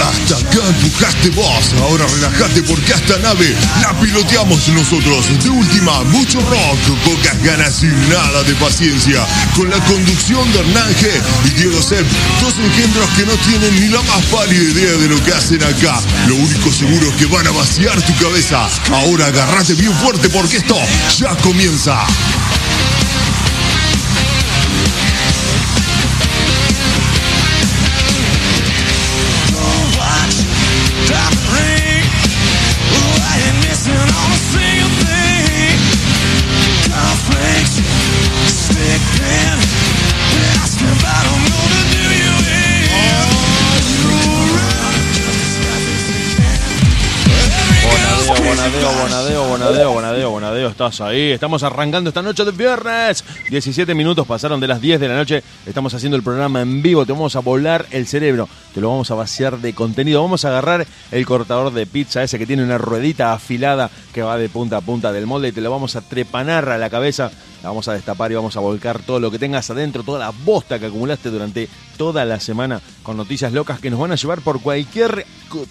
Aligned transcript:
Hasta 0.00 0.36
acá 0.36 0.60
empujaste 0.68 1.30
vos, 1.30 1.74
ahora 1.80 2.06
relajate 2.06 2.62
porque 2.62 2.92
esta 2.92 3.18
nave 3.18 3.54
la 3.80 3.98
piloteamos 3.98 4.68
nosotros. 4.68 5.26
De 5.42 5.48
última, 5.48 6.04
mucho 6.04 6.38
rock, 6.40 6.78
pocas 7.04 7.42
ganas 7.42 7.82
y 7.82 7.86
nada 7.86 8.42
de 8.44 8.54
paciencia. 8.56 9.26
Con 9.56 9.70
la 9.70 9.78
conducción 9.84 10.52
de 10.52 10.60
Hernán 10.60 10.94
y 11.44 11.50
Diego 11.50 11.80
Sepp, 11.82 12.06
dos 12.40 12.54
engendros 12.58 13.08
que 13.16 13.24
no 13.24 13.32
tienen 13.48 13.80
ni 13.80 13.88
la 13.88 14.02
más 14.02 14.24
pálida 14.26 14.62
idea 14.62 14.92
de 14.92 15.08
lo 15.08 15.22
que 15.24 15.32
hacen 15.32 15.62
acá. 15.62 16.00
Lo 16.26 16.36
único 16.36 16.70
seguro 16.70 17.08
es 17.08 17.14
que 17.16 17.26
van 17.26 17.46
a 17.46 17.50
vaciar 17.52 18.00
tu 18.02 18.14
cabeza. 18.16 18.68
Ahora 18.92 19.26
agarrate 19.26 19.74
bien 19.74 19.94
fuerte 19.94 20.28
porque 20.28 20.58
esto 20.58 20.76
ya 21.18 21.34
comienza. 21.36 22.04
Estás 50.76 51.00
ahí. 51.00 51.30
Estamos 51.30 51.62
arrancando 51.62 52.10
esta 52.10 52.20
noche 52.20 52.44
de 52.44 52.50
viernes. 52.50 53.24
17 53.48 53.94
minutos 53.94 54.26
pasaron 54.26 54.60
de 54.60 54.68
las 54.68 54.78
10 54.78 55.00
de 55.00 55.08
la 55.08 55.16
noche. 55.16 55.42
Estamos 55.64 55.94
haciendo 55.94 56.18
el 56.18 56.22
programa 56.22 56.60
en 56.60 56.82
vivo. 56.82 57.06
Te 57.06 57.12
vamos 57.12 57.34
a 57.34 57.40
volar 57.40 57.86
el 57.92 58.06
cerebro. 58.06 58.46
Te 58.74 58.82
lo 58.82 58.90
vamos 58.90 59.10
a 59.10 59.14
vaciar 59.14 59.58
de 59.58 59.72
contenido. 59.72 60.22
Vamos 60.22 60.44
a 60.44 60.48
agarrar 60.48 60.86
el 61.10 61.24
cortador 61.24 61.72
de 61.72 61.86
pizza 61.86 62.22
ese 62.22 62.38
que 62.38 62.44
tiene 62.44 62.62
una 62.62 62.76
ruedita 62.76 63.32
afilada 63.32 63.90
que 64.12 64.20
va 64.20 64.36
de 64.36 64.50
punta 64.50 64.76
a 64.76 64.80
punta 64.82 65.12
del 65.12 65.26
molde 65.26 65.48
y 65.48 65.52
te 65.52 65.62
lo 65.62 65.70
vamos 65.70 65.96
a 65.96 66.02
trepanar 66.02 66.68
a 66.68 66.76
la 66.76 66.90
cabeza. 66.90 67.30
La 67.62 67.70
vamos 67.70 67.88
a 67.88 67.94
destapar 67.94 68.30
y 68.30 68.34
vamos 68.34 68.58
a 68.58 68.60
volcar 68.60 68.98
todo 68.98 69.18
lo 69.18 69.30
que 69.30 69.38
tengas 69.38 69.70
adentro, 69.70 70.02
toda 70.02 70.18
la 70.18 70.32
bosta 70.44 70.78
que 70.78 70.86
acumulaste 70.86 71.30
durante 71.30 71.70
toda 71.96 72.26
la 72.26 72.38
semana 72.38 72.82
con 73.02 73.16
noticias 73.16 73.50
locas 73.50 73.80
que 73.80 73.88
nos 73.88 73.98
van 73.98 74.12
a 74.12 74.16
llevar 74.16 74.42
por 74.42 74.60
cualquier 74.60 75.24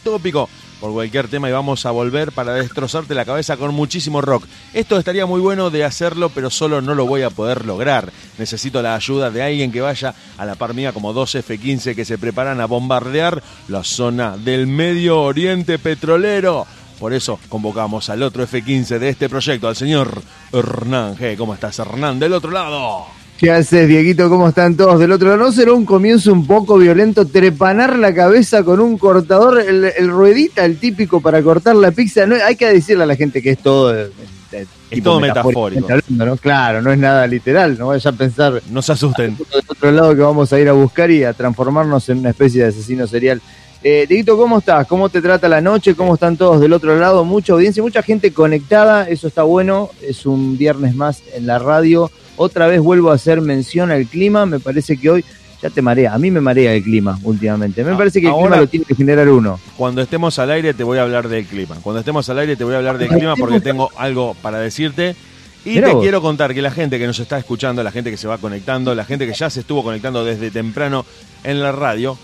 tópico 0.03 0.50
por 0.86 0.94
cualquier 0.94 1.28
tema 1.28 1.50
y 1.50 1.52
vamos 1.52 1.83
a 1.88 1.91
volver 1.91 2.31
para 2.31 2.53
destrozarte 2.53 3.16
la 3.16 3.25
cabeza 3.25 3.58
con 3.58 3.73
muchísimo 3.73 4.22
rock. 4.22 4.45
Esto 4.72 5.00
estaría 5.00 5.25
muy 5.25 5.41
bueno 5.41 5.72
de 5.72 5.83
hacerlo, 5.83 6.30
pero 6.30 6.52
solo 6.52 6.80
no 6.80 6.94
lo 6.94 7.08
voy 7.08 7.23
a 7.23 7.31
poder 7.31 7.66
lograr. 7.66 8.14
Necesito 8.38 8.83
la 8.83 8.94
ayuda 8.94 9.31
de 9.31 9.41
alguien 9.41 9.72
que 9.72 9.81
vaya 9.81 10.13
a 10.38 10.45
la 10.45 10.53
par 10.53 10.75
mía 10.75 10.94
como 10.94 11.11
dos 11.11 11.33
F-15 11.33 11.95
que 11.95 12.06
se 12.06 12.19
preparan 12.19 12.61
a 12.61 12.67
bombardear 12.67 13.41
la 13.67 13.83
zona 13.83 14.38
del 14.38 14.67
Medio 14.67 15.23
Oriente 15.23 15.80
Petrolero. 15.80 16.67
Por 17.00 17.13
eso 17.13 17.39
convocamos 17.50 18.11
al 18.11 18.22
otro 18.22 18.44
F-15 18.44 19.00
de 19.00 19.09
este 19.09 19.28
proyecto, 19.28 19.67
al 19.67 19.75
señor 19.75 20.22
Hernán 20.53 21.17
G. 21.17 21.36
¿Cómo 21.36 21.56
estás, 21.56 21.80
Hernán? 21.80 22.19
Del 22.19 22.33
otro 22.33 22.52
lado. 22.52 23.25
¿Qué 23.46 23.52
haces, 23.52 23.88
Dieguito? 23.88 24.28
¿Cómo 24.28 24.50
están 24.50 24.76
todos 24.76 25.00
del 25.00 25.12
otro 25.12 25.28
lado? 25.28 25.38
¿No 25.38 25.52
será 25.52 25.72
un 25.74 25.86
comienzo 25.86 26.34
un 26.34 26.48
poco 26.48 26.80
violento 26.80 27.28
trepanar 27.28 27.96
la 28.00 28.12
cabeza 28.12 28.64
con 28.64 28.80
un 28.80 28.98
cortador, 28.98 29.60
el, 29.60 29.86
el 29.86 30.10
ruedita, 30.10 30.66
el 30.66 30.80
típico 30.80 31.22
para 31.22 31.44
cortar 31.44 31.76
la 31.76 31.92
pizza? 31.92 32.26
No, 32.26 32.34
hay 32.44 32.56
que 32.56 32.66
decirle 32.66 33.04
a 33.04 33.06
la 33.06 33.16
gente 33.16 33.44
que 33.44 33.52
es 33.52 33.60
todo... 33.60 33.96
eh, 33.96 34.10
eh, 34.52 34.66
Es 34.90 35.04
todo 35.04 35.20
metafórico. 35.20 35.86
hablando, 35.86 36.26
¿no? 36.26 36.38
Claro, 36.38 36.82
no 36.82 36.92
es 36.92 36.98
nada 36.98 37.28
literal, 37.28 37.78
no 37.78 37.86
vaya 37.90 38.10
a 38.10 38.14
pensar 38.14 38.64
No 38.72 38.82
se 38.82 38.94
asusten. 38.94 39.38
del 39.38 39.64
otro 39.68 39.92
lado 39.92 40.16
que 40.16 40.22
vamos 40.22 40.52
a 40.52 40.59
ir 40.59 40.68
a 40.68 40.74
buscar 40.74 41.12
y 41.12 41.24
a 41.24 41.34
transformarnos 41.34 42.09
en 42.09 42.18
una 42.18 42.32
especie 42.32 42.64
de 42.64 42.70
asesino 42.70 43.06
serial. 43.06 43.40
Eh, 43.84 44.08
Dieguito, 44.09 44.38
¿cómo 44.38 44.58
estás? 44.58 44.88
¿Cómo 44.88 45.09
te 45.09 45.22
trata 45.22 45.48
la 45.48 45.62
noche? 45.62 45.94
¿Cómo 45.94 46.16
están 46.16 46.36
todos 46.36 46.59
del 46.59 46.74
otro 46.74 46.98
lado? 47.00 47.24
Mucha 47.24 47.54
audiencia, 47.54 47.84
mucha 47.84 48.02
gente 48.02 48.34
conectada, 48.34 49.08
eso 49.08 49.28
está 49.28 49.44
bueno. 49.44 49.92
Es 50.02 50.26
un 50.26 50.58
viernes 50.58 50.96
más 50.96 51.22
en 51.36 51.46
la 51.46 51.59
radio. 51.59 52.09
Otra 52.38 52.68
vez 52.68 52.79
vuelvo 52.81 53.12
a 53.12 53.16
hacer 53.16 53.41
mención 53.41 53.91
al 53.91 54.06
clima. 54.07 54.46
Me 54.46 54.59
parece 54.59 54.97
que 54.97 55.09
hoy 55.09 55.25
ya 55.62 55.69
te 55.69 55.81
marea. 55.81 56.13
A 56.13 56.18
mí 56.18 56.31
me 56.31 56.41
marea 56.41 56.73
el 56.73 56.84
clima 56.84 57.18
últimamente. 57.23 57.84
Me 57.84 57.91
Ah, 57.91 57.97
parece 57.97 58.19
que 58.19 58.28
el 58.28 58.34
ahora- 58.34 58.47
clima 58.50 58.62
lo 58.62 58.68
tiene 58.68 58.85
que 58.85 58.96
generar 58.96 59.29
uno. 59.29 59.59
Cuando 59.78 60.01
estemos 60.01 60.38
al 60.40 60.51
aire 60.51 60.74
te 60.74 60.84
voy 60.84 60.97
a 60.97 61.03
hablar 61.03 61.28
del 61.29 61.45
clima. 61.45 61.75
Cuando 61.81 62.00
estemos 62.00 62.28
al 62.29 62.40
aire 62.40 62.56
te 62.56 62.63
voy 62.63 62.74
a 62.74 62.78
hablar 62.78 62.97
del 62.97 63.09
clima 63.09 63.35
porque 63.35 63.59
tengo 63.62 63.90
algo 63.97 64.35
para 64.41 64.59
decirte. 64.59 65.16
Y 65.63 65.69
Mirá 65.75 65.88
te 65.88 65.94
vos. 65.95 66.03
quiero 66.03 66.22
contar 66.22 66.53
que 66.53 66.62
la 66.62 66.69
gente 66.69 67.00
que 67.00 67.07
nos 67.07 67.18
está 67.19 67.40
escuchando, 67.40 67.81
la 67.81 67.91
gente 67.91 68.12
que 68.12 68.18
se 68.18 68.28
va 68.28 68.38
conectando, 68.38 68.94
la 68.94 69.03
gente 69.06 69.25
que 69.25 69.34
ya 69.34 69.50
se 69.50 69.62
estuvo 69.62 69.84
conectando 69.84 70.24
desde 70.24 70.51
temprano 70.51 71.06
en 71.44 71.59
la 71.59 71.72
radio, 71.72 72.19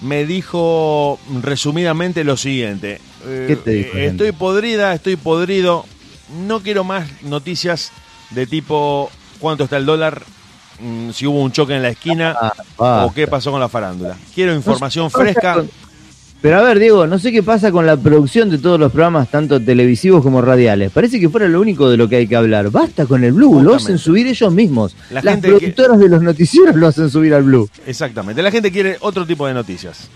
me 0.00 0.24
dijo 0.26 1.18
resumidamente 1.42 2.22
lo 2.22 2.36
siguiente. 2.36 3.00
Eh, 3.26 3.46
¿Qué 3.48 3.56
te 3.56 3.70
dijo? 3.72 3.96
Estoy 3.98 4.30
podrida, 4.32 4.92
estoy 4.94 5.16
podrido. 5.16 5.86
No 6.46 6.60
quiero 6.60 6.84
más 6.84 7.08
noticias 7.22 7.90
de 8.30 8.46
tipo 8.46 9.10
cuánto 9.44 9.64
está 9.64 9.76
el 9.76 9.86
dólar, 9.86 10.22
mm, 10.80 11.10
si 11.10 11.26
hubo 11.26 11.40
un 11.40 11.52
choque 11.52 11.76
en 11.76 11.82
la 11.82 11.90
esquina 11.90 12.34
Ah, 12.78 13.04
o 13.06 13.12
qué 13.14 13.26
pasó 13.28 13.50
con 13.52 13.60
la 13.60 13.68
farándula. 13.68 14.16
Quiero 14.34 14.52
información 14.54 15.10
fresca. 15.10 15.54
con- 15.54 15.70
Pero 16.42 16.58
a 16.58 16.62
ver, 16.62 16.78
Diego, 16.78 17.06
no 17.06 17.18
sé 17.18 17.32
qué 17.32 17.42
pasa 17.42 17.70
con 17.72 17.86
la 17.86 17.96
producción 17.96 18.50
de 18.50 18.58
todos 18.58 18.78
los 18.78 18.92
programas, 18.92 19.30
tanto 19.30 19.58
televisivos 19.60 20.22
como 20.22 20.42
radiales. 20.42 20.90
Parece 20.92 21.18
que 21.18 21.30
fuera 21.30 21.48
lo 21.48 21.58
único 21.60 21.88
de 21.88 21.96
lo 21.96 22.06
que 22.06 22.16
hay 22.16 22.26
que 22.26 22.36
hablar. 22.36 22.70
Basta 22.70 23.06
con 23.06 23.24
el 23.24 23.32
Blue, 23.32 23.62
lo 23.62 23.74
hacen 23.74 23.96
subir 23.96 24.26
ellos 24.26 24.52
mismos. 24.52 24.94
La 25.08 25.22
Las 25.22 25.34
gente 25.36 25.48
que- 25.48 25.54
productoras 25.56 25.98
de 25.98 26.08
los 26.10 26.20
noticieros 26.22 26.76
lo 26.76 26.86
hacen 26.88 27.08
subir 27.08 27.32
al 27.32 27.44
Blue. 27.44 27.68
Exactamente. 27.86 28.42
La 28.42 28.50
gente 28.50 28.70
quiere 28.70 28.98
otro 29.00 29.24
tipo 29.26 29.46
de 29.46 29.54
noticias. 29.54 30.08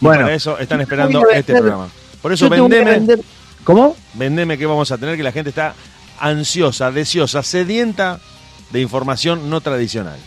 Y 0.00 0.04
Bueno, 0.04 0.22
para 0.22 0.34
eso 0.36 0.58
están 0.58 0.80
esperando 0.80 1.20
este 1.30 1.52
vender- 1.54 1.60
programa. 1.62 1.88
Por 2.22 2.32
eso 2.32 2.48
vendeme, 2.48 3.16
¿Cómo? 3.64 3.96
vendeme 4.14 4.56
que 4.58 4.66
vamos 4.66 4.92
a 4.92 4.98
tener 4.98 5.16
que 5.16 5.22
la 5.24 5.32
gente 5.32 5.50
está 5.50 5.74
ansiosa, 6.20 6.92
deseosa, 6.92 7.42
sedienta 7.42 8.20
de 8.74 8.80
información 8.80 9.48
no 9.48 9.60
tradicional. 9.60 10.18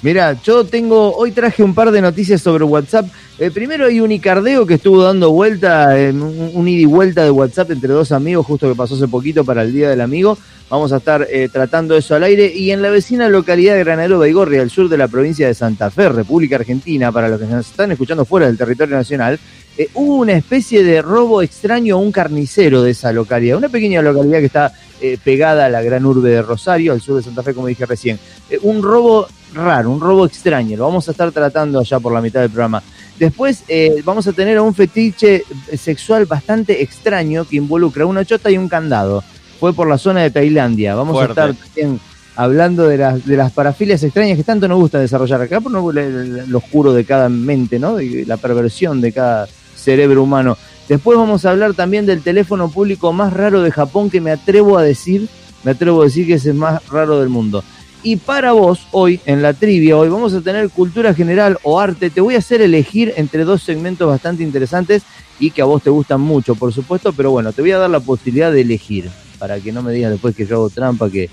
Mira, 0.00 0.40
yo 0.44 0.64
tengo, 0.64 1.16
hoy 1.16 1.32
traje 1.32 1.64
un 1.64 1.74
par 1.74 1.90
de 1.90 2.00
noticias 2.00 2.40
sobre 2.40 2.62
WhatsApp. 2.62 3.06
Eh, 3.38 3.50
primero 3.50 3.86
hay 3.86 3.98
un 4.00 4.12
Icardeo 4.12 4.64
que 4.64 4.74
estuvo 4.74 5.02
dando 5.02 5.32
vuelta, 5.32 5.98
en 5.98 6.22
un, 6.22 6.52
un 6.54 6.68
ida 6.68 6.82
y 6.82 6.84
vuelta 6.84 7.24
de 7.24 7.30
WhatsApp 7.30 7.72
entre 7.72 7.92
dos 7.92 8.12
amigos, 8.12 8.46
justo 8.46 8.68
que 8.68 8.76
pasó 8.76 8.94
hace 8.94 9.08
poquito 9.08 9.44
para 9.44 9.62
el 9.62 9.72
Día 9.72 9.90
del 9.90 10.00
Amigo. 10.00 10.38
Vamos 10.68 10.92
a 10.92 10.98
estar 10.98 11.26
eh, 11.30 11.48
tratando 11.52 11.96
eso 11.96 12.14
al 12.14 12.22
aire. 12.22 12.52
Y 12.54 12.70
en 12.70 12.82
la 12.82 12.90
vecina 12.90 13.28
localidad 13.28 13.74
de 13.74 13.80
Granadero 13.80 14.20
Baigorria, 14.20 14.62
al 14.62 14.70
sur 14.70 14.88
de 14.88 14.98
la 14.98 15.08
provincia 15.08 15.48
de 15.48 15.54
Santa 15.54 15.90
Fe, 15.90 16.08
República 16.08 16.56
Argentina, 16.56 17.10
para 17.10 17.28
los 17.28 17.40
que 17.40 17.46
nos 17.46 17.68
están 17.68 17.90
escuchando 17.90 18.24
fuera 18.24 18.46
del 18.46 18.58
territorio 18.58 18.96
nacional, 18.96 19.40
eh, 19.78 19.88
hubo 19.94 20.16
una 20.16 20.32
especie 20.32 20.84
de 20.84 21.02
robo 21.02 21.42
extraño 21.42 21.96
a 21.96 21.98
un 21.98 22.12
carnicero 22.12 22.82
de 22.82 22.92
esa 22.92 23.12
localidad. 23.12 23.58
Una 23.58 23.68
pequeña 23.68 24.02
localidad 24.02 24.38
que 24.38 24.46
está 24.46 24.72
eh, 25.00 25.18
pegada 25.22 25.66
a 25.66 25.68
la 25.68 25.82
gran 25.82 26.04
urbe 26.06 26.30
de 26.30 26.42
Rosario, 26.42 26.92
al 26.92 27.00
sur 27.00 27.16
de 27.16 27.22
Santa 27.22 27.42
Fe, 27.42 27.54
como 27.54 27.66
dije 27.66 27.86
recién. 27.86 28.18
Eh, 28.50 28.58
un 28.62 28.82
robo 28.82 29.26
raro, 29.54 29.90
un 29.90 30.00
robo 30.00 30.26
extraño. 30.26 30.76
Lo 30.76 30.84
vamos 30.84 31.08
a 31.08 31.10
estar 31.12 31.30
tratando 31.32 31.78
allá 31.80 31.98
por 32.00 32.12
la 32.12 32.20
mitad 32.20 32.40
del 32.40 32.50
programa. 32.50 32.82
Después 33.18 33.62
eh, 33.68 34.02
vamos 34.04 34.26
a 34.26 34.32
tener 34.32 34.58
a 34.58 34.62
un 34.62 34.74
fetiche 34.74 35.42
sexual 35.76 36.26
bastante 36.26 36.82
extraño 36.82 37.44
que 37.46 37.56
involucra 37.56 38.04
una 38.06 38.24
chota 38.24 38.50
y 38.50 38.58
un 38.58 38.68
candado. 38.68 39.22
Fue 39.58 39.72
por 39.72 39.88
la 39.88 39.96
zona 39.98 40.20
de 40.22 40.30
Tailandia. 40.30 40.94
Vamos 40.94 41.14
Fuerte. 41.14 41.40
a 41.40 41.44
estar 41.50 41.66
también 41.66 41.98
hablando 42.34 42.86
de 42.86 42.98
las, 42.98 43.24
de 43.24 43.36
las 43.38 43.50
parafilias 43.52 44.02
extrañas 44.02 44.36
que 44.36 44.44
tanto 44.44 44.68
nos 44.68 44.78
gusta 44.78 44.98
desarrollar 45.00 45.40
acá, 45.40 45.60
por 45.62 45.72
no- 45.72 45.90
lo 45.90 46.58
oscuro 46.58 46.92
de 46.92 47.04
cada 47.06 47.30
mente, 47.30 47.78
¿no? 47.78 47.96
De 47.96 48.24
la 48.26 48.36
perversión 48.36 49.00
de 49.00 49.12
cada 49.12 49.48
cerebro 49.74 50.22
humano. 50.22 50.58
Después 50.88 51.18
vamos 51.18 51.44
a 51.44 51.50
hablar 51.50 51.74
también 51.74 52.06
del 52.06 52.22
teléfono 52.22 52.70
público 52.70 53.12
más 53.12 53.32
raro 53.32 53.62
de 53.62 53.70
Japón 53.72 54.08
que 54.10 54.20
me 54.20 54.30
atrevo 54.30 54.78
a 54.78 54.82
decir, 54.82 55.28
me 55.64 55.72
atrevo 55.72 56.02
a 56.02 56.04
decir 56.04 56.26
que 56.26 56.34
es 56.34 56.46
el 56.46 56.54
más 56.54 56.86
raro 56.88 57.18
del 57.20 57.28
mundo. 57.28 57.64
Y 58.02 58.16
para 58.16 58.52
vos, 58.52 58.86
hoy, 58.92 59.20
en 59.26 59.42
la 59.42 59.52
trivia, 59.52 59.96
hoy 59.96 60.08
vamos 60.08 60.32
a 60.32 60.40
tener 60.40 60.70
cultura 60.70 61.12
general 61.12 61.58
o 61.64 61.80
arte. 61.80 62.08
Te 62.08 62.20
voy 62.20 62.36
a 62.36 62.38
hacer 62.38 62.60
elegir 62.60 63.12
entre 63.16 63.42
dos 63.44 63.64
segmentos 63.64 64.06
bastante 64.08 64.44
interesantes 64.44 65.02
y 65.40 65.50
que 65.50 65.60
a 65.60 65.64
vos 65.64 65.82
te 65.82 65.90
gustan 65.90 66.20
mucho, 66.20 66.54
por 66.54 66.72
supuesto, 66.72 67.12
pero 67.12 67.32
bueno, 67.32 67.52
te 67.52 67.62
voy 67.62 67.72
a 67.72 67.78
dar 67.78 67.90
la 67.90 67.98
posibilidad 67.98 68.52
de 68.52 68.60
elegir, 68.60 69.10
para 69.40 69.58
que 69.58 69.72
no 69.72 69.82
me 69.82 69.92
digas 69.92 70.12
después 70.12 70.36
que 70.36 70.46
yo 70.46 70.54
hago 70.56 70.70
trampa, 70.70 71.10
que, 71.10 71.28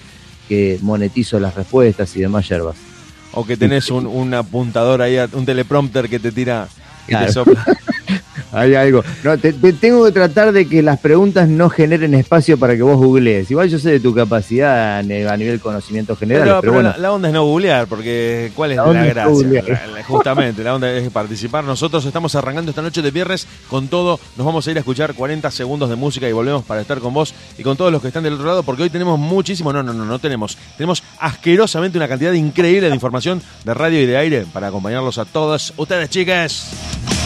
que 0.50 0.80
monetizo 0.82 1.40
las 1.40 1.54
respuestas 1.54 2.16
y 2.16 2.22
demás 2.22 2.50
yerbas. 2.50 2.76
O 3.34 3.46
que 3.46 3.56
tenés 3.56 3.92
un, 3.92 4.08
un 4.08 4.34
apuntador 4.34 5.04
ahí, 5.04 5.18
un 5.34 5.46
teleprompter 5.46 6.10
que 6.10 6.18
te 6.18 6.32
tira 6.32 6.68
y 7.08 7.12
Claro. 7.12 7.26
te 7.28 7.34
sopla. 7.34 7.66
Hay 8.54 8.76
algo. 8.76 9.04
No, 9.24 9.38
te, 9.38 9.52
te- 9.54 9.74
tengo 9.74 10.06
que 10.06 10.12
tratar 10.12 10.52
de 10.52 10.68
que 10.68 10.82
las 10.82 11.00
preguntas 11.00 11.48
no 11.50 11.70
generen 11.70 12.14
espacio 12.14 12.58
para 12.58 12.76
que 12.76 12.84
vos 12.84 12.98
googlees. 12.98 13.50
Igual 13.52 13.70
yo 13.70 13.80
sé 13.80 13.92
de 13.92 14.00
tu 14.00 14.14
capacidad 14.14 15.00
a 15.00 15.04
nivel 15.04 15.60
conocimiento 15.60 16.16
general, 16.16 16.44
Pero, 16.44 16.62
pero, 16.62 16.62
pero 16.62 16.74
bueno. 16.74 16.90
la, 16.92 16.98
la 16.98 17.12
onda 17.12 17.28
es 17.30 17.34
no 17.34 17.44
googlear, 17.46 17.88
porque 17.88 18.52
¿cuál 18.56 18.72
es 18.72 18.78
La 18.78 18.86
la, 18.88 19.06
gracia? 19.06 19.64
La- 19.64 20.04
justamente, 20.04 20.64
la 20.64 20.76
onda 20.76 20.92
es 20.92 21.10
participar. 21.10 21.64
Nosotros 21.64 22.06
estamos 22.06 22.36
arrancando 22.36 22.70
esta 22.72 22.82
noche 22.82 23.02
de 23.02 23.12
viernes 23.12 23.48
con 23.70 23.88
todo. 23.88 24.20
Nos 24.38 24.46
vamos 24.46 24.68
a 24.68 24.72
ir 24.72 24.78
a 24.78 24.80
escuchar 24.82 25.14
40 25.16 25.50
segundos 25.52 25.90
de 25.90 25.96
música 25.96 26.30
y 26.30 26.32
volvemos 26.32 26.64
para 26.64 26.82
estar 26.82 27.00
con 27.00 27.14
vos 27.14 27.34
y 27.58 27.64
con 27.64 27.76
todos 27.76 27.92
los 27.92 28.02
que 28.02 28.10
están 28.10 28.24
del 28.24 28.34
otro 28.34 28.46
lado, 28.46 28.64
porque 28.64 28.84
hoy 28.84 28.90
tenemos 28.90 29.18
muchísimo. 29.20 29.74
No, 29.74 29.82
no, 29.82 29.94
no, 29.94 30.06
no 30.06 30.20
tenemos. 30.20 30.58
Tenemos 30.78 31.02
asquerosamente 31.20 31.98
una 31.98 32.08
cantidad 32.08 32.34
increíble 32.34 32.90
de 32.90 32.96
información 32.96 33.42
de 33.64 33.74
radio 33.74 34.02
y 34.02 34.06
de 34.06 34.18
aire 34.18 34.46
para 34.54 34.68
acompañarlos 34.68 35.18
a 35.18 35.26
todos 35.26 35.74
ustedes, 35.78 36.10
chicas. 36.10 37.23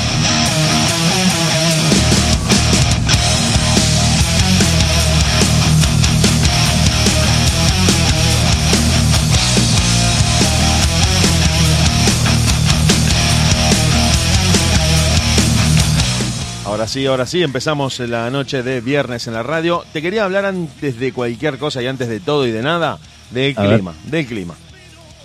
Ahora 16.78 16.88
sí, 16.88 17.08
ahora 17.08 17.26
sí, 17.26 17.42
empezamos 17.42 17.98
la 18.02 18.30
noche 18.30 18.62
de 18.62 18.82
viernes 18.82 19.26
en 19.26 19.34
la 19.34 19.42
radio. 19.42 19.84
Te 19.94 20.00
quería 20.00 20.26
hablar 20.26 20.46
antes 20.46 21.00
de 21.00 21.12
cualquier 21.12 21.58
cosa 21.58 21.82
y 21.82 21.88
antes 21.88 22.08
de 22.08 22.20
todo 22.20 22.46
y 22.46 22.52
de 22.52 22.62
nada 22.62 23.00
del 23.32 23.58
A 23.58 23.64
ver. 23.64 23.74
clima, 23.74 23.96
del 24.04 24.28
clima. 24.28 24.54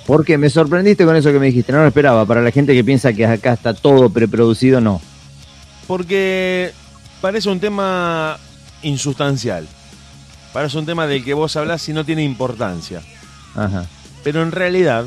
Porque 0.06 0.38
me 0.38 0.49
sorprendiste 0.49 1.04
con 1.04 1.14
eso 1.14 1.31
que 1.31 1.38
me 1.38 1.44
dijiste, 1.44 1.70
no 1.70 1.82
lo 1.82 1.88
esperaba. 1.88 2.25
Para 2.25 2.40
la 2.40 2.52
gente 2.52 2.72
que 2.72 2.82
piensa 2.82 3.12
que 3.12 3.26
acá 3.26 3.52
está 3.52 3.75
todo 3.75 4.08
preproducido, 4.08 4.81
no. 4.81 5.02
Porque 5.87 6.72
parece 7.20 7.50
un 7.50 7.60
tema 7.60 8.38
insustancial. 8.82 9.69
Parece 10.55 10.78
un 10.78 10.87
tema 10.87 11.06
del 11.06 11.22
que 11.22 11.34
vos 11.34 11.55
hablás 11.56 11.87
y 11.87 11.93
no 11.93 12.02
tiene 12.02 12.25
importancia. 12.25 13.02
Ajá. 13.55 13.84
Pero 14.25 14.43
en 14.43 14.52
realidad, 14.52 15.05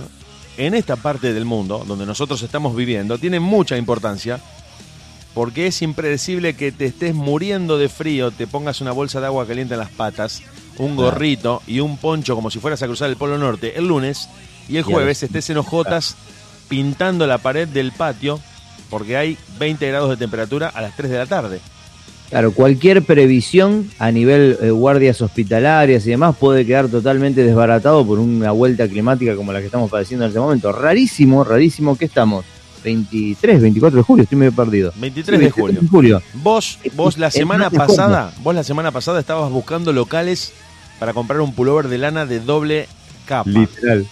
en 0.58 0.76
esta 0.76 0.96
parte 0.96 1.34
del 1.34 1.46
mundo 1.46 1.84
donde 1.88 2.06
nosotros 2.06 2.40
estamos 2.44 2.76
viviendo, 2.76 3.18
tiene 3.18 3.40
mucha 3.40 3.78
importancia 3.78 4.40
porque 5.36 5.68
es 5.68 5.82
impredecible 5.82 6.56
que 6.56 6.72
te 6.72 6.86
estés 6.86 7.14
muriendo 7.14 7.78
de 7.78 7.90
frío, 7.90 8.32
te 8.32 8.48
pongas 8.48 8.80
una 8.80 8.94
bolsa 8.94 9.20
de 9.20 9.28
agua 9.28 9.46
caliente 9.46 9.74
en 9.74 9.82
las 9.82 9.90
patas, 9.90 10.42
un 10.78 10.96
gorrito 10.96 11.62
y 11.68 11.82
un 11.82 11.98
poncho 11.98 12.36
como 12.36 12.50
si 12.50 12.60
fueras 12.60 12.82
a 12.82 12.88
cruzar 12.88 13.10
el 13.10 13.18
Polo 13.18 13.38
Norte 13.38 13.78
el 13.78 13.88
lunes 13.88 14.30
y 14.70 14.78
el 14.78 14.84
jueves 14.84 15.22
estés 15.22 15.50
en 15.50 15.58
hojotas 15.58 16.16
pintando 16.70 17.28
la 17.28 17.38
pared 17.38 17.68
del 17.68 17.92
patio 17.92 18.40
porque 18.90 19.18
hay 19.18 19.38
20 19.60 19.86
grados 19.90 20.10
de 20.10 20.18
temperatura 20.18 20.70
a 20.70 20.82
las 20.82 20.96
3 20.96 21.12
de 21.12 21.18
la 21.18 21.26
tarde. 21.26 21.60
Claro, 22.30 22.54
cualquier 22.54 23.04
previsión 23.04 23.92
a 24.00 24.12
nivel 24.12 24.58
eh, 24.62 24.72
guardias 24.72 25.22
hospitalarias 25.22 26.08
y 26.08 26.12
demás 26.12 26.36
puede 26.38 26.66
quedar 26.66 26.88
totalmente 26.88 27.44
desbaratado 27.44 28.06
por 28.06 28.20
una 28.20 28.52
vuelta 28.52 28.88
climática 28.88 29.36
como 29.36 29.52
la 29.52 29.60
que 29.60 29.66
estamos 29.66 29.92
padeciendo 29.92 30.26
en 30.26 30.30
este 30.30 30.40
momento. 30.40 30.72
Rarísimo, 30.72 31.44
rarísimo 31.44 31.98
que 31.98 32.06
estamos. 32.06 32.46
23, 32.86 33.62
24 33.62 33.98
de 33.98 34.04
julio, 34.04 34.24
estoy 34.24 34.38
medio 34.38 34.52
perdido. 34.54 34.94
23 34.96 35.40
Sí, 35.40 35.46
de 35.46 35.52
julio. 35.52 35.82
julio. 35.92 36.22
Vos, 36.36 36.80
vos 36.94 37.18
la 37.18 37.32
semana 37.32 37.70
pasada, 37.70 38.32
vos 38.44 38.54
la 38.56 38.64
semana 38.64 38.92
pasada 38.92 39.20
estabas 39.20 39.52
buscando 39.52 39.92
locales 39.92 40.54
para 41.00 41.14
comprar 41.14 41.42
un 41.42 41.54
pullover 41.54 41.88
de 41.90 41.98
lana 41.98 42.26
de 42.26 42.40
doble 42.40 42.88
capa. 43.26 43.50
Literal. 43.50 44.06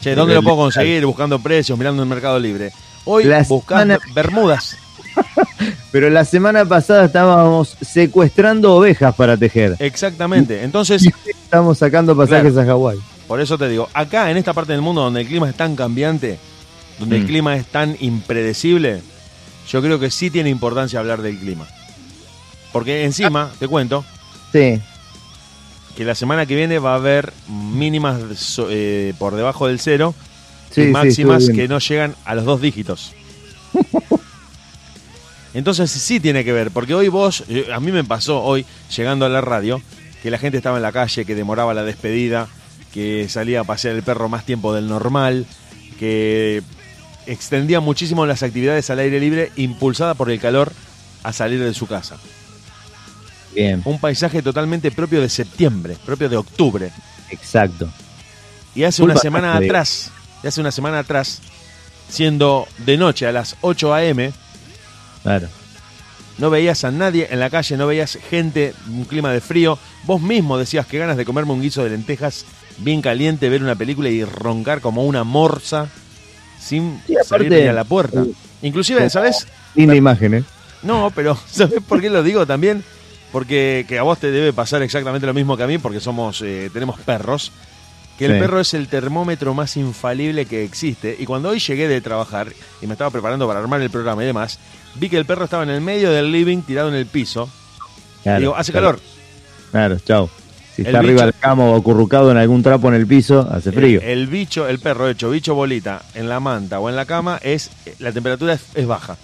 Che, 0.00 0.14
¿dónde 0.14 0.34
lo 0.34 0.42
puedo 0.42 0.56
conseguir? 0.56 1.04
Buscando 1.04 1.38
precios, 1.38 1.78
mirando 1.78 2.02
el 2.02 2.08
Mercado 2.08 2.38
Libre. 2.38 2.72
Hoy 3.04 3.24
La 3.24 3.44
semana- 3.44 3.98
bermudas. 4.14 4.76
Pero 5.92 6.10
la 6.10 6.24
semana 6.24 6.64
pasada 6.64 7.04
estábamos 7.06 7.76
secuestrando 7.80 8.74
ovejas 8.74 9.14
para 9.14 9.36
tejer. 9.36 9.76
Exactamente. 9.78 10.62
Entonces, 10.64 11.02
estamos 11.26 11.78
sacando 11.78 12.16
pasajes 12.16 12.56
a 12.56 12.64
Hawái. 12.64 12.98
por 13.28 13.40
eso 13.40 13.56
te 13.58 13.68
digo, 13.68 13.88
acá 13.94 14.30
en 14.30 14.36
esta 14.36 14.52
parte 14.52 14.72
del 14.72 14.82
mundo 14.82 15.02
donde 15.02 15.20
el 15.22 15.26
clima 15.26 15.48
es 15.48 15.54
tan 15.56 15.76
cambiante, 15.76 16.38
donde 16.98 17.16
el 17.16 17.24
Mm. 17.24 17.26
clima 17.26 17.56
es 17.56 17.66
tan 17.66 17.96
impredecible, 18.00 19.02
yo 19.70 19.82
creo 19.82 19.98
que 19.98 20.10
sí 20.10 20.30
tiene 20.30 20.50
importancia 20.50 20.98
hablar 21.00 21.22
del 21.22 21.38
clima. 21.38 21.66
Porque 22.72 23.04
encima, 23.04 23.50
te 23.58 23.68
cuento, 23.68 24.04
Sí, 24.52 24.80
que 25.96 26.04
la 26.04 26.14
semana 26.14 26.46
que 26.46 26.54
viene 26.56 26.78
va 26.78 26.92
a 26.92 26.96
haber 26.96 27.32
mínimas 27.48 28.20
eh, 28.70 29.12
por 29.18 29.34
debajo 29.34 29.66
del 29.66 29.80
cero 29.80 30.14
sí, 30.70 30.82
y 30.82 30.86
máximas 30.88 31.48
que 31.50 31.68
no 31.68 31.78
llegan 31.78 32.14
a 32.24 32.34
los 32.34 32.44
dos 32.44 32.60
dígitos. 32.60 33.12
Entonces 35.54 35.90
sí 35.90 36.20
tiene 36.20 36.44
que 36.44 36.52
ver, 36.52 36.70
porque 36.70 36.94
hoy 36.94 37.08
vos, 37.08 37.44
eh, 37.48 37.68
a 37.72 37.80
mí 37.80 37.90
me 37.92 38.04
pasó 38.04 38.42
hoy, 38.42 38.66
llegando 38.94 39.24
a 39.24 39.28
la 39.30 39.40
radio, 39.40 39.80
que 40.22 40.30
la 40.30 40.38
gente 40.38 40.58
estaba 40.58 40.76
en 40.76 40.82
la 40.82 40.92
calle, 40.92 41.24
que 41.24 41.34
demoraba 41.34 41.72
la 41.72 41.82
despedida, 41.82 42.46
que 42.92 43.26
salía 43.30 43.60
a 43.60 43.64
pasear 43.64 43.94
el 43.96 44.02
perro 44.02 44.28
más 44.28 44.44
tiempo 44.44 44.74
del 44.74 44.86
normal, 44.86 45.46
que 45.98 46.62
extendía 47.26 47.80
muchísimo 47.80 48.26
las 48.26 48.42
actividades 48.42 48.88
al 48.90 48.98
aire 49.00 49.20
libre, 49.20 49.52
impulsada 49.56 50.14
por 50.14 50.30
el 50.30 50.40
calor 50.40 50.72
a 51.22 51.32
salir 51.32 51.62
de 51.62 51.74
su 51.74 51.86
casa. 51.86 52.16
Bien, 53.54 53.80
Un 53.84 53.98
paisaje 53.98 54.42
totalmente 54.42 54.90
propio 54.90 55.20
de 55.20 55.28
septiembre, 55.28 55.96
propio 56.04 56.28
de 56.28 56.36
octubre. 56.36 56.90
exacto. 57.30 57.88
Y 58.74 58.84
hace 58.84 59.02
una 59.02 59.16
semana 59.16 59.56
atrás, 59.56 60.10
y 60.44 60.46
hace 60.46 60.60
una 60.60 60.70
semana 60.70 60.98
atrás, 60.98 61.40
siendo 62.10 62.68
de 62.84 62.98
noche 62.98 63.26
a 63.26 63.32
las 63.32 63.56
8 63.62 63.94
a.m., 63.94 64.32
Claro. 65.22 65.48
no 66.38 66.50
veías 66.50 66.84
a 66.84 66.90
nadie 66.90 67.28
en 67.30 67.40
la 67.40 67.48
calle, 67.50 67.76
no 67.78 67.86
veías 67.86 68.18
gente, 68.30 68.74
un 68.88 69.04
clima 69.06 69.32
de 69.32 69.40
frío. 69.40 69.78
Vos 70.04 70.20
mismo 70.20 70.58
decías 70.58 70.86
que 70.86 70.98
ganas 70.98 71.16
de 71.16 71.24
comerme 71.24 71.52
un 71.52 71.62
guiso 71.62 71.82
de 71.82 71.90
lentejas 71.90 72.44
bien 72.78 73.00
caliente, 73.00 73.48
ver 73.48 73.62
una 73.62 73.74
película 73.74 74.10
y 74.10 74.22
roncar 74.22 74.80
como 74.82 75.04
una 75.04 75.24
morsa 75.24 75.88
sin 76.58 77.00
Sí, 77.06 77.14
salir 77.24 77.50
ni 77.50 77.60
a 77.68 77.72
la 77.72 77.84
puerta. 77.84 78.24
Inclusive, 78.62 79.08
¿sabes? 79.10 79.46
Linda 79.74 79.94
imagen, 79.94 80.34
¿eh? 80.34 80.44
No, 80.82 81.10
pero 81.14 81.36
¿sabes 81.50 81.80
por 81.86 82.00
qué 82.00 82.10
lo 82.10 82.22
digo 82.22 82.46
también? 82.46 82.84
Porque 83.32 83.84
que 83.88 83.98
a 83.98 84.02
vos 84.02 84.18
te 84.18 84.30
debe 84.30 84.52
pasar 84.52 84.82
exactamente 84.82 85.26
lo 85.26 85.34
mismo 85.34 85.56
que 85.56 85.62
a 85.62 85.66
mí, 85.66 85.78
porque 85.78 86.00
somos, 86.00 86.40
eh, 86.42 86.70
tenemos 86.72 86.98
perros. 87.00 87.52
Que 88.18 88.24
el 88.26 88.32
Sí. 88.34 88.38
perro 88.40 88.60
es 88.60 88.72
el 88.72 88.88
termómetro 88.88 89.52
más 89.52 89.76
infalible 89.76 90.46
que 90.46 90.64
existe. 90.64 91.14
Y 91.18 91.26
cuando 91.26 91.50
hoy 91.50 91.58
llegué 91.58 91.86
de 91.86 92.00
trabajar 92.00 92.50
y 92.80 92.86
me 92.86 92.94
estaba 92.94 93.10
preparando 93.10 93.46
para 93.46 93.60
armar 93.60 93.82
el 93.82 93.90
programa 93.90 94.22
y 94.22 94.26
demás, 94.26 94.58
vi 94.94 95.10
que 95.10 95.18
el 95.18 95.26
perro 95.26 95.44
estaba 95.44 95.64
en 95.64 95.68
el 95.70 95.82
medio 95.82 96.10
del 96.10 96.32
living 96.32 96.62
tirado 96.62 96.88
en 96.88 96.94
el 96.94 97.04
piso. 97.04 97.50
Claro, 98.22 98.40
Digo, 98.40 98.56
hace 98.56 98.72
claro. 98.72 98.86
calor. 98.92 99.00
Claro, 99.70 99.98
chao. 99.98 100.30
Si 100.76 100.82
El 100.82 100.88
está 100.88 100.98
arriba 100.98 101.24
del 101.24 101.32
cama 101.32 101.64
o 101.64 101.74
acurrucado 101.74 102.30
en 102.30 102.36
algún 102.36 102.62
trapo 102.62 102.88
en 102.88 102.94
el 102.94 103.06
piso, 103.06 103.48
hace 103.50 103.72
frío. 103.72 103.98
El, 104.02 104.10
el 104.10 104.26
bicho, 104.26 104.68
el 104.68 104.78
perro 104.78 105.08
hecho 105.08 105.30
bicho 105.30 105.54
bolita 105.54 106.02
en 106.14 106.28
la 106.28 106.38
manta 106.38 106.80
o 106.80 106.90
en 106.90 106.96
la 106.96 107.06
cama, 107.06 107.40
es 107.42 107.70
la 107.98 108.12
temperatura 108.12 108.52
es, 108.52 108.60
es 108.74 108.86
baja. 108.86 109.16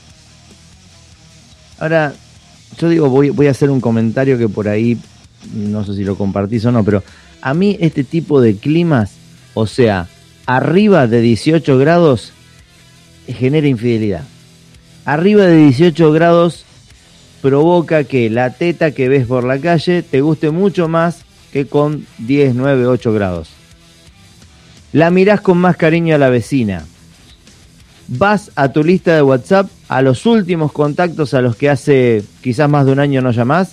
Ahora, 1.78 2.14
yo 2.78 2.88
digo, 2.88 3.10
voy, 3.10 3.28
voy 3.28 3.49
a 3.49 3.50
hacer 3.50 3.69
un 3.69 3.82
comentario 3.82 4.38
que 4.38 4.49
por 4.49 4.66
ahí, 4.66 4.96
no 5.52 5.84
sé 5.84 5.94
si 5.94 6.04
lo 6.04 6.16
compartís 6.16 6.64
o 6.64 6.72
no, 6.72 6.84
pero 6.84 7.02
a 7.43 7.52
mí 7.52 7.76
este 7.81 8.02
tipo 8.02 8.40
de 8.40 8.56
climas, 8.56 9.12
o 9.52 9.66
sea, 9.66 10.08
arriba 10.46 11.06
de 11.06 11.20
18 11.20 11.76
grados, 11.76 12.32
genera 13.26 13.69
infidelidad. 13.69 14.22
Arriba 15.05 15.44
de 15.44 15.56
18 15.66 16.12
grados 16.12 16.64
provoca 17.43 18.05
que 18.05 18.31
la 18.31 18.55
teta 18.55 18.93
que 18.93 19.10
ves 19.10 19.27
por 19.27 19.44
la 19.44 19.58
calle 19.58 20.03
te 20.03 20.22
guste 20.22 20.50
mucho 20.50 20.88
más 20.88 21.27
que 21.53 21.67
con 21.67 22.06
10, 22.19 22.55
9, 22.55 22.87
8 22.87 23.13
grados. 23.13 23.51
La 24.93 25.11
mirás 25.11 25.41
con 25.41 25.59
más 25.59 25.77
cariño 25.77 26.15
a 26.15 26.19
la 26.19 26.31
vecina. 26.31 26.85
Vas 28.09 28.51
a 28.56 28.73
tu 28.73 28.82
lista 28.82 29.15
de 29.15 29.23
WhatsApp, 29.23 29.71
a 29.89 30.03
los 30.03 30.27
últimos 30.27 30.73
contactos 30.73 31.35
a 31.35 31.41
los 31.41 31.56
que 31.56 31.71
hace 31.71 32.25
quizás 32.43 32.69
más 32.69 32.87
de 32.87 32.93
un 32.93 33.01
año 33.01 33.23
no 33.23 33.31
llamás 33.31 33.73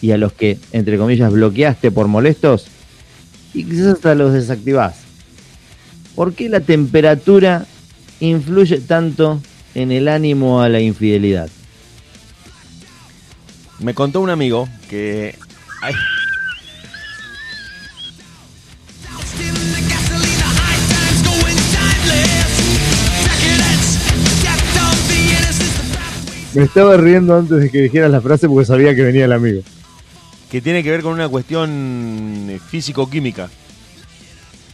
y 0.00 0.10
a 0.10 0.18
los 0.18 0.32
que, 0.32 0.58
entre 0.72 0.98
comillas, 0.98 1.32
bloqueaste 1.32 1.90
por 1.90 2.08
molestos 2.08 2.66
y 3.54 3.64
quizás 3.64 3.94
hasta 3.94 4.14
los 4.14 4.32
desactivás. 4.32 4.96
¿Por 6.14 6.32
qué 6.32 6.48
la 6.48 6.60
temperatura 6.60 7.66
influye 8.20 8.80
tanto 8.80 9.40
en 9.74 9.92
el 9.92 10.08
ánimo 10.08 10.62
a 10.62 10.68
la 10.68 10.80
infidelidad? 10.80 11.48
Me 13.78 13.94
contó 13.94 14.20
un 14.20 14.30
amigo 14.30 14.68
que 14.88 15.36
Me 26.56 26.62
estaba 26.62 26.96
riendo 26.96 27.36
antes 27.36 27.60
de 27.60 27.70
que 27.70 27.82
dijeras 27.82 28.10
la 28.10 28.22
frase 28.22 28.48
porque 28.48 28.64
sabía 28.64 28.94
que 28.94 29.02
venía 29.02 29.26
el 29.26 29.32
amigo. 29.32 29.60
que 30.50 30.62
tiene 30.62 30.82
que 30.82 30.90
ver 30.90 31.02
con 31.02 31.12
una 31.12 31.28
cuestión 31.28 32.46
eh, 32.48 32.58
físico-química, 32.70 33.50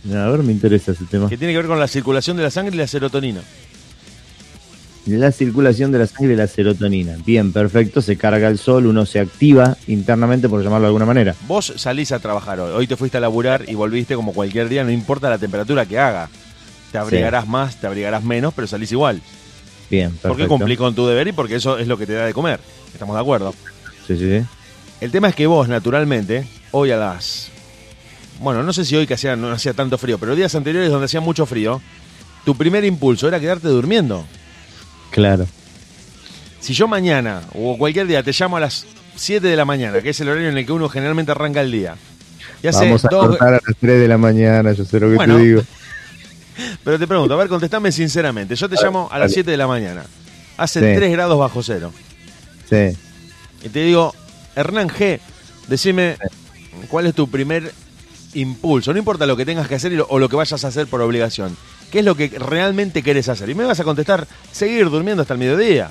A 0.08 0.28
ver, 0.28 0.44
me 0.44 0.52
interesa 0.52 0.92
ese 0.92 1.04
tema. 1.06 1.28
que 1.28 1.36
tiene 1.36 1.52
que 1.52 1.56
ver 1.56 1.66
con 1.66 1.80
la 1.80 1.88
circulación 1.88 2.36
de 2.36 2.44
la 2.44 2.52
sangre 2.52 2.76
y 2.76 2.78
la 2.78 2.86
serotonina. 2.86 3.40
La 5.06 5.32
circulación 5.32 5.90
de 5.90 5.98
la 5.98 6.06
sangre 6.06 6.34
y 6.34 6.36
la 6.36 6.46
serotonina. 6.46 7.16
Bien, 7.26 7.52
perfecto. 7.52 8.00
Se 8.00 8.16
carga 8.16 8.46
el 8.46 8.58
sol, 8.58 8.86
uno 8.86 9.04
se 9.04 9.18
activa 9.18 9.76
internamente, 9.88 10.48
por 10.48 10.62
llamarlo 10.62 10.84
de 10.84 10.88
alguna 10.90 11.06
manera. 11.06 11.34
Vos 11.48 11.72
salís 11.74 12.12
a 12.12 12.20
trabajar 12.20 12.60
hoy, 12.60 12.70
hoy 12.72 12.86
te 12.86 12.96
fuiste 12.96 13.16
a 13.16 13.20
laburar 13.20 13.64
y 13.68 13.74
volviste 13.74 14.14
como 14.14 14.32
cualquier 14.32 14.68
día, 14.68 14.84
no 14.84 14.92
importa 14.92 15.28
la 15.28 15.38
temperatura 15.38 15.84
que 15.84 15.98
haga. 15.98 16.30
Te 16.92 16.98
abrigarás 16.98 17.48
más, 17.48 17.74
te 17.80 17.88
abrigarás 17.88 18.22
menos, 18.22 18.54
pero 18.54 18.68
salís 18.68 18.92
igual. 18.92 19.20
Bien, 19.92 20.08
perfecto. 20.10 20.28
Porque 20.28 20.46
cumplí 20.48 20.76
con 20.76 20.94
tu 20.94 21.06
deber 21.06 21.28
y 21.28 21.32
porque 21.32 21.56
eso 21.56 21.78
es 21.78 21.86
lo 21.86 21.98
que 21.98 22.06
te 22.06 22.14
da 22.14 22.24
de 22.26 22.32
comer. 22.32 22.58
¿Estamos 22.94 23.14
de 23.14 23.20
acuerdo? 23.20 23.54
Sí, 24.06 24.16
sí, 24.16 24.38
sí. 24.40 24.44
El 25.02 25.10
tema 25.10 25.28
es 25.28 25.34
que 25.34 25.46
vos, 25.46 25.68
naturalmente, 25.68 26.46
hoy 26.70 26.90
a 26.90 26.96
las. 26.96 27.50
Bueno, 28.40 28.62
no 28.62 28.72
sé 28.72 28.84
si 28.86 28.96
hoy 28.96 29.06
que 29.06 29.14
hacía, 29.14 29.36
no 29.36 29.52
hacía 29.52 29.74
tanto 29.74 29.98
frío, 29.98 30.16
pero 30.18 30.34
días 30.34 30.54
anteriores 30.54 30.90
donde 30.90 31.04
hacía 31.04 31.20
mucho 31.20 31.44
frío, 31.44 31.80
tu 32.44 32.56
primer 32.56 32.84
impulso 32.84 33.28
era 33.28 33.38
quedarte 33.38 33.68
durmiendo. 33.68 34.24
Claro. 35.10 35.46
Si 36.60 36.72
yo 36.72 36.88
mañana 36.88 37.42
o 37.54 37.76
cualquier 37.76 38.06
día 38.06 38.22
te 38.22 38.32
llamo 38.32 38.56
a 38.56 38.60
las 38.60 38.86
7 39.16 39.46
de 39.46 39.56
la 39.56 39.64
mañana, 39.66 40.00
que 40.00 40.10
es 40.10 40.20
el 40.20 40.28
horario 40.30 40.48
en 40.48 40.56
el 40.56 40.64
que 40.64 40.72
uno 40.72 40.88
generalmente 40.88 41.32
arranca 41.32 41.60
el 41.60 41.70
día, 41.70 41.96
y 42.62 42.66
hace 42.68 42.86
Vamos 42.86 43.04
a 43.04 43.08
dos- 43.10 43.26
cortar 43.28 43.48
a 43.48 43.60
las 43.66 43.76
3 43.78 44.00
de 44.00 44.08
la 44.08 44.16
mañana, 44.16 44.72
yo 44.72 44.84
sé 44.86 44.98
lo 45.00 45.10
que 45.10 45.16
Bueno. 45.16 45.36
te 45.36 45.42
digo. 45.42 45.62
Pero 46.84 46.98
te 46.98 47.06
pregunto, 47.06 47.34
a 47.34 47.36
ver, 47.36 47.48
contestame 47.48 47.90
sinceramente. 47.92 48.54
Yo 48.56 48.68
te 48.68 48.76
llamo 48.82 49.08
a 49.10 49.18
las 49.18 49.30
dale. 49.30 49.34
7 49.34 49.50
de 49.50 49.56
la 49.56 49.66
mañana. 49.66 50.04
Hace 50.56 50.80
Sí. 50.80 50.96
3 50.98 51.12
grados 51.12 51.38
bajo 51.38 51.62
cero. 51.62 51.92
Sí. 52.68 52.96
y 53.64 53.68
te 53.68 53.80
digo, 53.84 54.14
Hernán 54.56 54.88
G, 54.88 55.20
decime 55.68 56.16
cuál 56.88 57.06
es 57.06 57.14
tu 57.14 57.28
primer 57.28 57.72
impulso, 58.34 58.92
no 58.92 58.98
importa 58.98 59.26
lo 59.26 59.36
que 59.36 59.44
tengas 59.44 59.68
que 59.68 59.74
hacer 59.74 60.04
o 60.08 60.18
lo 60.18 60.28
que 60.28 60.36
vayas 60.36 60.64
a 60.64 60.68
hacer 60.68 60.86
por 60.86 61.00
obligación. 61.02 61.56
¿Qué 61.90 61.98
es 61.98 62.04
lo 62.04 62.14
que 62.16 62.28
realmente 62.28 63.02
querés 63.02 63.28
hacer? 63.28 63.50
Y 63.50 63.54
me 63.54 63.64
vas 63.64 63.78
a 63.80 63.84
contestar, 63.84 64.26
seguir 64.50 64.88
durmiendo 64.88 65.20
hasta 65.22 65.34
el 65.34 65.38
mediodía. 65.40 65.90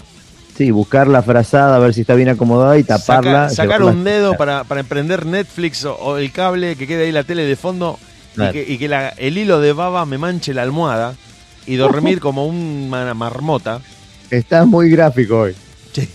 Sí, 0.57 0.71
buscar 0.71 1.07
la 1.07 1.21
frazada, 1.23 1.75
a 1.75 1.79
ver 1.79 1.93
si 1.93 2.01
está 2.01 2.15
bien 2.15 2.29
acomodada 2.29 2.77
y 2.77 2.83
taparla. 2.83 3.49
Saca- 3.49 3.55
sacar 3.55 3.83
un 3.83 4.03
dedo 4.03 4.35
para, 4.35 4.63
para 4.63 4.81
emprender 4.81 5.25
Netflix 5.25 5.85
o, 5.85 5.95
o 5.95 6.17
el 6.17 6.31
cable 6.31 6.75
que 6.75 6.87
quede 6.87 7.05
ahí 7.05 7.11
la 7.11 7.23
tele 7.23 7.43
de 7.45 7.55
fondo 7.55 7.99
Claro. 8.49 8.57
y 8.59 8.65
que, 8.65 8.73
y 8.73 8.77
que 8.77 8.87
la- 8.87 9.09
el 9.09 9.37
hilo 9.37 9.59
de 9.59 9.73
baba 9.73 10.05
me 10.05 10.17
manche 10.17 10.53
la 10.53 10.61
almohada 10.63 11.15
y 11.65 11.75
dormir 11.75 12.19
como 12.21 12.45
una 12.45 13.13
marmota. 13.13 13.81
Estás 14.29 14.65
muy 14.65 14.89
gráfico 14.89 15.41
hoy. 15.41 15.55
Sí. 15.93 16.07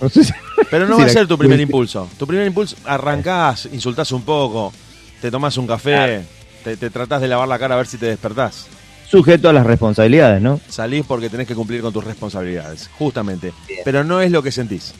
No 0.00 0.08
sé 0.08 0.24
si- 0.24 0.32
Pero 0.70 0.86
no 0.86 0.98
va 0.98 1.04
a 1.04 1.08
ser 1.08 1.26
tu 1.26 1.36
primer 1.38 1.60
impulso. 1.60 2.08
Tu 2.18 2.26
primer 2.26 2.46
impulso, 2.46 2.76
arrancás, 2.84 3.68
insultás 3.72 4.10
un 4.12 4.22
poco, 4.22 4.72
te 5.20 5.30
tomás 5.30 5.56
un 5.56 5.66
café, 5.66 6.22
te, 6.64 6.76
te 6.76 6.90
tratás 6.90 7.20
de 7.20 7.28
lavar 7.28 7.48
la 7.48 7.58
cara 7.58 7.74
a 7.74 7.78
ver 7.78 7.86
si 7.86 7.96
te 7.98 8.06
despertás. 8.06 8.66
Sujeto 9.10 9.48
a 9.48 9.52
las 9.52 9.66
responsabilidades, 9.66 10.40
¿no? 10.40 10.58
Salís 10.68 11.04
porque 11.06 11.28
tenés 11.28 11.46
que 11.46 11.54
cumplir 11.54 11.82
con 11.82 11.92
tus 11.92 12.02
responsabilidades, 12.04 12.88
justamente. 12.98 13.52
Pero 13.84 14.04
no 14.04 14.20
es 14.22 14.30
lo 14.30 14.42
que 14.42 14.50
sentís. 14.50 14.94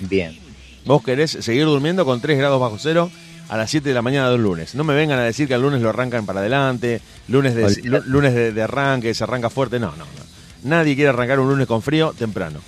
Bien. 0.00 0.38
Vos 0.84 1.02
querés 1.02 1.32
seguir 1.40 1.64
durmiendo 1.64 2.04
con 2.04 2.20
3 2.20 2.38
grados 2.38 2.60
bajo 2.60 2.78
cero 2.78 3.10
a 3.48 3.56
las 3.56 3.70
7 3.70 3.88
de 3.88 3.94
la 3.94 4.02
mañana 4.02 4.28
de 4.28 4.34
un 4.36 4.42
lunes. 4.42 4.74
No 4.74 4.84
me 4.84 4.94
vengan 4.94 5.18
a 5.18 5.22
decir 5.22 5.46
que 5.48 5.54
el 5.54 5.62
lunes 5.62 5.80
lo 5.80 5.88
arrancan 5.88 6.26
para 6.26 6.40
adelante, 6.40 7.00
lunes 7.28 7.54
de, 7.54 7.82
lunes 8.06 8.34
de, 8.34 8.52
de 8.52 8.62
arranque, 8.62 9.14
se 9.14 9.24
arranca 9.24 9.50
fuerte. 9.50 9.78
No, 9.78 9.90
no, 9.92 9.98
no. 9.98 10.26
Nadie 10.64 10.94
quiere 10.96 11.10
arrancar 11.10 11.38
un 11.40 11.48
lunes 11.48 11.66
con 11.66 11.82
frío 11.82 12.12
temprano. 12.16 12.58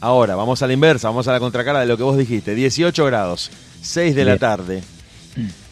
Ahora, 0.00 0.34
vamos 0.36 0.62
a 0.62 0.66
la 0.66 0.72
inversa, 0.72 1.08
vamos 1.08 1.26
a 1.28 1.32
la 1.32 1.40
contracara 1.40 1.80
de 1.80 1.86
lo 1.86 1.96
que 1.96 2.02
vos 2.02 2.16
dijiste. 2.16 2.54
18 2.54 3.04
grados, 3.04 3.50
6 3.82 4.14
de 4.14 4.24
la 4.24 4.36
tarde. 4.38 4.82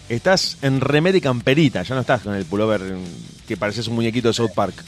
Estás 0.09 0.59
en 0.62 0.81
remera 0.81 1.17
y 1.19 1.21
camperita, 1.21 1.83
ya 1.83 1.95
no 1.97 2.00
estás 2.03 2.23
con 2.23 2.35
el 2.35 2.45
pullover 2.45 2.83
que 3.49 3.57
pareces 3.57 3.88
un 3.88 3.95
muñequito 3.97 4.29
de 4.29 4.35
South 4.35 4.50
Park. 4.55 4.75
Ya, 4.76 4.83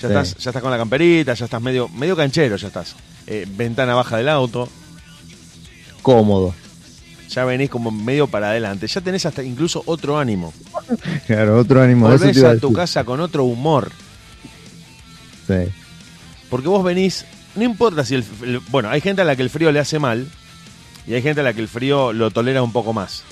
Sí. 0.00 0.06
estás, 0.06 0.36
ya 0.36 0.50
estás 0.50 0.62
con 0.62 0.70
la 0.70 0.76
camperita, 0.78 1.34
ya 1.34 1.44
estás 1.46 1.60
medio, 1.60 1.88
medio 1.88 2.14
canchero, 2.16 2.54
ya 2.56 2.68
estás. 2.68 2.94
Eh, 3.26 3.46
ventana 3.48 3.94
baja 3.94 4.16
del 4.16 4.28
auto, 4.28 4.68
Cómodo. 6.02 6.54
Ya 7.28 7.44
venís 7.44 7.70
como 7.70 7.90
medio 7.90 8.26
para 8.26 8.50
adelante. 8.50 8.86
Ya 8.86 9.00
tenés 9.00 9.24
hasta 9.26 9.42
incluso 9.42 9.82
otro 9.86 10.18
ánimo. 10.18 10.52
Claro, 11.26 11.58
otro 11.58 11.82
ánimo. 11.82 12.08
eso 12.12 12.18
Volvés 12.18 12.36
iba 12.36 12.50
a 12.50 12.56
tu 12.56 12.68
decir. 12.68 12.76
casa 12.76 13.04
con 13.04 13.20
otro 13.20 13.44
humor. 13.44 13.90
Sí. 15.46 15.70
Porque 16.50 16.68
vos 16.68 16.82
venís, 16.84 17.24
no 17.56 17.64
importa 17.64 18.04
si 18.04 18.14
el, 18.16 18.24
el- 18.42 18.60
Bueno, 18.70 18.88
hay 18.90 19.00
gente 19.00 19.22
a 19.22 19.24
la 19.24 19.36
que 19.36 19.42
el 19.42 19.50
frío 19.50 19.70
le 19.72 19.80
hace 19.80 19.98
mal 19.98 20.26
y 21.06 21.14
hay 21.14 21.22
gente 21.22 21.40
a 21.40 21.44
la 21.44 21.52
que 21.52 21.60
el 21.60 21.68
frío 21.68 22.12
lo 22.12 22.30
tolera 22.30 22.62
un 22.62 22.72
poco 22.72 22.92
más. 22.92 23.22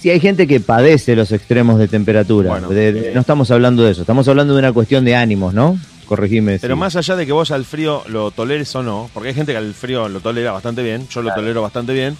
Sí, 0.00 0.10
hay 0.10 0.20
gente 0.20 0.46
que 0.46 0.60
padece 0.60 1.16
los 1.16 1.32
extremos 1.32 1.78
de 1.78 1.88
temperatura. 1.88 2.50
Bueno, 2.50 2.68
De- 2.68 2.92
de- 2.92 3.08
eh, 3.08 3.12
no 3.14 3.20
estamos 3.20 3.50
hablando 3.50 3.82
de 3.82 3.92
eso, 3.92 4.02
estamos 4.02 4.28
hablando 4.28 4.52
de 4.54 4.58
una 4.60 4.72
cuestión 4.72 5.04
de 5.04 5.16
ánimos, 5.16 5.54
¿no? 5.54 5.78
Corregime. 6.06 6.58
Pero 6.60 6.76
más 6.76 6.94
allá 6.94 7.16
de 7.16 7.26
que 7.26 7.32
vos 7.32 7.50
al 7.50 7.64
frío 7.64 8.04
lo 8.06 8.30
toleres 8.30 8.72
o 8.76 8.82
no, 8.82 9.10
porque 9.12 9.30
hay 9.30 9.34
gente 9.34 9.50
que 9.52 9.58
al 9.58 9.74
frío 9.74 10.08
lo 10.08 10.20
tolera 10.20 10.52
bastante 10.52 10.82
bien, 10.84 11.08
yo 11.08 11.22
lo 11.22 11.34
tolero 11.34 11.62
bastante 11.62 11.92
bien, 11.94 12.16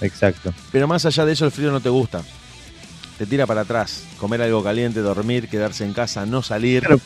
Exacto. 0.00 0.52
pero 0.72 0.86
más 0.88 1.04
allá 1.06 1.24
de 1.24 1.32
eso 1.32 1.44
el 1.44 1.50
frío 1.50 1.70
no 1.70 1.80
te 1.80 1.88
gusta. 1.88 2.22
Te 3.18 3.26
tira 3.26 3.46
para 3.46 3.62
atrás, 3.62 4.04
comer 4.18 4.40
algo 4.42 4.62
caliente, 4.64 5.00
dormir, 5.00 5.48
quedarse 5.48 5.84
en 5.84 5.92
casa, 5.92 6.24
no 6.24 6.42
salir. 6.42 6.80
Claro, 6.84 7.00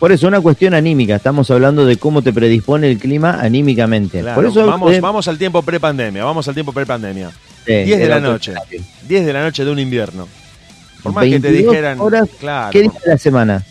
Por 0.00 0.10
eso, 0.10 0.26
una 0.26 0.40
cuestión 0.40 0.74
anímica. 0.74 1.14
Estamos 1.14 1.48
hablando 1.50 1.84
de 1.84 1.96
cómo 1.96 2.22
te 2.22 2.32
predispone 2.32 2.90
el 2.90 2.98
clima 2.98 3.38
anímicamente. 3.40 4.20
Claro, 4.20 4.34
Por 4.34 4.46
eso 4.50 4.66
vamos, 4.66 4.92
eh, 4.92 5.00
vamos 5.00 5.28
al 5.28 5.38
tiempo 5.38 5.62
pre-pandemia, 5.62 6.24
vamos 6.24 6.48
al 6.48 6.54
tiempo 6.54 6.72
pre-pandemia. 6.72 7.30
sí, 7.66 7.72
10 7.84 7.98
de 8.00 8.08
la 8.08 8.18
noche. 8.18 8.50
escenario. 8.52 8.82
10 9.06 9.26
de 9.26 9.32
la 9.32 9.42
noche 9.44 9.64
de 9.64 9.70
un 9.70 9.78
invierno. 9.78 10.26
Por 11.04 11.12
más 11.12 11.24
que 11.24 11.38
te 11.38 11.50
22 11.50 11.70
dijeran, 11.72 12.00
horas, 12.00 12.28
claro, 12.40 12.70
¿Qué 12.72 12.82
día 12.82 12.90
de 13.04 13.10
la 13.12 13.18
semana? 13.18 13.64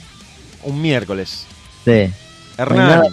un 0.63 0.81
miércoles. 0.81 1.45
Sí. 1.83 2.09
Hernán, 2.57 2.77
nada. 2.87 3.03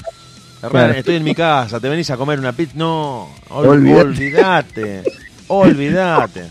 Hernán, 0.63 0.71
Claro. 0.71 0.93
estoy 0.95 1.17
en 1.17 1.25
mi 1.25 1.35
casa, 1.35 1.81
te 1.81 1.89
venís 1.89 2.09
a 2.11 2.17
comer 2.17 2.39
una 2.39 2.53
pizza. 2.53 2.73
No, 2.77 3.29
ol- 3.51 3.69
Olvídate. 3.99 5.03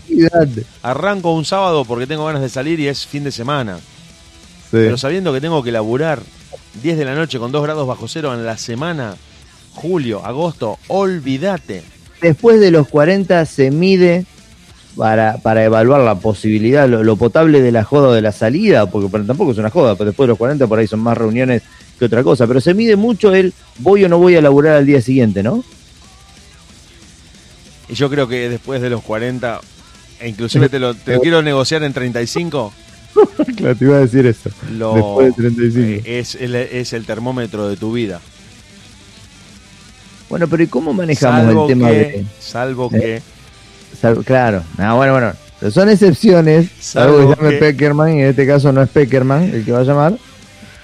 Arranco 0.82 1.32
un 1.32 1.44
sábado 1.44 1.84
porque 1.84 2.06
tengo 2.06 2.26
ganas 2.26 2.42
de 2.42 2.48
salir 2.48 2.80
y 2.80 2.88
es 2.88 3.06
fin 3.06 3.24
de 3.24 3.32
semana. 3.32 3.78
Sí. 3.78 4.72
Pero 4.72 4.96
sabiendo 4.96 5.32
que 5.32 5.40
tengo 5.40 5.62
que 5.62 5.72
laburar 5.72 6.20
10 6.82 6.98
de 6.98 7.04
la 7.04 7.14
noche 7.14 7.38
con 7.38 7.52
2 7.52 7.62
grados 7.62 7.86
bajo 7.86 8.08
cero 8.08 8.34
en 8.34 8.44
la 8.44 8.56
semana, 8.56 9.16
julio, 9.72 10.24
agosto, 10.24 10.78
olvídate. 10.88 11.82
Después 12.20 12.60
de 12.60 12.70
los 12.70 12.88
40 12.88 13.44
se 13.46 13.70
mide 13.70 14.24
para, 14.96 15.36
para 15.38 15.64
evaluar 15.64 16.00
la 16.00 16.14
posibilidad, 16.16 16.88
lo, 16.88 17.04
lo 17.04 17.16
potable 17.16 17.60
de 17.60 17.72
la 17.72 17.84
joda 17.84 18.08
o 18.08 18.12
de 18.12 18.22
la 18.22 18.32
salida, 18.32 18.86
porque 18.86 19.18
tampoco 19.24 19.52
es 19.52 19.58
una 19.58 19.70
joda, 19.70 19.94
pero 19.94 20.10
después 20.10 20.26
de 20.26 20.30
los 20.30 20.38
40 20.38 20.66
por 20.66 20.78
ahí 20.78 20.86
son 20.86 21.00
más 21.00 21.16
reuniones 21.16 21.62
que 21.98 22.06
otra 22.06 22.22
cosa, 22.22 22.46
pero 22.46 22.60
se 22.60 22.74
mide 22.74 22.96
mucho 22.96 23.34
el 23.34 23.52
voy 23.78 24.04
o 24.04 24.08
no 24.08 24.18
voy 24.18 24.36
a 24.36 24.40
laburar 24.40 24.76
al 24.76 24.86
día 24.86 25.00
siguiente, 25.00 25.42
¿no? 25.42 25.62
Y 27.88 27.94
yo 27.94 28.10
creo 28.10 28.26
que 28.28 28.48
después 28.48 28.80
de 28.82 28.90
los 28.90 29.02
40, 29.02 29.60
e 30.20 30.28
inclusive 30.28 30.68
te 30.68 30.78
lo, 30.78 30.94
te 30.94 31.14
lo 31.14 31.20
quiero 31.20 31.42
negociar 31.42 31.82
en 31.84 31.92
35, 31.92 32.72
claro, 33.56 33.76
te 33.76 33.84
iba 33.84 33.96
a 33.96 34.00
decir 34.00 34.26
eso. 34.26 34.50
lo, 34.72 34.94
Después 34.94 35.36
de 35.36 35.42
35. 35.42 36.02
eh, 36.08 36.18
es, 36.18 36.34
el, 36.34 36.54
es 36.54 36.92
el 36.92 37.04
termómetro 37.06 37.68
de 37.68 37.76
tu 37.76 37.92
vida. 37.92 38.20
Bueno, 40.28 40.48
pero 40.48 40.62
¿y 40.62 40.66
cómo 40.66 40.92
manejamos 40.92 41.44
Salvo 41.46 41.62
el 41.62 41.68
tema 41.68 41.88
que, 41.90 41.94
de...? 41.94 42.26
salvo 42.40 42.90
¿Eh? 42.92 43.22
que 44.02 44.24
claro, 44.24 44.62
ah, 44.78 44.94
bueno, 44.94 45.12
bueno, 45.12 45.32
pero 45.60 45.70
son 45.72 45.88
excepciones, 45.88 46.68
Salvo 46.80 47.18
salvo 47.18 47.30
que 47.30 47.36
llame 47.42 47.50
que- 47.54 47.58
Peckerman, 47.58 48.18
y 48.18 48.22
en 48.22 48.26
este 48.28 48.46
caso 48.46 48.72
no 48.72 48.82
es 48.82 48.90
Peckerman 48.90 49.44
el 49.44 49.64
que 49.64 49.72
va 49.72 49.78
a 49.80 49.84
llamar, 49.84 50.18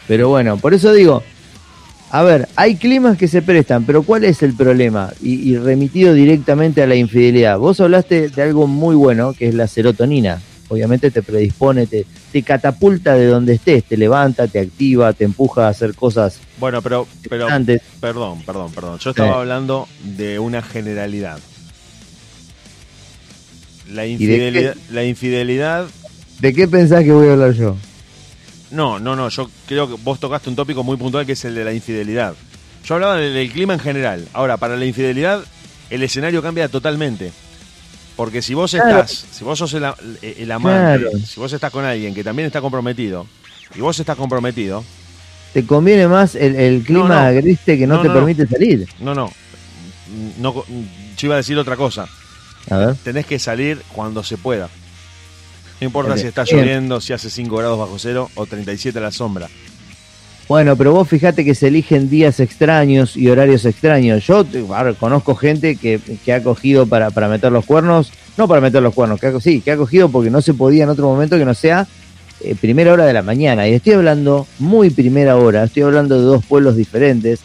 pero 0.08 0.28
bueno, 0.28 0.56
por 0.56 0.72
eso 0.72 0.92
digo, 0.92 1.22
a 2.14 2.22
ver, 2.22 2.46
hay 2.56 2.76
climas 2.76 3.16
que 3.16 3.26
se 3.26 3.40
prestan, 3.40 3.84
pero 3.84 4.02
¿cuál 4.02 4.24
es 4.24 4.42
el 4.42 4.54
problema? 4.54 5.10
Y, 5.22 5.50
y 5.50 5.56
remitido 5.56 6.12
directamente 6.12 6.82
a 6.82 6.86
la 6.86 6.94
infidelidad, 6.94 7.58
vos 7.58 7.80
hablaste 7.80 8.28
de 8.28 8.42
algo 8.42 8.66
muy 8.66 8.94
bueno, 8.94 9.32
que 9.32 9.48
es 9.48 9.54
la 9.54 9.66
serotonina, 9.66 10.38
obviamente 10.68 11.10
te 11.10 11.22
predispone, 11.22 11.86
te, 11.86 12.04
te 12.30 12.42
catapulta 12.42 13.14
de 13.14 13.26
donde 13.26 13.54
estés, 13.54 13.84
te 13.84 13.96
levanta, 13.96 14.46
te 14.46 14.60
activa, 14.60 15.14
te 15.14 15.24
empuja 15.24 15.66
a 15.66 15.70
hacer 15.70 15.94
cosas 15.94 16.38
Bueno, 16.60 16.82
pero, 16.82 17.06
pero 17.30 17.46
perdón, 18.00 18.42
perdón, 18.44 18.72
perdón. 18.72 18.98
Yo 18.98 19.10
estaba 19.10 19.30
Sí. 19.30 19.34
hablando 19.38 19.88
de 20.04 20.38
una 20.38 20.60
generalidad. 20.60 21.38
La 23.90 24.02
de 24.02 24.08
infidelidad, 24.10 24.76
la 24.90 25.04
infidelidad, 25.04 25.86
¿De 26.40 26.52
qué 26.52 26.66
pensás 26.68 27.04
que 27.04 27.12
voy 27.12 27.28
a 27.28 27.32
hablar 27.32 27.52
yo? 27.52 27.76
No, 28.72 28.98
no, 28.98 29.14
no. 29.16 29.28
Yo 29.28 29.48
creo 29.66 29.88
que 29.88 29.94
vos 30.02 30.18
tocaste 30.18 30.48
un 30.48 30.56
tópico 30.56 30.82
muy 30.82 30.96
puntual 30.96 31.24
que 31.26 31.32
es 31.32 31.44
el 31.44 31.54
de 31.54 31.64
la 31.64 31.72
infidelidad. 31.72 32.34
Yo 32.84 32.94
hablaba 32.94 33.16
del, 33.16 33.32
del 33.34 33.50
clima 33.52 33.74
en 33.74 33.80
general. 33.80 34.26
Ahora, 34.32 34.56
para 34.56 34.76
la 34.76 34.84
infidelidad, 34.84 35.42
el 35.90 36.02
escenario 36.02 36.42
cambia 36.42 36.68
totalmente. 36.68 37.32
Porque 38.16 38.42
si 38.42 38.54
vos 38.54 38.70
Claro. 38.72 39.00
estás, 39.00 39.24
si 39.30 39.44
vos 39.44 39.58
sos 39.58 39.72
el, 39.74 39.84
el 40.22 40.50
amante, 40.52 41.02
Claro. 41.04 41.18
si 41.26 41.38
vos 41.40 41.52
estás 41.52 41.70
con 41.70 41.84
alguien 41.84 42.14
que 42.14 42.22
también 42.24 42.46
está 42.46 42.60
comprometido, 42.60 43.26
y 43.74 43.80
vos 43.80 43.98
estás 43.98 44.16
comprometido, 44.16 44.84
¿Te 45.54 45.66
conviene 45.66 46.08
más 46.08 46.34
el, 46.34 46.56
el 46.56 46.82
clima 46.82 47.08
no. 47.08 47.14
agreste 47.14 47.76
que 47.78 47.86
no, 47.86 47.96
No, 47.96 48.02
te 48.02 48.08
permite 48.10 48.46
salir? 48.46 48.86
no, 49.00 49.14
no, 49.14 49.30
no, 50.38 50.64
yo 51.16 51.26
iba 51.26 51.34
a 51.34 51.38
decir 51.38 51.58
otra 51.58 51.76
cosa. 51.76 52.06
A 52.70 52.76
ver. 52.78 52.94
tenés 53.04 53.26
que 53.26 53.38
salir 53.38 53.82
cuando 53.94 54.22
se 54.24 54.36
pueda. 54.38 54.68
No 55.82 55.86
importa 55.86 56.16
si 56.16 56.26
está 56.28 56.44
lloviendo, 56.44 57.00
si 57.00 57.12
hace 57.12 57.28
5 57.28 57.56
grados 57.56 57.78
bajo 57.78 57.98
cero 57.98 58.30
o 58.36 58.46
37 58.46 58.98
a 58.98 59.02
la 59.02 59.10
sombra. 59.10 59.48
Bueno, 60.48 60.76
pero 60.76 60.92
vos 60.92 61.08
fijate 61.08 61.44
que 61.44 61.54
se 61.54 61.68
eligen 61.68 62.10
días 62.10 62.38
extraños 62.40 63.16
y 63.16 63.28
horarios 63.28 63.64
extraños. 63.64 64.26
Yo 64.26 64.44
ver, 64.44 64.94
conozco 64.96 65.34
gente 65.34 65.76
que, 65.76 65.98
que 66.24 66.32
ha 66.32 66.42
cogido 66.42 66.86
para, 66.86 67.10
para 67.10 67.28
meter 67.28 67.50
los 67.52 67.64
cuernos, 67.64 68.12
no 68.36 68.46
para 68.48 68.60
meter 68.60 68.82
los 68.82 68.92
cuernos, 68.94 69.18
que 69.20 69.28
ha, 69.28 69.40
sí, 69.40 69.60
que 69.60 69.72
ha 69.72 69.76
cogido 69.76 70.08
porque 70.10 70.30
no 70.30 70.40
se 70.42 70.52
podía 70.54 70.84
en 70.84 70.90
otro 70.90 71.06
momento 71.08 71.38
que 71.38 71.44
no 71.44 71.54
sea 71.54 71.86
eh, 72.40 72.54
primera 72.60 72.92
hora 72.92 73.06
de 73.06 73.12
la 73.12 73.22
mañana. 73.22 73.66
Y 73.68 73.72
estoy 73.74 73.94
hablando 73.94 74.46
muy 74.58 74.90
primera 74.90 75.36
hora, 75.36 75.64
estoy 75.64 75.84
hablando 75.84 76.16
de 76.18 76.24
dos 76.26 76.44
pueblos 76.44 76.76
diferentes, 76.76 77.40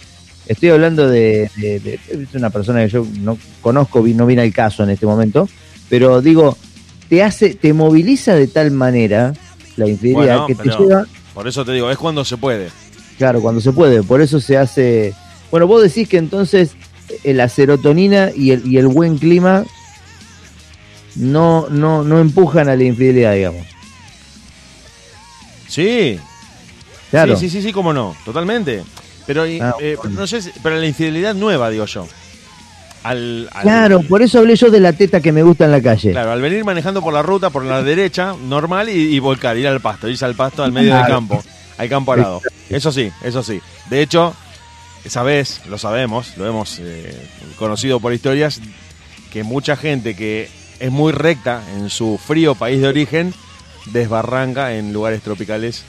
estoy 0.48 0.70
hablando 0.70 1.08
de, 1.08 1.50
de- 1.56 1.80
de- 1.80 2.00
es 2.10 2.34
una 2.36 2.50
persona 2.50 2.84
que 2.84 2.90
yo 2.90 3.06
no 3.22 3.38
conozco, 3.62 4.06
no 4.06 4.26
viene 4.26 4.42
al 4.42 4.52
caso 4.54 4.84
en 4.84 4.90
este 4.90 5.06
momento, 5.06 5.48
pero 5.90 6.22
digo, 6.22 6.58
te 7.10 7.24
hace, 7.24 7.56
te 7.56 7.74
moviliza 7.74 8.36
de 8.36 8.48
tal 8.48 8.72
manera 8.72 9.34
la 9.76 9.88
infidelidad 9.88 10.40
Bueno, 10.40 10.48
que 10.48 10.56
te 10.56 10.70
lleva 10.70 11.06
Por 11.34 11.48
eso 11.48 11.64
te 11.66 11.72
digo, 11.74 11.90
es 11.92 11.98
cuando 11.98 12.26
se 12.26 12.38
puede. 12.38 12.70
Claro, 13.18 13.42
cuando 13.42 13.62
se 13.62 13.72
puede, 13.72 14.04
por 14.04 14.22
eso 14.22 14.40
se 14.40 14.58
hace... 14.58 15.14
Bueno, 15.52 15.66
vos 15.68 15.82
decís 15.82 16.08
que 16.10 16.18
entonces 16.18 16.72
eh, 17.24 17.34
la 17.34 17.48
serotonina 17.50 18.32
y 18.36 18.52
el, 18.52 18.68
y 18.68 18.78
el 18.78 18.88
buen 18.88 19.18
clima 19.18 19.64
no, 21.16 21.68
no, 21.70 22.04
no 22.04 22.20
empujan 22.20 22.70
a 22.70 22.76
la 22.76 22.84
infidelidad, 22.84 23.34
digamos. 23.34 23.66
Sí, 25.68 26.20
Claro. 27.10 27.38
sí, 27.38 27.50
sí, 27.50 27.58
sí, 27.62 27.68
sí, 27.68 27.74
cómo 27.74 27.94
no, 27.94 28.16
totalmente. 28.26 28.84
Pero, 29.26 29.44
Ah, 29.62 29.74
eh, 29.80 29.96
bueno. 30.02 30.20
no 30.22 30.28
sé, 30.28 30.42
si- 30.42 30.52
pero 30.64 30.78
la 30.78 30.86
infidelidad 30.86 31.34
nueva, 31.36 31.70
digo 31.70 31.86
yo. 31.86 32.08
Al, 33.04 33.50
al- 33.54 33.62
Claro, 33.64 34.02
por 34.04 34.22
eso 34.22 34.40
hablé 34.40 34.56
yo 34.56 34.70
de 34.70 34.80
la 34.80 34.94
teta 34.94 35.22
que 35.22 35.32
me 35.32 35.44
gusta 35.44 35.66
en 35.66 35.72
la 35.72 35.82
calle. 35.82 36.12
Claro, 36.12 36.32
al 36.32 36.42
venir 36.42 36.64
manejando 36.66 37.02
por 37.02 37.14
la 37.14 37.22
ruta, 37.22 37.50
por 37.50 37.64
la 37.64 37.82
derecha, 37.84 38.36
normal, 38.48 38.90
y, 38.90 39.16
y 39.16 39.20
volcar, 39.20 39.58
ir 39.58 39.68
al 39.68 39.80
pasto, 39.82 40.08
irse 40.10 40.26
al 40.26 40.36
pasto 40.36 40.64
al 40.64 40.72
medio 40.72 40.96
del 40.96 41.06
campo, 41.08 41.44
al 41.78 41.90
campo 41.90 42.14
al 42.14 42.22
lado. 42.22 42.42
Eso 42.70 42.92
sí, 42.92 43.12
eso 43.24 43.44
sí. 43.44 43.62
De 43.90 44.02
hecho, 44.02 44.34
esa 45.06 45.24
vez, 45.24 45.62
lo 45.70 45.78
sabemos, 45.78 46.36
lo 46.38 46.46
hemos 46.48 46.80
eh, 46.80 47.16
conocido 47.58 48.00
por 48.00 48.14
historias, 48.14 48.60
que 49.32 49.44
mucha 49.44 49.76
gente 49.78 50.16
que 50.16 50.50
es 50.80 50.92
muy 50.92 51.12
recta 51.12 51.62
en 51.78 51.90
su 51.90 52.18
frío 52.24 52.56
país 52.56 52.82
de 52.82 52.88
origen, 52.88 53.34
desbarranca 53.92 54.76
en 54.76 54.94
lugares 54.94 55.22
tropicales. 55.22 55.84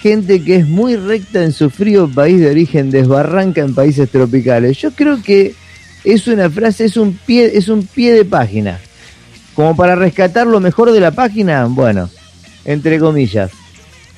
Gente 0.00 0.42
que 0.42 0.56
es 0.56 0.66
muy 0.66 0.96
recta 0.96 1.42
en 1.42 1.52
su 1.52 1.68
frío 1.68 2.08
país 2.08 2.40
de 2.40 2.48
origen, 2.50 2.90
desbarranca 2.90 3.60
en 3.60 3.74
países 3.74 4.10
tropicales. 4.10 4.78
Yo 4.78 4.92
creo 4.92 5.22
que 5.22 5.54
es 6.04 6.26
una 6.26 6.48
frase, 6.50 6.84
es 6.86 6.96
un 6.96 7.12
pie, 7.26 7.50
es 7.54 7.68
un 7.68 7.86
pie 7.86 8.12
de 8.12 8.24
página. 8.24 8.78
Como 9.54 9.76
para 9.76 9.94
rescatar 9.94 10.46
lo 10.46 10.60
mejor 10.60 10.92
de 10.92 11.00
la 11.00 11.10
página, 11.10 11.66
bueno, 11.66 12.08
entre 12.64 12.98
comillas. 12.98 13.50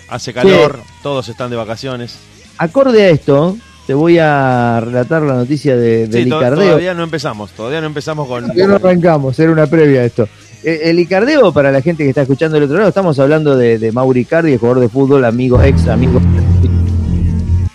Hace 0.09 0.33
calor, 0.33 0.81
todos 1.03 1.29
están 1.29 1.51
de 1.51 1.57
vacaciones. 1.57 2.17
Acorde 2.59 3.03
a 3.05 3.09
esto, 3.09 3.57
te 3.87 3.95
voy 3.95 4.19
a 4.19 4.81
relatar 4.85 5.23
la 5.23 5.35
noticia 5.35 5.75
de, 5.77 6.07
del 6.07 6.25
Sí, 6.25 6.31
to- 6.31 6.37
Icardeo. 6.37 6.67
todavía 6.67 6.95
no 6.95 7.03
empezamos, 7.03 7.51
todavía 7.53 7.81
no 7.81 7.87
empezamos 7.87 8.29
con... 8.29 8.43
Todavía 8.43 8.67
no 8.67 8.75
arrancamos, 8.77 9.39
era 9.39 9.51
una 9.51 9.67
previa 9.67 10.03
a 10.03 10.05
esto. 10.05 10.29
Eh, 10.63 10.83
El 10.85 10.99
Icardeo, 11.01 11.53
para 11.53 11.73
la 11.73 11.81
gente 11.81 12.05
que 12.05 12.11
está 12.11 12.23
escuchando 12.23 12.55
del 12.55 12.65
otro 12.65 12.77
lado, 12.77 12.89
estamos 12.91 13.19
hablando 13.19 13.57
de, 13.57 13.79
de 13.79 13.91
Mauri 13.91 14.21
Icardi, 14.21 14.53
el 14.53 14.59
jugador 14.59 14.81
de 14.81 14.89
fútbol, 14.91 15.25
amigo, 15.25 15.61
ex 15.63 15.89
amigo 15.89 16.21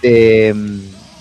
de, 0.01 0.55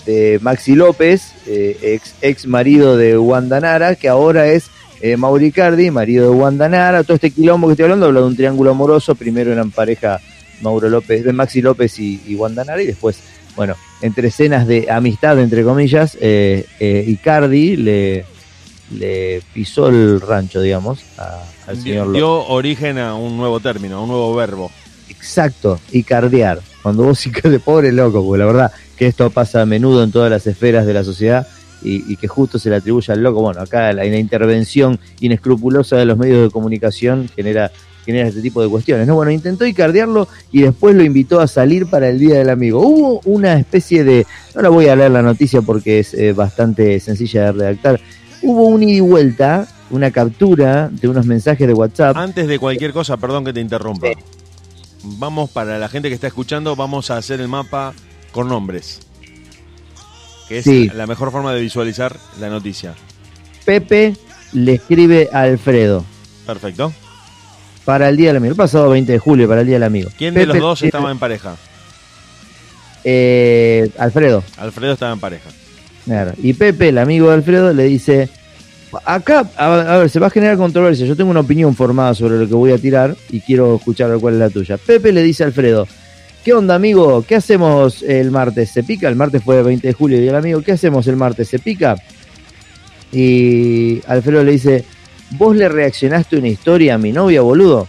de 0.07 0.39
Maxi 0.41 0.73
López, 0.73 1.33
eh, 1.45 1.77
ex, 1.83 2.15
ex 2.21 2.47
marido 2.47 2.97
de 2.97 3.15
Wanda 3.19 3.59
Nara, 3.59 3.93
que 3.95 4.07
ahora 4.09 4.47
es 4.47 4.71
eh, 5.01 5.15
Mauri 5.17 5.47
Icardi, 5.47 5.91
marido 5.91 6.31
de 6.31 6.35
Wanda 6.35 6.67
Nara. 6.69 7.03
Todo 7.03 7.13
este 7.15 7.29
quilombo 7.29 7.67
que 7.67 7.73
estoy 7.73 7.83
hablando, 7.83 8.07
habla 8.07 8.21
de 8.21 8.25
un 8.25 8.35
triángulo 8.35 8.71
amoroso. 8.71 9.13
Primero 9.13 9.51
eran 9.51 9.69
pareja 9.69 10.19
Mauro 10.61 10.89
López, 10.89 11.23
de 11.23 11.33
Maxi 11.33 11.61
López 11.61 11.99
y, 11.99 12.19
y 12.25 12.33
Wanda 12.33 12.63
Nara, 12.63 12.81
y 12.81 12.87
después, 12.87 13.19
bueno, 13.55 13.75
entre 14.01 14.29
escenas 14.29 14.65
de 14.65 14.87
amistad, 14.89 15.37
entre 15.39 15.63
comillas, 15.63 16.17
eh, 16.21 16.65
eh, 16.79 17.03
Icardi 17.07 17.75
le, 17.75 18.25
le 18.97 19.41
pisó 19.53 19.89
el 19.89 20.21
rancho, 20.21 20.61
digamos, 20.61 20.99
a- 21.17 21.43
al 21.67 21.77
señor 21.81 22.07
López. 22.07 22.19
dio 22.19 22.47
origen 22.47 22.97
a 22.97 23.13
un 23.15 23.35
nuevo 23.35 23.59
término, 23.59 23.97
a 23.97 24.01
un 24.03 24.07
nuevo 24.07 24.33
verbo. 24.35 24.71
Exacto, 25.17 25.79
icardear. 25.91 26.59
Cuando 26.81 27.03
vos 27.03 27.23
de 27.43 27.59
pobre 27.59 27.91
loco, 27.91 28.23
porque 28.23 28.39
la 28.39 28.45
verdad 28.45 28.71
que 28.97 29.07
esto 29.07 29.29
pasa 29.29 29.61
a 29.61 29.65
menudo 29.65 30.03
en 30.03 30.11
todas 30.11 30.31
las 30.31 30.47
esferas 30.47 30.85
de 30.85 30.93
la 30.93 31.03
sociedad 31.03 31.47
y, 31.83 32.11
y 32.11 32.15
que 32.15 32.27
justo 32.27 32.57
se 32.59 32.69
le 32.69 32.77
atribuye 32.77 33.11
al 33.13 33.21
loco. 33.21 33.41
Bueno, 33.41 33.61
acá 33.61 33.93
la, 33.93 34.03
la 34.03 34.17
intervención 34.17 34.99
inescrupulosa 35.19 35.97
de 35.97 36.05
los 36.05 36.17
medios 36.17 36.43
de 36.43 36.49
comunicación 36.49 37.29
genera, 37.35 37.71
genera 38.05 38.27
este 38.27 38.41
tipo 38.41 38.61
de 38.61 38.69
cuestiones. 38.69 39.07
¿no? 39.07 39.15
Bueno, 39.15 39.31
intentó 39.31 39.65
icardearlo 39.65 40.27
y 40.51 40.61
después 40.61 40.95
lo 40.95 41.03
invitó 41.03 41.39
a 41.39 41.47
salir 41.47 41.87
para 41.87 42.09
el 42.09 42.19
Día 42.19 42.37
del 42.37 42.49
Amigo. 42.49 42.79
Hubo 42.79 43.21
una 43.25 43.59
especie 43.59 44.03
de, 44.03 44.25
no 44.55 44.61
la 44.61 44.69
voy 44.69 44.87
a 44.87 44.95
leer 44.95 45.11
la 45.11 45.21
noticia 45.21 45.61
porque 45.61 45.99
es 45.99 46.13
eh, 46.13 46.33
bastante 46.33 46.99
sencilla 46.99 47.45
de 47.45 47.51
redactar, 47.51 47.99
hubo 48.41 48.67
un 48.67 48.83
ida 48.83 48.93
y 48.93 48.99
vuelta, 49.01 49.67
una 49.89 50.11
captura 50.11 50.89
de 50.91 51.07
unos 51.07 51.25
mensajes 51.25 51.67
de 51.67 51.73
WhatsApp. 51.73 52.17
Antes 52.17 52.47
de 52.47 52.59
cualquier 52.59 52.93
cosa, 52.93 53.17
perdón 53.17 53.45
que 53.45 53.53
te 53.53 53.61
interrumpa. 53.61 54.07
Vamos, 55.03 55.49
para 55.49 55.77
la 55.79 55.89
gente 55.89 56.09
que 56.09 56.15
está 56.15 56.27
escuchando, 56.27 56.75
vamos 56.75 57.11
a 57.11 57.17
hacer 57.17 57.39
el 57.41 57.47
mapa 57.47 57.93
con 58.31 58.47
nombres. 58.47 58.99
Que 60.47 60.59
es 60.59 60.63
Sí. 60.65 60.89
la 60.93 61.07
mejor 61.07 61.31
forma 61.31 61.53
de 61.53 61.61
visualizar 61.61 62.15
la 62.39 62.49
noticia. 62.49 62.93
Pepe 63.65 64.15
le 64.53 64.75
escribe 64.75 65.29
a 65.33 65.41
Alfredo. 65.41 66.05
Perfecto. 66.45 66.93
para 67.85 68.09
el 68.09 68.17
Día 68.17 68.27
del 68.27 68.37
Amigo. 68.37 68.51
El 68.51 68.57
pasado 68.57 68.89
20 68.89 69.13
de 69.13 69.17
julio, 69.19 69.47
para 69.47 69.61
el 69.61 69.67
Día 69.67 69.77
del 69.77 69.83
Amigo. 69.83 70.09
¿Quién 70.17 70.33
de 70.33 70.45
los 70.45 70.59
dos 70.59 70.81
estaba 70.81 71.09
en 71.09 71.19
pareja? 71.19 71.55
Eh, 73.05 73.89
Alfredo. 73.97 74.43
Alfredo 74.57 74.91
estaba 74.93 75.13
en 75.13 75.19
pareja. 75.21 75.49
Y 76.41 76.51
Pepe, 76.53 76.89
el 76.89 76.97
amigo 76.97 77.27
de 77.29 77.35
Alfredo, 77.35 77.73
le 77.73 77.83
dice, 77.83 78.29
acá, 79.05 79.49
a, 79.57 79.95
a 79.95 79.97
ver, 79.97 80.09
se 80.09 80.19
va 80.19 80.27
a 80.27 80.29
generar 80.29 80.57
controversia. 80.57 81.05
Yo 81.05 81.15
tengo 81.15 81.31
una 81.31 81.41
opinión 81.41 81.75
formada 81.75 82.13
sobre 82.13 82.37
lo 82.37 82.47
que 82.47 82.53
voy 82.53 82.71
a 82.71 82.77
tirar 82.77 83.15
y 83.29 83.41
quiero 83.41 83.75
escuchar 83.75 84.17
cuál 84.19 84.35
es 84.35 84.39
la 84.39 84.49
tuya. 84.49 84.77
Pepe 84.77 85.11
le 85.11 85.23
dice 85.23 85.43
a 85.43 85.47
Alfredo, 85.47 85.87
¿qué 86.43 86.53
onda, 86.53 86.75
amigo? 86.75 87.23
¿Qué 87.27 87.35
hacemos 87.35 88.03
el 88.03 88.31
martes? 88.31 88.71
¿Se 88.71 88.83
pica? 88.83 89.09
El 89.09 89.15
martes 89.15 89.43
fue 89.43 89.57
el 89.59 89.65
20 89.65 89.87
de 89.87 89.93
julio 89.93 90.21
y 90.21 90.27
el 90.27 90.35
amigo, 90.35 90.61
¿qué 90.61 90.73
hacemos 90.73 91.07
el 91.07 91.15
martes? 91.15 91.47
¿Se 91.47 91.59
pica? 91.59 91.95
Y 93.11 94.01
Alfredo 94.07 94.43
le 94.43 94.51
dice, 94.53 94.85
¿vos 95.31 95.55
le 95.55 95.69
reaccionaste 95.69 96.37
una 96.37 96.47
historia 96.47 96.95
a 96.95 96.97
mi 96.97 97.11
novia, 97.11 97.41
boludo? 97.41 97.87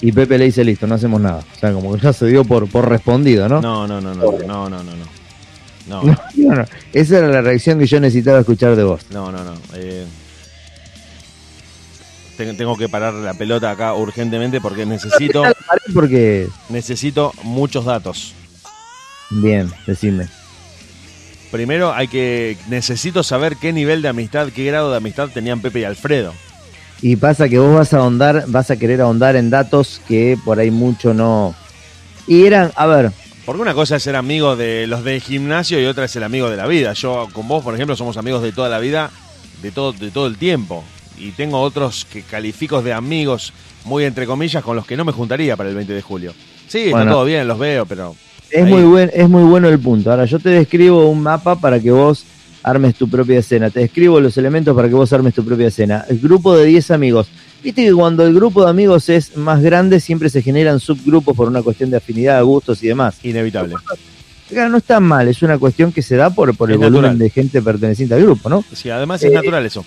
Y 0.00 0.12
Pepe 0.12 0.38
le 0.38 0.46
dice, 0.46 0.62
listo, 0.62 0.86
no 0.86 0.94
hacemos 0.96 1.20
nada. 1.20 1.42
O 1.54 1.58
sea, 1.58 1.72
como 1.72 1.94
que 1.94 2.00
ya 2.00 2.12
se 2.12 2.26
dio 2.26 2.44
por, 2.44 2.68
por 2.68 2.88
respondido, 2.88 3.48
¿no? 3.48 3.60
No, 3.62 3.86
no, 3.86 4.00
no, 4.00 4.14
no, 4.14 4.32
no, 4.32 4.68
no, 4.68 4.68
no, 4.68 4.82
no. 4.82 5.16
No, 5.86 6.02
No, 6.02 6.16
no, 6.36 6.54
no. 6.56 6.64
Esa 6.92 7.18
era 7.18 7.28
la 7.28 7.40
reacción 7.42 7.78
que 7.78 7.86
yo 7.86 8.00
necesitaba 8.00 8.40
escuchar 8.40 8.74
de 8.76 8.82
vos. 8.84 9.02
no, 9.10 9.30
no, 9.30 9.44
no. 9.44 9.54
eh, 9.74 10.04
ten- 12.36 12.56
tengo 12.56 12.76
que 12.76 12.88
parar 12.88 13.14
la 13.14 13.34
pelota 13.34 13.70
acá 13.70 13.94
urgentemente 13.94 14.60
porque 14.60 14.84
necesito, 14.86 15.42
Porque, 15.94 16.48
necesito 16.68 17.32
muchos 17.42 17.84
datos. 17.84 18.34
bien, 19.30 19.70
decime. 19.86 20.28
Primero 21.50 21.92
hay 21.94 22.08
que 22.08 22.56
necesito 22.68 23.22
saber 23.22 23.56
qué 23.56 23.72
nivel 23.72 24.02
de 24.02 24.08
amistad, 24.08 24.48
qué 24.48 24.64
grado 24.66 24.90
de 24.90 24.96
amistad 24.98 25.28
tenían 25.32 25.60
Pepe 25.60 25.80
y 25.80 25.84
Alfredo. 25.84 26.34
Y 27.02 27.16
pasa 27.16 27.48
que 27.48 27.58
vos 27.58 27.74
vas 27.74 27.92
a 27.94 27.98
ahondar, 27.98 28.44
vas 28.48 28.70
a 28.70 28.76
querer 28.76 29.00
ahondar 29.00 29.36
en 29.36 29.50
datos 29.50 30.00
que 30.08 30.36
por 30.44 30.58
ahí 30.58 30.70
mucho 30.70 31.14
no. 31.14 31.54
Y 32.26 32.44
eran, 32.46 32.72
a 32.74 32.86
ver, 32.86 33.12
Porque 33.46 33.62
una 33.62 33.74
cosa 33.74 33.94
es 33.94 34.02
ser 34.02 34.16
amigo 34.16 34.56
de 34.56 34.88
los 34.88 35.04
del 35.04 35.20
gimnasio 35.20 35.80
y 35.80 35.86
otra 35.86 36.06
es 36.06 36.16
el 36.16 36.24
amigo 36.24 36.50
de 36.50 36.56
la 36.56 36.66
vida. 36.66 36.92
Yo 36.94 37.28
con 37.32 37.46
vos, 37.46 37.62
por 37.62 37.74
ejemplo, 37.74 37.94
somos 37.94 38.16
amigos 38.16 38.42
de 38.42 38.50
toda 38.50 38.68
la 38.68 38.80
vida, 38.80 39.12
de 39.62 39.70
todo, 39.70 39.92
de 39.92 40.10
todo 40.10 40.26
el 40.26 40.36
tiempo. 40.36 40.82
Y 41.16 41.30
tengo 41.30 41.60
otros 41.60 42.06
que 42.12 42.22
califico 42.22 42.82
de 42.82 42.92
amigos, 42.92 43.52
muy 43.84 44.02
entre 44.04 44.26
comillas, 44.26 44.64
con 44.64 44.74
los 44.74 44.84
que 44.84 44.96
no 44.96 45.04
me 45.04 45.12
juntaría 45.12 45.56
para 45.56 45.68
el 45.68 45.76
20 45.76 45.92
de 45.92 46.02
julio. 46.02 46.34
Sí, 46.66 46.86
está 46.86 47.08
todo 47.08 47.24
bien, 47.24 47.46
los 47.46 47.56
veo, 47.56 47.86
pero 47.86 48.16
es 48.50 48.64
Ahí. 48.64 48.70
muy 48.70 48.82
buen, 48.82 49.12
es 49.14 49.28
muy 49.28 49.44
bueno 49.44 49.68
el 49.68 49.78
punto. 49.78 50.10
Ahora 50.10 50.24
yo 50.24 50.40
te 50.40 50.50
describo 50.50 51.08
un 51.08 51.22
mapa 51.22 51.54
para 51.54 51.78
que 51.78 51.92
vos 51.92 52.24
armes 52.64 52.96
tu 52.96 53.08
propia 53.08 53.38
escena. 53.38 53.70
Te 53.70 53.78
describo 53.78 54.18
los 54.18 54.36
elementos 54.38 54.74
para 54.74 54.88
que 54.88 54.94
vos 54.94 55.12
armes 55.12 55.34
tu 55.34 55.44
propia 55.44 55.68
escena. 55.68 56.04
El 56.08 56.18
grupo 56.18 56.56
de 56.56 56.66
10 56.66 56.90
amigos. 56.90 57.28
Viste 57.62 57.84
que 57.84 57.92
cuando 57.92 58.24
el 58.24 58.34
grupo 58.34 58.62
de 58.64 58.70
amigos 58.70 59.08
es 59.08 59.36
más 59.36 59.60
grande 59.62 59.98
siempre 60.00 60.28
se 60.30 60.42
generan 60.42 60.78
subgrupos 60.78 61.36
por 61.36 61.48
una 61.48 61.62
cuestión 61.62 61.90
de 61.90 61.96
afinidad, 61.96 62.42
gustos 62.44 62.82
y 62.82 62.88
demás. 62.88 63.16
inevitable. 63.22 63.74
Claro, 64.48 64.70
no 64.70 64.78
está 64.78 65.00
mal, 65.00 65.26
es 65.26 65.42
una 65.42 65.58
cuestión 65.58 65.90
que 65.90 66.02
se 66.02 66.14
da 66.14 66.30
por, 66.30 66.56
por 66.56 66.70
el 66.70 66.78
volumen 66.78 67.18
de 67.18 67.30
gente 67.30 67.60
perteneciente 67.60 68.14
al 68.14 68.22
grupo, 68.22 68.48
¿no? 68.48 68.64
Sí, 68.72 68.88
además 68.90 69.20
es 69.24 69.32
Eh, 69.32 69.34
natural 69.34 69.66
eso. 69.66 69.84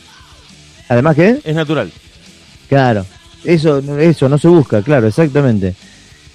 Además 0.90 1.16
que, 1.16 1.40
Es 1.46 1.56
natural. 1.56 1.90
claro, 2.68 3.06
eso, 3.46 3.80
eso 4.00 4.28
no 4.28 4.38
se 4.38 4.50
busca, 4.50 4.82
claro, 4.82 5.08
exactamente. 5.08 5.76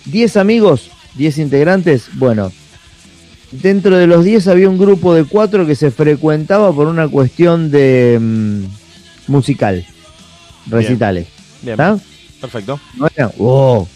10 0.07 0.39
amigos, 0.39 0.89
10 1.17 1.37
integrantes, 1.39 2.07
bueno, 2.15 2.51
dentro 3.53 3.99
de 3.99 4.07
los 4.07 4.25
10 4.25 4.49
había 4.49 4.71
un 4.71 4.79
grupo 4.79 5.13
de 5.15 5.25
4 5.25 5.67
que 5.67 5.75
se 5.75 5.91
frecuentaba 5.91 6.73
por 6.73 6.87
una 6.87 7.09
cuestión 7.09 7.71
de 7.71 8.19
mm, 8.19 9.31
musical, 9.31 9.85
recitales, 10.67 11.27
Bien, 11.63 11.73
¿está? 11.75 11.99
perfecto. 12.41 12.81
No 12.97 13.07
eran, 13.15 13.31
oh, 13.39 13.87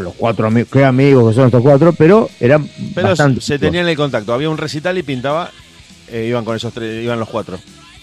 los 0.00 0.14
cuatro 0.14 0.46
amigos, 0.48 0.68
qué 0.72 0.84
amigos 0.84 1.28
que 1.30 1.34
son 1.36 1.46
estos 1.46 1.62
cuatro, 1.62 1.92
pero 1.92 2.28
eran 2.40 2.68
Pero 2.94 3.08
bastante. 3.08 3.40
se 3.40 3.58
tenían 3.58 3.86
el 3.88 3.96
contacto. 3.96 4.32
Había 4.34 4.50
un 4.50 4.58
recital 4.58 4.98
y 4.98 5.02
pintaba, 5.02 5.50
eh, 6.10 6.26
iban 6.28 6.44
con 6.44 6.56
esos 6.56 6.72
tres, 6.72 7.04
iban 7.04 7.20
los 7.20 7.28
cuatro. 7.28 7.58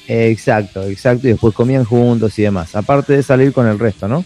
Exacto, 0.08 0.84
exacto, 0.84 1.28
y 1.28 1.32
después 1.32 1.54
comían 1.54 1.84
juntos 1.86 2.38
y 2.40 2.44
demás, 2.44 2.76
aparte 2.76 3.14
de 3.14 3.24
salir 3.24 3.54
con 3.54 3.68
el 3.68 3.80
resto, 3.80 4.08
¿no? 4.08 4.24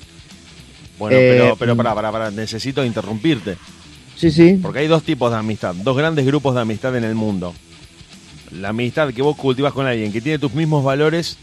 Bueno, 0.98 1.16
Eh, 1.18 1.30
pero, 1.38 1.56
pero 1.56 1.76
pará, 1.76 1.94
pará, 1.94 2.12
pará, 2.12 2.32
necesito 2.32 2.84
interrumpirte. 2.84 3.58
Sí, 4.16 4.32
sí. 4.32 4.58
Porque 4.62 4.80
hay 4.80 4.88
dos 4.88 5.04
tipos 5.04 5.32
de 5.32 5.38
amistad, 5.38 5.76
dos 5.76 5.96
grandes 5.96 6.26
grupos 6.26 6.56
de 6.56 6.62
amistad 6.62 6.96
en 6.96 7.04
el 7.04 7.14
mundo. 7.14 7.54
La 8.52 8.70
amistad 8.70 9.14
que 9.14 9.22
vos 9.22 9.36
cultivas 9.38 9.74
con 9.74 9.86
alguien 9.86 10.12
que 10.12 10.22
tiene 10.22 10.40
tus 10.40 10.54
mismos 10.54 10.84
valores 10.84 11.38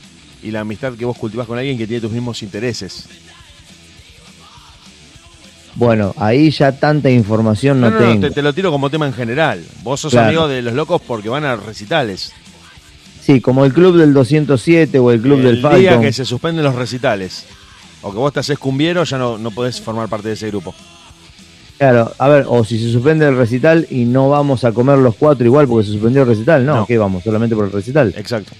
y 0.45 0.51
la 0.51 0.61
amistad 0.61 0.93
que 0.95 1.05
vos 1.05 1.17
cultivas 1.19 1.47
con 1.47 1.59
alguien 1.59 1.77
que 1.79 1.87
tiene 1.87 2.01
tus 2.03 2.13
mismos 2.13 2.43
intereses. 2.43 3.07
Bueno, 5.77 6.15
ahí 6.19 6.51
ya 6.51 6.71
tanta 6.73 7.11
información 7.11 7.81
no, 7.81 7.91
No, 7.91 7.99
no, 7.99 8.07
tengo. 8.07 8.21
te, 8.29 8.31
te 8.31 8.43
lo 8.43 8.53
tiro 8.53 8.71
como 8.71 8.91
tema 8.91 9.07
en 9.07 9.13
general. 9.13 9.65
Vos 9.83 10.01
sos 10.01 10.13
Claro. 10.13 10.29
amigo 10.29 10.49
de 10.49 10.63
los 10.63 10.75
locos 10.75 11.03
porque 11.05 11.29
van 11.29 11.45
a 11.45 11.57
recitales. 11.57 12.33
Sí, 13.21 13.41
como 13.41 13.65
el 13.65 13.73
club 13.73 13.97
del 13.97 14.13
207 14.15 14.99
o 14.99 15.11
el 15.11 15.21
club 15.21 15.39
el 15.39 15.45
del 15.45 15.57
día 15.57 15.71
Falcon. 15.71 16.03
que 16.03 16.13
se 16.13 16.25
suspenden 16.25 16.63
los 16.65 16.75
recitales 16.75 17.47
o 18.03 18.13
que 18.13 18.19
vos 18.19 18.33
te 18.33 18.41
haces 18.41 18.59
cumbiero, 18.59 19.03
ya 19.05 19.19
no, 19.19 19.39
no 19.39 19.51
podés 19.51 19.81
formar 19.81 20.09
parte 20.09 20.29
de 20.29 20.35
ese 20.35 20.49
grupo. 20.49 20.75
Claro, 21.79 22.13
a 22.19 22.29
ver, 22.29 22.45
o 22.49 22.63
si 22.65 22.79
se 22.79 22.93
suspende 22.93 23.27
el 23.27 23.37
recital 23.37 23.87
y 23.91 24.05
no 24.05 24.29
vamos 24.29 24.63
a 24.65 24.71
comer 24.73 24.99
los 24.99 25.17
cuatro 25.17 25.45
igual 25.45 25.67
porque 25.67 25.87
se 25.87 25.93
suspendió 25.95 26.23
el 26.23 26.29
recital, 26.29 26.65
no, 26.65 26.77
No. 26.77 26.87
¿qué 26.87 26.99
vamos? 26.99 27.25
Solamente 27.25 27.57
por 27.57 27.65
el 27.65 27.73
recital. 27.73 28.15
Exacto. 28.17 28.53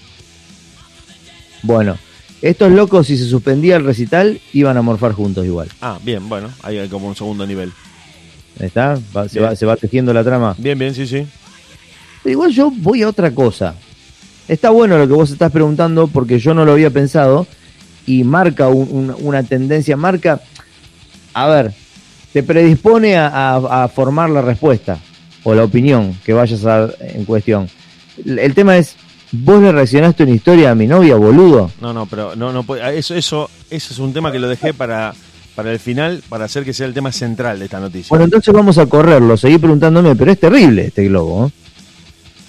Bueno, 1.65 1.97
estos 2.41 2.71
locos, 2.71 3.07
si 3.07 3.17
se 3.17 3.25
suspendía 3.27 3.75
el 3.77 3.85
recital, 3.85 4.39
iban 4.53 4.77
a 4.77 4.81
morfar 4.81 5.13
juntos 5.13 5.45
igual. 5.45 5.67
Ah, 5.81 5.97
bien, 6.03 6.29
bueno, 6.29 6.49
ahí 6.63 6.77
hay 6.77 6.87
como 6.89 7.07
un 7.07 7.15
segundo 7.15 7.45
nivel. 7.47 7.71
¿Está? 8.59 8.99
Va- 9.15 9.27
se, 9.27 9.39
va, 9.39 9.55
se 9.55 9.65
va 9.65 9.75
tejiendo 9.75 10.13
la 10.13 10.23
trama. 10.23 10.55
Bien, 10.57 10.77
bien, 10.77 10.93
sí, 10.93 11.07
sí. 11.07 11.25
Pero 12.23 12.31
igual 12.33 12.51
yo 12.51 12.71
voy 12.71 13.01
a 13.01 13.09
otra 13.09 13.31
cosa. 13.31 13.75
Está 14.47 14.69
bueno 14.69 14.97
lo 14.97 15.07
que 15.07 15.13
vos 15.13 15.31
estás 15.31 15.51
preguntando 15.51 16.07
porque 16.07 16.37
yo 16.39 16.53
no 16.53 16.65
lo 16.65 16.73
había 16.73 16.91
pensado 16.91 17.47
y 18.05 18.23
marca 18.23 18.67
un- 18.67 18.89
un- 18.91 19.15
una 19.25 19.41
tendencia, 19.43 19.97
marca, 19.97 20.39
a 21.33 21.47
ver, 21.47 21.73
te 22.31 22.43
predispone 22.43 23.17
a, 23.17 23.27
a- 23.27 23.83
a 23.83 23.87
formar 23.87 24.29
la 24.29 24.41
respuesta 24.41 24.99
o 25.43 25.55
la 25.55 25.63
opinión 25.63 26.15
que 26.23 26.33
vayas 26.33 26.63
a 26.63 26.69
dar 26.79 26.95
en 27.01 27.25
cuestión. 27.25 27.67
El 28.23 28.53
tema 28.53 28.77
es, 28.77 28.95
vos 29.43 29.61
le 29.61 29.71
reaccionaste 29.71 30.23
una 30.23 30.33
historia 30.33 30.71
a 30.71 30.75
mi 30.75 30.87
novia, 30.87 31.15
boludo. 31.15 31.71
No, 31.81 31.93
no, 31.93 32.05
pero 32.05 32.35
no, 32.35 32.51
no 32.51 32.63
puede- 32.63 32.97
eso, 32.97 33.15
eso, 33.15 33.49
eso 33.69 33.93
es 33.93 33.99
un 33.99 34.13
tema 34.13 34.31
que 34.31 34.39
lo 34.39 34.47
dejé 34.47 34.73
para, 34.73 35.13
para 35.55 35.71
el 35.71 35.79
final, 35.79 36.21
para 36.29 36.45
hacer 36.45 36.63
que 36.65 36.73
sea 36.73 36.85
el 36.87 36.93
tema 36.93 37.11
central 37.11 37.59
de 37.59 37.65
esta 37.65 37.79
noticia. 37.79 38.09
Bueno, 38.09 38.25
entonces 38.25 38.53
vamos 38.53 38.77
a 38.77 38.85
correrlo, 38.85 39.37
seguí 39.37 39.57
preguntándome, 39.57 40.15
pero 40.15 40.31
es 40.31 40.39
terrible 40.39 40.85
este 40.87 41.05
globo. 41.05 41.47
¿eh? 41.47 41.51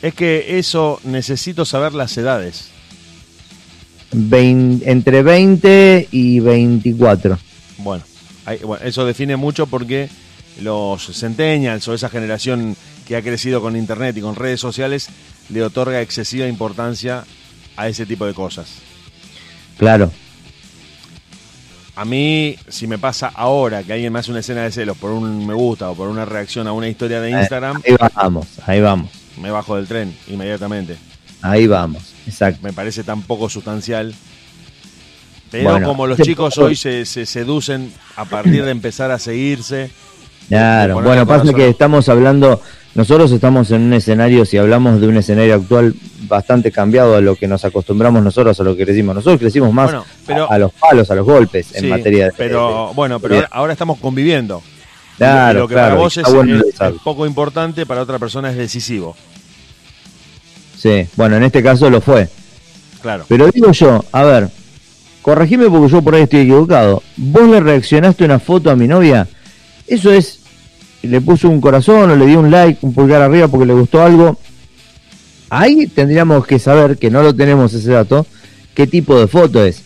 Es 0.09 0.15
que 0.15 0.59
eso 0.59 1.01
necesito 1.05 1.65
saber 1.65 1.95
las 1.95 2.17
edades. 2.17 2.69
Entre 4.13 5.23
20 5.23 6.09
y 6.11 6.41
24. 6.41 7.39
Bueno, 7.79 8.05
bueno, 8.65 8.85
eso 8.85 9.05
define 9.05 9.37
mucho 9.37 9.67
porque 9.67 10.09
los 10.63 11.07
centennials 11.19 11.87
o 11.89 11.95
esa 11.95 12.09
generación 12.09 12.77
que 13.07 13.17
ha 13.17 13.23
crecido 13.23 13.61
con 13.61 13.77
internet 13.77 14.17
y 14.17 14.21
con 14.21 14.35
redes 14.37 14.61
sociales 14.61 15.09
le 15.49 15.63
otorga 15.63 16.01
excesiva 16.01 16.47
importancia 16.47 17.25
a 17.77 17.89
ese 17.89 18.07
tipo 18.07 18.27
de 18.27 18.35
cosas. 18.35 18.67
Claro. 19.79 20.11
A 21.95 22.05
mí, 22.05 22.57
si 22.69 22.87
me 22.87 22.99
pasa 22.99 23.31
ahora 23.35 23.83
que 23.83 23.93
alguien 23.95 24.13
me 24.13 24.19
hace 24.19 24.31
una 24.31 24.41
escena 24.41 24.63
de 24.63 24.71
celos 24.71 24.99
por 24.99 25.11
un 25.13 25.47
me 25.47 25.55
gusta 25.55 25.91
o 25.91 25.95
por 25.95 26.09
una 26.09 26.27
reacción 26.27 26.67
a 26.67 26.73
una 26.73 26.89
historia 26.89 27.21
de 27.23 27.31
Instagram, 27.31 27.81
Ahí 27.87 27.97
vamos, 28.15 28.47
ahí 28.67 28.81
vamos, 28.83 29.11
me 29.41 29.51
bajo 29.51 29.77
del 29.77 29.87
tren 29.87 30.15
inmediatamente. 30.29 30.97
ahí 31.41 31.67
vamos. 31.67 32.13
Exacto. 32.27 32.61
Me 32.63 32.73
parece 32.75 33.03
tan 33.03 33.23
poco 33.23 33.49
sustancial. 33.49 34.15
Pero 35.51 35.71
Bueno, 35.71 35.87
como 35.87 36.07
los 36.07 36.19
chicos 36.21 36.59
hoy 36.59 36.77
se, 36.77 37.07
se 37.07 37.25
seducen 37.25 37.93
a 38.17 38.25
partir 38.27 38.65
de 38.65 38.73
empezar 38.73 39.11
a 39.11 39.19
seguirse, 39.19 39.91
Claro, 40.49 41.01
bueno, 41.03 41.27
pasa 41.27 41.53
que 41.53 41.69
estamos 41.69 42.09
hablando, 42.09 42.61
nosotros 42.97 43.31
estamos 43.31 43.71
en 43.71 43.83
un 43.83 43.93
escenario, 43.93 44.45
si 44.45 44.57
hablamos 44.57 45.01
de 45.01 45.07
un 45.07 45.17
escenario 45.17 45.55
actual 45.55 45.95
bastante 46.29 46.73
cambiado 46.73 47.15
a 47.15 47.21
lo 47.21 47.37
que 47.37 47.47
nos 47.47 47.65
acostumbramos 47.65 48.23
nosotros, 48.25 48.59
a 48.59 48.63
lo 48.65 48.75
que 48.77 48.85
crecimos. 48.85 49.15
Nosotros 49.15 49.39
crecimos 49.39 49.73
más 49.73 49.91
Bueno, 49.93 50.05
pero- 50.27 50.51
a, 50.51 50.55
a 50.55 50.59
los 50.59 50.73
palos, 50.73 51.11
a 51.11 51.15
los 51.15 51.25
golpes 51.27 51.75
en 51.75 51.83
Sí, 51.83 51.87
materia 51.87 52.27
de... 52.27 52.33
Pero 52.33 52.93
bueno, 52.95 53.21
pero 53.21 53.45
ahora, 53.51 53.73
estamos 53.75 53.99
conviviendo. 53.99 54.63
Claro, 55.19 55.59
Y 55.59 55.63
lo 55.63 55.69
que 55.69 55.75
claro, 55.75 55.89
para 55.91 56.01
vos 56.03 56.17
es, 56.17 56.25
está 56.27 56.33
bueno 56.35 56.57
es- 56.57 56.63
pensarlo. 56.65 56.97
es 56.97 57.03
poco 57.03 57.27
importante, 57.27 57.87
para 57.87 58.03
otra 58.03 58.19
persona 58.19 58.51
es 58.51 58.57
decisivo. 58.57 59.15
Sí, 60.77 61.07
bueno, 61.17 61.37
en 61.37 61.43
este 61.45 61.63
caso 61.63 61.89
lo 61.91 62.01
fue. 62.01 62.29
Claro. 63.01 63.25
Pero 63.29 63.49
digo 63.49 63.73
yo, 63.73 64.05
a 64.13 64.25
ver, 64.25 64.49
corregime 65.23 65.69
porque 65.71 65.91
yo 65.93 66.03
por 66.03 66.15
ahí 66.15 66.23
estoy 66.23 66.41
equivocado. 66.41 67.03
¿Vos 67.17 67.49
le 67.49 67.61
reaccionaste 67.61 68.25
una 68.25 68.39
foto 68.39 68.71
a 68.71 68.77
mi 68.77 68.87
novia? 68.89 69.27
Eso 69.87 70.13
es, 70.13 70.41
le 71.07 71.21
puso 71.21 71.49
un 71.49 71.61
corazón 71.61 72.11
o 72.11 72.17
le 72.17 72.27
dio 72.27 72.41
un 72.41 72.51
like, 72.51 72.79
un 72.83 72.95
pulgar 72.95 73.23
arriba 73.23 73.49
porque 73.49 73.67
le 73.67 73.75
gustó 73.75 74.03
algo. 74.03 74.39
Ahí 75.51 75.87
tendríamos 75.87 76.47
que 76.47 76.59
saber, 76.59 76.99
que 76.99 77.11
no 77.11 77.23
lo 77.23 77.35
tenemos 77.35 77.73
ese 77.73 77.91
dato, 77.93 78.27
qué 78.75 78.87
tipo 78.87 79.19
de 79.19 79.27
foto 79.27 79.65
es. 79.65 79.83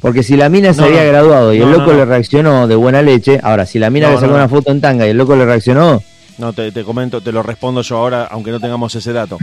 Porque 0.00 0.22
si 0.22 0.36
la 0.36 0.48
mina 0.48 0.72
se 0.72 0.82
había 0.82 1.04
graduado 1.04 1.52
y 1.52 1.60
el 1.60 1.70
loco 1.70 1.92
no, 1.92 1.98
le 1.98 2.04
reaccionó 2.06 2.66
de 2.66 2.74
buena 2.74 3.02
leche, 3.02 3.38
ahora 3.42 3.66
si 3.66 3.78
la 3.78 3.90
mina 3.90 4.10
le 4.10 4.18
sacó 4.18 4.34
una 4.34 4.48
foto 4.48 4.70
en 4.70 4.80
tanga 4.80 5.06
y 5.06 5.10
el 5.10 5.16
loco 5.18 5.36
le 5.36 5.44
reaccionó, 5.44 6.02
No, 6.38 6.52
te, 6.54 6.72
te 6.72 6.84
comento, 6.84 7.20
te 7.20 7.32
lo 7.32 7.42
respondo 7.42 7.82
yo 7.82 7.98
ahora, 7.98 8.26
aunque 8.30 8.50
no 8.50 8.60
tengamos 8.60 8.94
ese 8.94 9.12
dato. 9.12 9.36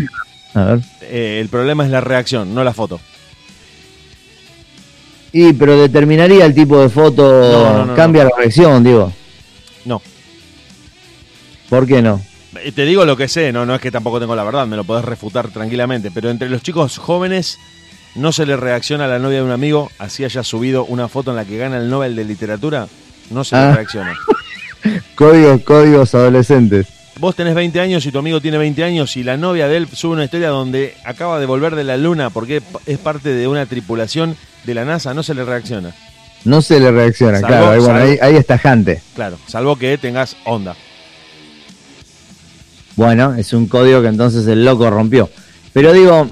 a 0.56 0.63
ver. 0.63 0.80
Eh, 1.01 1.38
el 1.39 1.49
problema 1.49 1.86
es 1.86 1.91
la 1.91 2.01
reacción, 2.01 2.56
no 2.56 2.63
la 2.63 2.73
foto. 2.73 2.99
Y 5.32 5.53
pero 5.53 5.80
determinaría 5.80 6.45
el 6.45 6.56
tipo 6.56 6.80
de 6.82 6.89
foto, 6.89 7.93
cambia 7.95 8.23
la 8.23 8.32
reacción, 8.36 8.84
digo. 8.84 9.13
No. 9.86 10.01
¿Por 11.69 11.86
qué 11.88 12.01
no? 12.01 12.21
Eh, 12.63 12.71
Te 12.71 12.86
digo 12.86 13.06
lo 13.06 13.17
que 13.17 13.27
sé, 13.27 13.51
no, 13.51 13.65
no 13.65 13.75
es 13.75 13.82
que 13.82 13.91
tampoco 13.91 14.19
tengo 14.19 14.36
la 14.36 14.43
verdad, 14.43 14.65
me 14.67 14.75
lo 14.75 14.84
podés 14.84 15.06
refutar 15.06 15.49
tranquilamente, 15.49 16.12
pero 16.12 16.30
entre 16.30 16.49
los 16.49 16.62
chicos 16.63 16.97
jóvenes 16.97 17.60
no 18.15 18.32
se 18.32 18.45
le 18.45 18.58
reacciona 18.58 19.06
a 19.06 19.08
la 19.08 19.19
novia 19.19 19.38
de 19.39 19.43
un 19.43 19.51
amigo, 19.51 19.91
así 19.99 20.23
haya 20.23 20.43
subido 20.43 20.86
una 20.86 21.08
foto 21.08 21.32
en 21.32 21.38
la 21.38 21.45
que 21.45 21.58
gana 21.58 21.77
el 21.77 21.89
Nobel 21.89 22.15
de 22.15 22.23
Literatura, 22.25 22.88
no 23.30 23.43
se 23.43 23.56
Ah. 23.56 23.69
le 23.69 23.75
reacciona. 23.75 24.15
Códigos, 25.15 25.62
códigos 25.63 26.15
adolescentes. 26.15 26.88
Vos 27.19 27.36
tenés 27.36 27.56
20 27.56 27.80
años 27.82 28.06
y 28.06 28.12
tu 28.12 28.19
amigo 28.19 28.39
tiene 28.41 28.60
20 28.60 28.84
años 28.84 29.17
y 29.17 29.23
la 29.23 29.38
novia 29.38 29.67
de 29.67 29.77
él 29.77 29.88
sube 29.91 30.13
una 30.13 30.23
historia 30.23 30.49
donde 30.49 30.95
acaba 31.03 31.39
de 31.39 31.47
volver 31.47 31.75
de 31.75 31.84
la 31.84 31.97
luna 31.97 32.30
porque 32.30 32.62
es 32.86 32.97
parte 32.99 33.30
de 33.30 33.47
una 33.47 33.65
tripulación 33.65 34.38
de 34.65 34.73
la 34.75 34.86
NASA, 34.86 35.13
no 35.15 35.23
se 35.23 35.34
le 35.34 35.43
reacciona. 35.43 35.93
No 36.45 36.62
se 36.62 36.80
le 36.80 36.91
reacciona, 36.91 37.39
Salvo- 37.39 37.47
claro. 37.47 37.71
Ahí, 37.71 37.80
bueno, 37.80 37.99
ahí, 37.99 38.17
ahí 38.21 38.36
es 38.36 38.45
tajante. 38.45 39.01
Claro, 39.15 39.38
salvo 39.47 39.75
que 39.77 39.97
tengas 39.97 40.38
onda. 40.45 40.75
Bueno, 42.97 43.36
es 43.36 43.53
un 43.53 43.67
código 43.67 44.01
que 44.01 44.07
entonces 44.10 44.45
el 44.47 44.65
loco 44.65 44.89
rompió. 44.89 45.29
Pero 45.71 45.93
digo, 45.93 46.29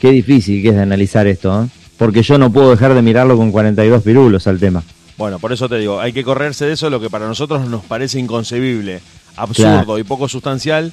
qué 0.00 0.10
difícil 0.10 0.62
que 0.62 0.68
es 0.70 0.74
de 0.76 0.82
analizar 0.82 1.26
esto, 1.26 1.64
¿eh? 1.64 1.68
Porque 1.98 2.22
yo 2.22 2.38
no 2.38 2.52
puedo 2.52 2.70
dejar 2.70 2.94
de 2.94 3.02
mirarlo 3.02 3.36
con 3.36 3.50
42 3.50 4.02
pirulos 4.02 4.46
al 4.46 4.58
tema. 4.60 4.82
Bueno, 5.18 5.38
por 5.38 5.52
eso 5.52 5.68
te 5.68 5.76
digo, 5.78 5.98
hay 6.00 6.12
que 6.12 6.22
correrse 6.22 6.66
de 6.66 6.72
eso, 6.74 6.88
lo 6.90 7.00
que 7.00 7.08
para 7.10 7.26
nosotros 7.26 7.66
nos 7.68 7.84
parece 7.84 8.18
inconcebible, 8.18 9.00
absurdo 9.36 9.70
Claro. 9.84 9.98
y 9.98 10.04
poco 10.04 10.28
sustancial, 10.28 10.92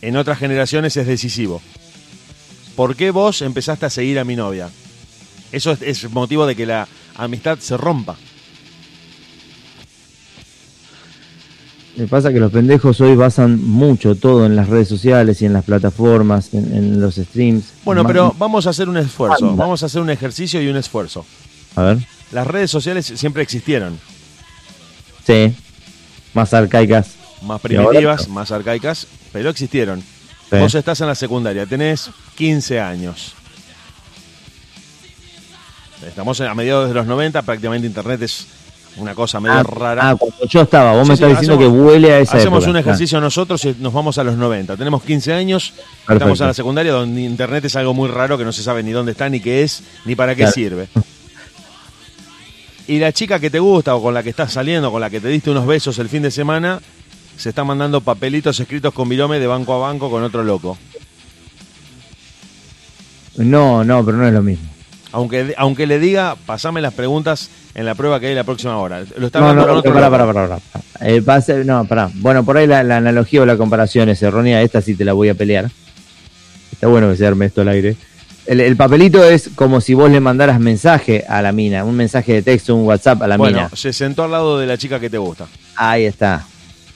en 0.00 0.16
otras 0.16 0.38
generaciones 0.38 0.96
es 0.96 1.06
decisivo. 1.06 1.60
¿Por 2.74 2.96
qué 2.96 3.10
vos 3.10 3.42
empezaste 3.42 3.86
a 3.86 3.90
seguir 3.90 4.18
a 4.18 4.24
mi 4.24 4.34
novia? 4.36 4.70
Eso 5.52 5.70
es, 5.72 5.82
es 5.82 6.10
motivo 6.10 6.46
de 6.46 6.56
que 6.56 6.64
la 6.64 6.88
amistad 7.14 7.58
se 7.58 7.76
rompa. 7.76 8.16
Me 11.96 12.06
pasa 12.06 12.32
que 12.32 12.40
los 12.40 12.50
pendejos 12.50 13.00
hoy 13.02 13.14
basan 13.14 13.62
mucho 13.62 14.14
todo 14.14 14.46
en 14.46 14.56
las 14.56 14.68
redes 14.68 14.88
sociales 14.88 15.42
y 15.42 15.46
en 15.46 15.52
las 15.52 15.64
plataformas, 15.64 16.54
en, 16.54 16.74
en 16.74 17.00
los 17.00 17.16
streams. 17.16 17.64
Bueno, 17.84 18.06
pero 18.06 18.34
vamos 18.38 18.66
a 18.66 18.70
hacer 18.70 18.88
un 18.88 18.96
esfuerzo, 18.96 19.50
Anda. 19.50 19.62
vamos 19.62 19.82
a 19.82 19.86
hacer 19.86 20.00
un 20.00 20.08
ejercicio 20.08 20.62
y 20.62 20.68
un 20.68 20.76
esfuerzo. 20.76 21.26
A 21.76 21.82
ver. 21.82 21.98
Las 22.32 22.46
redes 22.46 22.70
sociales 22.70 23.06
siempre 23.14 23.42
existieron, 23.42 23.98
Sí. 25.26 25.54
Más 26.34 26.52
arcaicas. 26.54 27.10
más 27.42 27.60
primitivas, 27.60 28.26
más 28.28 28.50
arcaicas, 28.50 29.06
pero 29.32 29.50
existieron. 29.50 30.00
Sí. 30.00 30.56
Vos 30.58 30.74
estás 30.74 31.00
en 31.02 31.06
la 31.08 31.14
secundaria, 31.14 31.66
tenés 31.66 32.10
15 32.36 32.80
años. 32.80 33.34
Estamos 36.06 36.40
a 36.40 36.52
mediados 36.54 36.88
de 36.88 36.94
los 36.94 37.06
90, 37.06 37.42
prácticamente 37.42 37.86
Internet 37.86 38.22
es 38.22 38.46
una 38.98 39.14
cosa 39.14 39.40
medio 39.40 39.56
Ah, 39.58 39.62
rara. 39.62 40.10
ah, 40.10 40.16
cuando 40.16 40.46
yo 40.46 40.60
estaba, 40.62 40.92
vos 40.92 41.04
Sí, 41.04 41.10
me 41.10 41.16
sí, 41.16 41.22
estás 41.22 41.40
diciendo 41.40 41.54
hacemos- 41.64 41.78
que 41.82 41.82
huele 41.92 42.12
a 42.12 42.18
esa 42.20 42.36
Hacemos 42.36 42.62
época. 42.64 42.70
un 42.70 42.76
ejercicio 42.76 43.20
nosotros 43.20 43.64
y 43.64 43.74
nos 43.80 43.92
vamos 43.92 44.18
a 44.18 44.24
los 44.24 44.36
90. 44.36 44.76
Tenemos 44.76 45.02
15 45.02 45.32
años, 45.32 45.72
estamos 46.08 46.40
en 46.40 46.46
la 46.48 46.54
secundaria 46.54 46.92
donde 46.92 47.20
Internet 47.22 47.64
es 47.64 47.76
algo 47.76 47.94
muy 47.94 48.08
raro 48.08 48.36
que 48.36 48.44
no 48.44 48.52
se 48.52 48.62
sabe 48.62 48.82
ni 48.82 48.90
dónde 48.92 49.12
está, 49.12 49.28
ni 49.28 49.40
qué 49.40 49.62
es, 49.62 49.82
ni 50.04 50.14
para 50.14 50.34
qué 50.34 50.42
Claro. 50.42 50.52
sirve. 50.52 50.88
Y 52.88 52.98
la 52.98 53.12
chica 53.12 53.38
que 53.38 53.48
te 53.48 53.60
gusta 53.60 53.94
o 53.94 54.02
con 54.02 54.12
la 54.12 54.22
que 54.22 54.30
estás 54.30 54.52
saliendo, 54.52 54.90
con 54.90 55.00
la 55.00 55.08
que 55.08 55.20
te 55.20 55.28
diste 55.28 55.50
unos 55.50 55.66
besos 55.66 55.98
el 55.98 56.08
fin 56.08 56.22
de 56.22 56.30
semana, 56.30 56.80
se 57.36 57.48
está 57.48 57.64
mandando 57.64 58.00
papelitos 58.02 58.58
escritos 58.60 58.92
con 58.92 59.08
virome 59.08 59.38
de 59.38 59.46
banco 59.46 59.72
a 59.74 59.78
banco 59.88 60.10
con 60.10 60.22
otro 60.22 60.42
loco. 60.44 60.76
No, 63.36 63.82
no, 63.84 64.04
pero 64.04 64.18
no 64.18 64.26
es 64.26 64.32
lo 64.34 64.42
mismo. 64.42 64.68
Aunque, 65.12 65.54
aunque 65.56 65.86
le 65.86 65.98
diga, 65.98 66.36
pasame 66.46 66.80
las 66.80 66.94
preguntas 66.94 67.50
en 67.74 67.86
la 67.86 67.94
prueba 67.94 68.18
que 68.18 68.26
hay 68.28 68.34
la 68.34 68.44
próxima 68.44 68.76
hora. 68.78 69.02
Lo 69.16 69.26
está 69.26 69.40
No, 69.40 69.54
no, 69.54 69.66
con 69.66 69.76
otro 69.76 69.92
pará, 69.92 70.10
pará, 70.10 70.26
pará, 70.26 70.48
pará. 70.48 70.60
Eh, 71.00 71.22
no, 71.64 71.84
pará. 71.84 72.10
Bueno, 72.14 72.44
por 72.44 72.56
ahí 72.56 72.66
la, 72.66 72.82
la 72.82 72.96
analogía 72.96 73.42
o 73.42 73.46
la 73.46 73.56
comparación 73.56 74.08
es 74.08 74.22
errónea. 74.22 74.62
Esta 74.62 74.80
sí 74.80 74.94
te 74.94 75.04
la 75.04 75.12
voy 75.12 75.28
a 75.28 75.34
pelear. 75.34 75.70
Está 76.72 76.86
bueno 76.86 77.10
que 77.10 77.16
se 77.16 77.26
arme 77.26 77.46
esto 77.46 77.60
al 77.60 77.68
aire. 77.68 77.96
El, 78.46 78.60
el 78.60 78.76
papelito 78.76 79.22
es 79.22 79.50
como 79.54 79.80
si 79.80 79.94
vos 79.94 80.10
le 80.10 80.18
mandaras 80.18 80.58
mensaje 80.58 81.24
a 81.28 81.42
la 81.42 81.52
mina, 81.52 81.84
un 81.84 81.94
mensaje 81.94 82.32
de 82.32 82.42
texto, 82.42 82.74
un 82.74 82.86
WhatsApp 82.86 83.22
a 83.22 83.28
la 83.28 83.36
Bueno, 83.36 83.58
mina. 83.58 83.70
se 83.74 83.92
sentó 83.92 84.24
al 84.24 84.32
lado 84.32 84.58
de 84.58 84.66
la 84.66 84.76
chica 84.76 84.98
que 84.98 85.08
te 85.08 85.18
gusta. 85.18 85.46
Ahí 85.76 86.04
está. 86.06 86.44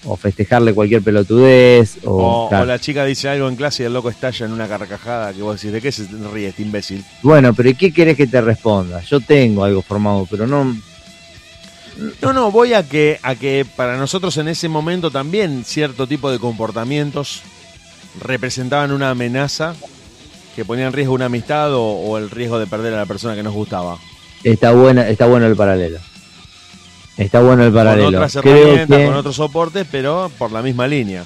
O 0.07 0.17
festejarle 0.17 0.73
cualquier 0.73 1.03
pelotudez. 1.03 1.99
O, 2.05 2.49
O, 2.51 2.65
la 2.65 2.79
chica 2.79 3.05
dice 3.05 3.29
algo 3.29 3.49
en 3.49 3.57
clase 3.57 3.83
y 3.83 3.87
el 3.87 3.93
loco 3.93 4.09
estalla 4.09 4.47
en 4.47 4.53
una 4.53 4.69
carcajada 4.69 5.33
que 5.33 5.43
vos 5.43 5.57
decís, 5.57 5.73
¿de 5.73 5.81
qué 5.81 5.91
se 5.91 6.07
ríe 6.33 6.49
este 6.49 6.63
imbécil? 6.63 7.05
Bueno, 7.23 7.53
pero 7.55 7.71
¿y 7.71 7.75
qué 7.75 7.93
querés 7.93 8.17
que 8.17 8.27
te 8.27 8.41
responda? 8.41 9.01
Yo 9.03 9.21
tengo 9.21 9.65
algo 9.65 9.83
formado, 9.83 10.27
pero 10.31 10.47
no. 10.47 10.77
No, 12.23 12.33
no, 12.33 12.51
voy 12.51 12.75
a 12.75 12.87
que, 12.87 13.19
a 13.23 13.35
que 13.35 13.67
para 13.77 13.97
nosotros 13.97 14.37
en 14.37 14.49
ese 14.49 14.69
momento 14.69 15.11
también 15.11 15.65
cierto 15.65 16.07
tipo 16.07 16.31
de 16.31 16.39
comportamientos 16.39 17.43
representaban 18.21 18.93
una 18.93 19.11
amenaza 19.11 19.75
que 20.55 20.65
ponía 20.65 20.87
en 20.87 20.93
riesgo 20.93 21.15
una 21.15 21.27
amistad 21.27 21.73
o, 21.75 21.83
o 21.83 22.19
el 22.19 22.31
riesgo 22.31 22.59
de 22.59 22.67
perder 22.67 22.95
a 22.95 22.99
la 22.99 23.07
persona 23.07 23.35
que 23.35 23.43
nos 23.43 23.55
gustaba. 23.55 23.99
Está 24.45 24.73
buena, 24.73 25.09
está 25.09 25.27
bueno 25.27 25.47
el 25.47 25.57
paralelo. 25.57 25.99
Está 27.17 27.41
bueno 27.41 27.65
el 27.65 27.73
paralelo. 27.73 28.07
Con 28.07 28.15
otras 28.17 28.37
Creo 28.43 28.57
herramientas, 28.57 28.99
que- 28.99 29.05
con 29.07 29.15
otros 29.15 29.37
soportes, 29.37 29.87
pero 29.91 30.31
por 30.39 30.53
la 30.53 30.63
misma 30.63 30.87
línea. 30.87 31.25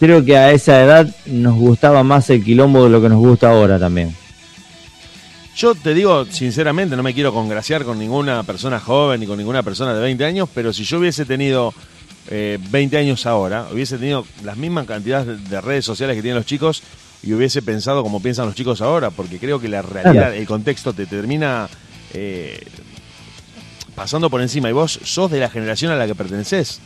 creo 0.00 0.24
que 0.24 0.36
a 0.36 0.50
esa 0.52 0.82
edad 0.82 1.14
nos 1.26 1.54
gustaba 1.54 2.02
más 2.02 2.28
el 2.30 2.42
quilombo 2.42 2.84
de 2.84 2.90
lo 2.90 3.00
que 3.00 3.08
nos 3.08 3.18
gusta 3.18 3.50
ahora 3.50 3.78
también. 3.78 4.14
Yo 5.54 5.74
te 5.74 5.92
digo, 5.94 6.24
sinceramente, 6.24 6.96
no 6.96 7.02
me 7.02 7.12
quiero 7.12 7.32
congraciar 7.32 7.84
con 7.84 7.98
ninguna 7.98 8.42
persona 8.42 8.80
joven 8.80 9.20
ni 9.20 9.26
con 9.26 9.36
ninguna 9.36 9.62
persona 9.62 9.92
de 9.94 10.00
20 10.00 10.24
años, 10.24 10.48
pero 10.54 10.72
si 10.72 10.82
yo 10.84 10.98
hubiese 10.98 11.24
tenido 11.26 11.74
eh, 12.30 12.58
20 12.70 12.96
años 12.96 13.26
ahora, 13.26 13.66
hubiese 13.72 13.98
tenido 13.98 14.24
las 14.44 14.56
mismas 14.56 14.86
cantidades 14.86 15.26
de, 15.26 15.36
de 15.36 15.60
redes 15.60 15.84
sociales 15.84 16.16
que 16.16 16.22
tienen 16.22 16.36
los 16.38 16.46
chicos 16.46 16.82
y 17.22 17.34
hubiese 17.34 17.60
pensado 17.62 18.02
como 18.02 18.22
piensan 18.22 18.46
los 18.46 18.54
chicos 18.54 18.80
ahora, 18.80 19.10
porque 19.10 19.38
creo 19.38 19.60
que 19.60 19.68
la 19.68 19.82
realidad, 19.82 20.12
Claro. 20.12 20.32
el 20.34 20.46
contexto 20.46 20.92
te 20.94 21.04
termina 21.06 21.68
eh, 22.14 22.58
pasando 23.94 24.30
por 24.30 24.40
encima 24.40 24.68
y 24.68 24.72
vos 24.72 25.00
sos 25.04 25.30
de 25.30 25.40
la 25.40 25.50
generación 25.50 25.92
a 25.92 25.96
la 25.96 26.06
que 26.06 26.14
perteneces. 26.14 26.80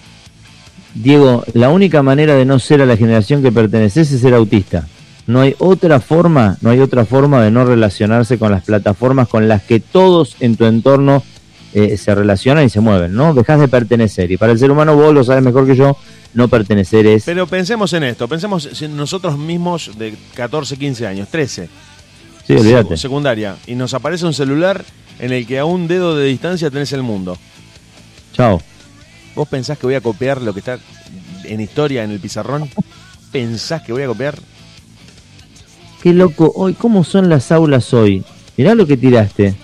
Diego, 0.94 1.44
la 1.52 1.68
única 1.68 2.02
manera 2.02 2.34
de 2.34 2.44
no 2.44 2.58
ser 2.58 2.80
a 2.80 2.86
la 2.86 2.96
generación 2.96 3.42
que 3.42 3.52
perteneces 3.52 4.10
es 4.12 4.20
ser 4.20 4.34
autista. 4.34 4.86
No 5.26 5.40
hay 5.40 5.54
otra 5.58 6.00
forma, 6.00 6.56
no 6.60 6.70
hay 6.70 6.80
otra 6.80 7.04
forma 7.04 7.42
de 7.42 7.50
no 7.50 7.64
relacionarse 7.64 8.38
con 8.38 8.52
las 8.52 8.62
plataformas 8.64 9.28
con 9.28 9.48
las 9.48 9.62
que 9.62 9.80
todos 9.80 10.36
en 10.40 10.56
tu 10.56 10.64
entorno 10.64 11.22
eh, 11.74 11.96
se 11.96 12.14
relacionan 12.14 12.64
y 12.64 12.70
se 12.70 12.80
mueven, 12.80 13.12
¿no? 13.12 13.34
Dejas 13.34 13.60
de 13.60 13.68
pertenecer. 13.68 14.30
Y 14.30 14.36
para 14.36 14.52
el 14.52 14.58
ser 14.58 14.70
humano, 14.70 14.96
vos 14.96 15.12
lo 15.12 15.24
sabes 15.24 15.42
mejor 15.42 15.66
que 15.66 15.74
yo, 15.74 15.96
no 16.32 16.48
pertenecer 16.48 17.06
es... 17.06 17.24
Pero 17.24 17.46
pensemos 17.46 17.92
en 17.92 18.04
esto, 18.04 18.28
pensemos 18.28 18.80
en 18.80 18.96
nosotros 18.96 19.36
mismos 19.36 19.90
de 19.98 20.14
14, 20.34 20.76
15 20.76 21.06
años, 21.06 21.28
13. 21.28 21.68
sí, 22.46 22.52
olvídate. 22.54 22.96
secundaria 22.96 23.56
y 23.66 23.74
nos 23.74 23.94
aparece 23.94 24.24
un 24.24 24.32
celular 24.32 24.84
en 25.18 25.32
el 25.32 25.46
que 25.46 25.58
a 25.58 25.64
un 25.64 25.88
dedo 25.88 26.16
de 26.16 26.26
distancia 26.26 26.70
tenés 26.70 26.92
el 26.92 27.02
mundo. 27.02 27.36
Chao. 28.32 28.60
¿Vos 29.34 29.48
pensás 29.48 29.78
que 29.78 29.86
voy 29.86 29.94
a 29.94 30.00
copiar 30.00 30.40
lo 30.40 30.52
que 30.52 30.60
está 30.60 30.78
en 31.44 31.60
historia 31.60 32.04
en 32.04 32.10
el 32.10 32.20
pizarrón? 32.20 32.68
¿Pensás 33.32 33.82
que 33.82 33.92
voy 33.92 34.02
a 34.02 34.06
copiar? 34.06 34.34
Qué 36.02 36.12
loco, 36.12 36.52
hoy, 36.54 36.74
¿cómo 36.74 37.04
son 37.04 37.28
las 37.28 37.50
aulas 37.52 37.92
hoy? 37.92 38.24
Mirá 38.56 38.74
lo 38.74 38.86
que 38.86 38.96
tiraste. 38.96 39.54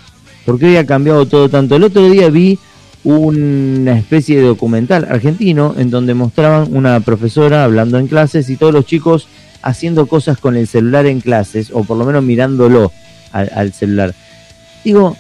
Porque 0.45 0.67
hoy 0.67 0.77
ha 0.77 0.87
cambiado 0.87 1.27
todo 1.27 1.49
tanto. 1.49 1.77
El 1.77 1.85
otro 1.85 2.11
día 2.11 2.29
vi 2.29 2.59
una 3.05 3.99
especie 3.99 4.39
de 4.39 4.47
documental 4.47 5.07
argentino 5.09 5.75
en 5.77 5.91
donde 5.91 6.15
mostraban 6.15 6.75
una 6.75 7.01
profesora 7.01 7.65
hablando 7.65 7.99
en 7.99 8.09
clases 8.09 8.49
y 8.49 8.57
todos 8.57 8.73
los 8.73 8.87
chicos 8.87 9.27
haciendo 9.63 10.07
cosas 10.07 10.39
con 10.39 10.57
el 10.57 10.67
celular 10.67 11.07
en 11.07 11.21
clases, 11.21 11.71
o 11.73 11.85
por 11.85 11.97
lo 11.97 12.05
menos 12.05 12.23
mirándolo 12.25 12.93
al, 13.31 13.51
al 13.55 13.73
celular. 13.73 14.15
Digo, 14.85 15.17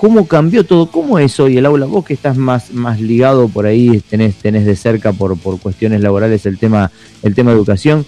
¿cómo 0.00 0.26
cambió 0.26 0.64
todo? 0.64 0.90
¿Cómo 0.90 1.18
es 1.18 1.38
hoy 1.40 1.58
el 1.58 1.66
aula? 1.66 1.84
Vos 1.84 2.06
que 2.06 2.14
estás 2.14 2.34
más, 2.34 2.72
más 2.72 2.98
ligado 3.02 3.48
por 3.48 3.66
ahí, 3.66 4.02
tenés, 4.08 4.36
tenés 4.36 4.64
de 4.64 4.74
cerca 4.74 5.12
por, 5.12 5.38
por 5.38 5.60
cuestiones 5.60 6.00
laborales 6.00 6.46
el 6.46 6.56
tema, 6.56 6.90
el 7.22 7.34
tema 7.34 7.52
educación. 7.52 8.06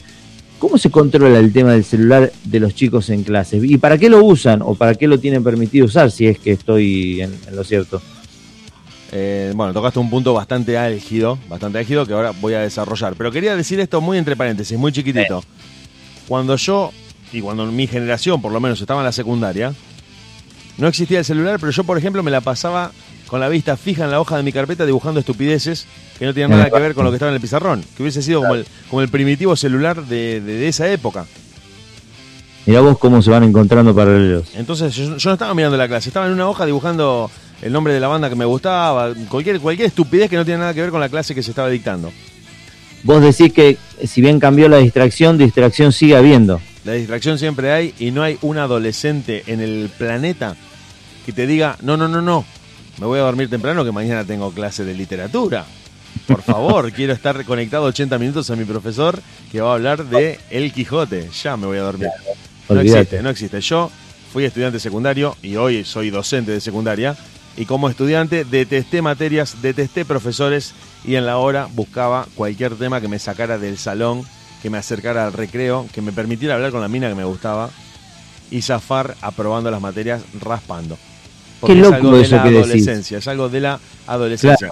¿Cómo 0.58 0.78
se 0.78 0.90
controla 0.90 1.38
el 1.38 1.52
tema 1.52 1.72
del 1.72 1.84
celular 1.84 2.32
de 2.44 2.60
los 2.60 2.74
chicos 2.74 3.10
en 3.10 3.24
clases? 3.24 3.62
¿Y 3.62 3.76
para 3.76 3.98
qué 3.98 4.08
lo 4.08 4.24
usan 4.24 4.62
o 4.62 4.74
para 4.74 4.94
qué 4.94 5.06
lo 5.06 5.20
tienen 5.20 5.44
permitido 5.44 5.84
usar 5.84 6.10
si 6.10 6.26
es 6.26 6.38
que 6.38 6.52
estoy 6.52 7.20
en, 7.20 7.34
en 7.46 7.56
lo 7.56 7.62
cierto? 7.62 8.00
Eh, 9.10 9.52
bueno, 9.54 9.74
tocaste 9.74 9.98
un 9.98 10.08
punto 10.08 10.32
bastante 10.32 10.78
álgido, 10.78 11.38
bastante 11.46 11.78
álgido 11.78 12.06
que 12.06 12.14
ahora 12.14 12.32
voy 12.40 12.54
a 12.54 12.60
desarrollar. 12.60 13.16
Pero 13.18 13.30
quería 13.30 13.54
decir 13.54 13.78
esto 13.80 14.00
muy 14.00 14.16
entre 14.16 14.34
paréntesis, 14.34 14.78
muy 14.78 14.92
chiquitito. 14.92 15.44
Cuando 16.26 16.56
yo, 16.56 16.90
y 17.34 17.42
cuando 17.42 17.66
mi 17.66 17.86
generación 17.86 18.40
por 18.40 18.50
lo 18.50 18.60
menos 18.60 18.80
estaba 18.80 19.00
en 19.00 19.06
la 19.06 19.12
secundaria, 19.12 19.74
no 20.78 20.88
existía 20.88 21.18
el 21.20 21.24
celular, 21.24 21.58
pero 21.60 21.70
yo, 21.72 21.84
por 21.84 21.98
ejemplo, 21.98 22.22
me 22.22 22.30
la 22.30 22.40
pasaba 22.40 22.92
con 23.26 23.40
la 23.40 23.48
vista 23.48 23.76
fija 23.76 24.04
en 24.04 24.10
la 24.10 24.20
hoja 24.20 24.36
de 24.36 24.42
mi 24.42 24.52
carpeta 24.52 24.84
dibujando 24.84 25.20
estupideces 25.20 25.86
que 26.18 26.26
no 26.26 26.34
tenían 26.34 26.50
nada 26.50 26.70
que 26.70 26.78
ver 26.80 26.94
con 26.94 27.04
lo 27.04 27.10
que 27.10 27.16
estaba 27.16 27.30
en 27.30 27.36
el 27.36 27.40
pizarrón. 27.40 27.82
Que 27.96 28.02
hubiese 28.02 28.22
sido 28.22 28.40
como 28.40 28.54
el, 28.54 28.66
como 28.90 29.00
el 29.02 29.08
primitivo 29.08 29.56
celular 29.56 30.04
de, 30.04 30.40
de- 30.40 30.54
de 30.58 30.68
esa 30.68 30.90
época. 30.90 31.24
Mirá 32.66 32.80
vos 32.80 32.98
cómo 32.98 33.20
se 33.22 33.30
van 33.30 33.42
encontrando 33.44 33.94
paralelos. 33.94 34.48
Entonces 34.54 34.94
yo, 34.94 35.16
yo 35.16 35.30
no 35.30 35.32
estaba 35.34 35.54
mirando 35.54 35.76
la 35.76 35.88
clase, 35.88 36.10
estaba 36.10 36.26
en 36.26 36.32
una 36.32 36.48
hoja 36.48 36.64
dibujando 36.64 37.30
el 37.60 37.72
nombre 37.72 37.92
de 37.92 38.00
la 38.00 38.08
banda 38.08 38.28
que 38.28 38.36
me 38.36 38.44
gustaba, 38.44 39.12
cualquier, 39.28 39.60
cualquier 39.60 39.88
estupidez 39.88 40.28
que 40.30 40.36
no 40.36 40.44
tiene 40.44 40.60
nada 40.60 40.74
que 40.74 40.80
ver 40.80 40.90
con 40.90 41.00
la 41.00 41.08
clase 41.08 41.34
que 41.34 41.42
se 41.42 41.50
estaba 41.50 41.68
dictando. 41.68 42.12
Vos 43.02 43.20
decís 43.20 43.52
que 43.52 43.78
si 44.06 44.20
bien 44.20 44.38
cambió 44.38 44.68
la 44.68 44.76
distracción, 44.78 45.38
distracción 45.38 45.92
sigue 45.92 46.16
habiendo. 46.16 46.60
La 46.84 46.92
distracción 46.92 47.38
siempre 47.38 47.72
hay 47.72 47.94
y 47.98 48.10
no 48.10 48.22
hay 48.22 48.38
un 48.42 48.58
adolescente 48.58 49.44
en 49.46 49.60
el 49.60 49.90
planeta 49.96 50.56
que 51.24 51.32
te 51.32 51.46
diga, 51.46 51.76
no, 51.82 51.96
no, 51.96 52.08
no, 52.08 52.20
no, 52.20 52.44
me 52.98 53.06
voy 53.06 53.20
a 53.20 53.22
dormir 53.22 53.48
temprano 53.48 53.84
que 53.84 53.92
mañana 53.92 54.24
tengo 54.24 54.50
clase 54.52 54.84
de 54.84 54.94
literatura. 54.94 55.64
Por 56.26 56.42
favor, 56.42 56.92
quiero 56.94 57.12
estar 57.12 57.44
conectado 57.44 57.84
80 57.84 58.18
minutos 58.18 58.50
a 58.50 58.56
mi 58.56 58.64
profesor 58.64 59.20
que 59.50 59.60
va 59.60 59.70
a 59.70 59.74
hablar 59.74 60.06
de 60.06 60.40
El 60.50 60.72
Quijote. 60.72 61.28
Ya 61.42 61.56
me 61.56 61.66
voy 61.66 61.78
a 61.78 61.82
dormir. 61.82 62.08
No 62.68 62.80
existe, 62.80 63.22
no 63.22 63.30
existe. 63.30 63.60
Yo 63.60 63.90
fui 64.32 64.44
estudiante 64.44 64.80
secundario 64.80 65.36
y 65.42 65.56
hoy 65.56 65.84
soy 65.84 66.10
docente 66.10 66.52
de 66.52 66.60
secundaria. 66.60 67.16
Y 67.56 67.66
como 67.66 67.88
estudiante 67.88 68.44
detesté 68.44 69.02
materias, 69.02 69.60
detesté 69.60 70.04
profesores 70.04 70.72
y 71.04 71.16
en 71.16 71.26
la 71.26 71.36
hora 71.36 71.68
buscaba 71.74 72.26
cualquier 72.34 72.76
tema 72.76 73.00
que 73.00 73.08
me 73.08 73.18
sacara 73.18 73.58
del 73.58 73.76
salón, 73.76 74.24
que 74.62 74.70
me 74.70 74.78
acercara 74.78 75.26
al 75.26 75.32
recreo, 75.32 75.86
que 75.92 76.00
me 76.00 76.12
permitiera 76.12 76.54
hablar 76.54 76.70
con 76.70 76.80
la 76.80 76.88
mina 76.88 77.08
que 77.08 77.14
me 77.16 77.24
gustaba 77.24 77.68
y 78.50 78.62
zafar 78.62 79.16
aprobando 79.20 79.70
las 79.70 79.80
materias 79.80 80.22
raspando. 80.40 80.96
Porque 81.60 81.74
Qué 81.74 81.80
es 81.80 81.84
loco 81.84 81.96
algo 81.96 82.10
de 82.18 82.28
la 82.28 82.44
decís. 82.44 82.56
adolescencia, 82.58 83.18
es 83.18 83.28
algo 83.28 83.48
de 83.48 83.60
la 83.60 83.80
adolescencia. 84.06 84.68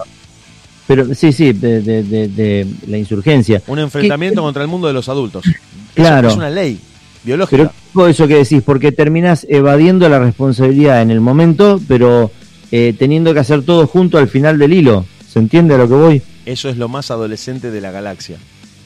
Pero 0.87 1.13
sí, 1.15 1.31
sí, 1.31 1.53
de, 1.53 1.81
de- 1.81 2.03
de- 2.03 2.27
de 2.27 2.67
la 2.87 2.97
insurgencia. 2.97 3.61
Un 3.67 3.79
enfrentamiento 3.79 4.41
¿Qué- 4.41 4.45
contra 4.45 4.61
el 4.63 4.67
mundo 4.67 4.87
de 4.87 4.93
los 4.93 5.07
adultos. 5.09 5.45
Claro. 5.93 6.27
Eso 6.27 6.35
es 6.35 6.37
una 6.37 6.49
ley 6.49 6.79
biológica. 7.23 7.57
Pero 7.57 7.73
todo 7.93 8.07
eso 8.07 8.27
que 8.27 8.35
decís, 8.35 8.61
porque 8.65 8.91
terminás 8.91 9.45
evadiendo 9.49 10.07
la 10.09 10.19
responsabilidad 10.19 11.01
en 11.01 11.11
el 11.11 11.19
momento, 11.21 11.79
pero 11.87 12.31
eh, 12.71 12.93
teniendo 12.97 13.33
que 13.33 13.39
hacer 13.41 13.63
todo 13.63 13.87
junto 13.87 14.17
al 14.17 14.27
final 14.29 14.57
del 14.57 14.71
hilo. 14.73 15.05
¿Se 15.27 15.39
entiende 15.39 15.75
a 15.75 15.77
lo 15.77 15.87
que 15.87 15.93
voy? 15.93 16.21
Eso 16.45 16.67
es 16.69 16.77
lo 16.77 16.87
más 16.89 17.09
adolescente 17.11 17.71
de 17.71 17.81
la 17.81 17.91
galaxia. 17.91 18.37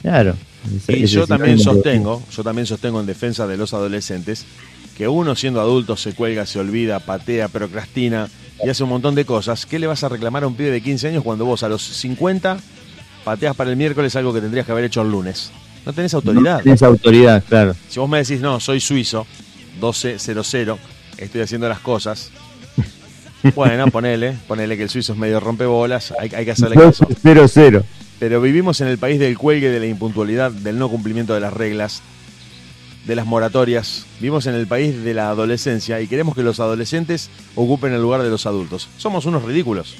Claro. 0.02 0.34
Y 0.88 1.06
yo 1.06 1.26
también 1.26 1.58
sostengo, 1.58 2.22
yo 2.30 2.42
también 2.42 2.66
sostengo 2.66 3.00
en 3.00 3.06
defensa 3.06 3.46
de 3.46 3.56
los 3.56 3.74
adolescentes, 3.74 4.44
que 4.96 5.08
uno 5.08 5.34
siendo 5.34 5.60
adulto 5.60 5.96
se 5.96 6.14
cuelga, 6.14 6.46
se 6.46 6.58
olvida, 6.58 7.00
patea, 7.00 7.48
procrastina 7.48 8.28
y 8.64 8.68
hace 8.68 8.82
un 8.82 8.88
montón 8.88 9.14
de 9.14 9.24
cosas. 9.24 9.66
¿Qué 9.66 9.78
le 9.78 9.86
vas 9.86 10.02
a 10.04 10.08
reclamar 10.08 10.44
a 10.44 10.46
un 10.46 10.54
pibe 10.54 10.70
de 10.70 10.80
15 10.80 11.08
años 11.08 11.22
cuando 11.22 11.44
vos 11.44 11.62
a 11.62 11.68
los 11.68 11.82
50 11.82 12.58
pateas 13.24 13.54
para 13.56 13.70
el 13.70 13.76
miércoles 13.76 14.16
algo 14.16 14.32
que 14.32 14.40
tendrías 14.40 14.64
que 14.64 14.72
haber 14.72 14.84
hecho 14.84 15.02
el 15.02 15.10
lunes? 15.10 15.50
No 15.84 15.92
tenés 15.92 16.14
autoridad. 16.14 16.58
No 16.58 16.62
tenés 16.64 16.82
autoridad, 16.82 17.44
claro. 17.48 17.76
Si 17.88 18.00
vos 18.00 18.08
me 18.08 18.18
decís, 18.18 18.40
no, 18.40 18.58
soy 18.58 18.80
suizo, 18.80 19.26
12-0-0, 19.80 20.78
estoy 21.18 21.40
haciendo 21.40 21.68
las 21.68 21.80
cosas. 21.80 22.30
Bueno, 23.54 23.86
ponele, 23.92 24.36
ponele 24.48 24.76
que 24.76 24.82
el 24.82 24.88
suizo 24.88 25.12
es 25.12 25.18
medio 25.18 25.38
rompebolas, 25.38 26.12
hay, 26.18 26.32
hay 26.34 26.44
que 26.44 26.50
hacerle 26.50 26.74
caso. 26.74 27.06
0-0. 27.06 27.84
Pero 28.18 28.40
vivimos 28.40 28.80
en 28.80 28.88
el 28.88 28.98
país 28.98 29.18
del 29.18 29.36
cuelgue, 29.36 29.70
de 29.70 29.80
la 29.80 29.86
impuntualidad, 29.86 30.50
del 30.50 30.78
no 30.78 30.88
cumplimiento 30.88 31.34
de 31.34 31.40
las 31.40 31.52
reglas, 31.52 32.02
de 33.06 33.14
las 33.14 33.26
moratorias. 33.26 34.06
Vivimos 34.20 34.46
en 34.46 34.54
el 34.54 34.66
país 34.66 35.02
de 35.02 35.14
la 35.14 35.28
adolescencia 35.28 36.00
y 36.00 36.06
queremos 36.06 36.34
que 36.34 36.42
los 36.42 36.58
adolescentes 36.60 37.30
ocupen 37.54 37.92
el 37.92 38.00
lugar 38.00 38.22
de 38.22 38.30
los 38.30 38.46
adultos. 38.46 38.88
Somos 38.96 39.26
unos 39.26 39.44
ridículos. 39.44 39.96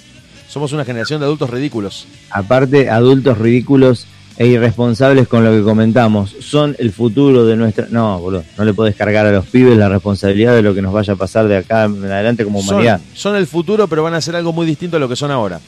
Somos 0.48 0.72
una 0.72 0.84
generación 0.84 1.20
de 1.20 1.26
adultos 1.26 1.50
ridículos. 1.50 2.06
Aparte, 2.30 2.88
adultos 2.88 3.36
ridículos 3.38 4.06
e 4.38 4.46
irresponsables 4.46 5.28
con 5.28 5.44
lo 5.44 5.50
que 5.50 5.62
comentamos. 5.62 6.34
Son 6.40 6.76
el 6.78 6.92
futuro 6.92 7.46
de 7.46 7.56
nuestra... 7.56 7.86
No, 7.90 8.18
boludo, 8.20 8.44
no 8.56 8.64
le 8.64 8.74
podés 8.74 8.94
cargar 8.94 9.26
a 9.26 9.32
los 9.32 9.46
pibes 9.46 9.76
la 9.76 9.88
responsabilidad 9.88 10.54
de 10.54 10.62
lo 10.62 10.74
que 10.74 10.82
nos 10.82 10.92
vaya 10.92 11.14
a 11.14 11.16
pasar 11.16 11.48
de 11.48 11.56
acá 11.56 11.84
en 11.84 12.04
adelante 12.04 12.44
como 12.44 12.62
Son, 12.62 12.74
humanidad. 12.74 13.00
son 13.14 13.36
el 13.36 13.46
futuro, 13.46 13.88
pero 13.88 14.02
van 14.02 14.14
a 14.14 14.18
hacer 14.18 14.36
algo 14.36 14.52
muy 14.52 14.66
distinto 14.66 14.96
a 14.98 15.00
lo 15.00 15.08
que 15.08 15.16
son 15.16 15.30
ahora. 15.30 15.60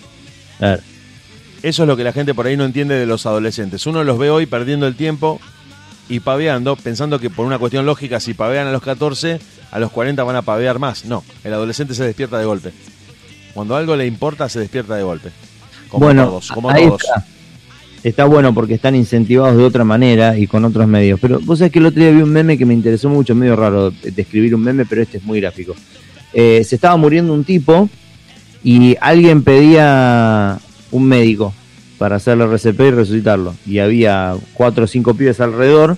Eso 1.63 1.83
es 1.83 1.87
lo 1.89 1.97
que 1.97 2.05
la 2.05 2.13
gente 2.13 2.35
por 2.35 2.47
ahí 2.47 2.57
no 2.57 2.65
entiende 2.65 2.95
de 2.95 3.07
los 3.07 3.27
adolescentes. 3.27 3.87
Uno 3.87 4.05
los 4.05 4.19
ve 4.19 4.31
hoy 4.31 4.47
perdiendo 4.47 4.87
el 4.87 4.95
tiempo 4.95 5.41
y 6.09 6.21
paveando, 6.21 6.77
pensando 6.77 7.19
que 7.19 7.31
por 7.31 7.47
una 7.47 7.59
cuestión 7.59 7.85
lógica, 7.85 8.21
si 8.21 8.35
pavean 8.35 8.67
a 8.69 8.73
los 8.73 8.83
14, 8.83 9.41
a 9.71 9.79
los 9.79 9.91
40 9.91 10.23
van 10.23 10.37
a 10.37 10.43
pavear 10.43 10.79
más. 10.79 11.05
No, 11.05 11.25
el 11.45 11.53
adolescente 11.53 11.95
se 11.95 12.05
despierta 12.05 12.39
de 12.39 12.45
golpe. 12.45 12.73
Cuando 13.55 13.77
algo 13.77 13.97
le 13.97 14.07
importa, 14.07 14.49
se 14.49 14.61
despierta 14.61 14.95
de 14.95 15.03
golpe. 15.03 15.31
Como 15.89 16.07
bueno, 16.07 16.27
todos, 16.27 16.49
como 16.53 16.73
todos. 16.73 17.03
Está. 17.03 17.27
Está 18.05 18.25
bueno 18.27 18.55
porque 18.55 18.75
están 18.75 18.95
incentivados 18.95 19.57
de 19.57 19.65
otra 19.65 19.83
manera 19.83 20.39
y 20.39 20.47
con 20.47 20.65
otros 20.65 20.87
medios. 20.87 21.19
Pero 21.21 21.41
vos 21.41 21.59
sabés 21.59 21.73
que 21.73 21.81
el 21.81 21.87
otro 21.87 22.01
día 22.01 22.13
vi 22.13 22.23
un 22.23 22.31
meme 22.31 22.57
que 22.57 22.65
me 22.65 22.75
interesó 22.75 23.09
mucho, 23.09 23.35
medio 23.35 23.57
raro 23.57 23.91
describir 23.91 24.55
un 24.55 24.63
meme, 24.63 24.87
pero 24.87 25.03
este 25.03 25.19
es 25.19 25.25
muy 25.25 25.41
gráfico. 25.41 25.75
Eh, 26.33 26.63
se 26.65 26.77
estaba 26.77 26.97
muriendo 26.97 27.33
un 27.33 27.43
tipo 27.43 27.89
y 28.63 28.97
alguien 29.01 29.43
pedía 29.43 30.61
un 30.91 31.05
médico 31.05 31.53
para 31.99 32.17
hacerle 32.17 32.45
RCP 32.45 32.81
y 32.81 32.91
resucitarlo. 32.91 33.55
Y 33.67 33.79
había 33.79 34.35
cuatro 34.55 34.85
o 34.85 34.87
cinco 34.87 35.15
pibes 35.15 35.41
alrededor 35.41 35.97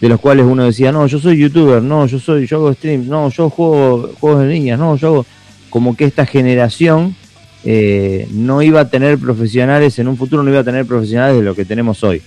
de 0.00 0.08
los 0.08 0.20
cuales 0.20 0.44
uno 0.46 0.64
decía, 0.64 0.90
no, 0.92 1.06
yo 1.06 1.18
soy 1.20 1.38
youtuber, 1.38 1.82
no, 1.82 2.06
yo 2.06 2.18
soy, 2.18 2.46
yo 2.46 2.56
hago 2.56 2.72
stream, 2.74 3.06
no, 3.08 3.30
yo 3.30 3.48
juego 3.50 4.12
juegos 4.20 4.42
de 4.42 4.48
niñas, 4.52 4.78
no, 4.78 4.96
yo 4.96 5.06
hago 5.08 5.26
como 5.70 5.96
que 5.96 6.04
esta 6.04 6.26
generación 6.26 7.14
eh, 7.64 8.26
no 8.32 8.60
iba 8.62 8.80
a 8.80 8.90
tener 8.90 9.18
profesionales, 9.18 9.98
en 10.00 10.08
un 10.08 10.16
futuro 10.16 10.42
no 10.42 10.50
iba 10.50 10.60
a 10.60 10.64
tener 10.64 10.84
profesionales 10.86 11.36
de 11.36 11.42
lo 11.44 11.54
que 11.54 11.64
tenemos 11.64 12.02
hoy. 12.04 12.20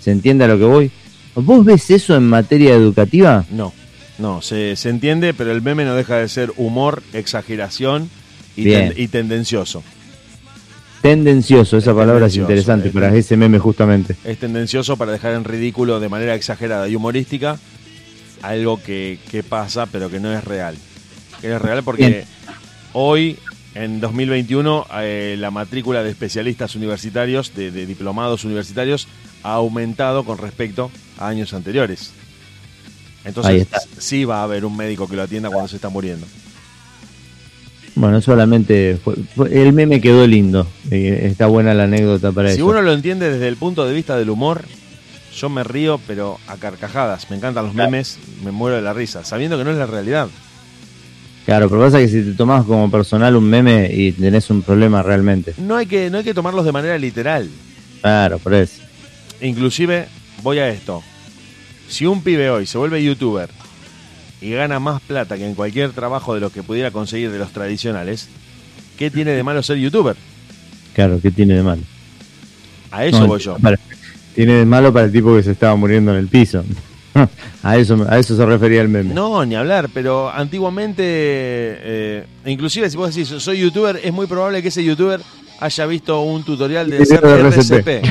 ¿Se 0.00 0.10
entiende 0.10 0.44
a 0.44 0.48
lo 0.48 0.58
que 0.58 0.64
voy? 0.64 0.90
¿Vos 1.34 1.64
ves 1.64 1.90
eso 1.90 2.14
en 2.14 2.24
materia 2.28 2.74
educativa? 2.74 3.46
No, 3.50 3.72
no, 4.18 4.42
se, 4.42 4.76
se 4.76 4.90
entiende, 4.90 5.32
pero 5.32 5.50
el 5.50 5.62
meme 5.62 5.84
no 5.86 5.94
deja 5.94 6.16
de 6.18 6.28
ser 6.28 6.52
humor, 6.58 7.02
exageración 7.14 8.10
y, 8.54 8.64
Bien. 8.64 8.90
ten- 8.90 9.02
y 9.02 9.08
tendencioso. 9.08 9.82
Tendencioso, 11.02 11.76
esa 11.76 11.90
Es 11.90 11.96
palabra 11.96 12.26
es 12.26 12.36
interesante 12.36 12.88
es 12.88 12.94
para 12.94 13.14
ese 13.14 13.36
meme 13.36 13.58
justamente. 13.58 14.16
Es 14.24 14.38
tendencioso 14.38 14.96
para 14.96 15.10
dejar 15.10 15.34
en 15.34 15.42
ridículo 15.42 15.98
de 15.98 16.08
manera 16.08 16.34
exagerada 16.36 16.88
y 16.88 16.94
humorística 16.94 17.58
algo 18.40 18.80
que, 18.80 19.18
que 19.30 19.42
pasa 19.42 19.86
pero 19.86 20.08
que 20.10 20.20
no 20.20 20.32
es 20.32 20.44
real. 20.44 20.76
Que 21.40 21.52
es 21.52 21.60
real 21.60 21.82
porque 21.82 22.08
Bien. 22.08 22.24
hoy, 22.92 23.36
en 23.74 24.00
2021, 24.00 24.86
eh, 25.00 25.36
la 25.38 25.50
matrícula 25.50 26.04
de 26.04 26.10
especialistas 26.10 26.76
universitarios, 26.76 27.52
de, 27.54 27.72
de 27.72 27.84
diplomados 27.84 28.44
universitarios, 28.44 29.08
ha 29.42 29.54
aumentado 29.54 30.24
con 30.24 30.38
respecto 30.38 30.92
a 31.18 31.26
años 31.26 31.52
anteriores. 31.52 32.12
Entonces, 33.24 33.66
sí 33.98 34.24
va 34.24 34.40
a 34.40 34.42
haber 34.44 34.64
un 34.64 34.76
médico 34.76 35.08
que 35.08 35.16
lo 35.16 35.22
atienda 35.22 35.48
cuando 35.48 35.68
se 35.68 35.76
está 35.76 35.88
muriendo. 35.88 36.26
Bueno, 37.94 38.20
solamente 38.22 38.98
fue- 39.02 39.16
fue- 39.36 39.62
el 39.62 39.72
meme 39.72 40.00
quedó 40.00 40.26
lindo. 40.26 40.66
eh, 40.90 41.26
está 41.30 41.46
buena 41.46 41.74
la 41.74 41.84
anécdota 41.84 42.32
para 42.32 42.48
Si 42.50 42.56
eso. 42.56 42.66
uno 42.66 42.80
lo 42.82 42.92
entiende 42.92 43.30
desde 43.30 43.48
el 43.48 43.56
punto 43.56 43.86
de 43.86 43.94
vista 43.94 44.16
del 44.16 44.30
humor, 44.30 44.62
yo 45.36 45.48
me 45.48 45.62
río, 45.64 46.00
pero 46.06 46.38
a 46.46 46.56
carcajadas. 46.56 47.28
Me 47.30 47.36
encantan 47.36 47.64
los 47.66 47.74
memes, 47.74 48.18
me 48.44 48.50
muero 48.50 48.76
de 48.76 48.82
la 48.82 48.92
risa, 48.92 49.24
sabiendo 49.24 49.56
que 49.58 49.64
no 49.64 49.70
es 49.70 49.76
la 49.78 49.86
realidad. 49.86 50.28
Claro, 51.44 51.68
pero 51.68 51.80
pasa 51.82 51.98
que 51.98 52.08
si 52.08 52.22
te 52.22 52.32
tomás 52.34 52.64
como 52.64 52.90
personal 52.90 53.34
un 53.36 53.44
meme 53.44 53.90
y 53.92 54.12
tenés 54.12 54.48
un 54.50 54.62
problema 54.62 55.02
realmente. 55.02 55.54
No 55.58 55.76
hay 55.76 55.86
que, 55.86 56.08
no 56.08 56.18
hay 56.18 56.24
que 56.24 56.34
tomarlos 56.34 56.64
de 56.64 56.72
manera 56.72 56.96
literal. 56.98 57.48
Claro, 58.00 58.38
por 58.38 58.54
eso. 58.54 58.80
Inclusive, 59.40 60.06
voy 60.42 60.58
a 60.58 60.68
esto. 60.68 61.02
Si 61.88 62.06
un 62.06 62.22
pibe 62.22 62.48
hoy 62.48 62.64
se 62.66 62.78
vuelve 62.78 63.02
youtuber 63.02 63.48
y 64.42 64.50
gana 64.50 64.80
más 64.80 65.00
plata 65.02 65.36
que 65.38 65.46
en 65.46 65.54
cualquier 65.54 65.92
trabajo 65.92 66.34
de 66.34 66.40
los 66.40 66.52
que 66.52 66.62
pudiera 66.62 66.90
conseguir 66.90 67.30
de 67.30 67.38
los 67.38 67.52
tradicionales, 67.52 68.28
¿qué 68.98 69.10
tiene 69.10 69.30
de 69.30 69.42
malo 69.42 69.62
ser 69.62 69.76
youtuber? 69.78 70.16
Claro, 70.94 71.18
¿qué 71.22 71.30
tiene 71.30 71.54
de 71.54 71.62
malo? 71.62 71.82
A 72.90 73.06
eso 73.06 73.20
No, 73.20 73.26
voy 73.28 73.40
yo. 73.40 73.56
para- 73.58 73.78
tiene 74.34 74.54
de 74.54 74.64
malo 74.66 74.92
para 74.92 75.06
el 75.06 75.12
tipo 75.12 75.34
que 75.36 75.42
se 75.42 75.52
estaba 75.52 75.76
muriendo 75.76 76.10
en 76.12 76.18
el 76.18 76.28
piso. 76.28 76.64
a 77.62 77.76
eso 77.76 78.04
a 78.08 78.18
eso 78.18 78.36
se 78.36 78.44
refería 78.44 78.80
el 78.82 78.88
meme. 78.88 79.14
No, 79.14 79.44
ni 79.44 79.54
hablar, 79.54 79.88
pero 79.94 80.30
antiguamente, 80.30 81.02
eh, 81.06 82.24
inclusive 82.46 82.90
si 82.90 82.96
vos 82.96 83.14
decís 83.14 83.28
soy 83.28 83.60
youtuber, 83.60 84.00
es 84.02 84.12
muy 84.12 84.26
probable 84.26 84.60
que 84.62 84.68
ese 84.68 84.82
youtuber 84.82 85.20
haya 85.60 85.86
visto 85.86 86.20
un 86.22 86.42
tutorial 86.44 86.90
de 86.90 86.98
de 86.98 87.04
RCP. 87.04 88.02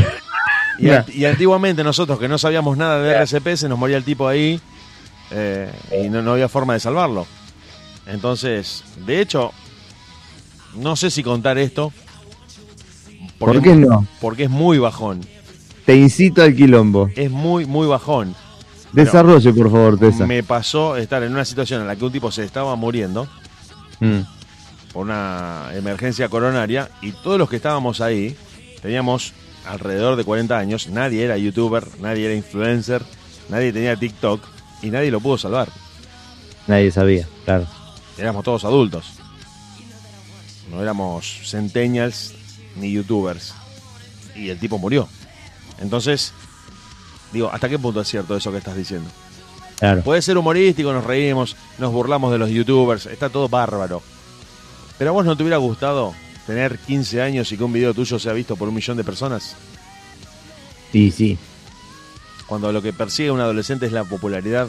Y 1.14 1.26
antiguamente 1.26 1.84
nosotros 1.84 2.18
que 2.18 2.28
no 2.28 2.40
sabíamos 2.40 2.76
nada 2.76 3.00
de 3.04 3.12
RCP, 3.14 3.56
se 3.56 3.70
nos 3.70 3.78
moría 3.78 3.98
el 3.98 4.04
tipo 4.04 4.28
ahí 4.28 4.60
eh, 5.32 5.72
y 6.04 6.10
no, 6.10 6.22
no 6.22 6.34
había 6.34 6.50
forma 6.50 6.74
de 6.74 6.80
salvarlo. 6.80 7.26
Entonces, 8.06 8.84
de 9.06 9.22
hecho, 9.22 9.52
no 10.76 10.96
sé 10.96 11.10
si 11.12 11.24
contar 11.24 11.58
esto. 11.58 11.92
¿Por 13.38 13.62
qué 13.62 13.76
no? 13.76 14.06
Porque 14.20 14.44
es 14.44 14.50
muy 14.50 14.78
bajón. 14.78 15.22
Te 15.86 15.96
incito 15.96 16.44
al 16.44 16.56
quilombo. 16.56 17.10
Es 17.16 17.32
muy, 17.32 17.66
muy 17.66 17.88
bajón. 17.88 18.36
Desarrolle, 18.92 19.54
por 19.54 19.72
favor, 19.72 19.98
Tessa. 19.98 20.28
Me 20.28 20.44
pasó 20.44 20.98
estar 20.98 21.24
en 21.24 21.32
una 21.32 21.46
situación 21.46 21.82
en 21.82 21.88
la 21.88 21.96
que 21.96 22.06
un 22.06 22.12
tipo 22.12 22.32
se 22.32 22.44
estaba 22.44 22.76
muriendo 22.76 23.28
Mm. 24.00 24.22
por 24.92 25.04
una 25.06 25.70
emergencia 25.76 26.28
coronaria 26.28 26.90
y 27.04 27.12
todos 27.12 27.38
los 27.38 27.48
que 27.48 27.56
estábamos 27.58 28.02
ahí 28.02 28.36
teníamos 28.82 29.34
alrededor 29.68 30.16
de 30.16 30.24
40 30.24 30.58
años, 30.58 30.88
nadie 30.90 31.24
era 31.24 31.38
youtuber, 31.38 31.86
nadie 32.02 32.26
era 32.26 32.34
influencer, 32.34 33.04
nadie 33.50 33.72
tenía 33.72 33.96
TikTok 33.96 34.44
y 34.82 34.90
nadie 34.90 35.12
lo 35.12 35.20
pudo 35.20 35.38
salvar. 35.38 35.70
Nadie 36.68 36.92
sabía, 36.92 37.28
claro. 37.46 37.68
Éramos 38.18 38.44
todos 38.44 38.64
adultos. 38.66 39.06
No 40.70 40.82
éramos 40.82 41.42
centennials 41.44 42.34
ni 42.76 42.92
youtubers. 42.92 43.54
Y 44.36 44.50
el 44.50 44.60
tipo 44.60 44.78
murió. 44.78 45.08
Entonces, 45.80 46.34
digo, 47.34 47.50
¿hasta 47.52 47.68
qué 47.68 47.78
punto 47.78 48.02
es 48.02 48.08
cierto 48.08 48.36
eso 48.36 48.52
que 48.52 48.60
estás 48.60 48.76
diciendo? 48.76 49.10
Claro. 49.80 50.04
Puede 50.04 50.22
ser 50.22 50.38
humorístico, 50.38 50.94
nos 50.94 51.04
reímos, 51.04 51.56
nos 51.80 51.92
burlamos 51.92 52.32
de 52.32 52.38
los 52.38 52.50
youtubers, 52.50 53.08
está 53.08 53.30
todo 53.30 53.50
bárbaro. 53.50 54.02
Pero 54.98 55.10
a 55.10 55.14
vos 55.14 55.26
no 55.26 55.36
te 55.36 55.44
hubiera 55.44 55.58
gustado 55.58 56.14
tener 56.46 56.78
15 56.78 57.22
años 57.22 57.52
y 57.52 57.58
que 57.58 57.64
un 57.64 57.74
video 57.74 57.94
tuyo 57.94 58.20
sea 58.20 58.34
visto 58.34 58.56
por 58.56 58.68
un 58.70 58.76
millón 58.76 58.98
de 58.98 59.04
personas? 59.04 59.56
Sí, 60.92 61.12
sí. 61.12 61.38
Cuando 62.52 62.74
lo 62.74 62.82
que 62.82 62.92
persigue 62.92 63.32
un 63.32 63.40
adolescente 63.40 63.86
es 63.86 63.94
la 63.94 64.04
popularidad, 64.04 64.68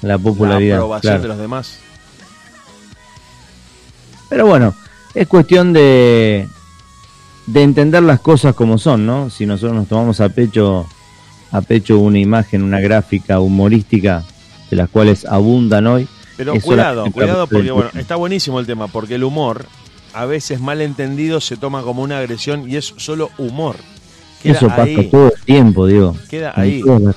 La 0.00 0.18
popularidad. 0.18 0.70
la 0.70 0.76
aprobación 0.78 1.12
claro. 1.12 1.22
de 1.22 1.28
los 1.28 1.38
demás. 1.38 1.78
Pero 4.28 4.44
bueno, 4.44 4.74
es 5.14 5.28
cuestión 5.28 5.72
de, 5.72 6.48
de 7.46 7.62
entender 7.62 8.02
las 8.02 8.18
cosas 8.18 8.56
como 8.56 8.76
son, 8.76 9.06
¿no? 9.06 9.30
Si 9.30 9.46
nosotros 9.46 9.76
nos 9.76 9.86
tomamos 9.86 10.20
a 10.20 10.30
pecho, 10.30 10.84
a 11.52 11.60
pecho 11.60 12.00
una 12.00 12.18
imagen, 12.18 12.64
una 12.64 12.80
gráfica 12.80 13.38
humorística, 13.38 14.24
de 14.68 14.76
las 14.76 14.88
cuales 14.88 15.24
abundan 15.24 15.86
hoy. 15.86 16.08
Pero 16.36 16.58
cuidado, 16.60 17.08
cuidado 17.12 17.46
porque 17.46 17.70
bueno, 17.70 17.90
está 17.94 18.16
buenísimo 18.16 18.58
el 18.58 18.66
tema, 18.66 18.88
porque 18.88 19.14
el 19.14 19.22
humor, 19.22 19.66
a 20.12 20.26
veces 20.26 20.58
mal 20.58 20.80
entendido, 20.80 21.40
se 21.40 21.56
toma 21.56 21.82
como 21.82 22.02
una 22.02 22.18
agresión 22.18 22.68
y 22.68 22.74
es 22.74 22.94
solo 22.96 23.30
humor. 23.38 23.76
Queda 24.42 24.52
Eso 24.56 24.66
pasa 24.68 24.82
ahí, 24.82 25.08
todo 25.10 25.32
el 25.34 25.40
tiempo, 25.42 25.86
digo. 25.86 26.16
queda 26.28 26.52
ahí. 26.56 26.80
las- 26.82 27.14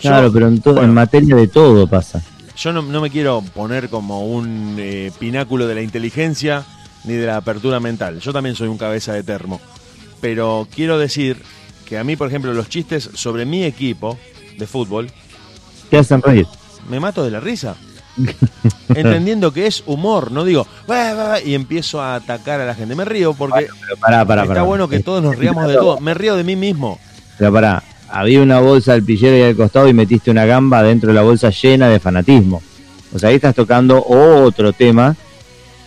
Yo- 0.00 0.10
claro, 0.10 0.32
pero 0.32 0.48
en, 0.48 0.60
bueno. 0.62 0.82
en 0.82 0.94
materia 0.94 1.36
de 1.36 1.48
todo 1.48 1.86
pasa. 1.86 2.22
Yo 2.56 2.72
no, 2.72 2.82
no 2.82 3.00
me 3.00 3.10
quiero 3.10 3.42
poner 3.54 3.88
como 3.88 4.26
un 4.26 4.76
eh, 4.78 5.10
pináculo 5.18 5.66
de 5.66 5.74
la 5.74 5.82
inteligencia 5.82 6.64
ni 7.04 7.14
de 7.14 7.26
la 7.26 7.36
apertura 7.36 7.80
mental. 7.80 8.18
Yo 8.20 8.32
también 8.32 8.56
soy 8.56 8.68
un 8.68 8.78
cabeza 8.78 9.12
de 9.12 9.22
termo. 9.22 9.60
Pero 10.20 10.66
quiero 10.74 10.98
decir 10.98 11.40
que 11.84 11.98
a 11.98 12.04
mí, 12.04 12.16
por 12.16 12.28
ejemplo, 12.28 12.52
los 12.52 12.68
chistes 12.68 13.10
sobre 13.14 13.44
mi 13.44 13.62
equipo 13.64 14.18
de 14.58 14.66
fútbol, 14.66 15.10
Te 15.90 15.98
hacen 15.98 16.20
reír. 16.22 16.46
me 16.88 16.98
mato 16.98 17.22
de 17.24 17.30
la 17.30 17.38
risa. 17.40 17.76
Entendiendo 18.88 19.52
que 19.52 19.66
es 19.66 19.82
humor, 19.86 20.30
no 20.32 20.44
digo 20.44 20.66
"Bah, 20.86 21.14
bah, 21.14 21.28
bah", 21.28 21.40
y 21.40 21.54
empiezo 21.54 22.00
a 22.00 22.14
atacar 22.16 22.60
a 22.60 22.66
la 22.66 22.74
gente. 22.74 22.94
Me 22.94 23.04
río 23.04 23.34
porque 23.34 23.66
Pero 23.80 23.96
pará, 23.98 24.24
pará, 24.24 24.42
está 24.42 24.54
pará. 24.54 24.62
bueno 24.62 24.88
que 24.88 25.00
todos 25.00 25.22
nos 25.22 25.36
riamos 25.36 25.68
de 25.68 25.74
todo. 25.74 26.00
Me 26.00 26.14
río 26.14 26.36
de 26.36 26.44
mí 26.44 26.56
mismo. 26.56 26.98
Pero 27.38 27.52
pará, 27.52 27.82
había 28.08 28.40
una 28.40 28.60
bolsa 28.60 28.92
al 28.94 29.02
pillero 29.02 29.36
y 29.36 29.42
al 29.42 29.56
costado 29.56 29.88
y 29.88 29.92
metiste 29.92 30.30
una 30.30 30.46
gamba 30.46 30.82
dentro 30.82 31.08
de 31.08 31.14
la 31.14 31.22
bolsa 31.22 31.50
llena 31.50 31.88
de 31.88 32.00
fanatismo. 32.00 32.62
O 33.14 33.18
sea, 33.18 33.28
ahí 33.30 33.36
estás 33.36 33.54
tocando 33.54 34.02
otro 34.04 34.72
tema 34.72 35.14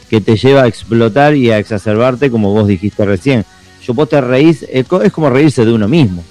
que 0.09 0.21
te 0.21 0.35
lleva 0.35 0.63
a 0.63 0.67
explotar 0.67 1.35
y 1.35 1.51
a 1.51 1.57
exacerbarte, 1.59 2.31
como 2.31 2.51
vos 2.51 2.67
dijiste 2.67 3.05
recién. 3.05 3.45
Yo 3.85 3.93
vos 3.93 4.09
te 4.09 4.19
reís, 4.21 4.65
es 4.71 4.85
co- 4.87 5.01
es 5.01 5.11
como 5.11 5.29
reírse 5.29 5.63
de 5.65 5.71
uno 5.71 5.87
mismo. 5.87 6.23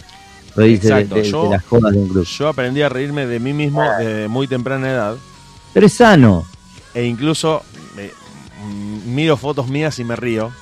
Reírse 0.56 0.88
de- 0.88 0.94
Exacto, 0.94 1.14
de, 1.16 1.22
de 1.22 1.30
yo- 1.30 1.50
las 1.50 1.64
jodas 1.64 1.92
de 1.92 1.99
un 1.99 2.09
club. 2.09 2.24
Yo 2.24 2.49
aprendí 2.49 2.82
a 2.82 2.88
reírme 2.88 3.26
de 3.26 3.38
mí 3.38 3.53
mismo 3.53 3.82
desde 3.99 4.28
muy 4.28 4.46
temprana 4.49 4.90
edad. 4.90 5.14
Pero 5.73 5.87
es 5.87 5.93
sano. 5.93 6.47
E 6.95 7.05
incluso 7.05 7.62
eh, 7.97 8.12
miro 9.07 9.37
fotos 9.37 9.69
mías 9.69 9.99
y 9.99 10.05
me 10.05 10.16
río 10.16 10.53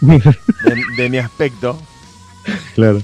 de, 0.00 0.34
de 0.96 1.10
mi 1.10 1.18
aspecto. 1.18 1.78
claro. 2.74 3.00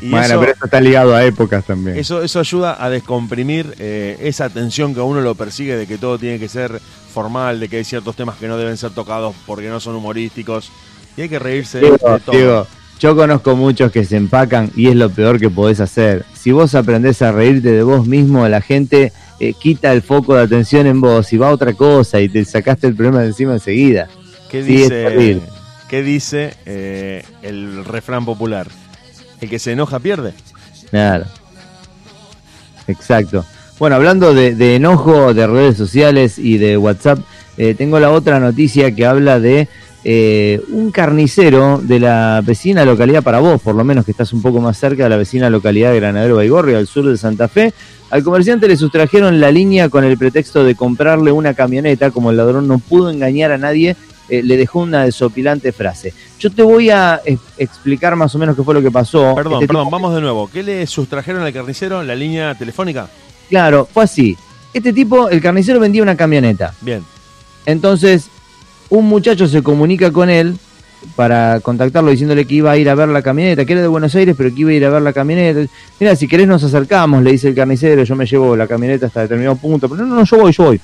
Y 0.00 0.10
bueno, 0.10 0.26
eso, 0.26 0.40
pero 0.40 0.52
eso 0.52 0.64
está 0.64 0.80
ligado 0.80 1.14
a 1.14 1.24
épocas 1.24 1.64
también. 1.64 1.96
eso, 1.96 2.22
eso 2.22 2.40
ayuda 2.40 2.82
a 2.82 2.90
descomprimir 2.90 3.74
eh, 3.78 4.18
esa 4.20 4.50
tensión 4.50 4.94
que 4.94 5.00
a 5.00 5.04
uno 5.04 5.20
lo 5.20 5.34
persigue 5.34 5.76
de 5.76 5.86
que 5.86 5.98
todo 5.98 6.18
tiene 6.18 6.38
que 6.38 6.48
ser 6.48 6.80
formal, 7.12 7.58
de 7.58 7.68
que 7.68 7.78
hay 7.78 7.84
ciertos 7.84 8.14
temas 8.14 8.36
que 8.36 8.48
no 8.48 8.56
deben 8.56 8.76
ser 8.76 8.90
tocados 8.90 9.34
porque 9.46 9.68
no 9.68 9.80
son 9.80 9.96
humorísticos. 9.96 10.70
Y 11.16 11.22
hay 11.22 11.28
que 11.28 11.38
reírse 11.38 11.80
de, 11.80 11.98
todo. 11.98 12.20
Diego, 12.30 12.66
yo 13.00 13.16
conozco 13.16 13.56
muchos 13.56 13.90
que 13.90 14.04
se 14.04 14.16
empacan 14.16 14.70
y 14.76 14.88
es 14.88 14.94
lo 14.94 15.10
peor 15.10 15.40
que 15.40 15.50
podés 15.50 15.80
hacer. 15.80 16.24
Si 16.34 16.52
vos 16.52 16.74
aprendés 16.74 17.22
a 17.22 17.32
reírte 17.32 17.72
de 17.72 17.82
vos 17.82 18.06
mismo, 18.06 18.46
la 18.46 18.60
gente 18.60 19.12
eh, 19.40 19.54
quita 19.54 19.92
el 19.92 20.02
foco 20.02 20.34
de 20.34 20.42
atención 20.42 20.86
en 20.86 21.00
vos 21.00 21.32
y 21.32 21.36
va 21.36 21.48
a 21.48 21.52
otra 21.52 21.72
cosa 21.74 22.20
y 22.20 22.28
te 22.28 22.44
sacaste 22.44 22.86
el 22.86 22.94
problema 22.94 23.20
de 23.20 23.28
encima 23.28 23.52
enseguida. 23.54 24.08
¿Qué 24.50 24.62
Sí, 24.62 24.68
dice. 24.68 25.40
¿qué 25.88 26.02
dice 26.02 26.54
eh, 26.66 27.24
el 27.42 27.84
refrán 27.84 28.24
popular? 28.24 28.66
El 29.40 29.48
que 29.48 29.58
se 29.58 29.72
enoja 29.72 29.98
pierde. 30.00 30.32
Claro. 30.90 31.26
Exacto. 32.86 33.44
Bueno, 33.78 33.96
hablando 33.96 34.34
de, 34.34 34.54
de 34.54 34.76
enojo, 34.76 35.34
de 35.34 35.46
redes 35.46 35.76
sociales 35.76 36.38
y 36.38 36.58
de 36.58 36.76
WhatsApp, 36.76 37.20
eh, 37.56 37.74
tengo 37.74 38.00
la 38.00 38.10
otra 38.10 38.40
noticia 38.40 38.94
que 38.94 39.06
habla 39.06 39.38
de 39.40 39.68
eh, 40.04 40.60
un 40.70 40.90
carnicero 40.90 41.80
de 41.82 41.98
la 42.00 42.40
vecina 42.44 42.84
localidad, 42.84 43.22
para 43.22 43.40
vos 43.40 43.60
por 43.60 43.74
lo 43.74 43.84
menos 43.84 44.04
que 44.04 44.12
estás 44.12 44.32
un 44.32 44.40
poco 44.42 44.60
más 44.60 44.78
cerca 44.78 45.04
de 45.04 45.08
la 45.10 45.16
vecina 45.16 45.50
localidad 45.50 45.90
de 45.92 46.00
Granadero 46.00 46.36
Baigorria, 46.36 46.78
al 46.78 46.86
sur 46.86 47.06
de 47.06 47.16
Santa 47.16 47.48
Fe, 47.48 47.72
al 48.10 48.22
comerciante 48.22 48.68
le 48.68 48.76
sustrajeron 48.76 49.40
la 49.40 49.50
línea 49.50 49.88
con 49.88 50.04
el 50.04 50.16
pretexto 50.16 50.64
de 50.64 50.74
comprarle 50.74 51.32
una 51.32 51.54
camioneta, 51.54 52.10
como 52.10 52.30
el 52.30 52.36
ladrón 52.36 52.66
no 52.68 52.78
pudo 52.78 53.10
engañar 53.10 53.52
a 53.52 53.58
nadie, 53.58 53.96
eh, 54.30 54.42
le 54.42 54.56
dejó 54.56 54.80
una 54.80 55.04
desopilante 55.04 55.72
frase. 55.72 56.14
Yo 56.38 56.50
te 56.50 56.62
voy 56.62 56.90
a 56.90 57.20
eh, 57.24 57.36
explicar 57.58 58.14
más 58.16 58.34
o 58.34 58.38
menos 58.38 58.54
qué 58.56 58.62
fue 58.62 58.74
lo 58.74 58.82
que 58.82 58.90
pasó. 58.90 59.34
Perdón, 59.34 59.54
Este 59.54 59.66
perdón, 59.66 59.86
tipo- 59.86 59.90
vamos 59.90 60.14
de 60.14 60.20
nuevo. 60.20 60.48
¿Qué 60.52 60.62
le 60.62 60.86
sustrajeron 60.86 61.42
al 61.42 61.52
carnicero 61.52 62.00
en 62.00 62.06
la 62.08 62.14
línea 62.14 62.54
telefónica? 62.54 63.08
Claro, 63.48 63.88
fue 63.92 64.04
así. 64.04 64.36
Este 64.72 64.92
tipo, 64.92 65.28
el 65.30 65.40
carnicero 65.40 65.80
vendía 65.80 66.02
una 66.02 66.14
camioneta. 66.16 66.74
Bien. 66.82 67.02
Entonces, 67.66 68.28
un 68.90 69.06
muchacho 69.06 69.46
se 69.48 69.62
comunica 69.62 70.10
con 70.12 70.30
él 70.30 70.56
para 71.14 71.60
contactarlo 71.60 72.10
diciéndole 72.10 72.44
que 72.44 72.54
iba 72.56 72.70
a 72.70 72.76
ir 72.76 72.88
a 72.88 72.94
ver 72.94 73.08
la 73.08 73.22
camioneta, 73.22 73.64
que 73.64 73.72
era 73.72 73.82
de 73.82 73.88
Buenos 73.88 74.14
Aires, 74.14 74.34
pero 74.36 74.52
que 74.54 74.60
iba 74.62 74.70
a 74.70 74.74
ir 74.74 74.84
a 74.84 74.90
ver 74.90 75.02
la 75.02 75.12
camioneta. 75.12 75.70
Mira, 76.00 76.16
si 76.16 76.26
querés 76.26 76.48
nos 76.48 76.64
acercamos, 76.64 77.22
le 77.22 77.32
dice 77.32 77.48
el 77.48 77.54
carnicero, 77.54 78.02
yo 78.02 78.16
me 78.16 78.26
llevo 78.26 78.56
la 78.56 78.66
camioneta 78.66 79.06
hasta 79.06 79.22
determinado 79.22 79.56
punto, 79.56 79.88
pero 79.88 80.04
no, 80.04 80.14
no, 80.14 80.24
yo 80.24 80.38
voy, 80.38 80.52
yo 80.52 80.64
voy. 80.64 80.80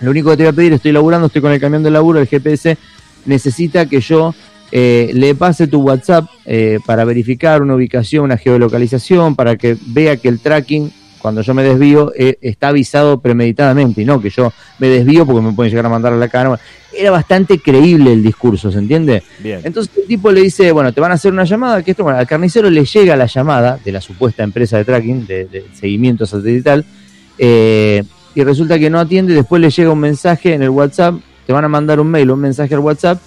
Lo 0.00 0.10
único 0.10 0.30
que 0.30 0.36
te 0.38 0.42
voy 0.42 0.50
a 0.50 0.52
pedir, 0.52 0.72
estoy 0.72 0.92
laburando, 0.92 1.28
estoy 1.28 1.42
con 1.42 1.52
el 1.52 1.60
camión 1.60 1.82
de 1.82 1.90
laburo, 1.90 2.18
el 2.18 2.26
GPS 2.26 2.76
necesita 3.24 3.86
que 3.86 4.00
yo 4.00 4.34
eh, 4.72 5.10
le 5.14 5.34
pase 5.34 5.68
tu 5.68 5.80
WhatsApp 5.82 6.28
eh, 6.44 6.78
para 6.84 7.04
verificar 7.04 7.62
una 7.62 7.74
ubicación, 7.76 8.24
una 8.24 8.36
geolocalización, 8.36 9.36
para 9.36 9.56
que 9.56 9.76
vea 9.86 10.16
que 10.16 10.28
el 10.28 10.40
tracking, 10.40 10.92
cuando 11.22 11.40
yo 11.40 11.54
me 11.54 11.62
desvío, 11.62 12.12
eh, 12.16 12.36
está 12.42 12.68
avisado 12.68 13.20
premeditadamente 13.20 14.02
y 14.02 14.04
no 14.04 14.20
que 14.20 14.28
yo 14.28 14.52
me 14.80 14.88
desvío 14.88 15.24
porque 15.24 15.40
me 15.40 15.52
pueden 15.52 15.70
llegar 15.70 15.86
a 15.86 15.88
mandar 15.88 16.12
a 16.12 16.16
la 16.16 16.28
cara. 16.28 16.58
Era 16.92 17.12
bastante 17.12 17.60
creíble 17.60 18.12
el 18.12 18.22
discurso, 18.22 18.70
¿se 18.70 18.78
entiende? 18.78 19.22
Bien. 19.38 19.60
Entonces 19.62 19.96
el 19.96 20.06
tipo 20.06 20.30
le 20.32 20.42
dice, 20.42 20.72
bueno, 20.72 20.92
te 20.92 21.00
van 21.00 21.12
a 21.12 21.14
hacer 21.14 21.32
una 21.32 21.44
llamada, 21.44 21.82
que 21.82 21.92
esto, 21.92 22.02
bueno, 22.02 22.18
al 22.18 22.26
carnicero 22.26 22.68
le 22.68 22.84
llega 22.84 23.16
la 23.16 23.26
llamada 23.26 23.78
de 23.82 23.92
la 23.92 24.00
supuesta 24.00 24.42
empresa 24.42 24.76
de 24.76 24.84
tracking, 24.84 25.26
de, 25.26 25.46
de 25.46 25.64
seguimiento 25.72 26.26
satelital, 26.26 26.84
eh, 27.38 28.02
y 28.34 28.44
resulta 28.44 28.78
que 28.78 28.90
no 28.90 28.98
atiende, 28.98 29.34
después 29.34 29.62
le 29.62 29.70
llega 29.70 29.90
un 29.90 30.00
mensaje 30.00 30.54
en 30.54 30.62
el 30.62 30.70
WhatsApp, 30.70 31.14
te 31.46 31.52
van 31.52 31.64
a 31.64 31.68
mandar 31.68 32.00
un 32.00 32.08
mail, 32.08 32.30
un 32.30 32.40
mensaje 32.40 32.74
al 32.74 32.80
WhatsApp, 32.80 33.20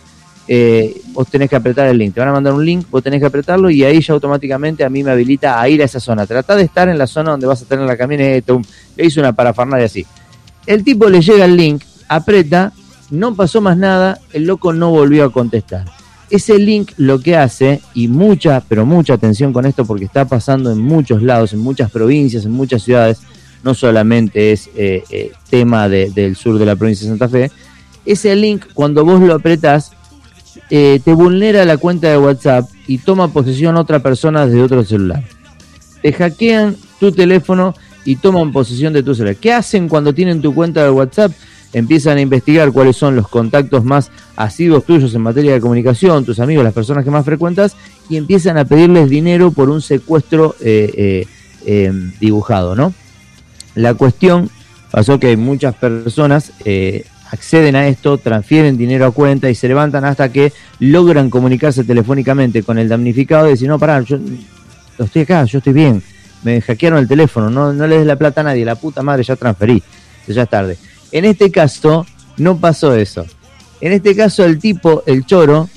eh, 0.47 1.01
vos 1.13 1.27
tenés 1.27 1.49
que 1.49 1.55
apretar 1.55 1.87
el 1.87 1.97
link, 1.97 2.13
te 2.13 2.19
van 2.19 2.29
a 2.29 2.33
mandar 2.33 2.53
un 2.53 2.65
link, 2.65 2.85
vos 2.89 3.01
tenés 3.03 3.19
que 3.19 3.25
apretarlo 3.25 3.69
y 3.69 3.83
ahí 3.83 4.01
ya 4.01 4.13
automáticamente 4.13 4.83
a 4.83 4.89
mí 4.89 5.03
me 5.03 5.11
habilita 5.11 5.59
a 5.59 5.67
ir 5.69 5.81
a 5.81 5.85
esa 5.85 5.99
zona. 5.99 6.25
Trata 6.25 6.55
de 6.55 6.63
estar 6.63 6.87
en 6.89 6.97
la 6.97 7.07
zona 7.07 7.31
donde 7.31 7.47
vas 7.47 7.61
a 7.61 7.65
tener 7.65 7.85
la 7.85 7.97
camioneta, 7.97 8.53
le 8.95 9.05
hizo 9.05 9.19
una 9.19 9.33
parafernalia 9.33 9.85
así. 9.85 10.05
El 10.65 10.83
tipo 10.83 11.09
le 11.09 11.21
llega 11.21 11.45
el 11.45 11.55
link, 11.57 11.83
aprieta, 12.07 12.73
no 13.11 13.35
pasó 13.35 13.61
más 13.61 13.77
nada, 13.77 14.19
el 14.33 14.45
loco 14.45 14.73
no 14.73 14.89
volvió 14.91 15.25
a 15.25 15.31
contestar. 15.31 15.85
Ese 16.29 16.57
link 16.57 16.91
lo 16.97 17.19
que 17.19 17.37
hace, 17.37 17.81
y 17.93 18.07
mucha, 18.07 18.63
pero 18.67 18.83
mucha 18.85 19.13
atención 19.13 19.53
con 19.53 19.65
esto 19.67 19.85
porque 19.85 20.05
está 20.05 20.25
pasando 20.25 20.71
en 20.71 20.79
muchos 20.79 21.21
lados, 21.21 21.53
en 21.53 21.59
muchas 21.59 21.91
provincias, 21.91 22.45
en 22.45 22.51
muchas 22.51 22.81
ciudades, 22.81 23.19
no 23.63 23.73
solamente 23.75 24.51
es 24.51 24.69
eh, 24.75 25.03
eh, 25.11 25.31
tema 25.49 25.87
de- 25.87 26.09
del 26.09 26.35
sur 26.35 26.57
de 26.57 26.65
la 26.65 26.75
provincia 26.75 27.05
de 27.05 27.11
Santa 27.11 27.29
Fe, 27.29 27.51
ese 28.05 28.35
link 28.35 28.65
cuando 28.73 29.05
vos 29.05 29.19
lo 29.21 29.35
apretás, 29.35 29.91
eh, 30.69 30.99
te 31.03 31.13
vulnera 31.13 31.63
la 31.65 31.77
cuenta 31.77 32.09
de 32.09 32.17
WhatsApp 32.17 32.67
y 32.87 32.97
toma 32.97 33.27
posesión 33.27 33.77
otra 33.77 33.99
persona 33.99 34.45
desde 34.45 34.63
otro 34.63 34.83
celular. 34.83 35.23
Te 36.01 36.11
hackean 36.11 36.75
tu 36.99 37.11
teléfono 37.11 37.73
y 38.03 38.15
toman 38.15 38.51
posesión 38.51 38.93
de 38.93 39.03
tu 39.03 39.13
celular. 39.13 39.35
¿Qué 39.35 39.53
hacen 39.53 39.87
cuando 39.87 40.13
tienen 40.13 40.41
tu 40.41 40.53
cuenta 40.53 40.83
de 40.83 40.89
WhatsApp? 40.89 41.31
Empiezan 41.73 42.17
a 42.17 42.21
investigar 42.21 42.71
cuáles 42.71 42.95
son 42.95 43.15
los 43.15 43.27
contactos 43.27 43.83
más 43.83 44.09
asiduos 44.35 44.85
tuyos 44.85 45.13
en 45.13 45.21
materia 45.21 45.53
de 45.53 45.59
comunicación, 45.59 46.23
tus 46.23 46.39
amigos, 46.39 46.63
las 46.63 46.73
personas 46.73 47.03
que 47.03 47.11
más 47.11 47.25
frecuentas, 47.25 47.75
y 48.09 48.17
empiezan 48.17 48.57
a 48.57 48.65
pedirles 48.65 49.09
dinero 49.09 49.51
por 49.51 49.69
un 49.69 49.81
secuestro 49.81 50.55
eh, 50.61 51.27
eh, 51.65 51.91
dibujado, 52.19 52.75
¿no? 52.75 52.93
La 53.73 53.93
cuestión 53.93 54.49
pasó 54.89 55.19
que 55.19 55.35
muchas 55.35 55.75
personas 55.75 56.53
acceden 57.35 57.75
a 57.75 57.87
esto, 57.87 58.17
transfieren 58.17 58.77
dinero 58.77 59.05
a 59.05 59.11
cuenta 59.11 59.49
y 59.49 59.55
se 59.55 59.67
levantan 59.67 60.03
hasta 60.05 60.29
que 60.29 60.51
logran 60.79 61.29
comunicarse 61.29 61.83
telefónicamente 61.83 62.63
con 62.63 62.77
el 62.77 62.89
damnificado 62.89 63.47
y 63.47 63.51
decir, 63.51 63.69
no, 63.69 63.77
pará, 63.77 64.01
yo 64.01 64.17
estoy 64.97 65.21
acá, 65.21 65.45
yo 65.45 65.59
estoy 65.59 65.73
bien, 65.73 66.01
me 66.43 66.61
hackearon 66.61 66.99
el 66.99 67.07
teléfono, 67.07 67.49
no, 67.49 67.71
no 67.73 67.87
le 67.87 67.99
des 67.99 68.07
la 68.07 68.15
plata 68.15 68.41
a 68.41 68.45
nadie, 68.45 68.65
la 68.65 68.75
puta 68.75 69.01
madre, 69.01 69.23
ya 69.23 69.35
transferí, 69.35 69.81
ya 70.27 70.43
es 70.43 70.49
tarde. 70.49 70.77
En 71.11 71.25
este 71.25 71.51
caso, 71.51 72.05
no 72.37 72.57
pasó 72.57 72.95
eso. 72.95 73.25
En 73.81 73.91
este 73.91 74.15
caso, 74.15 74.43
el 74.43 74.59
tipo, 74.59 75.03
el 75.05 75.25
choro, 75.25 75.69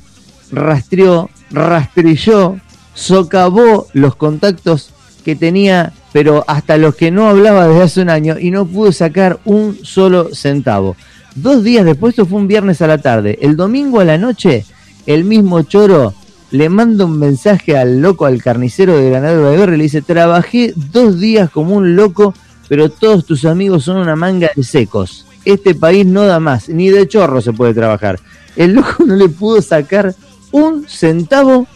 rastreó, 0.51 1.31
rastrilló, 1.51 2.57
socavó 2.95 3.87
los 3.93 4.17
contactos 4.17 4.91
que 5.25 5.37
tenía, 5.37 5.93
pero 6.13 6.45
hasta 6.47 6.77
los 6.77 6.95
que 6.95 7.11
no 7.11 7.29
hablaba 7.29 7.69
desde 7.69 7.83
hace 7.83 8.03
un 8.03 8.11
año 8.11 8.39
y 8.39 8.51
no 8.51 8.67
pudo 8.67 8.93
sacar 8.93 9.39
un 9.45 9.79
solo 9.83 10.35
centavo. 10.35 10.97
Dos 11.35 11.63
días 11.63 11.85
después, 11.85 12.13
esto 12.13 12.27
fue 12.27 12.39
un 12.39 12.49
viernes 12.49 12.83
a 12.83 12.87
la 12.87 12.99
tarde, 12.99 13.39
el 13.43 13.57
domingo 13.57 14.01
a 14.01 14.05
la 14.05 14.19
noche, 14.19 14.65
el 15.07 15.25
mismo 15.25 15.63
choro 15.63 16.15
le 16.51 16.69
manda 16.69 17.05
un 17.05 17.19
mensaje 17.19 17.77
al 17.77 18.01
loco, 18.01 18.27
al 18.27 18.43
carnicero 18.43 18.97
de 18.97 19.11
Granadero 19.11 19.51
de 19.51 19.75
y 19.75 19.77
le 19.77 19.83
dice, 19.85 20.03
trabajé 20.03 20.73
dos 20.75 21.21
días 21.21 21.51
como 21.51 21.75
un 21.75 21.95
loco, 21.95 22.35
pero 22.69 22.91
todos 22.91 23.27
tus 23.27 23.45
amigos 23.45 23.85
son 23.85 23.99
una 23.99 24.17
manga 24.17 24.51
de 24.55 24.63
secos. 24.63 25.27
Este 25.45 25.75
país 25.75 26.07
no 26.07 26.25
da 26.25 26.41
más, 26.41 26.69
ni 26.69 26.89
de 26.89 27.07
chorro 27.07 27.41
se 27.41 27.53
puede 27.53 27.75
trabajar. 27.75 28.19
El 28.57 28.75
loco 28.75 29.05
no 29.05 29.17
le 29.17 29.29
pudo 29.29 29.61
sacar 29.63 30.15
un 30.51 30.87
centavo 30.89 31.67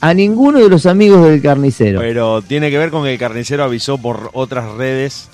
a 0.00 0.14
ninguno 0.14 0.60
de 0.60 0.68
los 0.68 0.86
amigos 0.86 1.26
del 1.26 1.42
carnicero. 1.42 2.00
Pero 2.00 2.42
tiene 2.42 2.70
que 2.70 2.78
ver 2.78 2.90
con 2.90 3.04
que 3.04 3.12
el 3.12 3.18
carnicero 3.18 3.64
avisó 3.64 3.98
por 3.98 4.30
otras 4.32 4.72
redes 4.74 5.28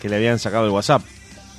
que 0.00 0.08
le 0.08 0.16
habían 0.16 0.38
sacado 0.38 0.66
el 0.66 0.70
WhatsApp. 0.70 1.02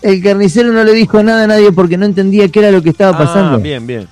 El 0.02 0.22
carnicero 0.24 0.72
no 0.72 0.84
le 0.84 0.94
dijo 0.94 1.22
nada 1.24 1.44
a 1.44 1.48
nadie 1.48 1.72
porque 1.72 1.98
no 1.98 2.06
entendía 2.06 2.48
qué 2.50 2.60
era 2.60 2.72
lo 2.72 2.82
que 2.82 2.90
estaba 2.90 3.18
pasando. 3.18 3.56
Ah, 3.56 3.58
bien, 3.58 3.86
bien. 3.86 4.08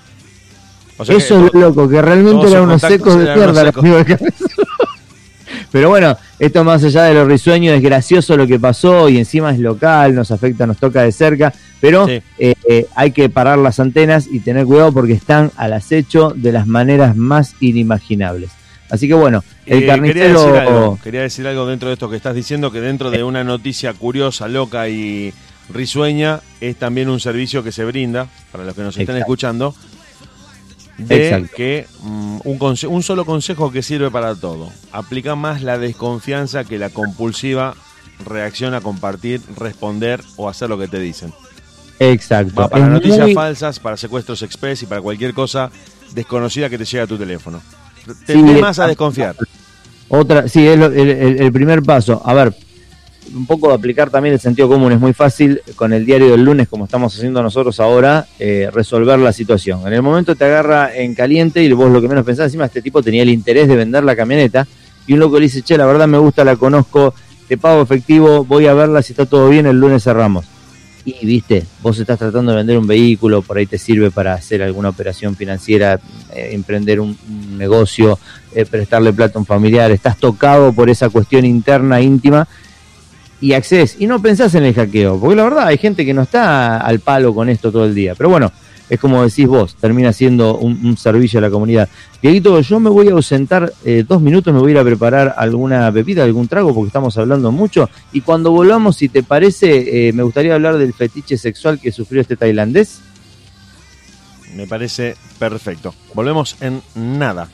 O 0.97 1.05
sea 1.05 1.15
Eso 1.15 1.39
que 1.41 1.45
es 1.47 1.53
lo 1.53 1.59
loco, 1.61 1.87
que 1.87 2.01
realmente 2.01 2.47
eran 2.47 2.63
unos 2.63 2.81
secos 2.81 3.17
de 3.17 3.35
mierda 3.35 3.63
los 3.63 3.77
amigos 3.77 4.05
del 4.05 4.17
carnicero. 4.17 4.63
Pero 5.71 5.89
bueno, 5.89 6.17
esto 6.39 6.63
más 6.63 6.83
allá 6.83 7.03
de 7.03 7.13
lo 7.13 7.25
risueño, 7.25 7.71
es 7.73 7.81
gracioso 7.81 8.35
lo 8.37 8.47
que 8.47 8.59
pasó 8.59 9.09
y 9.09 9.17
encima 9.17 9.51
es 9.51 9.59
local, 9.59 10.15
nos 10.15 10.31
afecta, 10.31 10.65
nos 10.65 10.77
toca 10.77 11.03
de 11.03 11.11
cerca, 11.11 11.53
pero 11.81 12.07
Sí. 12.07 12.21
eh, 12.39 12.55
eh, 12.69 12.85
hay 12.95 13.11
que 13.11 13.29
parar 13.29 13.57
las 13.59 13.79
antenas 13.79 14.27
y 14.31 14.39
tener 14.39 14.65
cuidado 14.65 14.91
porque 14.93 15.11
están 15.13 15.51
al 15.57 15.73
acecho 15.73 16.31
de 16.35 16.51
las 16.53 16.67
maneras 16.67 17.15
más 17.17 17.53
inimaginables. 17.59 18.49
Así 18.89 19.07
que 19.09 19.13
bueno, 19.13 19.43
el 19.65 19.73
Eh, 19.73 19.79
quería, 19.79 19.93
carnicero... 19.95 20.39
decir 20.45 20.55
algo, 20.57 20.99
quería 21.03 21.21
decir 21.21 21.47
algo 21.47 21.65
dentro 21.67 21.89
de 21.89 21.93
esto 21.93 22.09
que 22.09 22.15
estás 22.15 22.33
diciendo, 22.33 22.71
que 22.71 22.79
dentro 22.79 23.11
de 23.11 23.23
una 23.23 23.43
noticia 23.43 23.93
curiosa, 23.93 24.47
loca 24.47 24.87
y 24.87 25.33
risueña, 25.69 26.41
es 26.61 26.77
también 26.77 27.09
un 27.09 27.19
servicio 27.19 27.63
que 27.63 27.71
se 27.71 27.83
brinda, 27.85 28.27
para 28.51 28.63
los 28.63 28.73
que 28.75 28.81
nos 28.81 28.89
estén 28.97 29.03
Exacto. 29.17 29.19
escuchando, 29.21 29.75
de 30.97 31.25
Exacto. 31.29 31.55
que 31.55 31.87
mm, 32.01 32.39
un, 32.43 32.77
un 32.89 33.03
solo 33.03 33.25
consejo 33.25 33.71
que 33.71 33.83
sirve 33.83 34.09
para 34.09 34.33
todo. 34.35 34.69
Aplica 34.91 35.35
más 35.35 35.61
la 35.61 35.77
desconfianza 35.77 36.63
que 36.63 36.79
la 36.79 36.89
compulsiva 36.89 37.75
reacción 38.25 38.73
a 38.73 38.81
compartir, 38.81 39.41
responder 39.57 40.23
o 40.37 40.49
hacer 40.49 40.69
lo 40.69 40.77
que 40.79 40.87
te 40.87 40.99
dicen. 40.99 41.33
Exacto. 41.99 42.53
Va 42.61 42.67
para 42.67 42.85
Es 42.85 42.91
noticias 42.91 43.19
muy- 43.21 43.33
falsas, 43.35 43.79
para 43.79 43.97
secuestros 43.97 44.41
express 44.41 44.83
y 44.83 44.85
para 44.87 45.01
cualquier 45.01 45.33
cosa 45.33 45.69
desconocida 46.13 46.69
que 46.69 46.77
te 46.77 46.85
llegue 46.85 47.01
a 47.01 47.07
tu 47.07 47.17
teléfono. 47.17 47.61
Sí, 48.05 48.13
Tendé 48.25 48.59
más 48.61 48.77
eh, 48.79 48.83
a 48.83 48.87
desconfiar. 48.87 49.35
Otra, 50.09 50.47
sí, 50.47 50.65
es 50.65 50.79
lo- 50.79 50.85
el, 50.87 51.09
el- 51.09 51.41
el 51.41 51.51
primer 51.51 51.83
paso. 51.83 52.21
A 52.25 52.33
ver, 52.33 52.55
un 53.33 53.45
poco 53.45 53.71
aplicar 53.71 54.09
también 54.09 54.33
el 54.33 54.39
sentido 54.39 54.67
común. 54.67 54.91
Es 54.91 54.99
muy 54.99 55.13
fácil 55.13 55.61
con 55.75 55.93
el 55.93 56.05
diario 56.05 56.31
del 56.31 56.43
lunes, 56.43 56.67
como 56.67 56.85
estamos 56.85 57.15
haciendo 57.15 57.41
nosotros 57.41 57.79
ahora, 57.79 58.27
eh, 58.39 58.69
resolver 58.73 59.19
la 59.19 59.33
situación. 59.33 59.81
En 59.85 59.93
el 59.93 60.01
momento 60.01 60.35
te 60.35 60.45
agarra 60.45 60.95
en 60.95 61.15
caliente 61.15 61.63
y 61.63 61.71
vos 61.71 61.91
lo 61.91 62.01
que 62.01 62.07
menos 62.07 62.25
pensás, 62.25 62.45
encima 62.45 62.65
este 62.65 62.81
tipo 62.81 63.01
tenía 63.01 63.23
el 63.23 63.29
interés 63.29 63.67
de 63.67 63.75
vender 63.75 64.03
la 64.03 64.15
camioneta 64.15 64.67
y 65.07 65.13
un 65.13 65.19
loco 65.19 65.39
le 65.39 65.45
dice, 65.45 65.61
che, 65.61 65.77
la 65.77 65.85
verdad 65.85 66.07
me 66.07 66.17
gusta, 66.17 66.43
la 66.43 66.55
conozco, 66.57 67.13
te 67.47 67.57
pago 67.57 67.81
efectivo, 67.81 68.43
voy 68.43 68.67
a 68.67 68.73
verla, 68.73 69.01
si 69.01 69.13
está 69.13 69.25
todo 69.25 69.49
bien, 69.49 69.65
el 69.65 69.79
lunes 69.79 70.03
cerramos. 70.03 70.45
Y 71.05 71.25
viste, 71.25 71.63
vos 71.81 71.97
estás 71.97 72.19
tratando 72.19 72.51
de 72.51 72.57
vender 72.57 72.77
un 72.77 72.85
vehículo, 72.85 73.41
por 73.41 73.57
ahí 73.57 73.65
te 73.65 73.77
sirve 73.77 74.11
para 74.11 74.33
hacer 74.33 74.61
alguna 74.61 74.89
operación 74.89 75.37
financiera, 75.37 76.01
eh, 76.35 76.49
emprender 76.51 76.99
un, 76.99 77.17
un 77.29 77.57
negocio, 77.57 78.19
eh, 78.53 78.65
prestarle 78.65 79.13
plata 79.13 79.37
a 79.37 79.39
un 79.39 79.45
familiar, 79.45 79.89
estás 79.91 80.17
tocado 80.17 80.73
por 80.73 80.89
esa 80.89 81.07
cuestión 81.09 81.45
interna, 81.45 82.01
íntima, 82.01 82.45
y 83.41 83.53
accedes. 83.53 83.97
Y 83.99 84.07
no 84.07 84.21
pensás 84.21 84.55
en 84.55 84.63
el 84.63 84.73
hackeo, 84.73 85.19
porque 85.19 85.35
la 85.35 85.43
verdad 85.43 85.67
hay 85.67 85.77
gente 85.77 86.05
que 86.05 86.13
no 86.13 86.23
está 86.23 86.77
al 86.77 86.99
palo 86.99 87.33
con 87.33 87.49
esto 87.49 87.71
todo 87.71 87.85
el 87.85 87.95
día. 87.95 88.15
Pero 88.15 88.29
bueno, 88.29 88.51
es 88.89 88.99
como 88.99 89.23
decís 89.23 89.47
vos, 89.47 89.75
termina 89.75 90.13
siendo 90.13 90.57
un, 90.57 90.97
servicio 90.97 91.39
a 91.39 91.41
la 91.41 91.49
comunidad. 91.49 91.89
Dieguito, 92.21 92.59
yo 92.61 92.79
me 92.79 92.89
voy 92.89 93.09
a 93.09 93.11
ausentar 93.11 93.73
eh, 93.83 94.05
dos 94.07 94.21
minutos, 94.21 94.53
me 94.53 94.59
voy 94.59 94.71
a 94.71 94.75
ir 94.75 94.77
a 94.79 94.83
preparar 94.83 95.35
alguna 95.37 95.89
bebida, 95.91 96.23
algún 96.23 96.47
trago, 96.47 96.73
porque 96.73 96.87
estamos 96.87 97.17
hablando 97.17 97.51
mucho. 97.51 97.89
Y 98.13 98.21
cuando 98.21 98.51
volvamos, 98.51 98.95
si 98.95 99.09
te 99.09 99.23
parece, 99.23 100.07
eh, 100.07 100.13
me 100.13 100.23
gustaría 100.23 100.55
hablar 100.55 100.77
del 100.77 100.93
fetiche 100.93 101.37
sexual 101.37 101.79
que 101.79 101.91
sufrió 101.91 102.21
este 102.21 102.37
tailandés. 102.37 103.01
Me 104.55 104.67
parece 104.67 105.15
perfecto. 105.37 105.93
Volvemos 106.13 106.55
en 106.61 106.81
nada. 106.95 107.49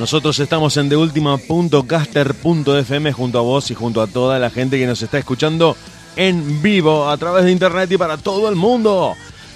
Nosotros 0.00 0.40
estamos 0.40 0.76
en 0.78 0.88
TheUltima.caster.fm 0.88 3.12
junto 3.12 3.38
a 3.38 3.42
vos 3.42 3.70
y 3.70 3.74
junto 3.74 4.00
a 4.00 4.06
toda 4.06 4.38
la 4.38 4.48
gente 4.48 4.78
que 4.78 4.86
nos 4.86 5.02
está 5.02 5.18
escuchando 5.18 5.76
en 6.16 6.62
vivo 6.62 7.10
a 7.10 7.18
través 7.18 7.44
de 7.44 7.52
internet 7.52 7.92
y 7.92 7.98
para 7.98 8.16
todo 8.16 8.48
el 8.48 8.56
mundo. 8.56 9.14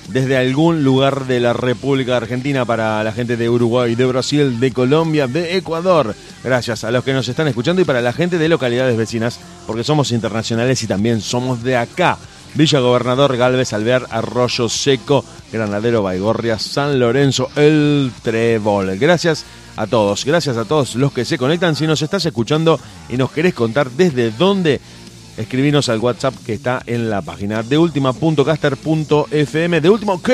Desde 0.09 0.37
algún 0.37 0.85
lugar 0.85 1.25
de 1.25 1.41
la 1.41 1.55
República 1.55 2.19
Argentina 2.19 2.67
para 2.67 3.03
la 3.03 3.13
gente 3.13 3.39
de 3.39 3.49
Uruguay, 3.49 3.95
de 3.95 4.05
Brasil, 4.05 4.61
de 4.61 4.71
Colombia, 4.71 5.29
de 5.29 5.57
Ecuador. 5.57 6.15
Gracias 6.45 6.85
a 6.85 6.91
los 6.91 7.05
que 7.05 7.15
nos 7.15 7.27
están 7.27 7.49
escuchando 7.49 7.81
y 7.81 7.87
para 7.87 8.03
la 8.03 8.13
gente 8.13 8.37
de 8.37 8.51
localidades 8.51 8.99
vecinas, 8.99 9.41
porque 9.67 9.83
somos 9.83 10.13
internacionales 10.13 10.83
y 10.83 10.87
también 10.87 11.23
somos 11.23 11.63
de 11.63 11.79
acá. 11.79 12.19
Villa 12.53 12.81
Gobernador, 12.81 13.39
Galvez, 13.39 13.73
Alvear, 13.73 14.09
Arroyo 14.11 14.69
Seco, 14.69 15.25
Granadero, 15.51 16.03
Baigorria, 16.03 16.59
San 16.59 17.01
Lorenzo, 17.01 17.49
El 17.57 18.13
Trébol. 18.23 18.99
Gracias 18.99 19.47
a 19.77 19.87
todos. 19.87 20.25
Gracias 20.25 20.57
a 20.57 20.65
todos 20.65 20.95
los 20.95 21.13
que 21.13 21.25
se 21.25 21.39
conectan. 21.39 21.77
Si 21.77 21.87
nos 21.87 22.03
estás 22.03 22.27
escuchando 22.27 22.79
y 23.09 23.17
nos 23.17 23.31
querés 23.31 23.55
contar 23.55 23.91
desde 23.91 24.31
dónde, 24.31 24.81
escribinos 25.37 25.89
al 25.89 26.01
WhatsApp 26.01 26.35
que 26.45 26.55
está 26.55 26.83
en 26.87 27.11
la 27.11 27.23
página 27.23 27.63
de 27.63 27.79
última.caster.fm 27.79 29.81
de 29.81 29.91
último 29.91 30.15
OK 30.15 30.31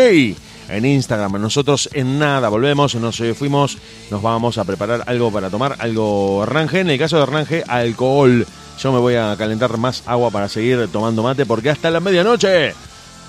en 0.71 0.85
Instagram. 0.85 1.41
Nosotros 1.41 1.89
en 1.93 2.19
nada 2.19 2.49
volvemos, 2.49 2.95
nos 2.95 3.23
fuimos, 3.37 3.79
nos 4.11 4.23
vamos 4.23 4.59
a 4.59 4.65
preparar 4.65 5.05
algo 5.07 5.33
para 5.33 5.51
tomar, 5.51 5.77
algo 5.79 6.45
Ranje. 6.47 6.81
En 6.81 6.91
el 6.91 6.99
caso 6.99 7.19
de 7.19 7.27
Ranje, 7.27 7.65
alcohol. 7.67 8.47
Yo 8.81 8.93
me 8.93 8.99
voy 8.99 9.15
a 9.15 9.37
calentar 9.37 9.77
más 9.77 10.03
agua 10.07 10.31
para 10.31 10.49
seguir 10.49 10.89
tomando 10.91 11.23
mate 11.23 11.45
porque 11.45 11.69
hasta 11.69 11.91
la 11.91 12.01
medianoche 12.01 12.73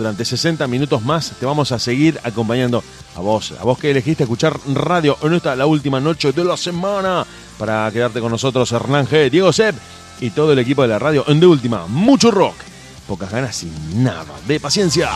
durante 0.01 0.25
60 0.25 0.65
minutos 0.65 1.03
más 1.03 1.31
te 1.39 1.45
vamos 1.45 1.71
a 1.71 1.77
seguir 1.77 2.19
acompañando 2.23 2.83
a 3.15 3.19
vos, 3.19 3.53
a 3.59 3.63
vos 3.63 3.77
que 3.77 3.91
elegiste 3.91 4.23
escuchar 4.23 4.57
radio 4.73 5.15
en 5.21 5.33
esta 5.35 5.55
la 5.55 5.67
última 5.67 5.99
noche 5.99 6.31
de 6.31 6.43
la 6.43 6.57
semana 6.57 7.23
para 7.59 7.89
quedarte 7.91 8.19
con 8.19 8.31
nosotros 8.31 8.71
Hernán 8.71 9.05
G, 9.05 9.29
Diego 9.29 9.53
Sepp 9.53 9.75
y 10.19 10.31
todo 10.31 10.53
el 10.53 10.59
equipo 10.59 10.81
de 10.81 10.87
la 10.87 10.97
radio 10.97 11.23
en 11.27 11.39
de 11.39 11.45
última, 11.45 11.85
mucho 11.85 12.31
rock, 12.31 12.55
pocas 13.07 13.31
ganas 13.31 13.61
y 13.61 13.71
nada 13.93 14.33
de 14.47 14.59
paciencia. 14.59 15.11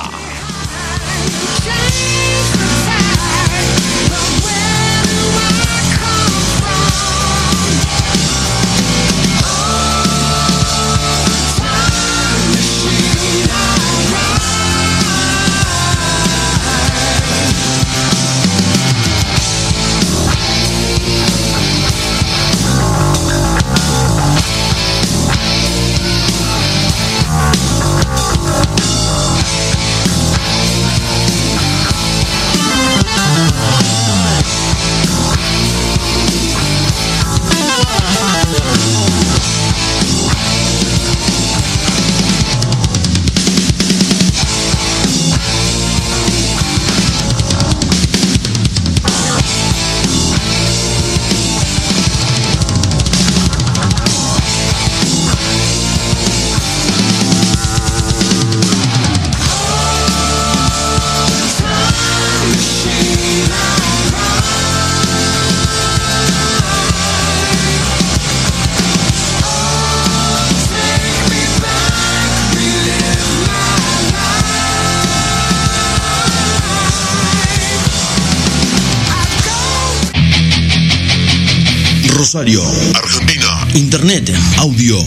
Rosario, 82.15 82.63
Argentina. 82.95 83.67
Internet, 83.73 84.33
audio, 84.57 84.97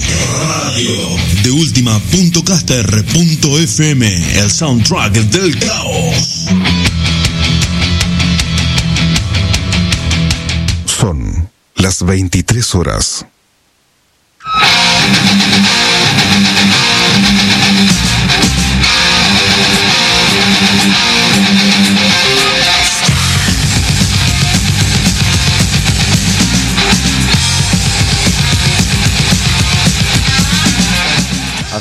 radio. 0.47 0.93
De 1.43 1.51
última.caster.fm, 1.51 4.39
el 4.39 4.51
soundtrack 4.51 5.15
del 5.15 5.59
caos. 5.59 6.49
Son 10.85 11.49
las 11.77 12.05
23 12.05 12.75
horas. 12.75 13.25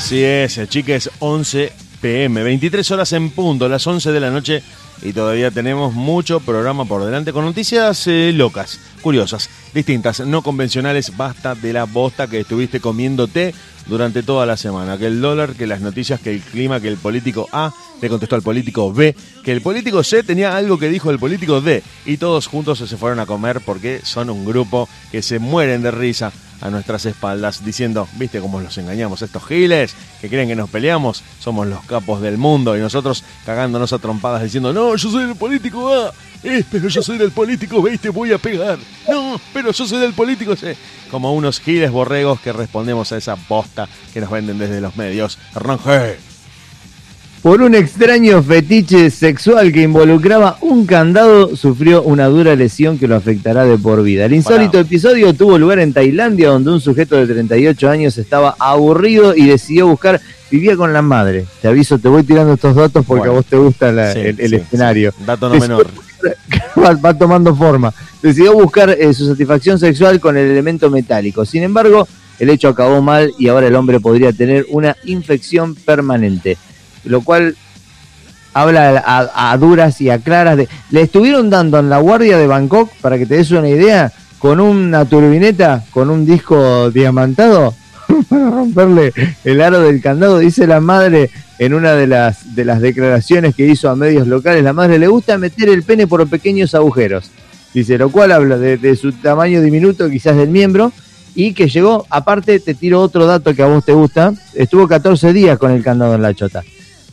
Así 0.08 0.24
es, 0.24 0.58
chiques, 0.70 1.10
11 1.20 1.70
pm, 2.00 2.42
23 2.42 2.92
horas 2.92 3.12
en 3.12 3.30
punto, 3.30 3.68
las 3.68 3.86
11 3.86 4.14
de 4.14 4.20
la 4.22 4.32
noche 4.32 4.64
y 5.02 5.12
todavía 5.12 5.52
tenemos 5.52 5.94
mucho 5.94 6.40
programa 6.40 6.86
por 6.86 7.04
delante 7.04 7.34
con 7.34 7.44
noticias 7.44 8.08
eh, 8.08 8.32
locas, 8.34 8.80
curiosas, 9.02 9.50
distintas, 9.74 10.20
no 10.22 10.42
convencionales. 10.42 11.16
Basta 11.16 11.56
de 11.56 11.74
la 11.74 11.86
bosta 11.86 12.28
que 12.28 12.40
estuviste 12.40 12.80
comiéndote 12.80 13.54
durante 13.88 14.24
toda 14.24 14.46
la 14.46 14.58
semana. 14.58 14.98
Que 14.98 15.08
el 15.08 15.22
dólar, 15.22 15.54
que 15.54 15.68
las 15.68 15.82
noticias, 15.82 16.20
que 16.20 16.32
el 16.32 16.42
clima, 16.42 16.80
que 16.80 16.90
el 16.90 16.98
político 16.98 17.48
A 17.52 17.74
le 18.02 18.10
contestó 18.10 18.36
al 18.36 18.42
político 18.42 18.94
B, 18.94 19.16
que 19.44 19.52
el 19.52 19.62
político 19.62 20.04
C 20.04 20.24
tenía 20.24 20.56
algo 20.56 20.78
que 20.78 20.90
dijo 20.90 21.10
el 21.10 21.20
político 21.20 21.62
D 21.62 21.84
y 22.06 22.18
todos 22.18 22.48
juntos 22.48 22.80
se 22.80 22.98
fueron 22.98 23.20
a 23.20 23.26
comer 23.26 23.62
porque 23.62 24.02
son 24.04 24.30
un 24.30 24.46
grupo 24.46 24.88
que 25.12 25.22
se 25.22 25.40
mueren 25.40 25.82
de 25.82 25.92
risa 25.92 26.32
a 26.62 26.70
nuestras 26.70 27.06
espaldas 27.06 27.64
diciendo, 27.64 28.08
viste 28.18 28.40
cómo 28.40 28.60
los 28.60 28.78
engañamos 28.78 29.22
estos 29.22 29.46
giles 29.46 29.96
que 30.22 30.30
creen 30.30 30.48
que 30.48 30.56
nos 30.56 30.70
peleamos, 30.70 31.24
somos 31.40 31.68
los 31.68 31.84
capos 31.86 32.22
del 32.22 32.38
mundo 32.38 32.76
y 32.76 32.80
nosotros 32.80 33.24
cagándonos 33.46 33.94
a 33.94 34.00
trompadas 34.00 34.44
diciendo, 34.44 34.74
no, 34.74 34.96
yo 34.96 35.12
soy 35.12 35.26
el 35.26 35.36
político 35.36 35.94
A, 35.94 36.12
eh, 36.44 36.64
pero 36.72 36.88
yo 36.88 37.02
soy 37.02 37.18
del 37.18 37.32
político 37.32 37.88
y 37.90 37.98
te 37.98 38.10
voy 38.10 38.32
a 38.32 38.38
pegar, 38.38 38.78
no, 39.10 39.40
pero 39.54 39.72
yo 39.72 39.86
soy 39.88 40.00
del 40.00 40.14
político 40.14 40.54
como 41.12 41.34
unos 41.34 41.60
giles 41.60 41.90
borregos 41.92 42.40
que 42.42 42.52
respondemos 42.54 43.12
a 43.12 43.18
esa 43.18 43.36
bosta 43.48 43.88
que 44.14 44.20
nos 44.22 44.30
venden 44.30 44.58
desde 44.60 44.82
los 44.82 44.96
medios. 44.98 45.38
Hernán 45.56 45.80
G. 45.80 46.16
Por 47.42 47.62
un 47.62 47.76
extraño 47.76 48.42
fetiche 48.44 49.10
sexual 49.10 49.72
que 49.72 49.84
involucraba 49.84 50.58
un 50.62 50.86
candado, 50.86 51.56
sufrió 51.56 52.02
una 52.02 52.26
dura 52.26 52.56
lesión 52.56 52.98
que 52.98 53.08
lo 53.08 53.16
afectará 53.16 53.64
de 53.64 53.78
por 53.78 54.04
vida. 54.04 54.26
El 54.26 54.34
insólito 54.34 54.80
episodio 54.80 55.34
tuvo 55.34 55.58
lugar 55.58 55.80
en 55.80 55.94
Tailandia, 55.94 56.50
donde 56.50 56.72
un 56.72 56.82
sujeto 56.82 57.16
de 57.16 57.32
38 57.32 57.90
años 57.90 58.18
estaba 58.18 58.56
aburrido 58.60 59.34
y 59.36 59.46
decidió 59.46 59.88
buscar, 59.88 60.20
vivía 60.52 60.76
con 60.76 60.92
la 60.92 61.02
madre. 61.04 61.46
Te 61.62 61.68
aviso, 61.70 62.00
te 62.00 62.10
voy 62.10 62.24
tirando 62.24 62.54
estos 62.54 62.76
datos 62.76 63.06
porque 63.06 63.20
Bueno. 63.20 63.34
a 63.34 63.36
vos 63.36 63.46
te 63.46 63.56
gusta 63.56 63.92
la- 63.94 64.12
Sí, 64.14 64.20
el, 64.20 64.40
el 64.42 64.50
sí, 64.50 64.56
escenario. 64.56 65.12
sí. 65.18 65.24
Dato 65.26 65.48
no 65.48 65.56
menor. 65.60 65.88
va, 66.78 66.94
va 66.94 67.14
tomando 67.14 67.56
forma. 67.56 67.94
Decidió 68.22 68.54
buscar 68.54 68.90
eh, 68.90 69.14
su 69.14 69.28
satisfacción 69.28 69.80
sexual 69.80 70.20
con 70.20 70.38
el 70.38 70.50
elemento 70.50 70.90
metálico. 70.90 71.46
Sin 71.46 71.64
embargo, 71.64 72.08
el 72.40 72.50
hecho 72.50 72.70
acabó 72.70 73.02
mal 73.02 73.34
y 73.38 73.48
ahora 73.48 73.68
el 73.68 73.76
hombre 73.76 74.00
podría 74.00 74.34
tener 74.34 74.66
una 74.70 74.96
infección 75.06 75.76
permanente. 75.76 76.58
Lo 77.04 77.22
cual 77.22 77.56
habla 78.54 79.04
a, 79.06 79.52
a 79.52 79.58
duras 79.58 80.02
y 80.02 80.10
a 80.10 80.20
claras 80.20 80.58
de... 80.58 80.68
Le 80.90 81.02
estuvieron 81.02 81.50
dando 81.50 81.80
en 81.80 81.90
la 81.90 82.00
guardia 82.00 82.38
de 82.38 82.48
Bangkok, 82.48 82.92
para 83.02 83.18
que 83.18 83.26
te 83.26 83.36
des 83.36 83.52
una 83.52 83.70
idea, 83.70 84.12
con 84.40 84.60
una 84.60 85.06
turbineta, 85.06 85.84
con 85.92 86.10
un 86.10 86.26
disco 86.26 86.92
diamantado, 86.92 87.74
para 88.30 88.50
romperle 88.50 89.14
el 89.44 89.62
aro 89.62 89.82
del 89.82 90.02
candado. 90.02 90.40
Dice 90.40 90.68
la 90.68 90.80
madre 90.80 91.30
en 91.60 91.74
una 91.74 91.94
de 91.94 92.08
las, 92.08 92.56
de 92.56 92.66
las 92.66 92.82
declaraciones 92.82 93.56
que 93.56 93.66
hizo 93.68 93.90
a 93.90 93.96
medios 93.96 94.28
locales, 94.28 94.64
la 94.64 94.74
madre 94.74 95.00
le 95.00 95.08
gusta 95.08 95.38
meter 95.38 95.70
el 95.70 95.84
pene 95.84 96.08
por 96.08 96.28
pequeños 96.28 96.76
agujeros. 96.76 97.32
Dice, 97.74 97.98
lo 97.98 98.10
cual 98.10 98.32
habla 98.32 98.58
de, 98.58 98.96
su 98.96 99.12
tamaño 99.12 99.62
diminuto, 99.62 100.10
quizás 100.10 100.36
del 100.36 100.50
miembro, 100.50 100.92
y 101.36 101.54
que 101.54 101.68
llegó, 101.68 102.06
aparte 102.10 102.60
te 102.60 102.74
tiro 102.74 103.02
otro 103.02 103.28
dato 103.28 103.54
que 103.54 103.62
a 103.62 103.68
vos 103.68 103.86
te 103.86 103.94
gusta, 103.94 104.34
estuvo 104.56 104.88
14 104.88 105.34
días 105.34 105.60
con 105.60 105.72
el 105.72 105.84
candado 105.84 106.16
en 106.16 106.22
la 106.22 106.34
chota. 106.34 106.64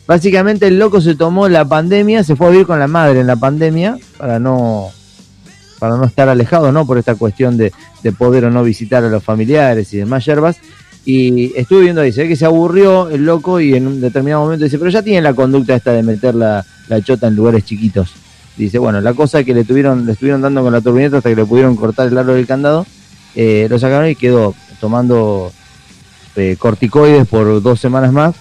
Básicamente 0.07 0.67
el 0.67 0.79
loco 0.79 1.01
se 1.01 1.15
tomó 1.15 1.47
la 1.49 1.65
pandemia, 1.65 2.23
se 2.23 2.35
fue 2.35 2.47
a 2.47 2.49
vivir 2.51 2.65
con 2.65 2.79
la 2.79 2.87
madre 2.87 3.19
en 3.19 3.27
la 3.27 3.35
pandemia 3.35 3.97
para 4.17 4.39
no 4.39 4.91
para 5.79 5.97
no 5.97 6.05
estar 6.05 6.29
alejado, 6.29 6.71
¿no? 6.71 6.87
Por 6.87 6.97
esta 6.97 7.15
cuestión 7.15 7.57
de, 7.57 7.71
de 8.01 8.11
poder 8.11 8.45
o 8.45 8.51
no 8.51 8.63
visitar 8.63 9.03
a 9.03 9.09
los 9.09 9.23
familiares 9.23 9.93
y 9.93 9.97
demás 9.97 10.25
yerbas. 10.25 10.57
Y 11.05 11.53
estuve 11.55 11.81
viendo 11.81 12.01
ahí, 12.01 12.11
se 12.11 12.23
ve 12.23 12.29
que 12.29 12.35
se 12.35 12.45
aburrió 12.45 13.09
el 13.09 13.25
loco 13.25 13.59
y 13.59 13.75
en 13.75 13.85
un 13.85 14.01
determinado 14.01 14.43
momento 14.43 14.65
dice, 14.65 14.79
pero 14.79 14.89
ya 14.89 15.03
tiene 15.03 15.21
la 15.21 15.35
conducta 15.35 15.75
esta 15.75 15.91
de 15.93 16.01
meter 16.01 16.33
la, 16.33 16.65
la 16.87 17.01
chota 17.01 17.27
en 17.27 17.35
lugares 17.35 17.63
chiquitos. 17.63 18.11
Dice, 18.57 18.79
bueno, 18.79 19.01
la 19.01 19.13
cosa 19.13 19.43
que 19.43 19.53
le 19.53 19.65
tuvieron, 19.65 20.05
le 20.05 20.13
estuvieron 20.13 20.41
dando 20.41 20.63
con 20.63 20.73
la 20.73 20.81
turbineta 20.81 21.17
hasta 21.17 21.29
que 21.29 21.35
le 21.35 21.45
pudieron 21.45 21.75
cortar 21.75 22.07
el 22.07 22.17
aro 22.17 22.33
del 22.33 22.47
candado, 22.47 22.87
eh, 23.35 23.67
lo 23.69 23.77
sacaron 23.77 24.09
y 24.09 24.15
quedó 24.15 24.55
tomando 24.79 25.51
eh, 26.35 26.55
corticoides 26.57 27.27
por 27.27 27.61
dos 27.61 27.79
semanas 27.79 28.11
más 28.11 28.35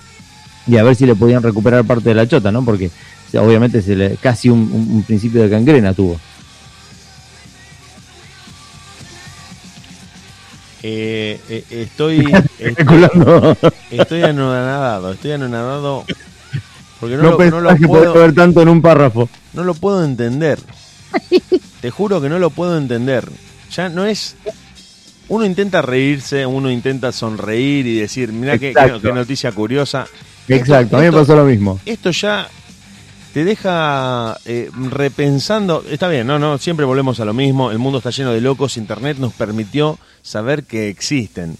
y 0.66 0.78
a 0.78 0.82
ver 0.84 0.96
si 0.96 1.04
le 1.04 1.14
podían 1.14 1.42
recuperar 1.42 1.84
parte 1.84 2.08
de 2.08 2.14
la 2.14 2.26
chota, 2.26 2.50
¿no? 2.50 2.64
Porque 2.64 2.90
obviamente 3.34 3.82
se 3.82 3.94
le, 3.94 4.16
casi 4.16 4.48
un, 4.48 4.60
un, 4.72 4.88
un 4.90 5.02
principio 5.02 5.42
de 5.42 5.48
gangrena 5.48 5.92
tuvo. 5.92 6.18
Eh, 10.86 11.40
eh, 11.48 11.64
estoy, 11.70 12.18
estoy, 12.58 12.68
Especulando. 12.68 13.56
estoy 13.90 14.22
anonadado, 14.22 15.12
estoy 15.12 15.32
anonadado 15.32 16.04
porque 17.00 17.16
no, 17.16 17.22
No, 17.22 17.30
lo, 17.38 17.50
no 17.50 17.60
lo 17.62 17.76
que 17.76 17.86
puedo, 17.86 18.12
ver 18.12 18.34
tanto 18.34 18.60
en 18.60 18.68
un 18.68 18.82
párrafo. 18.82 19.30
no 19.54 19.64
lo 19.64 19.72
puedo 19.72 20.04
entender. 20.04 20.58
Te 21.80 21.90
juro 21.90 22.20
que 22.20 22.28
no 22.28 22.38
lo 22.38 22.50
puedo 22.50 22.76
entender. 22.76 23.26
Ya 23.72 23.88
no 23.88 24.04
es. 24.04 24.36
Uno 25.28 25.46
intenta 25.46 25.80
reírse, 25.80 26.44
uno 26.44 26.70
intenta 26.70 27.10
sonreír 27.12 27.86
y 27.86 27.98
decir, 28.00 28.30
mira 28.30 28.58
qué, 28.58 28.74
qué- 29.02 29.12
noticia 29.12 29.52
curiosa. 29.52 30.06
Exacto, 30.48 30.98
a 30.98 31.00
mí 31.00 31.06
me 31.06 31.12
pasó 31.12 31.34
lo 31.34 31.44
mismo. 31.44 31.80
Esto 31.86 32.10
ya 32.10 32.46
te 33.32 33.42
deja 33.44 34.36
eh, 34.44 34.70
repensando. 34.90 35.82
Está 35.90 36.08
bien, 36.08 36.26
no, 36.26 36.38
no, 36.38 36.58
siempre 36.58 36.84
volvemos 36.84 37.20
a 37.20 37.24
lo 37.24 37.32
mismo. 37.32 37.70
El 37.70 37.78
mundo 37.78 37.98
está 37.98 38.10
lleno 38.10 38.32
de 38.32 38.42
locos. 38.42 38.76
Internet 38.76 39.16
nos 39.18 39.32
permitió 39.32 39.98
saber 40.24 40.64
que 40.64 40.88
existen. 40.88 41.56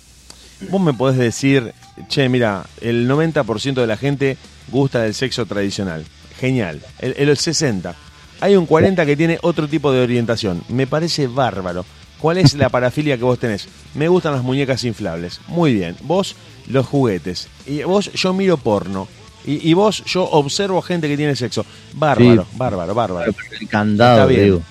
Vos 0.70 0.80
me 0.80 0.92
podés 0.94 1.16
decir, 1.18 1.72
che, 2.08 2.28
mira, 2.28 2.64
el 2.80 3.08
90% 3.08 3.74
de 3.74 3.86
la 3.86 3.96
gente 3.96 4.36
gusta 4.68 5.02
del 5.02 5.14
sexo 5.14 5.46
tradicional. 5.46 6.04
Genial. 6.40 6.80
El, 6.98 7.14
el 7.28 7.36
60. 7.36 7.94
Hay 8.40 8.56
un 8.56 8.66
40 8.66 9.06
que 9.06 9.16
tiene 9.16 9.38
otro 9.42 9.68
tipo 9.68 9.92
de 9.92 10.02
orientación. 10.02 10.62
Me 10.68 10.86
parece 10.88 11.28
bárbaro. 11.28 11.84
¿Cuál 12.18 12.38
es 12.38 12.54
la 12.54 12.70
parafilia 12.70 13.16
que 13.18 13.24
vos 13.24 13.38
tenés? 13.38 13.68
Me 13.94 14.08
gustan 14.08 14.32
las 14.32 14.42
muñecas 14.42 14.82
inflables. 14.84 15.40
Muy 15.46 15.74
bien. 15.74 15.94
Vos, 16.02 16.34
los 16.66 16.86
juguetes. 16.86 17.48
Y 17.66 17.82
vos, 17.82 18.10
yo 18.12 18.32
miro 18.32 18.56
porno. 18.56 19.06
Y, 19.46 19.68
y 19.68 19.74
vos, 19.74 20.02
yo 20.06 20.24
observo 20.24 20.80
gente 20.80 21.06
que 21.06 21.18
tiene 21.18 21.36
sexo. 21.36 21.66
Bárbaro, 21.92 22.44
Sí. 22.50 22.56
bárbaro, 22.56 22.94
bárbaro. 22.94 23.34
El 23.60 23.68
candado, 23.68 24.14
Está 24.20 24.26
bien. 24.26 24.44
digo. 24.44 24.62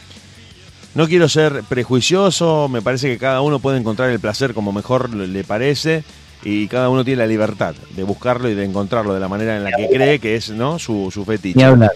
No 0.96 1.08
quiero 1.08 1.28
ser 1.28 1.64
prejuicioso, 1.64 2.68
me 2.70 2.82
parece 2.82 3.08
que 3.08 3.18
cada 3.18 3.41
uno 3.41 3.60
puede 3.60 3.80
encontrar 3.80 4.10
el 4.12 4.20
placer 4.20 4.54
como 4.54 4.72
mejor 4.72 5.10
le 5.14 5.44
parece 5.44 6.04
y 6.44 6.68
cada 6.68 6.89
uno 6.89 7.04
tiene 7.04 7.20
la 7.20 7.28
libertad 7.28 7.74
de 7.96 8.04
buscarlo 8.04 8.50
y 8.50 8.54
de 8.54 8.66
encontrarlo 8.66 9.14
de 9.14 9.20
la 9.20 9.28
manera 9.28 9.56
en 9.58 9.64
la 9.64 9.72
que 9.72 9.89
cree 9.89 10.20
que 10.20 10.36
es 10.36 10.50
no 10.50 10.78
su, 10.78 11.10
su 11.12 11.26
fetiche. 11.26 11.64
hablar. 11.64 11.91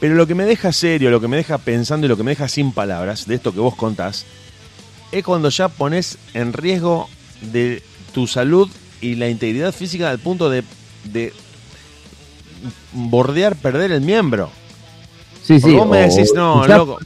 Pero 0.00 0.14
lo 0.14 0.26
que 0.26 0.34
me 0.34 0.44
deja 0.44 0.72
serio, 0.72 1.10
lo 1.10 1.20
que 1.20 1.28
me 1.28 1.36
deja 1.36 1.58
pensando 1.58 2.06
y 2.06 2.08
lo 2.08 2.16
que 2.16 2.22
me 2.22 2.32
deja 2.32 2.48
sin 2.48 2.72
palabras 2.72 3.26
de 3.26 3.34
esto 3.34 3.52
que 3.52 3.60
vos 3.60 3.74
contás, 3.74 4.24
es 5.12 5.24
cuando 5.24 5.48
ya 5.48 5.68
pones 5.68 6.18
en 6.34 6.52
riesgo 6.52 7.08
de 7.40 7.82
tu 8.12 8.26
salud 8.26 8.70
y 9.00 9.16
la 9.16 9.28
integridad 9.28 9.72
física 9.72 10.10
al 10.10 10.18
punto 10.18 10.48
de, 10.50 10.64
de 11.04 11.32
bordear 12.92 13.56
perder 13.56 13.92
el 13.92 14.00
miembro. 14.00 14.50
Sí, 15.42 15.60
sí. 15.60 15.72
vos 15.72 15.88
me 15.88 16.08
decís, 16.08 16.32
no, 16.34 16.66
loco. 16.66 16.98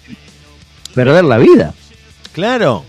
Perder 0.95 1.25
la 1.25 1.39
vida 1.39 1.73
Claro, 2.33 2.85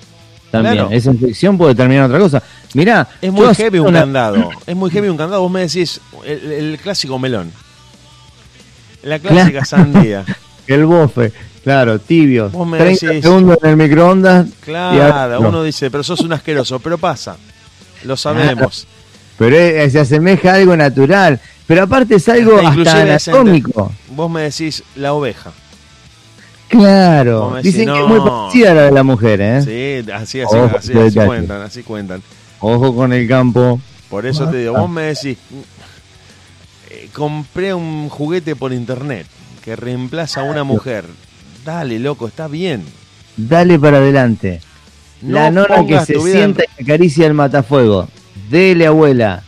también. 0.52 0.76
Claro. 0.76 0.90
Esa 0.92 1.12
infección 1.12 1.58
puede 1.58 1.74
terminar 1.76 2.06
en 2.06 2.12
otra 2.12 2.20
cosa. 2.20 2.44
Mirá, 2.74 3.08
Es 3.22 3.32
muy 3.32 3.54
heavy 3.56 3.80
un 3.80 3.88
una- 3.88 4.02
candado. 4.02 4.50
Es 4.68 4.76
muy 4.76 4.90
heavy 4.92 5.08
un 5.10 5.18
candado. 5.18 5.42
Vos 5.42 5.52
me 5.52 5.62
decís 5.62 6.00
el, 6.26 6.52
el 6.52 6.80
clásico 6.82 7.18
melón. 7.20 7.52
La 9.04 9.20
clásica 9.20 9.66
sandía. 9.66 10.24
El 10.68 10.86
bofe, 10.86 11.34
claro, 11.64 12.00
tibio. 12.00 12.50
Vos 12.52 12.68
me 12.68 12.78
30 12.78 13.06
decís- 13.08 13.22
segundos 13.24 13.58
en 13.64 13.70
el 13.72 13.78
microondas. 13.78 14.48
y 14.48 14.52
Claro, 14.64 15.40
uno 15.42 15.64
dice, 15.64 15.90
pero 15.90 16.04
sos 16.04 16.20
un 16.22 16.32
asqueroso. 16.34 16.80
Pero 16.80 16.98
pasa. 16.98 17.36
Lo 18.04 18.16
sabemos. 18.16 18.88
Pero 19.38 19.56
se 19.90 20.00
asemeja 20.00 20.52
a 20.52 20.56
algo 20.56 20.78
natural. 20.78 21.40
Pero 21.66 21.84
aparte 21.84 22.16
es 22.16 22.30
algo 22.30 22.58
hasta 22.58 22.70
Inclusive 22.70 23.16
es 23.16 23.28
anatómico. 23.28 23.92
Vos 24.10 24.30
me 24.30 24.44
decís 24.44 24.84
la 24.96 25.14
oveja. 25.14 25.52
Claro. 26.72 27.52
Decís, 27.56 27.74
Dicen 27.74 27.94
que 27.94 28.00
es 28.02 28.08
muy 28.08 28.20
parecida 28.22 28.72
a 28.72 28.74
la 28.74 28.82
de 28.84 28.92
la 28.92 29.04
mujer, 29.04 29.42
¿eh? 29.42 29.62
Sí, 30.04 30.12
así, 30.12 30.42
así, 30.42 30.56
Ojo, 30.56 30.78
así, 30.78 30.94
así 30.98 31.20
cuentan, 31.20 31.62
así 31.62 31.84
cuentan. 31.84 32.24
Ojo 32.60 32.96
con 32.96 33.12
el 33.14 33.28
campo. 33.28 33.80
Por 34.10 34.26
eso 34.26 34.48
te 34.50 34.58
digo, 34.58 34.74
vos 34.74 34.90
me 34.90 35.04
decís, 35.04 35.38
eh, 36.90 37.10
compré 37.14 37.74
un 37.74 38.10
juguete 38.10 38.56
por 38.56 38.74
internet 38.74 39.28
que 39.64 39.76
reemplaza 39.76 40.42
a 40.42 40.44
una 40.44 40.64
mujer. 40.64 41.06
Dale, 41.64 42.00
loco, 42.00 42.28
está 42.28 42.48
bien. 42.48 42.84
Dale 43.38 43.78
para 43.80 43.98
adelante. 43.98 44.62
No 45.22 45.36
la 45.36 45.52
nona 45.52 45.86
que 45.86 46.00
se 46.06 46.14
en- 46.16 46.22
sienta 46.22 46.64
y 46.78 46.84
acaricia 46.84 47.28
el 47.28 47.34
matafuego. 47.34 48.08
Dele, 48.50 48.88
abuela. 48.88 49.44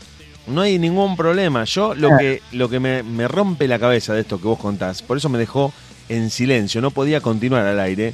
No 0.47 0.61
hay 0.61 0.77
ningún 0.77 1.15
problema. 1.15 1.63
Yo 1.63 1.95
lo 1.95 2.17
que, 2.17 2.41
lo 2.51 2.69
que 2.69 2.79
me, 2.79 3.01
me 3.01 3.27
rompe 3.27 3.67
la 3.67 3.79
cabeza 3.79 4.13
de 4.13 4.21
esto 4.21 4.39
que 4.39 4.47
vos 4.47 4.59
contás, 4.59 5.01
por 5.01 5.17
eso 5.17 5.29
me 5.29 5.39
dejó 5.39 5.73
en 6.15 6.29
silencio, 6.29 6.81
no 6.81 6.91
podía 6.91 7.21
continuar 7.21 7.65
al 7.65 7.79
aire, 7.79 8.13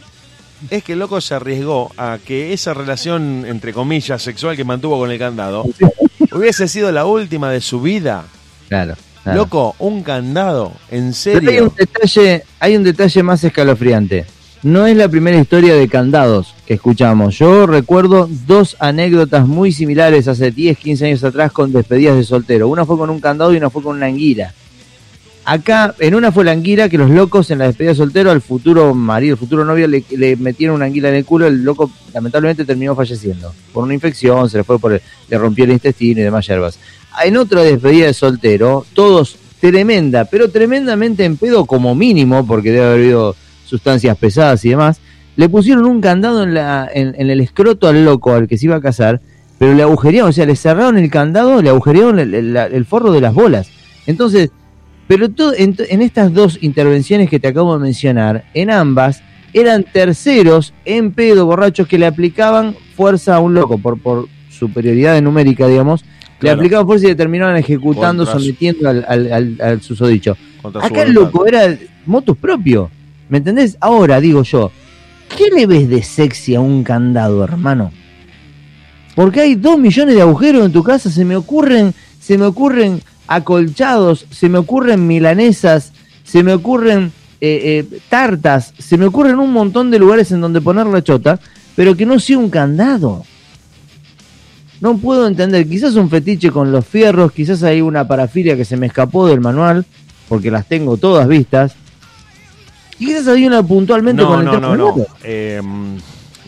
es 0.69 0.83
que 0.83 0.93
el 0.93 0.99
loco 0.99 1.21
se 1.21 1.35
arriesgó 1.35 1.91
a 1.97 2.17
que 2.23 2.53
esa 2.53 2.73
relación, 2.73 3.45
entre 3.47 3.73
comillas, 3.73 4.21
sexual 4.21 4.55
que 4.55 4.63
mantuvo 4.63 4.99
con 4.99 5.11
el 5.11 5.19
candado, 5.19 5.65
hubiese 6.33 6.67
sido 6.67 6.91
la 6.91 7.05
última 7.05 7.51
de 7.51 7.61
su 7.61 7.81
vida. 7.81 8.25
Claro. 8.67 8.95
claro. 9.23 9.37
Loco, 9.37 9.75
un 9.79 10.03
candado, 10.03 10.73
en 10.91 11.13
Pero 11.23 11.37
hay 11.39 11.45
serio. 11.45 11.63
un 11.63 11.75
detalle, 11.75 12.43
hay 12.59 12.75
un 12.75 12.83
detalle 12.83 13.23
más 13.23 13.43
escalofriante. 13.43 14.25
No 14.61 14.85
es 14.85 14.97
la 14.97 15.07
primera 15.07 15.39
historia 15.39 15.73
de 15.75 15.87
candados 15.87 16.53
que 16.67 16.73
escuchamos. 16.73 17.37
Yo 17.37 17.65
recuerdo 17.65 18.27
dos 18.45 18.75
anécdotas 18.79 19.47
muy 19.47 19.71
similares 19.71 20.27
hace 20.27 20.51
10, 20.51 20.77
15 20.77 21.05
años 21.05 21.23
atrás 21.23 21.53
con 21.53 21.71
despedidas 21.71 22.17
de 22.17 22.25
soltero. 22.25 22.67
Una 22.67 22.85
fue 22.85 22.97
con 22.97 23.09
un 23.09 23.21
candado 23.21 23.53
y 23.53 23.57
una 23.57 23.69
fue 23.69 23.81
con 23.81 23.95
una 23.95 24.07
anguila. 24.07 24.53
Acá, 25.51 25.95
en 25.97 26.13
una 26.13 26.31
fue 26.31 26.45
la 26.45 26.51
anguila 26.51 26.89
que 26.89 26.97
los 26.99 27.09
locos 27.09 27.49
en 27.49 27.57
la 27.57 27.65
despedida 27.65 27.89
de 27.93 27.95
soltero 27.95 28.29
al 28.29 28.39
futuro 28.39 28.93
marido, 28.93 29.33
al 29.33 29.39
futuro 29.39 29.65
novio, 29.65 29.87
le, 29.87 30.35
metieron 30.35 30.75
una 30.75 30.85
anguila 30.85 31.09
en 31.09 31.15
el 31.15 31.25
culo. 31.25 31.47
El 31.47 31.63
loco 31.63 31.89
lamentablemente 32.13 32.65
terminó 32.65 32.95
falleciendo 32.95 33.51
por 33.73 33.83
una 33.83 33.95
infección, 33.95 34.47
se 34.47 34.57
le 34.57 34.63
fue 34.63 34.77
por 34.77 34.93
el- 34.93 35.01
le 35.27 35.37
rompió 35.39 35.65
el 35.65 35.71
intestino 35.71 36.19
y 36.21 36.23
demás 36.23 36.45
hierbas. 36.45 36.77
En 37.25 37.35
otra 37.35 37.63
despedida 37.63 38.05
de 38.05 38.13
soltero, 38.13 38.85
todos 38.93 39.37
tremenda, 39.59 40.25
pero 40.25 40.51
tremendamente 40.51 41.25
en 41.25 41.35
pedo 41.35 41.65
como 41.65 41.95
mínimo, 41.95 42.45
porque 42.45 42.69
debe 42.71 42.85
haber 42.85 42.99
habido 42.99 43.35
sustancias 43.65 44.15
pesadas 44.17 44.63
y 44.65 44.69
demás, 44.69 44.99
le 45.35 45.49
pusieron 45.49 45.85
un 45.85 45.99
candado 45.99 46.43
en, 46.43 46.53
la, 46.53 46.87
en, 46.93 47.15
el 47.27 47.41
escroto 47.41 47.87
al 47.87 48.05
loco 48.05 48.33
al 48.35 48.47
que 48.47 48.59
se 48.59 48.65
iba 48.67 48.75
a 48.75 48.81
casar, 48.81 49.19
pero 49.57 49.73
le 49.73 49.81
agujerearon, 49.81 50.29
o 50.29 50.33
sea, 50.33 50.45
le 50.45 50.55
cerraron 50.55 50.99
el 50.99 51.09
candado, 51.09 51.59
le 51.63 51.69
agujerearon 51.69 52.19
el, 52.19 52.35
el- 52.35 52.55
el 52.55 52.85
forro 52.85 53.11
de 53.11 53.21
las 53.21 53.33
bolas. 53.33 53.67
Entonces, 54.05 54.51
pero 55.09 55.27
todo, 55.29 55.55
en, 55.57 55.75
en 55.89 56.03
estas 56.03 56.31
dos 56.35 56.59
intervenciones 56.61 57.31
que 57.31 57.39
te 57.39 57.47
acabo 57.47 57.75
de 57.75 57.83
mencionar, 57.83 58.45
en 58.53 58.69
ambas, 58.69 59.23
eran 59.53 59.83
terceros 59.83 60.71
en 60.85 61.13
pedo, 61.13 61.47
borrachos, 61.47 61.87
que 61.87 61.97
le 61.97 62.05
aplicaban 62.05 62.75
fuerza 62.95 63.35
a 63.35 63.39
un 63.39 63.55
loco, 63.55 63.79
por, 63.79 63.99
por 63.99 64.27
superioridad 64.51 65.19
numérica, 65.19 65.65
digamos, 65.65 66.05
le 66.41 66.51
aplicaban 66.51 66.85
fuerza 66.85 67.07
y 67.07 67.09
le 67.09 67.15
terminaban 67.15 67.57
ejecutando, 67.57 68.23
Contra 68.23 68.39
sometiendo 68.39 68.87
al, 68.87 69.03
al, 69.07 69.33
al, 69.33 69.57
al 69.59 69.81
susodicho. 69.81 70.37
Acá 70.79 71.01
el 71.01 71.13
loco 71.13 71.47
era 71.47 71.75
motus 72.05 72.37
propio. 72.37 72.91
¿Me 73.29 73.39
entendés? 73.39 73.77
Ahora 73.81 74.21
digo 74.21 74.43
yo, 74.43 74.71
¿qué 75.35 75.45
le 75.55 75.65
ves 75.65 75.89
de 75.89 76.03
sexy 76.03 76.53
a 76.53 76.59
un 76.59 76.83
candado, 76.83 77.43
hermano? 77.43 77.91
Porque 79.15 79.39
hay 79.39 79.55
dos 79.55 79.79
millones 79.79 80.13
de 80.13 80.21
agujeros 80.21 80.67
en 80.67 80.71
tu 80.71 80.83
casa, 80.83 81.09
se 81.09 81.25
me 81.25 81.35
ocurren, 81.35 81.95
se 82.19 82.37
me 82.37 82.45
ocurren 82.45 83.01
acolchados, 83.29 84.25
se 84.31 84.49
me 84.49 84.57
ocurren 84.57 85.05
milanesas, 85.05 85.93
se 86.23 86.41
me 86.41 86.51
ocurren 86.51 87.11
eh, 87.39 87.85
eh, 87.91 87.99
tartas, 88.09 88.73
se 88.79 88.97
me 88.97 89.05
ocurren 89.05 89.37
un 89.39 89.53
montón 89.53 89.91
de 89.91 89.99
lugares 89.99 90.31
en 90.31 90.41
donde 90.41 90.61
poner 90.61 90.87
la 90.87 91.03
chota, 91.03 91.39
pero 91.75 91.95
que 91.95 92.07
no 92.07 92.19
sea 92.19 92.39
un 92.39 92.49
candado. 92.49 93.23
No 94.81 94.97
puedo 94.97 95.27
entender, 95.27 95.69
quizás 95.69 95.93
un 95.95 96.09
fetiche 96.09 96.49
con 96.49 96.71
los 96.71 96.85
fierros, 96.85 97.31
quizás 97.31 97.61
hay 97.61 97.81
una 97.81 98.07
parafilia 98.07 98.57
que 98.57 98.65
se 98.65 98.77
me 98.77 98.87
escapó 98.87 99.27
del 99.27 99.41
manual, 99.41 99.85
porque 100.27 100.49
las 100.49 100.65
tengo 100.67 100.97
todas 100.97 101.27
vistas. 101.27 101.75
Y 102.97 103.05
quizás 103.05 103.27
hay 103.27 103.45
una 103.45 103.61
puntualmente 103.61 104.23
No, 104.23 104.29
con 104.29 104.39
el 104.39 104.45
no, 104.45 104.59
no, 104.59 104.75
no. 104.75 105.05
Eh, 105.23 105.61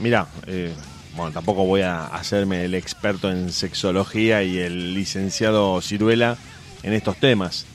mira, 0.01 0.25
eh, 0.47 0.73
bueno, 1.15 1.31
tampoco 1.31 1.63
voy 1.63 1.81
a 1.81 2.07
hacerme 2.07 2.65
el 2.65 2.73
experto 2.73 3.29
en 3.29 3.51
sexología 3.51 4.41
y 4.41 4.57
el 4.57 4.95
licenciado 4.95 5.79
Ciruela 5.81 6.37
en 6.83 6.93
estos 6.93 7.17
temas. 7.17 7.65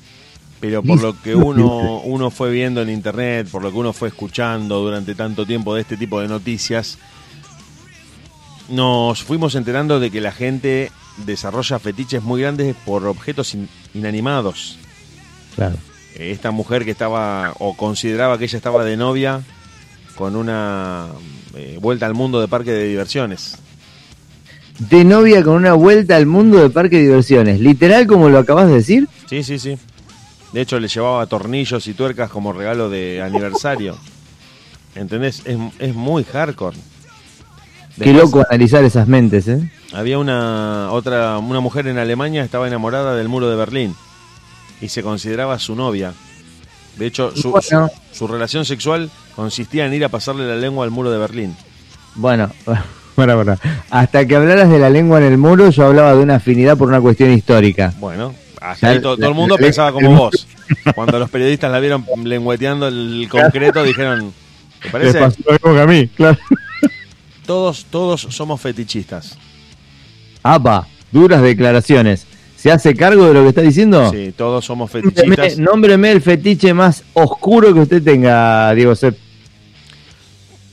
Pero 0.61 0.83
por 0.83 1.01
lo 1.03 1.21
que 1.21 1.35
uno, 1.35 2.01
uno 2.01 2.31
fue 2.31 2.51
viendo 2.51 2.81
en 2.81 2.89
internet, 2.89 3.49
por 3.51 3.63
lo 3.63 3.71
que 3.71 3.77
uno 3.77 3.93
fue 3.93 4.09
escuchando 4.09 4.81
durante 4.81 5.15
tanto 5.15 5.45
tiempo 5.45 5.75
de 5.75 5.83
este 5.83 5.97
tipo 5.99 6.19
de 6.21 6.29
noticias, 6.29 6.99
nos 8.69 9.23
fuimos 9.23 9.55
enterando 9.55 10.01
de 10.01 10.11
que 10.11 10.21
la 10.21 10.33
gente 10.33 10.91
desarrolla 11.25 11.79
fetiches 11.79 12.23
muy 12.23 12.41
grandes 12.41 12.75
por 12.85 13.07
objetos 13.07 13.55
in- 13.55 13.69
inanimados. 13.95 14.79
Claro. 15.55 15.77
Esta 16.15 16.51
mujer 16.51 16.85
que 16.85 16.91
estaba 16.91 17.53
o 17.59 17.77
consideraba 17.77 18.39
que 18.39 18.45
ella 18.45 18.57
estaba 18.57 18.85
de 18.85 18.97
novia 18.97 19.43
con 20.17 20.35
una 20.37 21.09
eh, 21.55 21.79
vuelta 21.81 22.07
al 22.07 22.15
mundo 22.15 22.41
de 22.41 22.49
parque 22.49 22.73
de 22.73 22.85
diversiones. 22.89 23.59
De 24.79 25.05
novia 25.05 25.43
con 25.43 25.55
una 25.55 25.73
vuelta 25.73 26.17
al 26.17 26.27
mundo 26.27 26.59
de 26.59 26.71
parque 26.71 26.97
de 26.97 27.03
diversiones. 27.05 27.61
Literal 27.61 28.07
como 28.07 28.29
lo 28.29 28.39
acabas 28.39 28.69
de 28.69 28.75
decir. 28.75 29.09
Sí, 29.29 29.43
sí, 29.43 29.59
sí. 29.59 29.79
De 30.53 30.61
hecho, 30.61 30.79
le 30.79 30.89
llevaba 30.89 31.27
tornillos 31.27 31.87
y 31.87 31.95
tuercas 31.95 32.31
como 32.31 32.53
regalo 32.53 32.89
de 32.91 33.23
aniversario. 33.23 33.97
¿Entendés? 34.95 35.43
Es, 35.45 35.57
es 35.79 35.95
muy 35.95 36.25
hardcore. 36.25 36.77
Qué 38.01 38.13
loco 38.13 38.45
analizar 38.51 38.85
esas 38.85 39.09
mentes, 39.09 39.49
¿eh? 39.49 39.71
Había 39.95 40.19
una 40.19 40.91
otra 40.93 41.39
una 41.39 41.61
mujer 41.61 41.87
en 41.87 41.97
Alemania 41.97 42.45
estaba 42.45 42.67
enamorada 42.69 43.15
del 43.17 43.29
muro 43.29 43.49
de 43.49 43.57
Berlín 43.57 43.95
y 44.83 44.89
se 44.89 45.03
consideraba 45.03 45.59
su 45.59 45.75
novia. 45.75 46.13
De 46.99 47.07
hecho, 47.07 47.35
su, 47.35 47.51
Bueno. 47.51 47.89
su- 47.89 48.17
su 48.19 48.27
relación 48.29 48.67
sexual 48.67 49.11
consistía 49.35 49.87
en 49.87 49.95
ir 49.95 50.05
a 50.05 50.11
pasarle 50.11 50.47
la 50.47 50.57
lengua 50.57 50.85
al 50.85 50.91
muro 50.91 51.11
de 51.11 51.19
Berlín. 51.19 51.57
Bueno, 52.15 52.51
para, 53.17 53.35
para. 53.37 53.59
Hasta 53.91 54.27
que 54.27 54.37
hablaras 54.37 54.71
de 54.71 54.79
la 54.79 54.89
lengua 54.91 55.19
en 55.19 55.25
el 55.25 55.39
muro, 55.39 55.71
yo 55.71 55.87
hablaba 55.87 56.15
de 56.15 56.23
una 56.23 56.37
afinidad 56.37 56.77
por 56.77 56.89
una 56.89 57.01
cuestión 57.01 57.33
histórica. 57.33 57.93
Bueno, 57.99 58.33
hasta 58.61 58.91
ahí 58.91 59.01
todo, 59.01 59.17
el 59.27 59.35
mundo 59.35 59.57
pensaba 59.57 59.91
como 59.93 60.15
vos. 60.15 60.47
Cuando 60.95 61.19
los 61.19 61.31
periodistas 61.31 61.73
la 61.73 61.81
vieron 61.81 62.05
lengüeteando 62.25 62.87
el 62.89 63.27
concreto, 63.31 63.83
dijeron, 63.83 64.33
¿te 64.83 64.91
parece? 64.91 65.21
lo 65.21 65.27
mismo 65.29 65.75
que 65.75 65.81
a 65.81 65.87
mí, 65.87 66.09
claro. 66.09 66.39
Todos, 67.45 67.87
todos 67.91 68.21
somos 68.31 68.61
fetichistas. 68.61 69.37
Apa, 70.43 70.87
duras 71.13 71.43
declaraciones. 71.43 72.27
¿Se 72.57 72.73
hace 72.73 72.95
cargo 72.97 73.27
de 73.29 73.35
lo 73.35 73.43
que 73.43 73.49
está 73.51 73.61
diciendo? 73.63 74.11
Sí, 74.11 74.33
todos 74.37 74.65
somos 74.65 74.93
Nómbreme, 74.93 75.13
fetichistas. 75.15 75.59
nómbreme 75.59 76.11
el 76.11 76.21
fetiche 76.23 76.75
más 76.75 77.05
oscuro 77.13 77.73
que 77.73 77.81
usted 77.81 78.03
tenga, 78.03 78.75
Diego 78.75 78.95
Sepp. 78.97 79.17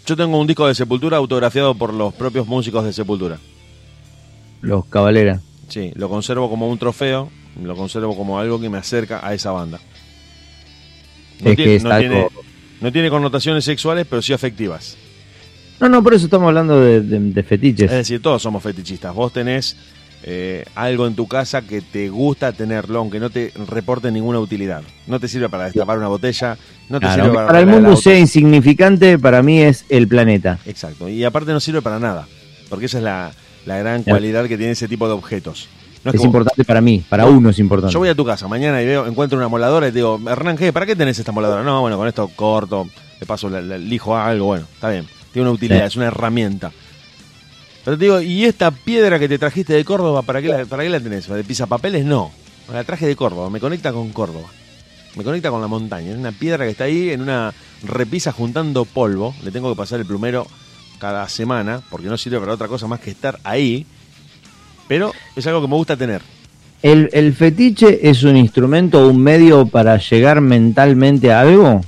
Yo 0.06 0.18
tengo 0.18 0.38
un 0.40 0.48
disco 0.48 0.68
de 0.68 0.76
Sepultura 0.76 1.18
autografiado 1.18 1.76
por 1.76 1.94
los 1.94 2.14
propios 2.14 2.46
músicos 2.48 2.84
de 2.84 2.92
Sepultura. 2.94 3.38
Los 4.62 4.86
Cabalera. 4.86 5.40
Sí, 5.70 5.92
lo 5.96 6.10
conservo 6.10 6.50
como 6.50 6.68
un 6.70 6.78
trofeo, 6.78 7.30
lo 7.62 7.76
conservo 7.76 8.16
como 8.16 8.38
algo 8.40 8.60
que 8.60 8.70
me 8.70 8.78
acerca 8.78 9.26
a 9.26 9.34
esa 9.34 9.52
banda. 9.52 9.80
No, 11.42 11.50
Es 11.52 11.56
tiene, 11.56 11.64
que 11.72 11.76
es 11.78 11.84
no 11.84 11.90
algo- 11.92 12.00
tiene- 12.10 12.28
no 12.82 12.92
tiene 12.92 13.10
connotaciones 13.10 13.64
sexuales, 13.64 14.06
pero 14.10 14.22
sí 14.22 14.34
afectivas. 14.34 14.98
No, 15.80 15.90
no, 15.90 16.04
por 16.04 16.14
eso 16.14 16.26
estamos 16.26 16.48
hablando 16.48 16.80
de, 16.82 17.02
de- 17.02 17.20
de 17.20 17.44
fetiches. 17.44 17.90
Es 17.92 17.98
decir, 17.98 18.22
todos 18.22 18.42
somos 18.42 18.62
fetichistas. 18.62 19.14
Vos 19.14 19.32
tenés 19.34 19.76
eh, 20.24 20.64
algo 20.76 21.06
en 21.08 21.16
tu 21.16 21.28
casa 21.28 21.62
que 21.64 21.82
te 21.82 22.10
gusta 22.10 22.52
tenerlo, 22.54 23.00
aunque 23.00 23.20
no 23.20 23.30
te 23.30 23.52
reporte 23.68 24.12
ninguna 24.12 24.40
utilidad. 24.40 24.82
No 25.08 25.20
te 25.20 25.28
sirve 25.28 25.50
para 25.50 25.66
destapar 25.66 25.98
una 25.98 26.08
botella, 26.08 26.58
no 26.90 27.00
te 27.00 27.06
Claro, 27.06 27.24
sirve 27.24 27.36
para, 27.36 27.48
para 27.48 27.60
el 27.60 27.68
mundo 27.68 27.96
sea 27.98 28.18
insignificante, 28.18 29.20
para 29.20 29.42
mí 29.44 29.62
es 29.62 29.86
el 29.90 30.08
planeta. 30.08 30.60
Exacto. 30.66 31.10
Y 31.10 31.24
aparte 31.24 31.52
no 31.52 31.60
sirve 31.60 31.82
para 31.82 32.00
nada, 32.00 32.28
porque 32.70 32.86
esa 32.86 33.00
es 33.00 33.04
la, 33.04 33.32
la 33.66 33.78
gran 33.78 34.04
Claro. 34.04 34.16
cualidad 34.18 34.48
que 34.48 34.58
tiene 34.58 34.72
ese 34.74 34.88
tipo 34.88 35.08
de 35.08 35.14
objetos. 35.14 35.68
No 36.04 36.10
es 36.12 36.16
Es 36.16 36.20
como- 36.20 36.30
importante 36.30 36.66
para 36.66 36.82
mí, 36.82 37.04
para 37.08 37.26
uno 37.26 37.50
es 37.50 37.60
importante. 37.60 37.94
Yo 37.94 38.00
voy 38.00 38.10
a 38.10 38.16
tu 38.16 38.26
casa 38.26 38.48
mañana 38.48 38.82
y 38.82 38.86
veo, 38.86 39.08
encuentro 39.08 39.38
una 39.38 39.48
moladora 39.48 39.88
y 39.88 39.92
te 39.92 39.98
digo, 40.00 40.20
Hernán, 40.30 40.58
¿qué? 40.58 40.74
¿Para 40.74 40.86
qué 40.86 40.96
tenés 40.98 41.18
esta 41.20 41.32
moladora? 41.32 41.64
No, 41.64 41.82
bueno, 41.82 41.98
con 41.98 42.08
esto 42.08 42.30
corto, 42.36 42.90
le 43.20 43.26
paso, 43.26 43.50
la- 43.50 43.62
la- 43.62 43.76
elijo 43.76 44.16
algo, 44.18 44.48
bueno, 44.48 44.66
está 44.74 44.90
bien. 44.90 45.06
Tiene 45.32 45.48
una 45.50 45.56
utilidad, 45.56 45.82
Sí. 45.82 45.88
es 45.88 45.96
una 45.96 46.08
herramienta. 46.08 46.72
Pero 47.84 47.98
te 47.98 48.06
digo, 48.06 48.22
¿y 48.22 48.46
esta 48.46 48.72
piedra 48.72 49.20
que 49.20 49.28
te 49.28 49.38
trajiste 49.38 49.74
de 49.74 49.84
Córdoba, 49.84 50.22
para 50.22 50.42
qué 50.42 50.48
la, 50.48 50.66
para 50.66 50.84
qué 50.84 50.90
la 50.90 51.00
tenés? 51.00 51.28
¿De 51.28 51.44
pisapapeles? 51.44 52.06
No. 52.06 52.32
La 52.72 52.84
traje 52.84 53.06
de 53.06 53.16
Córdoba, 53.16 53.50
me 53.50 53.60
conecta 53.60 53.92
con 53.92 54.10
Córdoba. 54.12 54.48
Me 55.16 55.24
conecta 55.24 55.52
con 55.52 55.62
la 55.62 55.68
montaña. 55.68 56.12
Es 56.12 56.18
una 56.18 56.32
piedra 56.32 56.66
que 56.66 56.72
está 56.72 56.86
ahí 56.86 57.10
en 57.10 57.22
una 57.22 57.54
repisa 57.84 58.32
juntando 58.32 58.86
polvo. 58.86 59.36
Le 59.44 59.52
tengo 59.52 59.70
que 59.70 59.78
pasar 59.78 60.00
el 60.00 60.06
plumero 60.06 60.48
cada 60.98 61.28
semana, 61.28 61.82
porque 61.90 62.08
no 62.08 62.18
sirve 62.18 62.40
para 62.40 62.54
otra 62.54 62.68
cosa 62.68 62.88
más 62.88 63.00
que 63.00 63.12
estar 63.12 63.38
ahí. 63.44 63.86
Pero 64.88 65.12
es 65.36 65.46
algo 65.46 65.62
que 65.62 65.68
me 65.68 65.76
gusta 65.76 65.98
tener. 65.98 66.22
¿El, 66.82 67.10
el 67.14 67.34
fetiche 67.34 68.10
es 68.10 68.24
un 68.24 68.38
instrumento 68.38 69.04
o 69.04 69.10
un 69.10 69.22
medio 69.22 69.66
para 69.66 69.98
llegar 69.98 70.42
mentalmente 70.42 71.32
a 71.32 71.42
algo? 71.42 71.82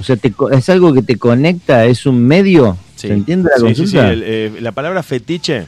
O 0.00 0.02
sea, 0.02 0.16
te 0.16 0.32
¿es 0.52 0.68
algo 0.70 0.92
que 0.94 1.02
te 1.02 1.16
conecta? 1.18 1.84
¿Es 1.84 2.06
un 2.06 2.26
medio? 2.26 2.76
Sí. 2.96 3.08
¿Se 3.08 3.12
entiende 3.14 3.50
la 3.50 3.56
Sí, 3.56 3.74
sí, 3.74 3.74
sí. 3.74 3.80
consulta? 3.96 4.10
El, 4.12 4.22
eh, 4.24 4.52
la 4.60 4.72
palabra 4.72 5.02
fetiche 5.02 5.66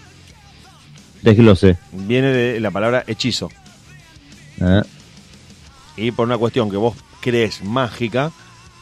Desglose. 1.22 1.76
viene 1.92 2.28
de 2.32 2.60
la 2.60 2.70
palabra 2.70 3.04
hechizo. 3.06 3.48
Ah, 4.60 4.82
Y 5.96 6.10
por 6.10 6.26
una 6.26 6.38
cuestión 6.38 6.70
que 6.70 6.76
vos 6.76 6.96
crees 7.20 7.62
mágica, 7.62 8.32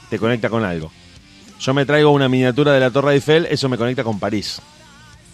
te 0.09 0.19
conecta 0.19 0.49
con 0.49 0.65
algo. 0.65 0.91
Yo 1.61 1.75
me 1.75 1.85
traigo 1.85 2.11
una 2.11 2.29
miniatura 2.29 2.73
de 2.73 2.81
la 2.81 2.91
Torre 2.91 3.15
Eiffel, 3.15 3.47
eso 3.51 3.69
me 3.69 3.77
conecta 3.77 4.05
con 4.05 4.19
París. 4.19 4.63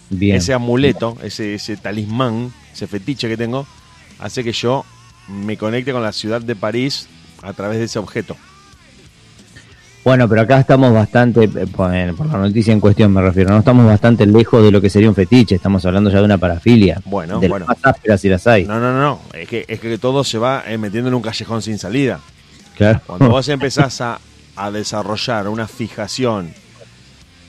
bien. 0.09 0.35
Ese 0.35 0.53
amuleto, 0.53 1.17
ese, 1.23 1.55
ese 1.55 1.77
talismán, 1.77 2.51
ese 2.73 2.87
fetiche 2.87 3.27
que 3.29 3.37
tengo, 3.37 3.65
hace 4.19 4.43
que 4.43 4.51
yo 4.51 4.83
me 5.29 5.57
conecte 5.57 5.91
con 5.93 6.03
la 6.03 6.11
ciudad 6.11 6.41
de 6.41 6.55
París 6.55 7.07
a 7.41 7.53
través 7.53 7.77
de 7.79 7.85
ese 7.85 7.99
objeto. 7.99 8.35
Bueno, 10.07 10.29
pero 10.29 10.39
acá 10.43 10.57
estamos 10.61 10.93
bastante, 10.93 11.43
eh, 11.43 11.49
por, 11.67 11.91
por 12.15 12.27
la 12.27 12.37
noticia 12.37 12.71
en 12.71 12.79
cuestión 12.79 13.11
me 13.11 13.21
refiero, 13.21 13.49
no 13.49 13.59
estamos 13.59 13.85
bastante 13.85 14.25
lejos 14.25 14.63
de 14.63 14.71
lo 14.71 14.79
que 14.79 14.89
sería 14.89 15.09
un 15.09 15.15
fetiche, 15.15 15.55
estamos 15.55 15.85
hablando 15.85 16.09
ya 16.09 16.19
de 16.19 16.23
una 16.23 16.37
parafilia. 16.37 17.01
Bueno, 17.03 17.41
de 17.41 17.49
bueno. 17.49 17.65
las 18.05 18.21
si 18.21 18.29
las 18.29 18.47
hay. 18.47 18.63
No, 18.63 18.79
no, 18.79 18.97
no. 18.97 19.19
Es 19.33 19.49
que, 19.49 19.65
es 19.67 19.81
que 19.81 19.97
todo 19.97 20.23
se 20.23 20.37
va 20.37 20.63
eh, 20.65 20.77
metiendo 20.77 21.09
en 21.09 21.13
un 21.13 21.21
callejón 21.21 21.61
sin 21.61 21.77
salida. 21.77 22.21
Claro. 22.77 23.01
Cuando 23.05 23.27
vos 23.27 23.49
empezás 23.49 23.99
a, 23.99 24.21
a 24.55 24.71
desarrollar 24.71 25.49
una 25.49 25.67
fijación 25.67 26.53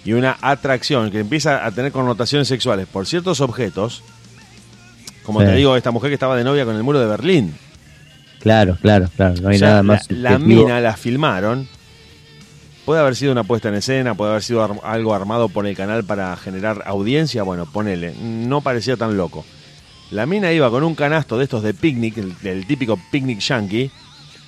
y 0.04 0.14
una 0.14 0.36
atracción 0.40 1.12
que 1.12 1.20
empieza 1.20 1.64
a 1.64 1.70
tener 1.70 1.92
connotaciones 1.92 2.48
sexuales 2.48 2.88
por 2.88 3.06
ciertos 3.06 3.40
objetos, 3.40 4.02
como 5.22 5.42
Sí. 5.42 5.46
te 5.46 5.52
digo, 5.54 5.76
esta 5.76 5.92
mujer 5.92 6.11
que 6.11 6.14
estaba 6.14 6.34
de 6.34 6.42
novia 6.42 6.64
con 6.64 6.74
el 6.74 6.82
muro 6.82 6.98
de 6.98 7.06
Berlín, 7.06 7.54
Claro, 8.40 8.76
claro, 8.82 9.09
claro. 9.14 9.34
No 9.42 9.48
hay 9.48 9.56
o 9.56 9.59
sea, 9.61 9.68
nada 9.68 9.82
más. 9.84 10.11
la, 10.11 10.40
mina 10.40 10.80
la 10.80 10.96
filmaron, 10.96 11.68
puede 12.89 13.03
haber 13.03 13.16
sido 13.16 13.32
una 13.32 13.45
puesta 13.45 13.68
en 13.68 13.74
escena, 13.74 14.14
puede 14.14 14.30
haber 14.30 14.43
sido 14.43 14.64
ar- 14.64 14.80
algo 14.82 15.12
armado 15.12 15.51
por 15.51 15.66
el 15.66 15.76
canal 15.76 16.05
para 16.05 16.34
generar 16.39 16.84
audiencia, 16.86 17.43
bueno, 17.43 17.66
ponele, 17.66 18.14
no 18.18 18.62
parecía 18.62 18.97
tan 18.97 19.14
loco. 19.14 19.45
La 20.11 20.24
mina 20.24 20.51
iba 20.55 20.70
con 20.70 20.82
un 20.82 20.95
canasto 20.95 21.36
de 21.36 21.45
estos 21.45 21.62
de 21.62 21.74
picnic, 21.74 22.16
el, 22.16 22.34
el 22.45 22.66
típico 22.66 22.99
picnic 23.12 23.41
yankee, 23.41 23.91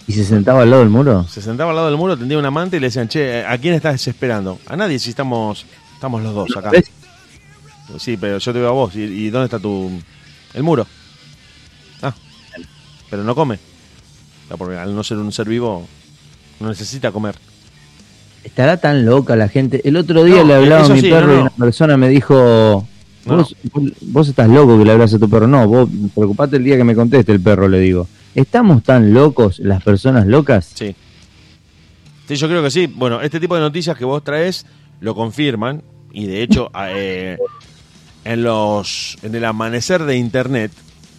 ¿Y 0.06 0.12
se 0.14 0.24
sentaba 0.24 0.62
al 0.62 0.70
lado 0.70 0.80
del 0.80 0.88
muro? 0.88 1.26
Se 1.28 1.42
sentaba 1.42 1.72
al 1.72 1.76
lado 1.76 1.88
del 1.90 1.98
muro, 1.98 2.16
tendía 2.16 2.38
una 2.38 2.50
manta 2.50 2.78
y 2.78 2.80
le 2.80 2.86
decían, 2.86 3.08
che, 3.08 3.44
¿a 3.44 3.58
quién 3.58 3.74
estás 3.74 4.08
esperando? 4.08 4.58
A 4.66 4.74
nadie, 4.74 4.98
si 4.98 5.10
estamos 5.10 5.66
estamos 5.92 6.22
los 6.22 6.34
dos 6.34 6.56
acá. 6.56 6.70
¿Ves? 6.70 6.90
Sí, 7.98 8.16
pero 8.16 8.38
yo 8.38 8.52
te 8.54 8.58
veo 8.58 8.68
a 8.70 8.72
vos. 8.72 8.96
¿Y, 8.96 9.00
y 9.02 9.28
dónde 9.28 9.44
está 9.44 9.58
tu... 9.58 9.90
el 10.54 10.62
muro? 10.62 10.86
Ah, 12.00 12.14
pero 13.10 13.22
no 13.22 13.34
come. 13.34 13.58
Porque 14.56 14.78
al 14.78 14.96
no 14.96 15.04
ser 15.04 15.18
un 15.18 15.30
ser 15.30 15.46
vivo, 15.46 15.86
no 16.58 16.70
necesita 16.70 17.12
comer. 17.12 17.34
Estará 18.44 18.78
tan 18.78 19.04
loca 19.04 19.36
la 19.36 19.48
gente. 19.48 19.80
El 19.86 19.96
otro 19.96 20.24
día 20.24 20.36
No, 20.36 20.44
le 20.44 20.54
hablaba 20.54 20.86
a 20.86 20.88
mi 20.88 21.00
sí, 21.00 21.10
perro 21.10 21.26
no, 21.26 21.34
y 21.34 21.40
una 21.42 21.50
persona 21.50 21.96
me 21.96 22.08
dijo, 22.08 22.86
vos, 23.26 23.54
vos- 23.72 23.92
vos 24.00 24.28
estás 24.28 24.48
loco 24.48 24.78
que 24.78 24.84
le 24.84 24.92
hablas 24.92 25.12
a 25.14 25.18
tu 25.18 25.28
perro. 25.28 25.46
No, 25.46 25.66
vos 25.68 25.88
preocupate 26.14 26.56
el 26.56 26.64
día 26.64 26.76
que 26.76 26.84
me 26.84 26.94
conteste 26.94 27.32
el 27.32 27.40
perro, 27.40 27.68
le 27.68 27.78
digo. 27.80 28.08
¿Estamos 28.34 28.82
tan 28.82 29.12
locos 29.12 29.58
las 29.58 29.82
personas 29.82 30.26
locas? 30.26 30.70
Sí. 30.74 30.94
Sí, 32.28 32.36
yo 32.36 32.48
creo 32.48 32.62
que 32.62 32.70
sí. 32.70 32.86
Bueno, 32.86 33.20
este 33.20 33.40
tipo 33.40 33.54
de 33.56 33.60
noticias 33.60 33.96
que 33.96 34.04
vos 34.04 34.22
traes 34.22 34.64
lo 35.00 35.14
confirman 35.14 35.82
y 36.12 36.26
de 36.26 36.42
hecho 36.42 36.70
eh, 36.88 37.36
en 38.24 38.42
los 38.42 39.16
en 39.22 39.34
el 39.34 39.44
amanecer 39.44 40.04
de 40.04 40.16
internet, 40.16 40.70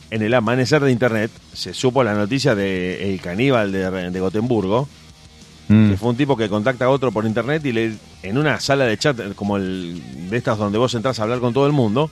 en 0.10 0.22
el 0.22 0.34
amanecer 0.34 0.82
de 0.82 0.92
internet 0.92 1.30
se 1.54 1.74
supo 1.74 2.04
la 2.04 2.14
noticia 2.14 2.56
de 2.56 3.14
el 3.14 3.20
caníbal 3.22 3.72
de, 3.72 4.10
de 4.12 4.20
Gotemburgo, 4.20 4.88
Mm. 5.72 5.92
que 5.92 5.98
fue 5.98 6.10
un 6.10 6.18
tipo 6.18 6.36
que 6.36 6.50
contacta 6.50 6.86
a 6.86 6.90
otro 6.90 7.14
por 7.14 7.26
internet 7.26 7.66
y 7.66 7.72
le 7.72 7.94
en 8.24 8.38
una 8.38 8.60
sala 8.60 8.84
de 8.84 8.98
chat 8.98 9.34
como 9.36 9.56
el 9.56 10.30
de 10.30 10.36
estas 10.36 10.58
donde 10.58 10.78
vos 10.78 10.94
entras 10.96 11.18
a 11.20 11.24
hablar 11.24 11.40
con 11.40 11.54
todo 11.54 11.66
el 11.66 11.72
mundo 11.72 12.12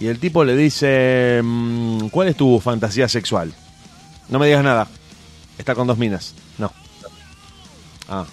y 0.00 0.06
el 0.06 0.18
tipo 0.18 0.42
le 0.42 0.56
dice 0.56 1.40
mm, 1.44 2.08
¿cuál 2.08 2.28
es 2.28 2.36
tu 2.36 2.58
fantasía 2.58 3.08
sexual? 3.08 3.52
No 4.28 4.38
me 4.38 4.46
digas 4.46 4.64
nada. 4.64 4.88
Está 5.58 5.74
con 5.74 5.86
dos 5.86 5.98
minas. 5.98 6.34
No. 6.58 6.72
Ah. 8.08 8.24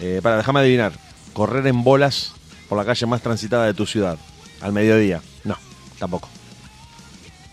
Eh, 0.00 0.20
para, 0.22 0.38
déjame 0.38 0.60
adivinar. 0.60 0.92
Correr 1.32 1.66
en 1.66 1.84
bolas 1.84 2.32
por 2.68 2.78
la 2.78 2.84
calle 2.84 3.06
más 3.06 3.20
transitada 3.20 3.66
de 3.66 3.74
tu 3.74 3.84
ciudad. 3.84 4.16
Al 4.60 4.72
mediodía. 4.72 5.20
No, 5.44 5.58
tampoco. 5.98 6.28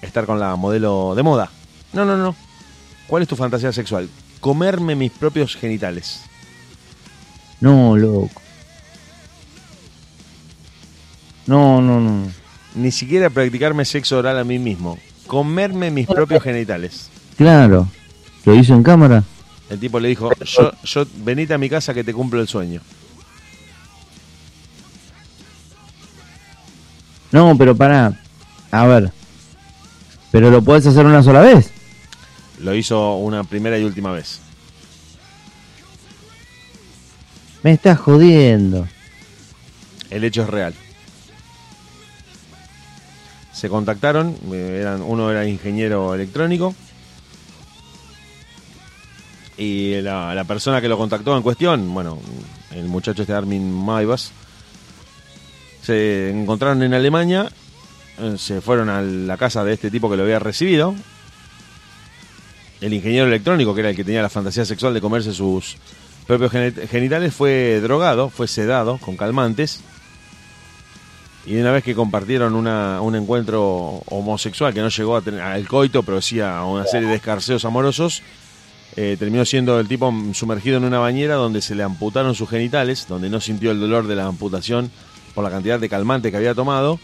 Estar 0.01 0.25
con 0.25 0.39
la 0.39 0.55
modelo 0.55 1.13
de 1.15 1.23
moda. 1.23 1.49
No, 1.93 2.05
no, 2.05 2.15
no. 2.15 2.35
¿Cuál 3.07 3.23
es 3.23 3.27
tu 3.27 3.35
fantasía 3.35 3.73
sexual? 3.73 4.09
Comerme 4.41 4.95
mis 4.95 5.11
propios 5.11 5.55
genitales. 5.55 6.23
No, 7.61 7.95
loco. 7.95 8.41
No, 11.45 11.81
no, 11.81 11.99
no. 11.99 12.27
Ni 12.75 12.91
siquiera 12.91 13.29
practicarme 13.29 13.85
sexo 13.85 14.17
oral 14.17 14.39
a 14.39 14.43
mí 14.43 14.57
mismo. 14.59 14.97
Comerme 15.27 15.91
mis 15.91 16.07
propios 16.07 16.43
genitales. 16.43 17.09
Claro. 17.37 17.87
¿Lo 18.45 18.55
hizo 18.55 18.73
en 18.73 18.83
cámara? 18.83 19.23
El 19.69 19.79
tipo 19.79 19.99
le 19.99 20.09
dijo, 20.09 20.29
yo, 20.43 20.71
yo 20.83 21.05
venite 21.17 21.53
a 21.53 21.57
mi 21.57 21.69
casa 21.69 21.93
que 21.93 22.03
te 22.03 22.13
cumplo 22.13 22.41
el 22.41 22.47
sueño. 22.47 22.81
No, 27.31 27.57
pero 27.57 27.75
para. 27.75 28.19
A 28.71 28.85
ver. 28.87 29.11
Pero 30.31 30.49
lo 30.49 30.61
podés 30.61 30.85
hacer 30.87 31.05
una 31.05 31.23
sola 31.23 31.41
vez. 31.41 31.71
Lo 32.61 32.75
hizo 32.75 33.15
una 33.15 33.43
primera 33.43 33.77
y 33.77 33.83
última 33.83 34.11
vez. 34.11 34.39
Me 37.63 37.71
estás 37.71 37.99
jodiendo. 37.99 38.87
El 40.09 40.23
hecho 40.23 40.43
es 40.43 40.49
real. 40.49 40.73
Se 43.53 43.69
contactaron, 43.69 44.35
eh, 44.51 44.79
eran, 44.81 45.01
uno 45.01 45.29
era 45.29 45.45
ingeniero 45.45 46.15
electrónico 46.15 46.73
y 49.57 50.01
la, 50.01 50.33
la 50.33 50.43
persona 50.43 50.81
que 50.81 50.87
lo 50.87 50.97
contactó 50.97 51.37
en 51.37 51.43
cuestión, 51.43 51.93
bueno, 51.93 52.19
el 52.71 52.85
muchacho 52.85 53.21
este 53.21 53.33
Armin 53.33 53.71
Maivas, 53.71 54.31
se 55.83 56.31
encontraron 56.31 56.81
en 56.81 56.95
Alemania, 56.95 57.47
eh, 58.19 58.35
se 58.37 58.61
fueron 58.61 58.89
a 58.89 59.01
la 59.01 59.37
casa 59.37 59.63
de 59.63 59.73
este 59.73 59.91
tipo 59.91 60.09
que 60.09 60.17
lo 60.17 60.23
había 60.23 60.39
recibido, 60.39 60.95
el 62.81 62.93
ingeniero 62.93 63.27
electrónico, 63.27 63.73
que 63.73 63.81
era 63.81 63.89
el 63.91 63.95
que 63.95 64.03
tenía 64.03 64.21
la 64.21 64.29
fantasía 64.29 64.65
sexual 64.65 64.93
de 64.93 65.01
comerse 65.01 65.33
sus 65.33 65.77
propios 66.27 66.51
geni- 66.51 66.87
genitales, 66.87 67.33
fue 67.33 67.79
drogado, 67.81 68.29
fue 68.29 68.47
sedado 68.47 68.97
con 68.97 69.15
calmantes. 69.15 69.81
Y 71.45 71.55
una 71.59 71.71
vez 71.71 71.83
que 71.83 71.95
compartieron 71.95 72.53
un 72.53 73.15
encuentro 73.15 74.03
homosexual 74.07 74.73
que 74.73 74.81
no 74.81 74.89
llegó 74.89 75.15
a 75.15 75.21
tener, 75.21 75.41
al 75.41 75.67
coito, 75.67 76.03
pero 76.03 76.21
sí 76.21 76.39
una 76.39 76.85
serie 76.85 77.07
de 77.07 77.15
escarceos 77.15 77.65
amorosos, 77.65 78.21
eh, 78.95 79.15
terminó 79.17 79.43
siendo 79.45 79.79
el 79.79 79.87
tipo 79.87 80.13
sumergido 80.33 80.77
en 80.77 80.83
una 80.83 80.99
bañera 80.99 81.35
donde 81.35 81.61
se 81.61 81.73
le 81.75 81.81
amputaron 81.81 82.35
sus 82.35 82.49
genitales, 82.49 83.07
donde 83.07 83.29
no 83.29 83.39
sintió 83.41 83.71
el 83.71 83.79
dolor 83.79 84.05
de 84.05 84.15
la 84.15 84.25
amputación 84.27 84.91
por 85.33 85.43
la 85.43 85.49
cantidad 85.49 85.79
de 85.79 85.89
calmante 85.89 86.29
que 86.29 86.37
había 86.37 86.53
tomado, 86.53 86.99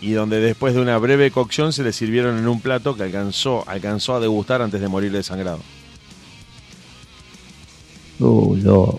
y 0.00 0.12
donde 0.12 0.40
después 0.40 0.74
de 0.74 0.80
una 0.80 0.96
breve 0.98 1.30
cocción 1.30 1.72
se 1.72 1.82
le 1.82 1.92
sirvieron 1.92 2.38
en 2.38 2.46
un 2.46 2.60
plato 2.60 2.96
que 2.96 3.02
alcanzó, 3.02 3.64
alcanzó 3.68 4.14
a 4.14 4.20
degustar 4.20 4.62
antes 4.62 4.80
de 4.80 4.88
morir 4.88 5.12
desangrado. 5.12 5.60
Uh. 8.20 8.98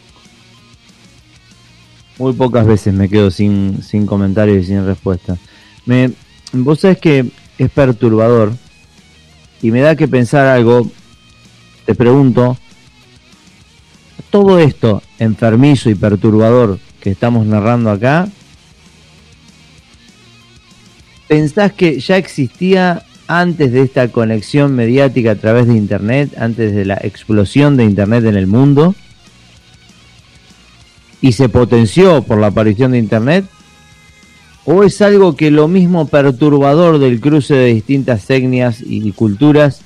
Muy 2.17 2.33
pocas 2.33 2.65
veces 2.65 2.93
me 2.93 3.07
quedo 3.07 3.31
sin, 3.31 3.81
sin 3.81 4.05
comentarios 4.05 4.63
y 4.63 4.67
sin 4.67 4.85
respuesta. 4.85 5.37
Me, 5.85 6.11
vos 6.51 6.81
sabés 6.81 6.99
que 6.99 7.31
es 7.57 7.69
perturbador 7.71 8.53
y 9.61 9.71
me 9.71 9.81
da 9.81 9.95
que 9.95 10.07
pensar 10.07 10.45
algo. 10.45 10.89
Te 11.85 11.95
pregunto, 11.95 12.57
todo 14.29 14.59
esto 14.59 15.01
enfermizo 15.17 15.89
y 15.89 15.95
perturbador 15.95 16.79
que 16.99 17.11
estamos 17.11 17.45
narrando 17.45 17.89
acá, 17.89 18.27
¿pensás 21.29 21.71
que 21.71 22.01
ya 22.01 22.17
existía 22.17 23.03
antes 23.27 23.71
de 23.71 23.83
esta 23.83 24.09
conexión 24.09 24.75
mediática 24.75 25.31
a 25.31 25.35
través 25.35 25.67
de 25.67 25.75
Internet, 25.75 26.31
antes 26.37 26.75
de 26.75 26.83
la 26.83 26.95
explosión 26.95 27.77
de 27.77 27.85
Internet 27.85 28.25
en 28.25 28.35
el 28.35 28.47
mundo? 28.47 28.93
y 31.21 31.33
se 31.33 31.49
potenció 31.49 32.23
por 32.23 32.39
la 32.39 32.47
aparición 32.47 32.91
de 32.91 32.99
Internet? 32.99 33.45
¿O 34.65 34.83
es 34.83 35.01
algo 35.01 35.35
que 35.35 35.51
lo 35.51 35.67
mismo 35.67 36.07
perturbador 36.07 36.99
del 36.99 37.19
cruce 37.19 37.55
de 37.55 37.73
distintas 37.73 38.29
etnias 38.29 38.81
y 38.85 39.11
culturas 39.13 39.81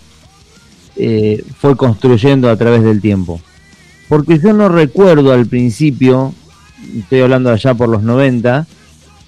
eh, 0.95 1.43
fue 1.57 1.77
construyendo 1.77 2.49
a 2.49 2.57
través 2.57 2.83
del 2.83 3.01
tiempo? 3.01 3.39
Porque 4.09 4.39
yo 4.39 4.53
no 4.53 4.69
recuerdo 4.69 5.31
al 5.31 5.45
principio, 5.45 6.33
estoy 6.97 7.21
hablando 7.21 7.49
allá 7.49 7.73
por 7.73 7.89
los 7.89 8.03
90, 8.03 8.67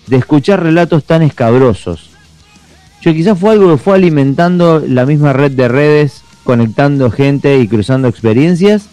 de 0.07 0.17
escuchar 0.17 0.63
relatos 0.63 1.03
tan 1.03 1.21
escabrosos. 1.21 2.09
Yo 3.01 3.13
quizás 3.13 3.37
fue 3.37 3.51
algo 3.51 3.71
que 3.71 3.81
fue 3.81 3.95
alimentando 3.95 4.83
la 4.85 5.05
misma 5.05 5.33
red 5.33 5.51
de 5.51 5.67
redes, 5.67 6.23
conectando 6.43 7.11
gente 7.11 7.59
y 7.59 7.67
cruzando 7.67 8.07
experiencias, 8.07 8.89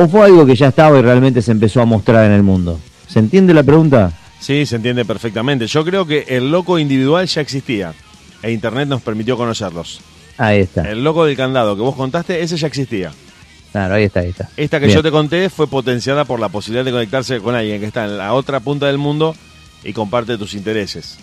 ¿O 0.00 0.06
fue 0.06 0.26
algo 0.26 0.46
que 0.46 0.54
ya 0.54 0.68
estaba 0.68 0.96
y 0.96 1.02
realmente 1.02 1.42
se 1.42 1.50
empezó 1.50 1.80
a 1.80 1.84
mostrar 1.84 2.24
en 2.24 2.30
el 2.30 2.44
mundo? 2.44 2.78
¿Se 3.08 3.18
entiende 3.18 3.52
la 3.52 3.64
pregunta? 3.64 4.12
Sí, 4.38 4.64
se 4.64 4.76
entiende 4.76 5.04
perfectamente. 5.04 5.66
Yo 5.66 5.84
creo 5.84 6.06
que 6.06 6.24
el 6.28 6.52
loco 6.52 6.78
individual 6.78 7.26
ya 7.26 7.40
existía 7.40 7.92
e 8.40 8.52
Internet 8.52 8.88
nos 8.88 9.02
permitió 9.02 9.36
conocerlos. 9.36 10.00
Ahí 10.36 10.60
está. 10.60 10.88
El 10.88 11.02
loco 11.02 11.24
del 11.24 11.36
candado 11.36 11.74
que 11.74 11.82
vos 11.82 11.96
contaste, 11.96 12.40
ese 12.40 12.56
ya 12.56 12.68
existía. 12.68 13.10
Claro, 13.72 13.94
ahí 13.94 14.04
está, 14.04 14.20
ahí 14.20 14.30
está. 14.30 14.48
Esta 14.56 14.80
que 14.80 14.86
Bien. 14.86 14.96
yo 14.96 15.02
te 15.02 15.10
conté 15.10 15.50
fue 15.50 15.66
potenciada 15.66 16.24
por 16.24 16.40
la 16.40 16.48
posibilidad 16.48 16.84
de 16.84 16.90
conectarse 16.90 17.38
con 17.40 17.54
alguien 17.54 17.80
que 17.80 17.86
está 17.86 18.04
en 18.04 18.16
la 18.18 18.32
otra 18.32 18.60
punta 18.60 18.86
del 18.86 18.98
mundo 18.98 19.34
y 19.84 19.92
comparte 19.92 20.38
tus 20.38 20.54
intereses. 20.54 21.18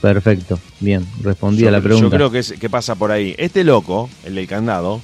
Perfecto. 0.00 0.58
Bien, 0.80 1.06
respondí 1.22 1.62
yo, 1.62 1.68
a 1.68 1.70
la 1.70 1.78
yo 1.78 1.84
pregunta. 1.84 2.16
creo 2.16 2.30
que, 2.30 2.38
es- 2.40 2.54
que 2.58 2.68
pasa 2.70 2.94
por 2.94 3.10
ahí. 3.10 3.34
Este 3.38 3.64
loco, 3.64 4.08
el 4.24 4.34
del 4.34 4.46
candado, 4.46 5.00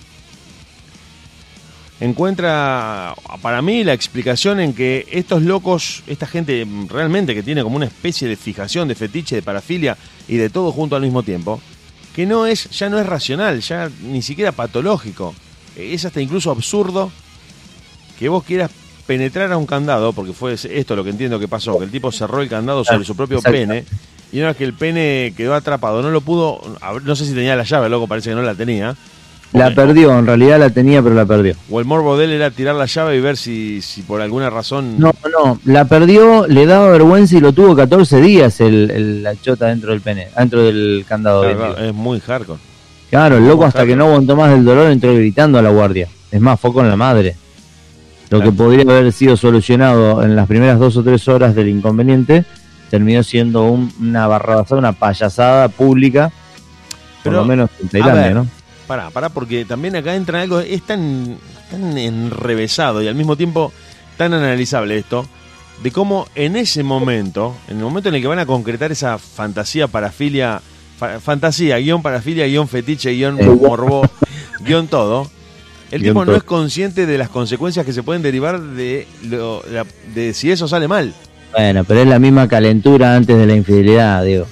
encuentra 2.01 3.15
para 3.43 3.61
mí 3.63 3.85
la 3.85 3.93
explicación 3.93 4.61
en 4.61 4.73
que 4.73 5.07
estos 5.11 5.43
locos, 5.43 6.03
esta 6.07 6.27
gente 6.27 6.67
realmente 6.89 7.35
que 7.35 7.43
tiene 7.43 7.63
como 7.63 7.77
una 7.77 7.87
especie 7.87 8.27
de 8.29 8.37
fijación, 8.37 8.89
de 8.89 8.95
fetiche, 8.95 9.37
de 9.37 9.43
parafilia 9.43 9.97
y 10.29 10.37
de 10.37 10.49
todo 10.51 10.73
junto 10.73 10.97
al 10.97 11.03
mismo 11.03 11.23
tiempo, 11.23 11.61
que 12.15 12.27
no 12.27 12.47
es, 12.47 12.71
ya 12.71 12.89
no 12.89 12.99
es 12.99 13.07
racional, 13.07 13.61
ya 13.61 13.91
ni 14.03 14.23
siquiera 14.23 14.53
patológico. 14.53 15.35
Es 15.81 16.05
hasta 16.05 16.21
incluso 16.21 16.51
absurdo 16.51 17.11
que 18.19 18.29
vos 18.29 18.45
quieras 18.45 18.71
penetrar 19.07 19.51
a 19.53 19.57
un 19.57 19.67
candado, 19.67 20.13
porque 20.13 20.33
fue 20.33 20.53
esto 20.55 20.95
lo 20.95 21.03
que 21.03 21.11
entiendo 21.11 21.39
que 21.41 21.49
pasó, 21.49 21.79
que 21.79 21.85
el 21.85 21.91
tipo 21.91 22.13
cerró 22.13 22.43
el 22.43 22.49
candado 22.49 22.85
sobre 22.85 23.05
su 23.05 23.17
propio 23.17 23.39
Exacto. 23.39 23.57
pene, 23.59 23.85
y 24.33 24.39
una 24.39 24.49
vez 24.49 24.57
que 24.57 24.65
el 24.65 24.75
pene 24.75 25.35
quedó 25.37 25.55
atrapado, 25.55 26.01
no 26.03 26.11
lo 26.11 26.21
pudo, 26.21 26.61
no 27.05 27.17
sé 27.17 27.25
si 27.25 27.33
tenía 27.35 27.57
la 27.57 27.65
llave, 27.65 27.89
loco, 27.89 28.07
parece 28.07 28.31
que 28.31 28.37
no 28.37 28.43
la 28.43 28.55
tenía. 28.55 28.95
La 29.53 29.75
perdió, 29.75 30.17
en 30.17 30.27
realidad 30.27 30.61
la 30.61 30.71
tenía, 30.71 31.03
pero 31.03 31.17
la 31.17 31.27
perdió. 31.27 31.57
O 31.69 31.81
el 31.81 31.85
morbo 31.87 32.17
de 32.17 32.27
él 32.27 32.31
era 32.31 32.53
tirar 32.53 32.77
la 32.77 32.87
llave 32.87 33.17
y 33.17 33.21
ver 33.21 33.37
si, 33.37 33.83
si 33.83 34.03
por 34.03 34.21
alguna 34.21 34.49
razón... 34.49 34.97
No, 35.01 35.13
no, 35.43 35.59
la 35.65 35.87
perdió, 35.87 36.47
le 36.47 36.67
daba 36.67 36.89
vergüenza 36.91 37.37
y 37.37 37.41
lo 37.41 37.53
tuvo 37.53 37.75
14 37.75 38.21
días 38.21 38.61
el, 38.61 38.89
el- 38.93 39.23
la 39.25 39.35
chota 39.35 39.67
dentro 39.67 39.91
del 39.91 40.03
pene, 40.03 40.29
dentro 40.39 40.63
del 40.63 41.05
candado. 41.09 41.41
Claro, 41.43 41.59
bien, 41.59 41.73
claro, 41.73 41.89
es 41.89 41.95
muy 41.95 42.21
hardcore. 42.21 42.61
Claro, 43.11 43.39
el 43.39 43.47
loco 43.47 43.65
hasta 43.65 43.85
que 43.85 43.97
no 43.97 44.07
aguantó 44.07 44.37
más 44.37 44.51
del 44.51 44.65
dolor 44.65 44.91
entró 44.91 45.13
gritando 45.15 45.59
a 45.59 45.63
la 45.63 45.71
guardia. 45.71 46.09
Es 46.31 46.41
más, 46.41 46.59
fue 46.61 46.73
con 46.73 46.89
la 46.89 46.97
madre. 46.97 47.35
Lo 48.31 48.39
Claro. 48.39 48.51
que 48.53 48.57
podría 48.57 48.83
haber 48.83 49.13
sido 49.13 49.37
solucionado 49.37 50.23
en 50.23 50.37
las 50.37 50.47
primeras 50.47 50.79
dos 50.79 50.97
o 50.97 51.03
tres 51.03 51.27
horas 51.27 51.55
del 51.55 51.69
inconveniente 51.69 52.45
terminó 52.89 53.23
siendo 53.23 53.65
un- 53.65 53.93
una 54.01 54.27
barrabasada, 54.29 54.79
una 54.79 54.93
payasada 54.93 55.69
pública, 55.69 56.31
por 56.31 57.33
Pero, 57.33 57.37
lo 57.39 57.45
menos 57.45 57.71
en 57.81 57.89
Tailandia, 57.89 58.23
ver, 58.23 58.35
¿no? 58.35 58.47
Pará, 58.87 59.11
pará, 59.11 59.29
porque 59.29 59.65
también 59.65 59.95
acá 59.97 60.15
entra 60.17 60.41
algo, 60.43 60.59
es 60.61 60.83
tan, 60.83 61.37
tan 61.71 61.97
enrevesado 61.99 63.01
y 63.03 63.07
al 63.09 63.15
mismo 63.15 63.37
tiempo 63.37 63.73
tan 64.17 64.33
analizable 64.35 64.97
esto, 64.99 65.25
de 65.83 65.91
cómo 65.93 66.27
en 66.35 66.57
ese 66.57 66.83
momento, 66.83 67.55
en 67.69 67.79
el 67.79 67.85
momento 67.85 68.09
en 68.09 68.17
el 68.17 68.21
que 68.23 68.27
van 68.29 68.41
a 68.41 68.47
concretar 68.47 68.91
esa 68.91 69.19
fantasía 69.19 69.87
parafilia, 69.87 70.61
fa- 71.01 71.19
fantasía, 71.19 71.79
guion 71.79 72.03
parafilia, 72.03 72.47
guion 72.47 72.69
fetiche, 72.69 73.11
guion 73.13 73.41
Eh. 73.41 73.45
morbo, 73.45 74.03
guion 74.61 74.87
todo, 74.87 75.29
El 75.91 76.03
Y 76.03 76.05
tipo 76.05 76.25
no 76.25 76.37
es 76.37 76.45
consciente 76.45 77.05
de 77.05 77.19
las 77.19 77.29
consecuencias 77.31 77.85
que 77.85 77.93
se 77.93 78.05
pueden 78.05 78.23
derivar 78.23 78.61
de, 78.61 79.09
lo- 79.29 79.61
de 80.15 80.33
si 80.35 80.53
eso 80.53 80.69
sale 80.69 80.87
mal. 80.87 81.13
Bueno, 81.51 81.83
pero 81.83 82.03
es 82.03 82.07
la 82.07 82.21
misma 82.21 82.47
calentura 82.47 83.17
antes 83.17 83.37
de 83.37 83.45
la 83.45 83.57
infidelidad, 83.57 84.25
digo. 84.25 84.47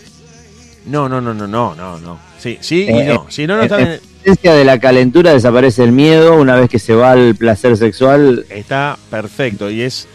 No, 0.86 1.08
no, 1.08 1.20
no, 1.20 1.32
no, 1.34 1.46
no, 1.46 1.76
no, 1.76 2.00
no. 2.00 2.18
Sí, 2.40 2.58
sí 2.60 2.86
y 2.88 2.92
Eh, 2.92 3.04
no. 3.14 3.26
Si 3.28 3.46
no, 3.46 3.54
no 3.56 3.62
En 3.62 3.70
está 3.70 4.00
esencia 4.24 4.52
de 4.52 4.64
la 4.64 4.80
calentura 4.80 5.32
desaparece 5.32 5.84
el 5.84 5.92
miedo 5.92 6.34
una 6.34 6.56
vez 6.56 6.68
que 6.68 6.80
se 6.80 6.92
va 6.94 7.12
al 7.12 7.36
placer 7.36 7.76
sexual. 7.76 8.44
Está 8.50 8.98
perfecto 9.08 9.70
y 9.70 9.82
es, 9.82 10.08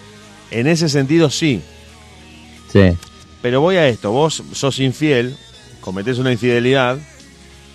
en 0.52 0.68
ese 0.68 0.90
sentido 0.90 1.30
sí. 1.30 1.62
Sí. 2.72 2.98
Pero 3.42 3.62
voy 3.62 3.78
a 3.78 3.88
esto, 3.88 4.12
vos 4.12 4.44
sos 4.52 4.80
infiel, 4.80 5.38
cometés 5.84 6.18
una 6.18 6.32
infidelidad 6.32 6.98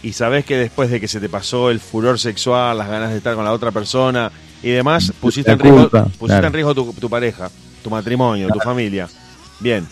y 0.03 0.13
sabés 0.13 0.45
que 0.45 0.57
después 0.57 0.91
de 0.91 1.01
que 1.01 1.09
se 1.09 1.21
te 1.21 1.29
pasó 1.29 1.71
el 1.71 1.79
furor 1.79 2.19
sexual, 2.19 2.79
las 2.79 2.89
ganas 2.89 3.11
de 3.11 3.19
estar 3.19 3.35
con 3.35 3.45
la 3.45 3.53
otra 3.53 3.71
persona 3.71 4.33
y 4.63 4.71
demás, 4.71 5.13
pusiste 5.21 5.53
en 5.53 5.59
riesgo, 5.59 5.89
pusiste 5.91 6.27
claro. 6.27 6.47
en 6.47 6.53
riesgo 6.53 6.75
tu, 6.75 6.93
tu 6.95 7.11
pareja, 7.11 7.51
tu 7.83 7.91
matrimonio, 7.91 8.49
tu 8.49 8.61
familia. 8.61 9.09
Bien. 9.61 9.87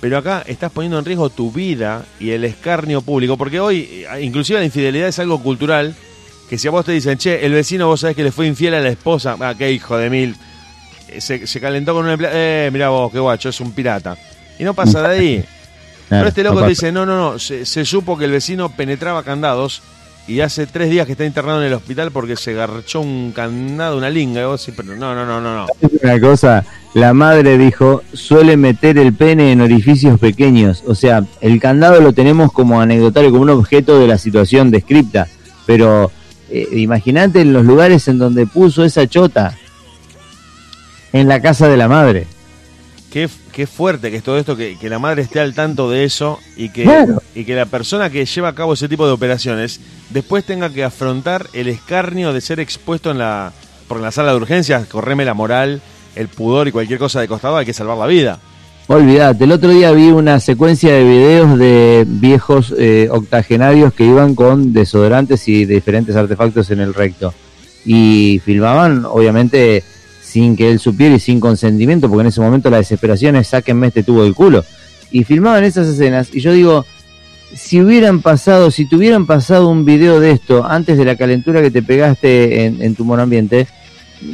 Pero 0.00 0.18
acá 0.18 0.42
estás 0.46 0.70
poniendo 0.72 0.98
en 0.98 1.04
riesgo 1.04 1.30
tu 1.30 1.50
vida 1.52 2.04
y 2.20 2.30
el 2.30 2.44
escarnio 2.44 3.02
público, 3.02 3.36
porque 3.36 3.60
hoy, 3.60 4.04
eh, 4.12 4.20
inclusive 4.20 4.58
la 4.58 4.64
infidelidad 4.64 5.08
es 5.08 5.18
algo 5.18 5.40
cultural, 5.42 5.94
que 6.50 6.58
si 6.58 6.68
a 6.68 6.72
vos 6.72 6.84
te 6.84 6.92
dicen, 6.92 7.18
che, 7.18 7.46
el 7.46 7.52
vecino 7.52 7.86
vos 7.86 8.00
sabés 8.00 8.16
que 8.16 8.24
le 8.24 8.32
fue 8.32 8.46
infiel 8.46 8.74
a 8.74 8.80
la 8.80 8.88
esposa, 8.90 9.36
ah, 9.40 9.54
qué 9.56 9.72
hijo 9.72 9.96
de 9.96 10.10
mil, 10.10 10.36
Eh, 11.08 11.20
se, 11.20 11.46
se 11.46 11.60
calentó 11.60 11.94
con 11.94 12.04
un 12.04 12.10
empleado, 12.10 12.34
eh, 12.36 12.70
mira 12.72 12.88
vos, 12.88 13.12
qué 13.12 13.18
guacho, 13.18 13.48
es 13.48 13.60
un 13.60 13.72
pirata. 13.72 14.16
Y 14.58 14.64
no 14.64 14.74
pasa 14.74 15.02
de 15.08 15.18
ahí. 15.18 15.44
Pero 16.18 16.28
este 16.28 16.42
loco 16.42 16.62
te 16.62 16.68
dice, 16.68 16.92
no, 16.92 17.06
no, 17.06 17.16
no, 17.16 17.38
se, 17.38 17.64
se 17.64 17.84
supo 17.84 18.18
que 18.18 18.26
el 18.26 18.30
vecino 18.30 18.68
penetraba 18.68 19.22
candados 19.22 19.82
y 20.26 20.40
hace 20.40 20.66
tres 20.66 20.88
días 20.88 21.06
que 21.06 21.12
está 21.12 21.24
internado 21.24 21.60
en 21.60 21.66
el 21.66 21.72
hospital 21.72 22.12
porque 22.12 22.36
se 22.36 22.54
garchó 22.54 23.00
un 23.00 23.32
candado, 23.32 23.96
una 23.96 24.08
linga. 24.08 24.40
Y 24.40 24.44
vos 24.44 24.64
decís, 24.64 24.74
pero 24.76 24.96
no, 24.96 25.14
no, 25.14 25.26
no, 25.26 25.40
no, 25.40 25.56
no. 25.56 25.66
Una 26.02 26.20
cosa, 26.20 26.64
la 26.94 27.12
madre 27.12 27.58
dijo, 27.58 28.02
suele 28.12 28.56
meter 28.56 28.98
el 28.98 29.14
pene 29.14 29.50
en 29.50 29.60
orificios 29.60 30.20
pequeños. 30.20 30.84
O 30.86 30.94
sea, 30.94 31.24
el 31.40 31.60
candado 31.60 32.00
lo 32.00 32.12
tenemos 32.12 32.52
como 32.52 32.80
anecdotario, 32.80 33.30
como 33.30 33.42
un 33.42 33.50
objeto 33.50 33.98
de 33.98 34.06
la 34.06 34.16
situación 34.16 34.70
descripta. 34.70 35.26
Pero 35.66 36.12
eh, 36.50 36.68
imagínate 36.72 37.40
en 37.40 37.52
los 37.52 37.64
lugares 37.64 38.06
en 38.06 38.18
donde 38.18 38.46
puso 38.46 38.84
esa 38.84 39.08
chota. 39.08 39.56
En 41.12 41.26
la 41.26 41.42
casa 41.42 41.68
de 41.68 41.76
la 41.76 41.88
madre. 41.88 42.26
Qué, 43.12 43.28
qué 43.52 43.66
fuerte 43.66 44.10
que 44.10 44.16
es 44.16 44.22
todo 44.22 44.38
esto, 44.38 44.56
que, 44.56 44.78
que 44.78 44.88
la 44.88 44.98
madre 44.98 45.20
esté 45.22 45.38
al 45.40 45.52
tanto 45.54 45.90
de 45.90 46.04
eso 46.04 46.38
y 46.56 46.70
que, 46.70 46.84
Claro. 46.84 47.22
y 47.34 47.44
que 47.44 47.54
la 47.54 47.66
persona 47.66 48.08
que 48.08 48.24
lleva 48.24 48.48
a 48.48 48.54
cabo 48.54 48.72
ese 48.72 48.88
tipo 48.88 49.06
de 49.06 49.12
operaciones 49.12 49.80
después 50.10 50.44
tenga 50.44 50.70
que 50.70 50.82
afrontar 50.82 51.46
el 51.52 51.68
escarnio 51.68 52.32
de 52.32 52.40
ser 52.40 52.58
expuesto 52.58 53.10
en 53.10 53.18
la, 53.18 53.52
por 53.86 54.00
la 54.00 54.10
sala 54.12 54.30
de 54.30 54.38
urgencias, 54.38 54.86
correme 54.86 55.26
la 55.26 55.34
moral, 55.34 55.82
el 56.16 56.28
pudor 56.28 56.68
y 56.68 56.72
cualquier 56.72 56.98
cosa 56.98 57.20
de 57.20 57.28
costado, 57.28 57.58
hay 57.58 57.66
que 57.66 57.74
salvar 57.74 57.98
la 57.98 58.06
vida. 58.06 58.38
Olvídate, 58.88 59.44
el 59.44 59.52
otro 59.52 59.68
día 59.70 59.92
vi 59.92 60.08
una 60.08 60.40
secuencia 60.40 60.92
de 60.92 61.04
videos 61.04 61.58
de 61.58 62.04
viejos 62.06 62.74
eh, 62.78 63.08
octogenarios 63.10 63.92
que 63.92 64.04
iban 64.04 64.34
con 64.34 64.72
desodorantes 64.72 65.46
y 65.48 65.66
diferentes 65.66 66.16
artefactos 66.16 66.70
en 66.70 66.80
el 66.80 66.92
recto. 66.94 67.32
Y 67.84 68.40
filmaban, 68.44 69.04
obviamente, 69.04 69.84
sin 70.32 70.56
que 70.56 70.70
él 70.70 70.78
supiera 70.78 71.14
y 71.14 71.20
sin 71.20 71.40
consentimiento, 71.40 72.08
porque 72.08 72.22
en 72.22 72.28
ese 72.28 72.40
momento 72.40 72.70
la 72.70 72.78
desesperación 72.78 73.36
es 73.36 73.48
sáquenme 73.48 73.88
este 73.88 74.02
tubo 74.02 74.22
del 74.24 74.34
culo. 74.34 74.64
Y 75.10 75.24
filmaban 75.24 75.62
esas 75.62 75.86
escenas 75.88 76.34
y 76.34 76.40
yo 76.40 76.52
digo, 76.52 76.86
si 77.54 77.82
hubieran 77.82 78.22
pasado, 78.22 78.70
si 78.70 78.86
te 78.86 78.96
hubieran 78.96 79.26
pasado 79.26 79.68
un 79.68 79.84
video 79.84 80.20
de 80.20 80.30
esto 80.30 80.64
antes 80.64 80.96
de 80.96 81.04
la 81.04 81.16
calentura 81.16 81.60
que 81.60 81.70
te 81.70 81.82
pegaste 81.82 82.64
en, 82.64 82.80
en 82.80 82.94
tu 82.94 83.04
monoambiente, 83.04 83.66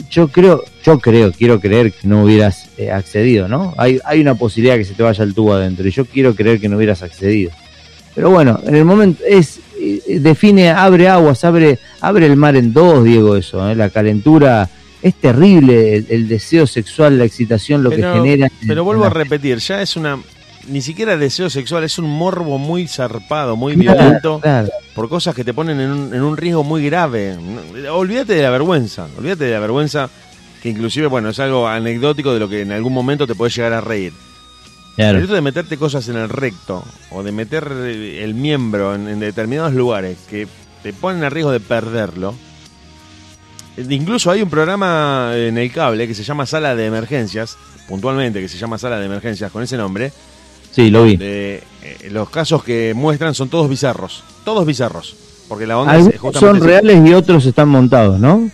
yo 0.08 0.28
creo, 0.28 0.62
yo 0.84 1.00
creo, 1.00 1.32
quiero 1.32 1.58
creer 1.58 1.90
que 1.90 2.06
no 2.06 2.22
hubieras 2.22 2.68
eh, 2.78 2.92
accedido, 2.92 3.48
¿no? 3.48 3.74
Hay, 3.76 3.98
hay 4.04 4.20
una 4.20 4.36
posibilidad 4.36 4.76
que 4.76 4.84
se 4.84 4.94
te 4.94 5.02
vaya 5.02 5.24
el 5.24 5.34
tubo 5.34 5.54
adentro 5.54 5.88
y 5.88 5.90
yo 5.90 6.04
quiero 6.04 6.36
creer 6.36 6.60
que 6.60 6.68
no 6.68 6.76
hubieras 6.76 7.02
accedido. 7.02 7.50
Pero 8.14 8.30
bueno, 8.30 8.60
en 8.64 8.76
el 8.76 8.84
momento 8.84 9.24
es 9.26 9.58
eh, 9.80 10.20
define, 10.20 10.70
abre 10.70 11.08
aguas, 11.08 11.44
abre, 11.44 11.80
abre 12.00 12.26
el 12.26 12.36
mar 12.36 12.54
en 12.54 12.72
dos, 12.72 13.02
Diego, 13.02 13.34
eso, 13.34 13.68
¿eh? 13.68 13.74
la 13.74 13.90
calentura 13.90 14.68
es 15.02 15.14
terrible, 15.14 15.96
el, 15.96 16.06
el 16.10 16.28
deseo 16.28 16.66
sexual, 16.66 17.18
la 17.18 17.24
excitación, 17.24 17.82
lo 17.82 17.90
Pero- 17.90 18.12
que 18.14 18.18
genera. 18.20 18.46
en- 18.60 18.68
Pero 18.68 18.84
vuelvo 18.84 19.04
a 19.04 19.10
repetir, 19.10 19.58
ya 19.58 19.80
es 19.82 19.96
una. 19.96 20.18
Ni 20.68 20.82
siquiera 20.82 21.16
deseo 21.16 21.48
sexual, 21.48 21.84
es 21.84 21.98
un 21.98 22.10
morbo 22.10 22.58
muy 22.58 22.86
zarpado, 22.88 23.56
muy 23.56 23.74
Claro, 23.74 23.98
violento, 24.02 24.40
claro. 24.40 24.68
por 24.94 25.08
cosas 25.08 25.34
que 25.34 25.42
te 25.42 25.54
ponen 25.54 25.80
en 25.80 25.90
un, 25.90 26.14
en 26.14 26.22
un 26.22 26.36
riesgo 26.36 26.62
muy 26.62 26.84
grave. 26.84 27.36
Olvídate 27.90 28.34
de 28.34 28.42
la 28.42 28.50
vergüenza, 28.50 29.06
olvídate 29.16 29.44
de 29.44 29.52
la 29.52 29.60
vergüenza, 29.60 30.10
que 30.62 30.68
inclusive, 30.68 31.06
bueno, 31.06 31.30
es 31.30 31.38
algo 31.38 31.66
anecdótico 31.66 32.34
de 32.34 32.40
lo 32.40 32.48
que 32.50 32.60
en 32.62 32.72
algún 32.72 32.92
momento 32.92 33.26
te 33.26 33.34
puede 33.34 33.50
llegar 33.50 33.72
a 33.72 33.80
reír. 33.80 34.12
Claro. 34.96 35.18
El 35.18 35.24
hecho 35.24 35.34
de 35.34 35.40
meterte 35.40 35.78
cosas 35.78 36.06
en 36.08 36.16
el 36.16 36.28
recto 36.28 36.84
o 37.12 37.22
de 37.22 37.32
meter 37.32 37.66
el 37.72 38.34
miembro 38.34 38.94
en, 38.94 39.08
en 39.08 39.20
determinados 39.20 39.72
lugares 39.72 40.18
que 40.28 40.46
te 40.82 40.92
ponen 40.92 41.22
a 41.24 41.30
riesgo 41.30 41.52
de 41.52 41.60
perderlo. 41.60 42.34
Eh, 43.78 43.86
Incluso 43.90 44.30
hay 44.30 44.42
un 44.42 44.50
programa 44.50 45.30
en 45.34 45.56
el 45.58 45.72
cable 45.72 46.06
que 46.06 46.14
se 46.14 46.24
llama 46.24 46.46
Sala 46.46 46.74
de 46.74 46.86
Emergencias, 46.86 47.56
puntualmente 47.88 48.40
que 48.40 48.48
se 48.48 48.58
llama 48.58 48.78
Sala 48.78 48.98
de 48.98 49.06
Emergencias 49.06 49.50
con 49.52 49.62
ese 49.62 49.76
nombre. 49.76 50.12
Sí, 50.72 50.90
lo 50.90 51.04
vi. 51.04 51.16
De, 51.16 51.62
eh, 51.82 52.08
los 52.10 52.28
casos 52.30 52.62
que 52.62 52.92
muestran 52.94 53.34
son 53.34 53.48
todos 53.48 53.68
bizarros, 53.68 54.22
todos 54.44 54.66
bizarros. 54.66 55.16
Porque 55.48 55.66
la 55.66 55.78
onda 55.78 55.96
es 55.96 56.10
son 56.34 56.60
reales 56.60 57.00
y 57.08 57.14
otros 57.14 57.46
están 57.46 57.68
montados, 57.70 58.20
¿no? 58.20 58.50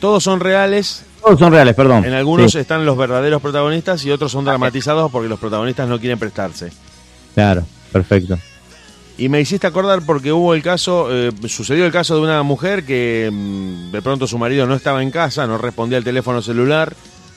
Todos 0.00 0.22
son 0.22 0.38
reales, 0.40 1.02
Todos 1.22 1.38
son 1.38 1.50
reales, 1.50 1.74
perdón. 1.74 2.04
en 2.04 2.12
algunos 2.12 2.52
Sí, 2.52 2.58
están 2.58 2.84
los 2.84 2.96
verdaderos 2.98 3.40
protagonistas 3.40 4.04
y 4.04 4.10
otros 4.10 4.32
son 4.32 4.44
dramatizados 4.44 5.10
porque 5.10 5.28
los 5.30 5.38
protagonistas 5.40 5.88
no 5.88 5.98
quieren 5.98 6.18
prestarse. 6.18 6.70
claro, 7.34 7.64
perfecto. 7.90 8.38
Y 9.18 9.30
me 9.30 9.40
hiciste 9.40 9.66
acordar 9.66 10.02
porque 10.04 10.30
hubo 10.30 10.54
el 10.54 10.62
caso, 10.62 11.08
eh, 11.10 11.32
sucedió 11.48 11.86
el 11.86 11.92
caso 11.92 12.16
de 12.16 12.20
una 12.20 12.42
mujer 12.42 12.84
que 12.84 13.30
mm, 13.32 13.90
de 13.90 14.02
pronto 14.02 14.26
su 14.26 14.36
marido 14.36 14.66
no 14.66 14.74
estaba 14.74 15.02
en 15.02 15.10
casa, 15.10 15.46
no 15.46 15.56
respondía 15.56 15.96
al 15.96 16.04
teléfono 16.04 16.42
celular, 16.42 16.94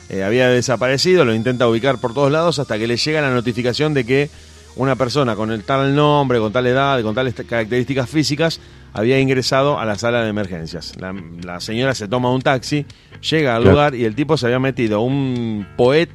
eh, 0.09 0.23
había 0.23 0.49
desaparecido, 0.49 1.23
lo 1.23 1.33
intenta 1.33 1.69
ubicar 1.69 1.99
por 1.99 2.13
todos 2.13 2.31
lados 2.31 2.59
hasta 2.59 2.77
que 2.77 2.85
le 2.85 2.97
llega 2.97 3.21
la 3.21 3.31
notificación 3.31 3.93
de 3.93 4.05
que 4.05 4.29
una 4.75 4.97
persona 4.97 5.37
con 5.37 5.51
el 5.51 5.63
tal 5.63 5.95
nombre, 5.95 6.39
con 6.39 6.51
tal 6.51 6.67
edad, 6.67 7.01
con 7.01 7.15
tales 7.15 7.33
características 7.33 8.09
físicas, 8.09 8.59
había 8.91 9.19
ingresado 9.19 9.79
a 9.79 9.85
la 9.85 9.97
sala 9.97 10.23
de 10.23 10.29
emergencias. 10.29 10.93
La, 10.99 11.15
la 11.43 11.61
señora 11.61 11.95
se 11.95 12.09
toma 12.09 12.31
un 12.31 12.41
taxi, 12.41 12.85
llega 13.21 13.55
al 13.55 13.63
lugar 13.63 13.95
y 13.95 14.03
el 14.03 14.15
tipo 14.15 14.35
se 14.35 14.47
había 14.47 14.59
metido 14.59 14.99
un 14.99 15.65
poet 15.77 16.09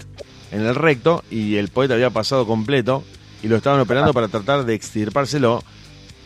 en 0.53 0.61
el 0.61 0.75
recto 0.75 1.25
y 1.31 1.57
el 1.57 1.69
poeta 1.69 1.95
había 1.95 2.11
pasado 2.11 2.47
completo 2.47 3.03
y 3.45 3.49
lo 3.49 3.57
estaban 3.57 3.79
operando 3.79 4.15
para 4.15 4.29
tratar 4.29 4.65
de 4.65 4.73
extirpárselo. 4.75 5.63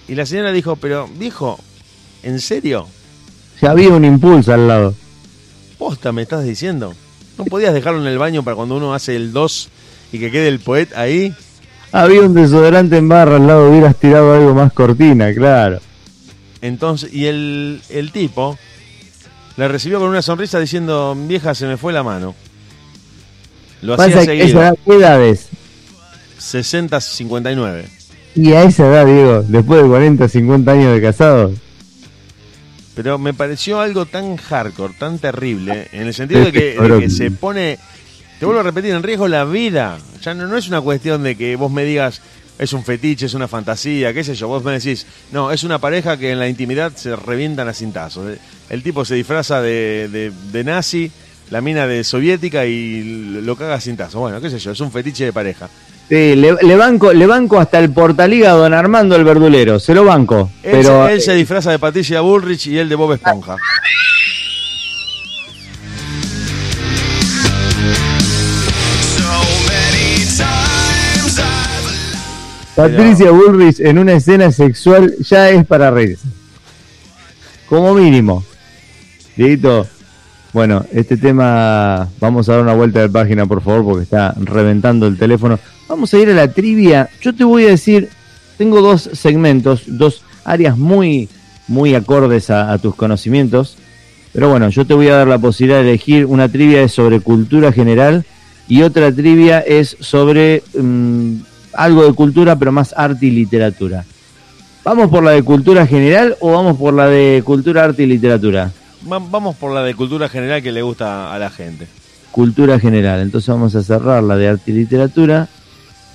Y 0.07 0.15
la 0.15 0.25
señora 0.25 0.53
dijo, 0.53 0.77
pero 0.77 1.09
viejo, 1.19 1.59
¿en 2.23 2.39
serio? 2.39 2.87
Ya 3.61 3.73
había 3.73 3.89
un 3.89 4.05
impulso 4.05 4.55
al 4.55 4.69
lado. 4.69 4.95
¿Posta 5.79 6.13
me 6.13 6.23
estás 6.23 6.45
diciendo? 6.45 6.95
¿No 7.37 7.45
podías 7.45 7.75
dejarlo 7.75 8.01
en 8.01 8.07
el 8.07 8.19
baño 8.19 8.45
para 8.45 8.55
cuando 8.55 8.77
uno 8.77 8.95
hace 8.95 9.17
el 9.17 9.33
2 9.33 9.69
y 10.13 10.21
que 10.21 10.31
quede 10.31 10.47
el 10.47 10.61
poet 10.61 10.95
ahí? 10.95 11.35
Había 11.91 12.21
un 12.21 12.35
desodorante 12.35 12.97
en 12.97 13.09
barra 13.09 13.37
al 13.37 13.49
lado, 13.49 13.69
hubieras 13.69 13.97
tirado 13.97 14.35
algo 14.35 14.55
más 14.55 14.73
cortina, 14.73 15.35
claro. 15.35 15.81
Entonces, 16.61 17.13
y 17.13 17.27
el, 17.27 17.83
el 17.89 18.13
tipo 18.13 18.57
le 19.57 19.67
recibió 19.67 19.99
con 19.99 20.09
una 20.09 20.23
sonrisa 20.23 20.61
diciendo, 20.61 21.17
vieja, 21.19 21.53
se 21.57 21.67
me 21.67 21.77
fue 21.77 21.93
la 21.93 22.05
mano. 22.05 22.37
Lo 23.81 23.95
hacía 23.95 24.15
esa 24.15 24.25
seguido. 24.25 24.61
edad, 24.61 24.77
¿qué? 24.85 25.49
60-59. 26.39 27.85
Y 28.35 28.53
a 28.53 28.63
esa 28.65 28.87
edad, 28.87 29.07
Diego, 29.07 29.43
después 29.47 29.83
de 29.83 29.89
40, 29.89 30.29
50 30.29 30.71
años 30.73 30.95
de 30.95 31.03
casados. 31.03 31.53
Pero 32.95 33.19
me 33.19 33.33
pareció 33.35 33.81
algo 33.81 34.07
tan 34.07 34.37
hardcore, 34.37 34.95
tan 34.99 35.19
terrible, 35.19 35.89
en 35.93 36.07
el 36.09 36.15
sentido 36.15 36.45
de 36.45 36.53
que, 36.53 36.61
de 36.73 36.77
Pero- 36.79 36.99
que 36.99 37.11
se 37.11 37.31
pone, 37.31 37.79
te 38.39 38.45
vuelvo 38.47 38.61
a 38.61 38.65
repetir, 38.65 38.91
en 38.93 39.03
riesgo 39.03 39.29
la 39.29 39.45
vida. 39.45 39.99
Ya 40.23 40.35
no, 40.35 40.47
no 40.49 40.57
es 40.57 40.69
una 40.69 40.81
cuestión 40.81 41.23
de 41.23 41.37
que 41.37 41.55
vos 41.57 41.71
me 41.71 41.85
digas, 41.85 42.21
es 42.59 42.73
un 42.73 42.85
fetiche, 42.85 43.27
es 43.27 43.35
una 43.35 43.47
fantasía, 43.47 44.13
qué 44.13 44.25
sé 44.25 44.35
yo, 44.35 44.49
vos 44.49 44.65
me 44.65 44.73
decís, 44.73 45.07
no, 45.31 45.53
es 45.53 45.63
una 45.63 45.79
pareja 45.79 46.17
que 46.17 46.33
en 46.33 46.41
la 46.41 46.49
intimidad 46.49 46.93
se 46.97 47.15
revientan 47.15 47.69
a 47.69 47.73
cintazos. 47.73 48.37
El 48.69 48.83
tipo 48.83 49.05
se 49.05 49.15
disfraza 49.15 49.63
de, 49.63 50.09
de- 50.09 50.33
de 50.53 50.65
nazi, 50.65 51.11
la 51.51 51.61
mina 51.61 51.87
de 51.87 52.03
soviética 52.03 52.67
y 52.67 53.41
lo 53.43 53.55
caga 53.57 53.75
a 53.77 53.81
cintazos. 53.81 54.21
Bueno, 54.21 54.41
qué 54.41 54.51
sé 54.51 54.59
yo, 54.59 54.73
es 54.73 54.81
un 54.81 54.91
fetiche 54.91 55.25
de 55.25 55.33
pareja. 55.33 55.69
Sí, 56.09 56.37
le, 56.37 56.55
le 56.63 56.77
banco, 56.77 57.13
le 57.13 57.27
banco 57.27 57.61
hasta 57.61 57.79
el 57.79 57.91
portaliga 57.91 58.53
a 58.53 58.55
don 58.55 58.73
Armando 58.73 59.15
el 59.15 59.25
verdulero, 59.25 59.79
se 59.79 59.95
lo 59.95 60.05
banco. 60.05 60.51
Él, 60.63 60.71
pero 60.73 61.07
se, 61.07 61.13
él 61.13 61.21
se 61.21 61.35
disfraza 61.35 61.71
de 61.71 61.79
Patricia 61.79 62.23
Bullrich 62.23 62.67
y 62.69 62.79
él 62.79 62.89
de 62.89 62.95
Bob 62.95 63.13
Esponja. 63.13 63.57
Patricia 72.75 73.31
Bullrich 73.33 73.81
en 73.81 73.99
una 73.99 74.13
escena 74.13 74.53
sexual 74.53 75.13
ya 75.19 75.51
es 75.51 75.67
para 75.67 75.91
reírse. 75.91 76.29
Como 77.69 77.93
mínimo. 77.93 78.45
Dieguito, 79.37 79.87
bueno, 80.53 80.87
este 80.93 81.17
tema, 81.17 82.09
vamos 82.19 82.49
a 82.49 82.53
dar 82.53 82.63
una 82.63 82.75
vuelta 82.75 83.01
de 83.01 83.09
página, 83.09 83.47
por 83.47 83.63
favor, 83.63 83.85
porque 83.85 84.05
está 84.05 84.33
reventando 84.39 85.07
el 85.07 85.19
teléfono. 85.19 85.59
Vamos 85.89 86.13
a 86.13 86.19
ir 86.19 86.29
a 86.29 86.35
la 86.35 86.49
trivia. 86.49 87.09
Yo 87.23 87.35
te 87.35 87.45
voy 87.45 87.65
a 87.65 87.69
decir, 87.69 88.11
tengo 88.59 88.83
dos 88.83 89.09
segmentos, 89.15 89.85
dos 89.87 90.23
áreas 90.45 90.77
muy, 90.77 91.31
muy 91.67 91.95
acordes 91.95 92.51
a, 92.51 92.77
tus 92.77 92.95
conocimientos. 92.95 93.79
Pero 94.35 94.51
bueno, 94.51 94.69
yo 94.69 94.87
te 94.87 94.93
voy 94.93 95.09
a 95.09 95.17
dar 95.17 95.29
la 95.29 95.39
posibilidad 95.39 95.83
de 95.83 95.89
elegir. 95.89 96.27
Una 96.27 96.49
trivia 96.49 96.83
es 96.83 96.93
sobre 96.93 97.21
cultura 97.21 97.73
general 97.73 98.27
y 98.69 98.83
otra 98.83 99.11
trivia 99.11 99.61
es 99.61 99.97
sobre 100.01 100.63
mm, 100.79 101.37
algo 101.73 102.05
de 102.05 102.13
cultura, 102.13 102.57
pero 102.57 102.71
más 102.71 102.93
arte 102.95 103.25
y 103.25 103.31
literatura. 103.31 104.05
¿Vamos 104.85 105.09
por 105.09 105.25
la 105.25 105.31
de 105.31 105.43
cultura 105.43 105.87
general 105.87 106.37
o 106.41 106.53
vamos 106.53 106.77
por 106.77 106.93
la 106.93 107.07
de 107.07 107.43
cultura, 107.45 107.85
arte 107.85 108.03
y 108.03 108.07
literatura? 108.07 108.73
Vamos 109.03 109.57
por 109.57 109.73
la 109.73 109.83
de 109.83 109.95
cultura 109.95 110.29
general 110.29 110.63
que 110.63 110.73
le 110.73 110.83
gusta 110.83 111.33
a 111.33 111.39
la 111.39 111.49
gente. 111.49 111.87
Cultura 112.31 112.79
general. 112.79 113.21
Entonces 113.21 113.49
vamos 113.49 113.75
a 113.75 113.83
cerrar 113.83 114.23
la 114.23 114.37
de 114.37 114.49
arte 114.49 114.71
y 114.71 114.75
literatura 114.75 115.49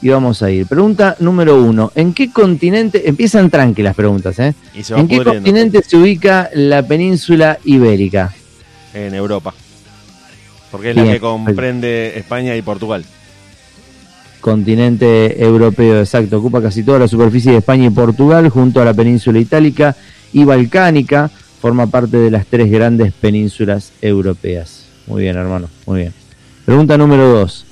y 0.04 0.10
vamos 0.10 0.44
a 0.44 0.52
ir. 0.52 0.68
Pregunta 0.68 1.16
número 1.20 1.64
uno. 1.64 1.94
¿En 1.96 2.14
qué 2.14 2.30
continente, 2.30 3.08
empiezan 3.08 3.50
tranquilas 3.50 3.92
las 3.92 3.96
preguntas, 3.96 4.38
¿eh? 4.38 4.54
¿En 4.90 5.08
qué 5.08 5.24
continente 5.24 5.82
se 5.82 5.96
ubica 5.96 6.50
la 6.54 6.86
península 6.86 7.58
ibérica? 7.64 8.34
En 8.94 9.16
Europa. 9.16 9.54
Porque 10.70 10.90
es 10.90 10.98
la 10.98 11.06
que 11.06 11.20
comprende 11.22 12.18
España 12.18 12.54
y 12.58 12.62
Portugal. 12.62 13.06
Continente 14.42 15.42
europeo, 15.42 16.02
exacto. 16.02 16.38
Ocupa 16.38 16.62
casi 16.62 16.84
toda 16.84 17.00
la 17.00 17.08
superficie 17.08 17.54
de 17.54 17.60
España 17.60 17.86
y 17.86 17.90
Portugal, 17.90 18.50
junto 18.50 18.82
a 18.82 18.86
la 18.86 18.94
península 18.94 19.40
itálica 19.40 19.96
y 20.34 20.44
balcánica 20.44 21.32
forma 21.62 21.88
parte 21.88 22.18
de 22.18 22.30
las 22.30 22.46
tres 22.46 22.70
grandes 22.70 23.14
penínsulas 23.14 23.94
europeas. 24.02 24.84
Muy 25.08 25.22
bien, 25.22 25.38
hermano, 25.38 25.70
muy 25.86 26.02
bien. 26.02 26.14
Pregunta 26.66 26.98
número 26.98 27.26
dos. 27.30 27.66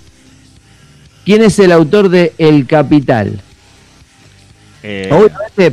¿Quién 1.26 1.44
es 1.44 1.60
el 1.60 1.72
autor 1.72 2.10
de 2.10 2.34
El 2.38 2.66
Capital? 2.66 3.42
Eh... 4.84 5.10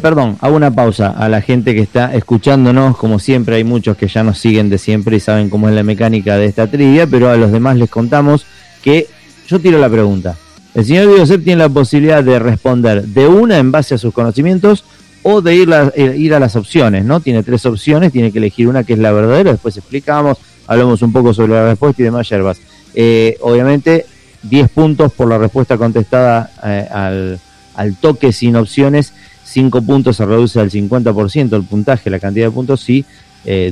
perdón, 0.01 0.36
hago 0.40 0.57
una 0.57 0.70
pausa 0.70 1.11
a 1.11 1.28
la 1.28 1.40
gente 1.40 1.74
que 1.74 1.80
está 1.80 2.14
escuchándonos. 2.14 2.96
Como 2.96 3.18
siempre, 3.18 3.57
hay 3.57 3.64
muchos 3.64 3.96
que 3.96 4.09
ya 4.09 4.22
nos 4.22 4.38
siguen 4.38 4.68
de 4.68 4.78
siempre 4.78 5.16
y 5.16 5.20
saben 5.20 5.49
cómo 5.49 5.68
es 5.68 5.74
la 5.74 5.82
mecánica 5.82 6.36
de 6.36 6.46
esta 6.46 6.66
trivia, 6.66 7.07
pero 7.07 7.30
a 7.30 7.36
los 7.36 7.51
demás 7.51 7.76
les 7.76 7.88
contamos 7.88 8.44
que 8.82 9.07
yo 9.46 9.59
tiro 9.59 9.78
la 9.78 9.88
pregunta. 9.88 10.36
El 10.74 10.84
señor 10.84 11.09
Diego 11.09 11.38
tiene 11.38 11.57
la 11.57 11.68
posibilidad 11.68 12.22
de 12.22 12.38
responder 12.38 13.03
de 13.03 13.26
una 13.26 13.59
en 13.59 13.72
base 13.72 13.94
a 13.94 13.99
sus 13.99 14.12
conocimientos 14.12 14.84
o 15.22 15.40
de 15.40 15.55
ir, 15.57 15.70
eh, 15.94 16.14
ir 16.16 16.34
a 16.34 16.38
las 16.38 16.55
opciones, 16.57 17.05
¿no? 17.05 17.20
Tiene 17.20 17.42
tres 17.42 17.64
opciones, 17.66 18.12
tiene 18.12 18.30
que 18.30 18.38
elegir 18.38 18.68
una 18.68 18.84
que 18.84 18.92
es 18.92 18.99
la 18.99 19.11
verdadera, 19.11 19.53
después 19.53 19.76
explicamos, 19.76 20.38
hablamos 20.66 21.03
un 21.03 21.12
poco 21.12 21.34
sobre 21.34 21.55
la 21.55 21.70
respuesta 21.70 22.03
y 22.03 22.05
demás 22.05 22.28
yerbas. 22.28 22.59
Eh, 22.94 23.36
obviamente, 23.40 24.07
10 24.43 24.70
puntos 24.70 25.12
por 25.12 25.28
la 25.28 25.39
respuesta 25.39 25.76
contestada 25.76 26.51
eh, 26.64 26.86
al, 26.91 27.41
al, 27.74 27.97
toque 27.97 28.32
sin 28.32 28.57
opciones, 28.57 29.12
5 29.45 29.82
puntos 29.82 30.16
se 30.16 30.26
reduce 30.26 30.61
al 30.61 30.70
50% 30.70 31.57
el 31.57 31.64
puntaje, 31.64 32.11
la 32.11 32.18
cantidad 32.18 32.47
de 32.47 32.53
puntos, 32.53 32.80
si 32.80 33.05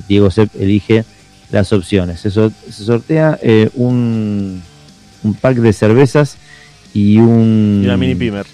Diego 0.08 0.30
Sepp 0.30 0.54
elige 0.58 1.04
las 1.50 1.70
opciones. 1.74 2.20
Se, 2.20 2.30
se 2.30 2.50
sortea 2.70 3.38
un, 3.74 4.62
un 5.22 5.34
pack 5.34 5.58
de 5.58 5.74
cervezas 5.74 6.38
y 6.94 7.18
un... 7.18 7.80
Y 7.82 7.86
una 7.86 7.98
mini 7.98 8.14
pimer 8.14 8.46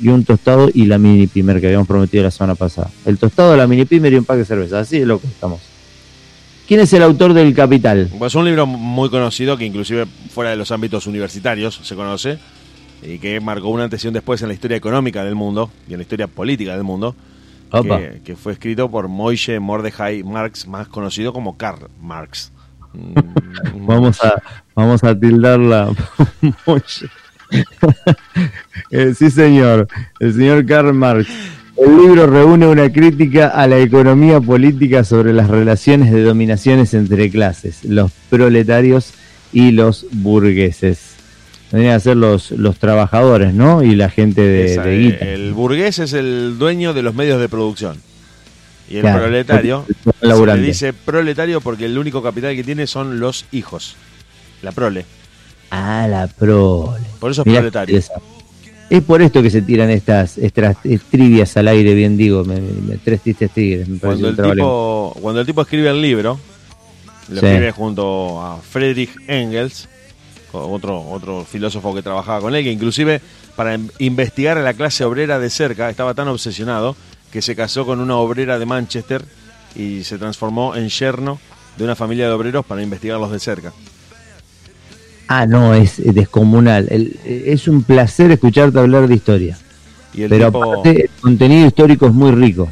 y 0.00 0.08
un 0.08 0.24
tostado 0.24 0.68
y 0.72 0.86
la 0.86 0.98
mini 0.98 1.26
pimer 1.26 1.60
que 1.60 1.66
habíamos 1.66 1.88
prometido 1.88 2.22
la 2.22 2.30
semana 2.30 2.54
pasada. 2.54 2.90
El 3.04 3.18
tostado, 3.18 3.56
la 3.56 3.66
mini 3.66 3.84
pimer 3.84 4.12
y 4.12 4.16
un 4.16 4.24
pack 4.24 4.38
de 4.38 4.44
cerveza. 4.44 4.80
Así 4.80 4.98
es 4.98 5.06
lo 5.06 5.20
que 5.20 5.26
estamos. 5.26 5.60
¿Quién 6.66 6.80
es 6.80 6.92
el 6.92 7.02
autor 7.02 7.32
del 7.32 7.54
Capital? 7.54 8.10
Pues 8.18 8.34
un 8.34 8.44
libro 8.44 8.66
muy 8.66 9.08
conocido 9.08 9.56
que 9.56 9.64
inclusive 9.64 10.06
fuera 10.30 10.50
de 10.50 10.56
los 10.56 10.72
ámbitos 10.72 11.06
universitarios 11.06 11.80
se 11.82 11.94
conoce 11.94 12.38
y 13.02 13.18
que 13.18 13.38
marcó 13.40 13.68
una 13.68 13.84
antes 13.84 14.04
y 14.04 14.08
un 14.08 14.14
después 14.14 14.42
en 14.42 14.48
la 14.48 14.54
historia 14.54 14.76
económica 14.76 15.24
del 15.24 15.36
mundo 15.36 15.70
y 15.88 15.92
en 15.92 15.98
la 15.98 16.02
historia 16.02 16.26
política 16.26 16.72
del 16.72 16.82
mundo. 16.82 17.14
Que, 18.24 18.36
fue 18.36 18.52
escrito 18.52 18.90
por 18.90 19.06
Moishe 19.06 19.60
Mordechai 19.60 20.22
Marx, 20.22 20.66
más 20.66 20.88
conocido 20.88 21.32
como 21.32 21.56
Karl 21.56 21.88
Marx. 22.00 22.50
vamos 23.74 24.22
a 24.24 24.42
vamos 24.74 25.04
a 25.04 25.18
tildarla 25.18 25.90
Eh, 28.90 29.14
sí, 29.14 29.30
señor. 29.30 29.88
El 30.20 30.34
señor 30.34 30.66
Karl 30.66 30.92
Marx. 30.92 31.28
El 31.76 31.96
libro 31.98 32.26
reúne 32.26 32.66
una 32.66 32.90
crítica 32.90 33.48
a 33.48 33.66
la 33.66 33.78
economía 33.78 34.40
política 34.40 35.04
sobre 35.04 35.34
las 35.34 35.48
relaciones 35.48 36.10
de 36.10 36.22
dominaciones 36.22 36.94
entre 36.94 37.30
clases, 37.30 37.84
los 37.84 38.12
proletarios 38.30 39.12
y 39.52 39.72
los 39.72 40.06
burgueses. 40.10 41.16
Deberían 41.70 42.00
ser 42.00 42.16
los, 42.16 42.52
los 42.52 42.78
trabajadores, 42.78 43.52
¿no? 43.52 43.82
Y 43.82 43.94
la 43.94 44.08
gente 44.08 44.40
de, 44.40 44.98
guita. 44.98 45.24
El 45.26 45.52
burgués 45.52 45.98
es 45.98 46.14
el 46.14 46.56
dueño 46.58 46.94
de 46.94 47.02
los 47.02 47.14
medios 47.14 47.40
de 47.40 47.48
producción. 47.48 47.98
Y 48.88 48.98
el 48.98 49.02
proletario 49.02 49.84
se 50.20 50.46
le 50.46 50.58
dice 50.58 50.92
proletario 50.92 51.60
porque 51.60 51.86
el 51.86 51.98
único 51.98 52.22
capital 52.22 52.54
que 52.54 52.64
tiene 52.64 52.86
son 52.86 53.20
los 53.20 53.44
hijos. 53.50 53.96
La 54.62 54.72
prole. 54.72 55.04
Ah, 55.70 56.06
la 56.08 56.28
prole. 56.28 57.04
Por 57.18 57.32
eso 57.32 57.42
es 57.44 57.52
proletario. 57.52 58.00
Es 58.88 59.02
por 59.02 59.20
esto 59.20 59.42
que 59.42 59.50
se 59.50 59.62
tiran 59.62 59.90
estas, 59.90 60.38
estas 60.38 60.76
trivias 61.10 61.56
al 61.56 61.66
aire, 61.68 61.94
bien 61.94 62.16
digo, 62.16 62.44
me, 62.44 62.60
tres 63.04 63.20
tristes 63.20 63.50
tigres. 63.50 63.88
cuando, 64.00 64.28
el 64.28 64.36
tipo, 64.36 65.16
cuando 65.20 65.40
el 65.40 65.46
tipo 65.46 65.62
escribe 65.62 65.90
el 65.90 66.00
libro, 66.00 66.38
lo 67.28 67.34
escribe 67.34 67.72
junto 67.72 68.40
a 68.40 68.58
Friedrich 68.58 69.10
Engels, 69.26 69.88
otro, 70.52 71.00
otro 71.10 71.44
filósofo 71.44 71.94
que 71.94 72.02
trabajaba 72.02 72.40
con 72.40 72.54
él, 72.54 72.62
que 72.62 72.70
inclusive 72.70 73.20
para 73.56 73.78
investigar 73.98 74.56
a 74.56 74.62
la 74.62 74.74
clase 74.74 75.04
obrera 75.04 75.38
de 75.38 75.50
cerca 75.50 75.90
estaba 75.90 76.14
tan 76.14 76.28
obsesionado 76.28 76.94
que 77.32 77.42
se 77.42 77.56
casó 77.56 77.86
con 77.86 78.00
una 78.00 78.16
obrera 78.16 78.58
de 78.58 78.66
Manchester 78.66 79.24
y 79.74 80.04
se 80.04 80.16
transformó 80.16 80.76
en 80.76 80.88
yerno 80.88 81.40
de 81.76 81.84
una 81.84 81.96
familia 81.96 82.26
de 82.26 82.32
obreros 82.32 82.64
para 82.64 82.82
investigarlos 82.82 83.32
de 83.32 83.40
cerca. 83.40 83.72
Ah, 85.28 85.46
no, 85.46 85.74
es 85.74 85.96
descomunal. 86.14 86.88
es 87.24 87.68
un 87.68 87.82
placer 87.82 88.30
escucharte 88.30 88.78
hablar 88.78 89.08
de 89.08 89.14
historia. 89.14 89.58
Y 90.14 90.22
el 90.22 90.30
Pero 90.30 90.46
aparte, 90.46 91.02
el 91.04 91.10
contenido 91.20 91.66
histórico 91.66 92.06
es 92.06 92.12
muy 92.12 92.30
rico. 92.32 92.68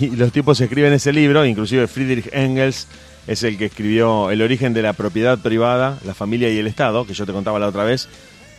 Y 0.00 0.10
los 0.10 0.32
tipos 0.32 0.60
escriben 0.60 0.92
ese 0.92 1.12
libro, 1.12 1.44
inclusive 1.44 1.86
Friedrich 1.86 2.28
Engels 2.32 2.86
es 3.26 3.42
el 3.44 3.56
que 3.56 3.66
escribió 3.66 4.30
El 4.30 4.42
origen 4.42 4.72
de 4.72 4.82
la 4.82 4.94
propiedad 4.94 5.38
privada, 5.38 5.98
la 6.04 6.14
familia 6.14 6.48
y 6.50 6.58
el 6.58 6.66
Estado, 6.66 7.06
que 7.06 7.14
yo 7.14 7.26
te 7.26 7.32
contaba 7.32 7.58
la 7.58 7.68
otra 7.68 7.84
vez, 7.84 8.08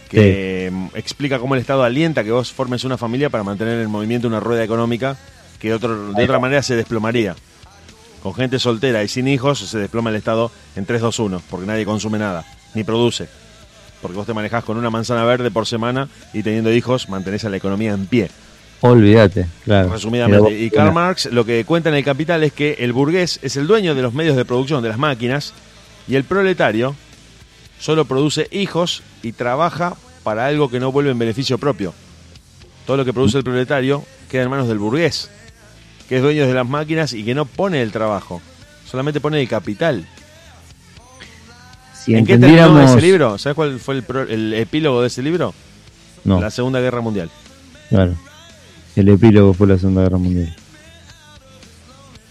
que 0.09 0.67
em, 0.67 0.89
explica 0.93 1.39
cómo 1.39 1.55
el 1.55 1.61
Estado 1.61 1.83
alienta 1.83 2.23
que 2.23 2.31
vos 2.31 2.51
formes 2.53 2.83
una 2.83 2.97
familia 2.97 3.29
para 3.29 3.43
mantener 3.43 3.79
en 3.79 3.89
movimiento 3.89 4.27
una 4.27 4.39
rueda 4.39 4.63
económica 4.63 5.17
que 5.59 5.69
de 5.69 5.73
otra 5.75 6.39
manera 6.39 6.61
se 6.61 6.75
desplomaría. 6.75 7.35
Con 8.21 8.33
gente 8.33 8.59
soltera 8.59 9.03
y 9.03 9.07
sin 9.07 9.27
hijos 9.27 9.59
se 9.59 9.77
desploma 9.77 10.09
el 10.11 10.17
Estado 10.17 10.51
en 10.75 10.85
3-2-1, 10.85 11.41
porque 11.49 11.65
nadie 11.65 11.83
consume 11.83 12.19
nada 12.19 12.45
ni 12.73 12.83
produce. 12.83 13.27
Porque 14.01 14.17
vos 14.17 14.25
te 14.25 14.33
manejás 14.33 14.63
con 14.63 14.77
una 14.77 14.89
manzana 14.89 15.23
verde 15.23 15.49
por 15.49 15.65
semana 15.65 16.09
y 16.33 16.43
teniendo 16.43 16.71
hijos 16.73 17.09
mantenés 17.09 17.45
a 17.45 17.49
la 17.49 17.57
economía 17.57 17.93
en 17.93 18.05
pie. 18.05 18.29
Olvídate, 18.81 19.47
claro. 19.63 19.93
Resumidamente. 19.93 20.59
Y 20.59 20.69
Karl 20.69 20.93
Marx 20.93 21.27
lo 21.31 21.45
que 21.45 21.63
cuenta 21.63 21.87
en 21.87 21.95
el 21.95 22.03
Capital 22.03 22.43
es 22.43 22.51
que 22.51 22.73
el 22.79 22.91
burgués 22.91 23.39
es 23.41 23.55
el 23.55 23.65
dueño 23.65 23.95
de 23.95 24.01
los 24.01 24.13
medios 24.13 24.35
de 24.35 24.43
producción, 24.43 24.83
de 24.83 24.89
las 24.89 24.97
máquinas, 24.97 25.53
y 26.05 26.15
el 26.15 26.25
proletario 26.25 26.93
solo 27.79 28.03
produce 28.03 28.49
hijos 28.51 29.01
y 29.21 29.31
trabaja 29.31 29.95
para 30.23 30.47
algo 30.47 30.69
que 30.69 30.81
no 30.81 30.91
vuelve 30.91 31.11
en 31.11 31.19
beneficio 31.19 31.57
propio. 31.57 31.93
Todo 32.85 32.97
lo 32.97 33.05
que 33.05 33.13
produce 33.13 33.37
el 33.37 33.45
proletario 33.45 34.03
queda 34.29 34.43
en 34.43 34.49
manos 34.49 34.67
del 34.67 34.79
burgués, 34.79 35.29
que 36.09 36.17
es 36.17 36.21
dueño 36.21 36.45
de 36.45 36.53
las 36.53 36.67
máquinas 36.67 37.13
y 37.13 37.23
que 37.23 37.33
no 37.33 37.45
pone 37.45 37.81
el 37.81 37.93
trabajo, 37.93 38.41
solamente 38.85 39.21
pone 39.21 39.39
el 39.39 39.47
capital. 39.47 40.05
¿En 42.07 42.25
qué 42.25 42.37
terminó 42.37 42.81
ese 42.81 43.01
libro? 43.01 43.37
¿Sabes 43.37 43.55
cuál 43.55 43.79
fue 43.79 44.03
el, 44.29 44.53
epílogo 44.53 45.01
de 45.01 45.07
ese 45.07 45.21
libro? 45.21 45.53
No. 46.23 46.39
La 46.39 46.49
Segunda 46.49 46.79
Guerra 46.79 47.01
Mundial. 47.01 47.29
Claro. 47.89 48.15
El 48.95 49.09
epílogo 49.09 49.53
fue 49.53 49.67
la 49.67 49.77
Segunda 49.77 50.03
Guerra 50.03 50.17
Mundial. 50.17 50.55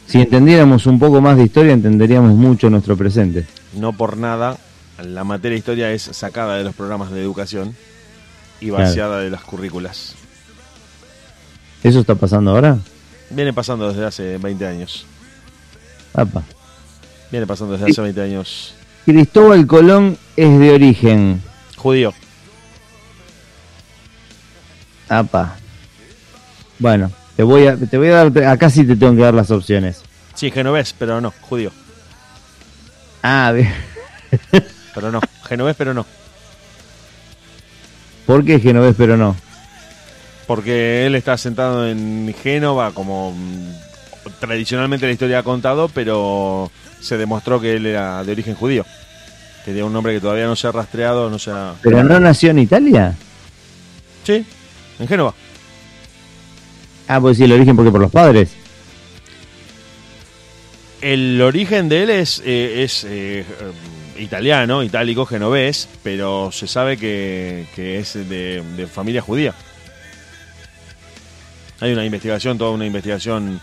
Si 0.07 0.21
entendiéramos 0.21 0.87
un 0.87 0.99
poco 0.99 1.21
más 1.21 1.37
de 1.37 1.45
historia, 1.45 1.73
entenderíamos 1.73 2.35
mucho 2.35 2.69
nuestro 2.69 2.97
presente. 2.97 3.47
No 3.75 3.93
por 3.95 4.17
nada, 4.17 4.59
la 5.03 5.25
materia 5.25 5.55
de 5.55 5.59
historia 5.59 5.93
es 5.93 6.03
sacada 6.03 6.57
de 6.57 6.65
los 6.65 6.75
programas 6.75 7.11
de 7.11 7.23
educación 7.23 7.75
y 8.61 8.71
vaciada 8.71 9.21
de 9.21 9.31
las 9.31 9.43
currículas. 9.43 10.15
¿Eso 11.83 12.01
está 12.01 12.15
pasando 12.15 12.51
ahora? 12.53 12.79
Viene 13.31 13.53
pasando 13.53 13.89
desde 13.89 14.05
hace 14.05 14.39
20 14.39 14.67
años. 14.67 15.07
Apa. 16.15 16.43
Viene 17.31 17.47
pasando 17.47 17.73
desde 17.73 17.91
hace 17.91 18.03
20 18.03 18.21
años. 18.21 18.75
Cristóbal 19.05 19.67
Colón 19.67 20.17
es 20.37 20.59
de 20.59 20.71
origen 20.71 21.43
judío. 21.77 22.15
Apa. 25.09 25.57
Bueno, 26.79 27.11
te 27.37 27.43
voy 27.43 27.67
a 27.67 27.77
te 27.77 27.99
voy 27.99 28.09
a 28.09 28.25
dar 28.25 28.45
acá 28.45 28.71
sí 28.71 28.85
te 28.85 28.97
tengo 28.97 29.17
que 29.17 29.23
dar 29.23 29.35
las 29.35 29.51
opciones. 29.51 30.03
Sí, 30.35 30.51
genovés, 30.51 30.95
pero 30.99 31.21
no, 31.21 31.33
judío. 31.41 31.71
Ah, 33.23 33.53
bien. 33.53 33.73
Pero 34.95 35.11
no, 35.11 35.21
genovés, 35.49 35.75
pero 35.77 35.95
no. 35.95 36.05
¿Por 38.27 38.45
qué 38.45 38.61
genovés 38.61 38.95
pero 38.97 39.17
no? 39.17 39.35
Porque 40.47 41.07
él 41.07 41.15
está 41.15 41.39
sentado 41.39 41.89
en 41.89 42.35
Génova, 42.43 42.93
como 42.93 43.33
mm, 43.33 43.73
tradicionalmente 44.39 45.07
la 45.07 45.13
historia 45.13 45.39
ha 45.39 45.43
contado, 45.43 45.89
pero 45.89 46.71
se 47.03 47.19
demostró 47.19 47.61
que 47.61 47.75
él 47.75 47.87
era 47.87 48.25
de 48.25 48.33
origen 48.33 48.55
judío. 48.55 48.85
Que 49.65 49.73
tenía 49.73 49.85
un 49.85 49.93
nombre 49.93 50.15
que 50.15 50.21
todavía 50.21 50.47
no 50.47 50.57
se 50.57 50.67
ha 50.67 50.73
rastreado, 50.73 51.29
no 51.29 51.39
se 51.39 51.51
ha... 51.51 51.75
¿Pero 51.83 52.03
no 52.03 52.19
nació 52.19 52.51
en 52.51 52.61
Italia? 52.61 53.15
Sí, 54.25 54.45
en 54.99 55.09
Génova. 55.09 55.35
Ah, 57.09 57.21
pues 57.21 57.37
sí, 57.37 57.45
el 57.45 57.53
origen 57.53 57.77
porque 57.77 57.91
por 57.91 58.01
los 58.01 58.11
padres. 58.11 58.51
El 61.01 61.41
origen 61.43 61.89
de 61.89 62.05
él 62.05 62.11
es, 62.11 62.41
eh, 62.45 62.85
es 62.85 63.05
eh, 63.05 63.41
eh, 63.41 64.23
italiano, 64.23 64.85
itálico, 64.85 65.27
genovés, 65.27 65.89
pero 66.03 66.51
se 66.53 66.69
sabe 66.69 66.97
que, 66.97 67.67
que 67.75 67.99
es 67.99 68.15
de, 68.15 68.63
de 68.77 68.87
familia 68.87 69.21
judía. 69.21 69.53
Hay 71.81 71.93
una 71.93 72.05
investigación, 72.05 72.57
toda 72.57 72.71
una 72.71 72.87
investigación 72.87 73.61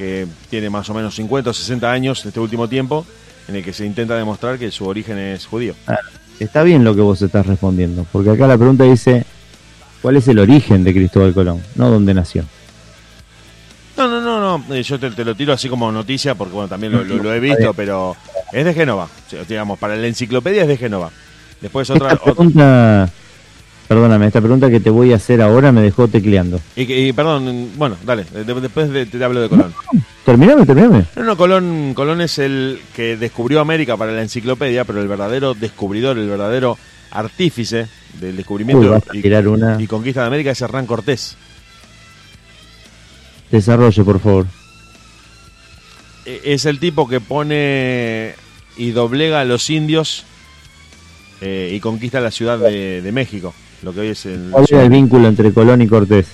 que 0.00 0.26
tiene 0.48 0.70
más 0.70 0.88
o 0.88 0.94
menos 0.94 1.14
50 1.14 1.50
o 1.50 1.52
60 1.52 1.92
años 1.92 2.22
en 2.22 2.28
este 2.28 2.40
último 2.40 2.66
tiempo, 2.70 3.04
en 3.48 3.56
el 3.56 3.62
que 3.62 3.74
se 3.74 3.84
intenta 3.84 4.16
demostrar 4.16 4.58
que 4.58 4.70
su 4.70 4.86
origen 4.86 5.18
es 5.18 5.44
judío. 5.44 5.74
Ah, 5.86 5.98
está 6.38 6.62
bien 6.62 6.84
lo 6.84 6.94
que 6.94 7.02
vos 7.02 7.20
estás 7.20 7.44
respondiendo, 7.46 8.06
porque 8.10 8.30
acá 8.30 8.46
la 8.46 8.56
pregunta 8.56 8.84
dice, 8.84 9.26
¿cuál 10.00 10.16
es 10.16 10.26
el 10.28 10.38
origen 10.38 10.84
de 10.84 10.94
Cristóbal 10.94 11.34
Colón? 11.34 11.60
No 11.74 11.90
dónde 11.90 12.14
nació. 12.14 12.44
No, 13.98 14.08
no, 14.08 14.20
no, 14.22 14.58
no. 14.58 14.74
eh, 14.74 14.82
Yo 14.82 14.98
te, 14.98 15.10
te 15.10 15.22
lo 15.22 15.34
tiro 15.34 15.52
así 15.52 15.68
como 15.68 15.92
noticia 15.92 16.34
porque 16.34 16.54
bueno, 16.54 16.68
también 16.68 16.92
lo, 16.92 17.04
lo- 17.04 17.22
lo 17.22 17.34
he 17.34 17.40
visto, 17.40 17.74
pero 17.74 18.16
es 18.52 18.64
de 18.64 18.72
Génova. 18.72 19.06
Digamos, 19.46 19.78
para 19.78 19.96
la 19.96 20.06
enciclopedia 20.06 20.62
es 20.62 20.68
de 20.68 20.78
Génova. 20.78 21.10
Después 21.60 21.90
otra, 21.90 22.12
Esta 22.12 22.22
otra- 22.22 22.34
pregunta, 22.34 23.10
perdóname, 23.90 24.28
esta 24.28 24.40
pregunta 24.40 24.70
que 24.70 24.78
te 24.78 24.88
voy 24.88 25.12
a 25.12 25.16
hacer 25.16 25.42
ahora 25.42 25.72
me 25.72 25.80
dejó 25.82 26.06
tecleando. 26.06 26.60
y, 26.76 26.86
que- 26.86 27.08
y, 27.08 27.12
perdón, 27.12 27.70
bueno, 27.76 27.96
dale, 28.04 28.22
de- 28.24 28.44
después 28.60 28.88
de- 28.88 29.04
te 29.04 29.24
hablo 29.24 29.40
de 29.40 29.48
Colón. 29.48 29.74
Terminame, 30.24 30.64
terminame. 30.64 31.06
No, 31.16 31.24
no, 31.24 31.36
Colón, 31.36 31.92
Colón 31.94 32.20
es 32.20 32.38
el 32.38 32.80
que 32.94 33.16
descubrió 33.16 33.58
América 33.60 33.96
para 33.96 34.12
la 34.12 34.22
enciclopedia, 34.22 34.84
pero 34.84 35.00
el 35.02 35.08
verdadero 35.08 35.54
descubridor, 35.54 36.18
el 36.18 36.28
verdadero 36.28 36.78
artífice 37.10 37.88
del 38.20 38.36
descubrimiento 38.36 39.02
y, 39.12 39.22
tirar 39.22 39.48
una. 39.48 39.76
y 39.82 39.88
conquista 39.88 40.20
de 40.20 40.26
América 40.28 40.52
es 40.52 40.60
Hernán 40.60 40.86
Cortés. 40.86 41.36
Desarrolle, 43.50 44.04
por 44.04 44.20
favor. 44.20 44.46
E- 46.26 46.42
Es 46.44 46.64
el 46.64 46.78
tipo 46.78 47.08
que 47.08 47.18
pone 47.20 48.34
y 48.76 48.90
doblega 48.92 49.40
a 49.40 49.44
los 49.44 49.68
indios 49.68 50.22
eh, 51.40 51.72
y 51.74 51.80
conquista 51.80 52.20
la 52.20 52.30
ciudad 52.30 52.56
de, 52.58 53.02
de 53.02 53.12
México, 53.12 53.52
lo 53.82 53.92
que 53.92 54.00
hoy 54.00 54.08
es 54.08 54.26
el... 54.26 54.48
¿Cuál 54.50 54.66
era 54.68 54.82
el 54.82 54.90
vínculo 54.90 55.28
entre 55.28 55.52
Colón 55.52 55.82
y 55.82 55.88
Cortés? 55.88 56.26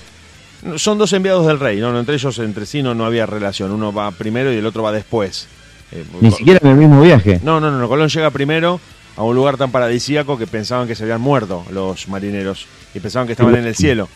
Son 0.77 0.97
dos 0.97 1.13
enviados 1.13 1.45
del 1.47 1.59
rey, 1.59 1.79
¿no? 1.79 1.91
No, 1.91 1.99
entre 1.99 2.15
ellos, 2.15 2.37
entre 2.39 2.65
sí, 2.65 2.81
no, 2.81 2.93
no 2.93 3.05
había 3.05 3.25
relación. 3.25 3.71
Uno 3.71 3.93
va 3.93 4.11
primero 4.11 4.51
y 4.51 4.57
el 4.57 4.65
otro 4.65 4.83
va 4.83 4.91
después. 4.91 5.47
Eh, 5.91 6.03
Ni 6.19 6.31
siquiera 6.31 6.59
en 6.61 6.69
el 6.71 6.77
mismo 6.77 7.01
viaje. 7.01 7.39
No, 7.43 7.59
no, 7.59 7.71
no, 7.71 7.87
Colón 7.87 8.09
llega 8.09 8.29
primero 8.31 8.79
a 9.15 9.23
un 9.23 9.35
lugar 9.35 9.57
tan 9.57 9.71
paradisíaco 9.71 10.37
que 10.37 10.47
pensaban 10.47 10.87
que 10.87 10.95
se 10.95 11.03
habían 11.03 11.21
muerto 11.21 11.63
los 11.71 12.07
marineros 12.07 12.67
y 12.93 12.99
pensaban 12.99 13.27
que 13.27 13.33
estaban 13.33 13.55
en 13.55 13.65
el 13.65 13.75
cielo. 13.75 14.09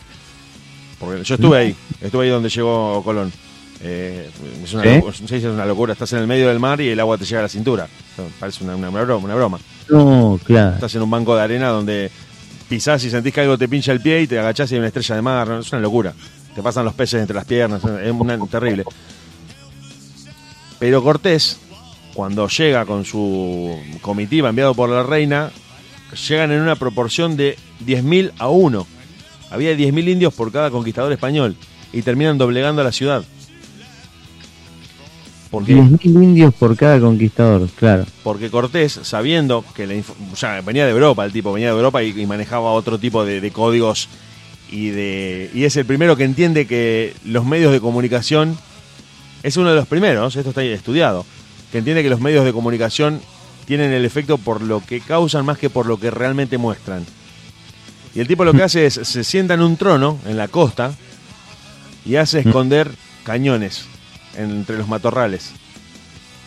Porque 0.98 1.24
yo 1.24 1.34
estuve 1.34 1.58
ahí, 1.58 1.76
estuve 2.00 2.24
ahí 2.24 2.30
donde 2.30 2.48
llegó 2.48 3.02
Colón. 3.02 3.32
Eh, 3.84 4.30
es, 4.62 4.74
una 4.74 4.84
es 4.84 5.44
una 5.44 5.66
locura, 5.66 5.94
estás 5.94 6.12
en 6.12 6.20
el 6.20 6.28
medio 6.28 6.46
del 6.46 6.60
mar 6.60 6.80
y 6.80 6.90
el 6.90 7.00
agua 7.00 7.18
te 7.18 7.24
llega 7.24 7.40
a 7.40 7.42
la 7.42 7.48
cintura. 7.48 7.88
Parece 8.38 8.62
una, 8.62 8.76
una 8.76 8.90
broma, 8.90 9.24
una 9.24 9.34
broma. 9.34 9.58
No, 9.88 10.38
claro. 10.44 10.74
Estás 10.74 10.94
en 10.94 11.02
un 11.02 11.10
banco 11.10 11.34
de 11.34 11.42
arena 11.42 11.68
donde 11.68 12.10
pisás 12.72 13.04
y 13.04 13.10
sentís 13.10 13.34
que 13.34 13.42
algo 13.42 13.58
te 13.58 13.68
pincha 13.68 13.92
el 13.92 14.00
pie 14.00 14.22
y 14.22 14.26
te 14.26 14.38
agachás 14.38 14.72
y 14.72 14.74
hay 14.74 14.78
una 14.78 14.88
estrella 14.88 15.16
de 15.16 15.20
mar. 15.20 15.58
Es 15.60 15.70
una 15.72 15.82
locura. 15.82 16.14
Te 16.54 16.62
pasan 16.62 16.86
los 16.86 16.94
peces 16.94 17.20
entre 17.20 17.36
las 17.36 17.44
piernas, 17.44 17.82
es 17.84 18.50
terrible. 18.50 18.84
Pero 20.78 21.02
Cortés, 21.02 21.58
cuando 22.14 22.48
llega 22.48 22.86
con 22.86 23.04
su 23.04 23.78
comitiva 24.00 24.48
enviado 24.48 24.74
por 24.74 24.88
la 24.88 25.02
reina, 25.02 25.50
llegan 26.26 26.50
en 26.50 26.62
una 26.62 26.76
proporción 26.76 27.36
de 27.36 27.58
10.000 27.84 28.32
a 28.38 28.48
1. 28.48 28.86
Había 29.50 29.72
10.000 29.74 30.08
indios 30.08 30.32
por 30.32 30.50
cada 30.50 30.70
conquistador 30.70 31.12
español 31.12 31.56
y 31.92 32.00
terminan 32.00 32.38
doblegando 32.38 32.80
a 32.80 32.84
la 32.86 32.92
ciudad. 32.92 33.22
Porque 35.52 35.74
10.000 35.74 36.24
indios 36.24 36.54
por 36.54 36.74
cada 36.78 36.98
conquistador, 36.98 37.68
claro. 37.76 38.06
porque 38.24 38.50
Cortés, 38.50 39.00
sabiendo 39.02 39.62
que 39.76 39.86
la 39.86 39.94
ya 40.34 40.62
venía 40.62 40.86
de 40.86 40.92
Europa, 40.92 41.26
el 41.26 41.32
tipo 41.32 41.52
venía 41.52 41.68
de 41.68 41.76
Europa 41.76 42.02
y, 42.02 42.18
y 42.18 42.24
manejaba 42.24 42.72
otro 42.72 42.98
tipo 42.98 43.22
de, 43.26 43.42
de 43.42 43.50
códigos 43.50 44.08
y 44.70 44.88
de 44.88 45.50
y 45.52 45.64
es 45.64 45.76
el 45.76 45.84
primero 45.84 46.16
que 46.16 46.24
entiende 46.24 46.66
que 46.66 47.14
los 47.26 47.44
medios 47.44 47.70
de 47.70 47.82
comunicación 47.82 48.56
es 49.42 49.58
uno 49.58 49.68
de 49.68 49.76
los 49.76 49.86
primeros, 49.86 50.36
esto 50.36 50.48
está 50.48 50.62
estudiado, 50.62 51.26
que 51.70 51.76
entiende 51.76 52.02
que 52.02 52.08
los 52.08 52.22
medios 52.22 52.46
de 52.46 52.54
comunicación 52.54 53.20
tienen 53.66 53.92
el 53.92 54.06
efecto 54.06 54.38
por 54.38 54.62
lo 54.62 54.80
que 54.80 55.02
causan 55.02 55.44
más 55.44 55.58
que 55.58 55.68
por 55.68 55.84
lo 55.84 56.00
que 56.00 56.10
realmente 56.10 56.56
muestran. 56.56 57.04
Y 58.14 58.20
el 58.20 58.26
tipo 58.26 58.46
lo 58.46 58.54
que 58.54 58.62
hace 58.62 58.86
es 58.86 58.94
se 58.94 59.22
sienta 59.22 59.52
en 59.52 59.60
un 59.60 59.76
trono 59.76 60.16
en 60.26 60.38
la 60.38 60.48
costa 60.48 60.94
y 62.06 62.16
hace 62.16 62.38
esconder 62.38 62.90
cañones 63.22 63.91
entre 64.36 64.78
los 64.78 64.88
matorrales 64.88 65.52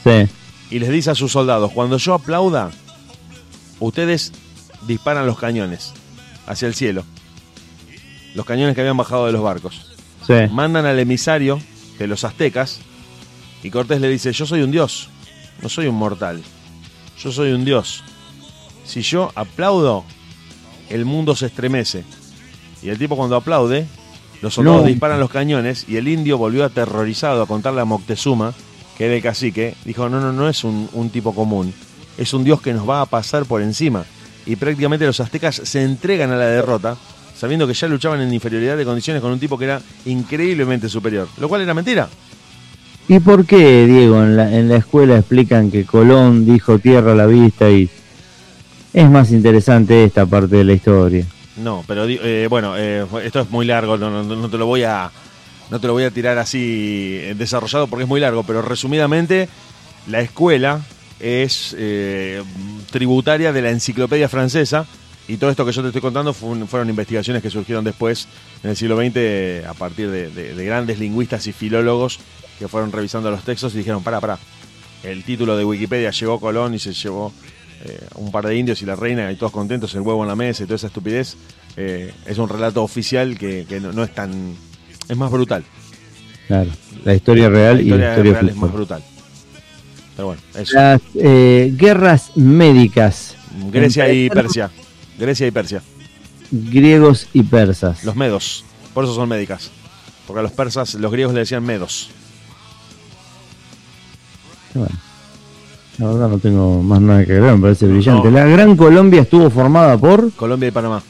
Sí. 0.04 0.28
y 0.70 0.80
les 0.80 0.90
dice 0.90 1.12
a 1.12 1.16
sus 1.16 1.32
soldados, 1.32 1.72
cuando 1.72 1.98
yo 1.98 2.14
aplauda, 2.14 2.72
ustedes 3.80 4.32
disparan 4.88 5.26
los 5.26 5.38
cañones 5.40 5.94
hacia 6.48 6.68
el 6.68 6.76
cielo. 6.76 7.04
Los 8.36 8.46
cañones 8.46 8.76
que 8.76 8.82
habían 8.82 8.98
bajado 8.98 9.26
de 9.26 9.32
los 9.32 9.42
barcos. 9.42 9.92
Sí. 10.28 10.34
Mandan 10.52 10.86
al 10.86 11.00
emisario 11.00 11.60
de 11.98 12.08
los 12.08 12.24
aztecas 12.24 12.80
y 13.64 13.70
Cortés 13.72 14.02
le 14.02 14.10
dice, 14.10 14.32
yo 14.34 14.46
soy 14.46 14.62
un 14.62 14.72
dios, 14.72 15.10
no 15.62 15.70
soy 15.70 15.88
un 15.88 15.96
mortal, 15.96 16.44
yo 17.20 17.32
soy 17.32 17.52
un 17.54 17.66
dios. 17.66 18.04
Si 18.86 19.02
yo 19.02 19.32
aplaudo, 19.36 20.04
el 20.90 21.06
mundo 21.06 21.36
se 21.36 21.48
estremece. 21.48 22.04
Y 22.84 22.90
el 22.90 23.00
tipo 23.00 23.16
cuando 23.16 23.36
aplaude, 23.36 23.88
los 24.46 24.54
soldados 24.54 24.84
No. 24.84 24.88
disparan 24.88 25.20
los 25.20 25.32
cañones 25.32 25.86
y 25.88 25.98
el 25.98 26.08
indio 26.08 26.38
volvió 26.38 26.64
aterrorizado 26.66 27.42
a 27.42 27.48
contarle 27.48 27.82
a 27.82 27.86
Moctezuma, 27.86 28.54
que 28.96 29.06
era 29.08 29.16
el 29.16 29.22
cacique, 29.24 29.74
dijo, 29.86 30.08
no, 30.08 30.22
no, 30.22 30.32
no 30.32 30.48
es 30.48 30.64
un, 30.64 30.88
un 30.94 31.10
tipo 31.10 31.34
común, 31.34 31.74
es 32.16 32.32
un 32.32 32.44
dios 32.44 32.62
que 32.62 32.72
nos 32.72 32.88
va 32.88 33.02
a 33.02 33.06
pasar 33.08 33.46
por 33.46 33.64
encima. 33.64 34.06
Y 34.46 34.56
prácticamente 34.56 35.04
los 35.08 35.20
aztecas 35.20 35.56
se 35.64 35.82
entregan 35.82 36.32
a 36.32 36.36
la 36.36 36.46
derrota, 36.46 36.96
sabiendo 37.36 37.66
que 37.66 37.74
ya 37.74 37.88
luchaban 37.88 38.22
en 38.22 38.32
inferioridad 38.32 38.78
de 38.78 38.86
condiciones 38.86 39.20
con 39.20 39.32
un 39.32 39.40
tipo 39.40 39.58
que 39.58 39.66
era 39.66 39.82
increíblemente 40.06 40.88
superior, 40.90 41.28
lo 41.40 41.50
cual 41.50 41.62
era 41.62 41.74
mentira. 41.74 42.08
¿Y 43.08 43.20
por 43.20 43.48
qué, 43.48 43.88
Diego, 43.88 44.22
en 44.24 44.38
la, 44.38 44.56
en 44.56 44.70
la 44.70 44.78
escuela 44.78 45.18
explican 45.18 45.72
que 45.72 45.86
Colón 45.86 46.46
dijo 46.46 46.78
tierra 46.78 47.14
a 47.14 47.16
la 47.16 47.26
vista 47.26 47.68
y 47.72 47.90
es 48.94 49.10
más 49.10 49.32
interesante 49.32 50.04
esta 50.04 50.28
parte 50.28 50.58
de 50.58 50.64
la 50.64 50.74
historia? 50.74 51.26
No, 51.58 51.84
pero 51.88 52.06
eh, 52.08 52.48
bueno, 52.50 52.76
eh, 52.78 53.06
esto 53.24 53.42
es 53.42 53.50
muy 53.50 53.66
largo, 53.66 53.98
no, 53.98 54.50
te 54.50 54.58
lo 54.58 54.66
voy 54.66 54.84
a 54.84 55.10
no 55.72 55.80
te 55.80 55.88
lo 55.88 55.94
voy 55.94 56.04
a 56.04 56.12
tirar 56.12 56.38
así 56.38 57.18
eh, 57.22 57.34
desarrollado 57.38 57.88
porque 57.88 58.04
es 58.04 58.10
muy 58.10 58.20
largo, 58.20 58.44
pero 58.44 58.62
resumidamente 58.62 59.48
la 60.08 60.20
escuela 60.22 60.82
es 61.20 61.76
tributaria 62.92 63.54
de 63.54 63.62
la 63.62 63.70
enciclopedia 63.72 64.28
francesa 64.30 64.86
y 65.28 65.38
todo 65.38 65.50
esto 65.50 65.66
que 65.66 65.72
yo 65.72 65.82
te 65.82 65.88
estoy 65.88 66.02
contando 66.02 66.34
fueron 66.34 66.90
investigaciones 66.90 67.42
que 67.42 67.50
surgieron 67.50 67.84
después 67.84 68.28
en 68.64 68.72
el 68.72 68.76
siglo 68.76 68.98
XX 68.98 69.66
a 69.68 69.74
partir 69.74 70.12
de, 70.12 70.30
de- 70.30 70.54
de 70.54 70.66
grandes 70.66 71.00
lingüistas 71.00 71.48
y 71.48 71.54
filólogos 71.54 72.20
que 72.60 72.68
fueron 72.68 72.92
revisando 72.92 73.32
los 73.32 73.44
textos 73.44 73.74
y 73.74 73.80
dijeron, 73.80 74.04
para, 74.04 74.20
para, 74.22 74.38
el 75.04 75.24
título 75.24 75.58
de 75.58 75.66
Wikipedia 75.66 76.12
llegó 76.12 76.40
Colón 76.40 76.74
y 76.74 76.80
se 76.80 76.94
llevó 76.94 77.34
eh, 77.84 78.08
un 78.16 78.32
par 78.32 78.48
de 78.48 78.56
indios 78.56 78.82
y 78.82 78.86
la 78.86 78.96
reina 78.96 79.32
y 79.32 79.36
todos 79.36 79.52
contentos, 79.52 79.94
el 79.96 80.02
huevo 80.02 80.24
en 80.24 80.30
la 80.30 80.36
mesa 80.36 80.64
y 80.64 80.66
toda 80.66 80.78
esa 80.78 80.88
estupidez, 80.88 81.36
eh, 81.78 82.14
es 82.26 82.38
un 82.38 82.50
relato 82.50 82.84
oficial 82.84 83.38
que, 83.38 83.66
que 83.68 83.80
no, 83.80 83.92
no 83.92 84.04
es 84.04 84.14
tan... 84.14 84.56
es 85.08 85.18
más 85.18 85.32
brutal. 85.32 85.64
Claro, 86.48 86.70
la 87.04 87.16
historia 87.16 87.50
real 87.50 87.78
la 87.78 87.82
y 87.82 87.86
la 87.86 87.96
historia 87.96 88.10
historia 88.10 88.34
real 88.34 88.50
es 88.50 88.56
más 88.56 88.72
brutal. 88.72 89.04
Pero 90.16 90.28
bueno, 90.28 90.42
eso. 90.56 90.74
Las 90.76 91.02
eh, 91.16 91.74
guerras 91.76 92.32
médicas, 92.36 93.36
Grecia 93.72 94.12
y 94.14 94.30
Persia. 94.30 94.72
Grecia 95.18 95.48
y 95.48 95.52
Persia. 95.52 95.82
griegos 96.52 97.28
y 97.34 97.44
persas. 97.44 98.04
Los 98.04 98.16
medos. 98.16 98.64
Por 98.94 99.04
eso 99.04 99.16
son 99.16 99.30
médicas. 99.30 99.72
Porque 100.28 100.40
a 100.40 100.44
los 100.44 100.52
persas, 100.52 100.96
los 100.96 101.12
griegos 101.12 101.34
le 101.34 101.42
decían 101.42 101.64
medos. 101.64 102.10
Bueno, 104.74 104.96
la 105.98 106.08
verdad 106.08 106.30
no 106.30 106.40
tengo 106.40 106.82
más 106.84 107.00
nada 107.02 107.26
que 107.26 107.32
agregar, 107.34 107.56
me 107.56 107.62
parece 107.62 107.88
brillante. 107.88 108.30
No. 108.30 108.38
La 108.38 108.46
Gran 108.46 108.76
Colombia 108.76 109.22
estuvo 109.22 109.50
formada 109.50 109.98
por... 109.98 110.32
Colombia 110.34 110.68
y 110.68 110.72
Panamá. 110.72 111.02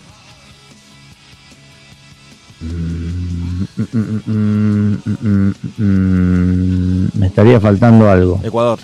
Mm, 2.61 3.63
mm, 3.77 4.21
mm, 4.25 4.97
mm, 5.21 5.53
mm, 5.77 7.09
me 7.15 7.27
estaría 7.27 7.59
faltando 7.59 8.09
algo. 8.09 8.39
Ecuador. 8.43 8.79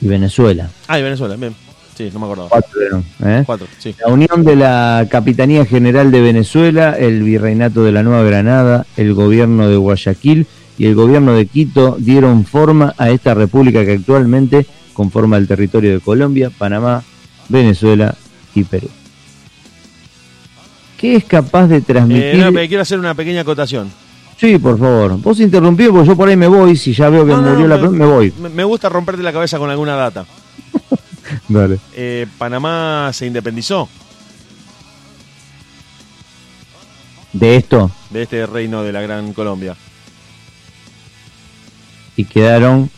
y 0.00 0.06
Venezuela. 0.06 0.70
Ah, 0.86 0.98
y 0.98 1.02
Venezuela, 1.02 1.36
bien. 1.36 1.54
Sí, 1.96 2.10
no 2.12 2.18
me 2.18 2.26
acordaba. 2.26 2.48
Cuatro 2.48 2.80
¿eh? 3.24 3.42
Cuatro, 3.46 3.66
sí. 3.78 3.94
La 4.04 4.12
unión 4.12 4.44
de 4.44 4.56
la 4.56 5.06
Capitanía 5.10 5.64
General 5.64 6.10
de 6.10 6.20
Venezuela, 6.20 6.96
el 6.98 7.22
Virreinato 7.22 7.84
de 7.84 7.92
la 7.92 8.02
Nueva 8.02 8.24
Granada, 8.24 8.86
el 8.96 9.14
gobierno 9.14 9.68
de 9.68 9.76
Guayaquil 9.76 10.46
y 10.78 10.86
el 10.86 10.94
gobierno 10.94 11.32
de 11.34 11.46
Quito 11.46 11.96
dieron 11.98 12.44
forma 12.44 12.94
a 12.98 13.10
esta 13.10 13.34
república 13.34 13.84
que 13.84 13.92
actualmente 13.92 14.66
conforma 14.92 15.36
el 15.36 15.46
territorio 15.48 15.92
de 15.92 16.00
Colombia, 16.00 16.50
Panamá, 16.56 17.02
Venezuela 17.48 18.14
y 18.54 18.64
Perú. 18.64 18.88
¿Qué 20.96 21.16
es 21.16 21.24
capaz 21.24 21.66
de 21.66 21.76
Eh, 21.76 21.80
transmitir? 21.82 22.36
no, 22.38 22.50
me 22.52 22.66
quiero 22.68 22.82
hacer 22.82 22.98
una 22.98 23.14
pequeña 23.14 23.42
acotación. 23.42 23.90
Sí, 24.38 24.58
por 24.58 24.78
favor. 24.78 25.20
Vos 25.20 25.38
interrumpí 25.40 25.86
porque 25.88 26.08
yo 26.08 26.16
por 26.16 26.28
ahí 26.28 26.36
me 26.36 26.48
voy. 26.48 26.76
Si 26.76 26.92
ya 26.92 27.08
veo 27.08 27.24
que 27.24 27.32
No, 27.32 27.40
no, 27.42 27.50
murió 27.50 27.68
la 27.68 27.76
me- 27.76 27.80
pregunta, 27.82 28.04
me 28.04 28.10
voy. 28.12 28.32
Me, 28.40 28.48
me 28.48 28.64
gusta 28.64 28.88
romperte 28.88 29.22
la 29.22 29.32
cabeza 29.32 29.58
con 29.58 29.70
alguna 29.70 29.94
data. 29.94 30.24
Dale. 31.48 31.78
Eh, 31.94 32.26
Panamá 32.36 33.10
se 33.12 33.26
independizó 33.26 33.88
De 37.32 37.56
esto 37.56 37.90
de 38.10 38.22
este 38.22 38.46
reino 38.46 38.82
de 38.82 38.92
la 38.92 39.00
Gran 39.02 39.32
Colombia. 39.32 39.76
Y 42.16 42.24
quedaron 42.24 42.90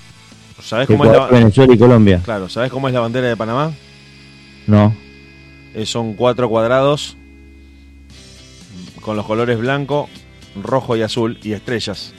¿Sabés 0.63 0.87
cómo 0.87 1.05
es 1.05 1.13
la, 1.13 1.27
Venezuela 1.27 1.75
y 1.75 1.79
Colombia. 1.79 2.21
claro, 2.25 2.49
¿sabés 2.49 2.71
cómo 2.71 2.89
es 2.89 2.95
la 2.95 3.01
bandera 3.01 3.29
de 3.29 3.37
Panamá? 3.37 3.73
No. 4.67 4.95
Eh, 5.75 5.87
son 5.87 6.15
cuatro 6.15 6.49
cuadrados 6.49 7.17
con 9.01 9.17
los 9.17 9.27
colores 9.27 9.59
blanco, 9.59 10.09
rojo 10.61 10.97
y 10.97 11.03
azul 11.03 11.39
y 11.43 11.53
estrellas. 11.53 12.13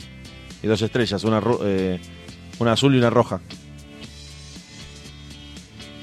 Y 0.64 0.68
dos 0.68 0.82
estrellas, 0.82 1.24
una, 1.24 1.41
eh, 1.64 1.99
una 2.60 2.72
azul 2.74 2.95
y 2.95 2.99
una 2.99 3.10
roja. 3.10 3.41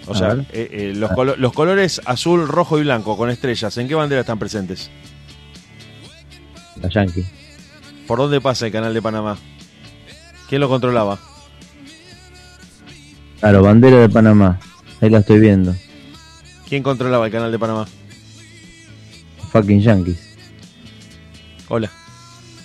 O 0.07 0.12
A 0.12 0.19
sea, 0.19 0.33
eh, 0.53 0.69
eh, 0.71 0.93
los, 0.95 1.11
colo- 1.12 1.37
los 1.37 1.53
colores 1.55 2.01
azul, 2.05 2.47
rojo 2.47 2.79
y 2.79 2.83
blanco 2.83 3.16
con 3.16 3.31
estrellas, 3.31 3.79
¿en 3.79 3.89
qué 3.89 3.95
bandera 3.95 4.21
están 4.21 4.39
presentes? 4.39 4.91
La 6.83 6.89
Yankee. 6.91 7.25
¿Por 8.07 8.19
dónde 8.19 8.41
pasa 8.43 8.66
el 8.66 8.73
canal 8.73 8.93
de 8.93 9.01
Panamá? 9.01 9.39
¿Quién 10.49 10.61
lo 10.61 10.69
controlaba? 10.69 11.19
Claro, 13.41 13.62
bandera 13.62 13.99
de 13.99 14.09
Panamá. 14.09 14.59
Ahí 15.01 15.11
la 15.11 15.19
estoy 15.19 15.41
viendo. 15.41 15.75
¿Quién 16.69 16.83
controlaba 16.83 17.27
el 17.27 17.33
canal 17.33 17.53
de 17.53 17.59
Panamá? 17.59 17.87
Fucking 19.53 19.81
Yankees. 19.81 20.19
Hola. 21.69 21.91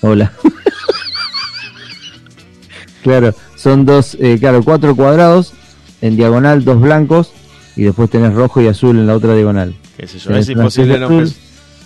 Hola. 0.01 0.31
claro, 3.03 3.33
son 3.55 3.85
dos, 3.85 4.15
eh, 4.19 4.37
claro, 4.39 4.63
cuatro 4.63 4.95
cuadrados, 4.95 5.53
en 6.01 6.15
diagonal 6.15 6.63
dos 6.63 6.79
blancos, 6.79 7.31
y 7.75 7.83
después 7.83 8.09
tenés 8.09 8.33
rojo 8.33 8.61
y 8.61 8.67
azul 8.67 8.97
en 8.97 9.07
la 9.07 9.15
otra 9.15 9.35
diagonal. 9.35 9.75
¿Qué 9.97 10.07
sé 10.07 10.19
yo? 10.19 10.35
Es 10.35 10.49
imposible 10.49 10.97
no 10.99 11.05
azul. 11.07 11.23
pens- 11.25 11.35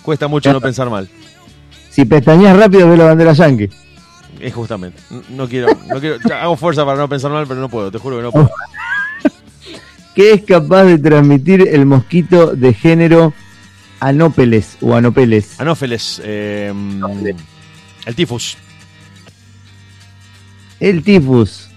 Cuesta 0.02 0.28
mucho 0.28 0.52
no 0.52 0.60
pensar 0.60 0.90
mal. 0.90 1.08
Si 1.90 2.04
pestañas 2.04 2.56
rápido, 2.56 2.88
ves 2.88 2.98
la 2.98 3.04
bandera 3.04 3.32
Yankee. 3.32 3.70
Es 4.44 4.52
justamente. 4.54 5.00
No, 5.30 5.48
quiero, 5.48 5.68
no 5.88 6.00
quiero. 6.00 6.18
hago 6.38 6.56
fuerza 6.56 6.84
para 6.84 6.98
no 6.98 7.08
pensar 7.08 7.30
mal, 7.30 7.46
pero 7.46 7.60
no 7.60 7.68
puedo, 7.70 7.90
te 7.90 7.98
juro 7.98 8.16
que 8.18 8.22
no 8.24 8.30
puedo. 8.32 8.50
¿Qué 10.14 10.32
es 10.34 10.42
capaz 10.42 10.84
de 10.84 10.98
transmitir 10.98 11.66
el 11.72 11.86
mosquito 11.86 12.54
de 12.54 12.74
género 12.74 13.32
Anópeles 14.00 14.76
o 14.82 14.94
Anopeles? 14.94 15.58
Anófeles. 15.58 16.20
eh, 16.24 16.72
el 18.06 18.14
tifus 18.14 18.56
El 20.78 21.02
tifus. 21.02 21.70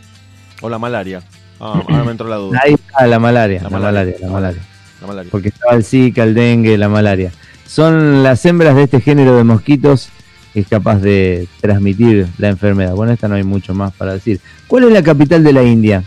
o 0.62 0.70
la 0.70 0.78
malaria. 0.78 1.24
Ah, 1.60 1.82
ahora 1.88 2.04
me 2.04 2.12
entró 2.12 2.28
la 2.28 2.36
duda. 2.36 2.60
Ahí 2.64 2.74
está 2.74 3.08
la 3.08 3.18
malaria, 3.20 3.64
La 3.64 3.70
la, 3.70 3.80
malaria. 3.80 3.92
malaria, 4.02 4.16
la 4.28 4.32
malaria. 4.34 4.62
La 5.02 5.08
malaria. 5.08 5.32
Porque 5.32 5.48
estaba 5.48 5.74
el 5.76 5.84
Zika, 5.86 6.24
el 6.24 6.34
dengue, 6.34 6.78
la 6.78 6.90
malaria. 6.90 7.32
Son 7.66 8.24
las 8.24 8.46
hembras 8.46 8.76
de 8.76 8.84
este 8.84 9.00
género 9.02 9.36
de 9.38 9.44
mosquitos 9.46 10.10
que 10.58 10.62
es 10.62 10.68
capaz 10.70 10.96
de 11.02 11.48
transmitir 11.62 12.26
la 12.40 12.48
enfermedad. 12.50 12.96
Bueno, 12.96 13.14
esta 13.14 13.28
no 13.28 13.36
hay 13.36 13.44
mucho 13.44 13.76
más 13.76 13.94
para 13.94 14.14
decir. 14.14 14.40
¿Cuál 14.66 14.86
es 14.86 14.92
la 14.92 15.04
capital 15.04 15.44
de 15.44 15.54
la 15.54 15.62
India? 15.62 16.04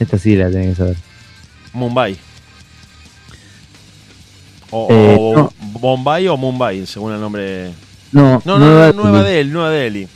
Esta 0.00 0.18
sí 0.18 0.34
la 0.34 0.50
tenés 0.50 0.70
que 0.70 0.74
saber. 0.74 0.96
Mumbai. 1.72 2.16
O, 4.70 4.88
Eh, 4.90 5.16
o 5.20 5.34
no. 5.36 5.52
Bombay 5.78 6.26
o 6.26 6.36
Mumbai, 6.36 6.84
según 6.84 7.12
el 7.12 7.20
nombre. 7.20 7.70
No, 8.10 8.42
No, 8.44 8.58
no, 8.58 8.66
Nueva 8.66 8.86
no, 8.92 9.02
Nueva 9.04 9.22
Delhi. 9.22 9.36
Delhi, 9.36 9.50
Nueva 9.52 9.70
Delhi. 9.70 10.08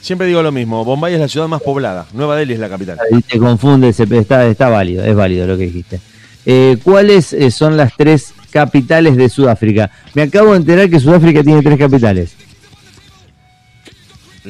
Siempre 0.00 0.26
digo 0.26 0.42
lo 0.42 0.50
mismo. 0.50 0.82
Bombay 0.82 1.12
es 1.12 1.20
la 1.20 1.28
ciudad 1.28 1.46
más 1.46 1.60
poblada. 1.60 2.06
Nueva 2.14 2.36
Delhi 2.36 2.54
es 2.54 2.58
la 2.60 2.70
capital. 2.70 2.98
Ahí 3.12 3.20
te 3.20 3.38
confunde, 3.38 3.92
se- 3.92 4.04
está, 4.16 4.46
está 4.46 4.70
válido, 4.70 5.04
es 5.04 5.14
válido 5.14 5.46
lo 5.46 5.58
que 5.58 5.64
dijiste. 5.64 6.00
Eh, 6.46 6.78
¿Cuáles 6.82 7.34
eh, 7.34 7.50
son 7.50 7.76
las 7.76 7.92
tres 7.98 8.32
capitales 8.50 9.14
de 9.18 9.28
Sudáfrica? 9.28 9.90
Me 10.14 10.22
acabo 10.22 10.52
de 10.52 10.56
enterar 10.56 10.88
que 10.88 10.98
Sudáfrica 10.98 11.42
tiene 11.44 11.60
tres 11.60 11.78
capitales. 11.78 12.32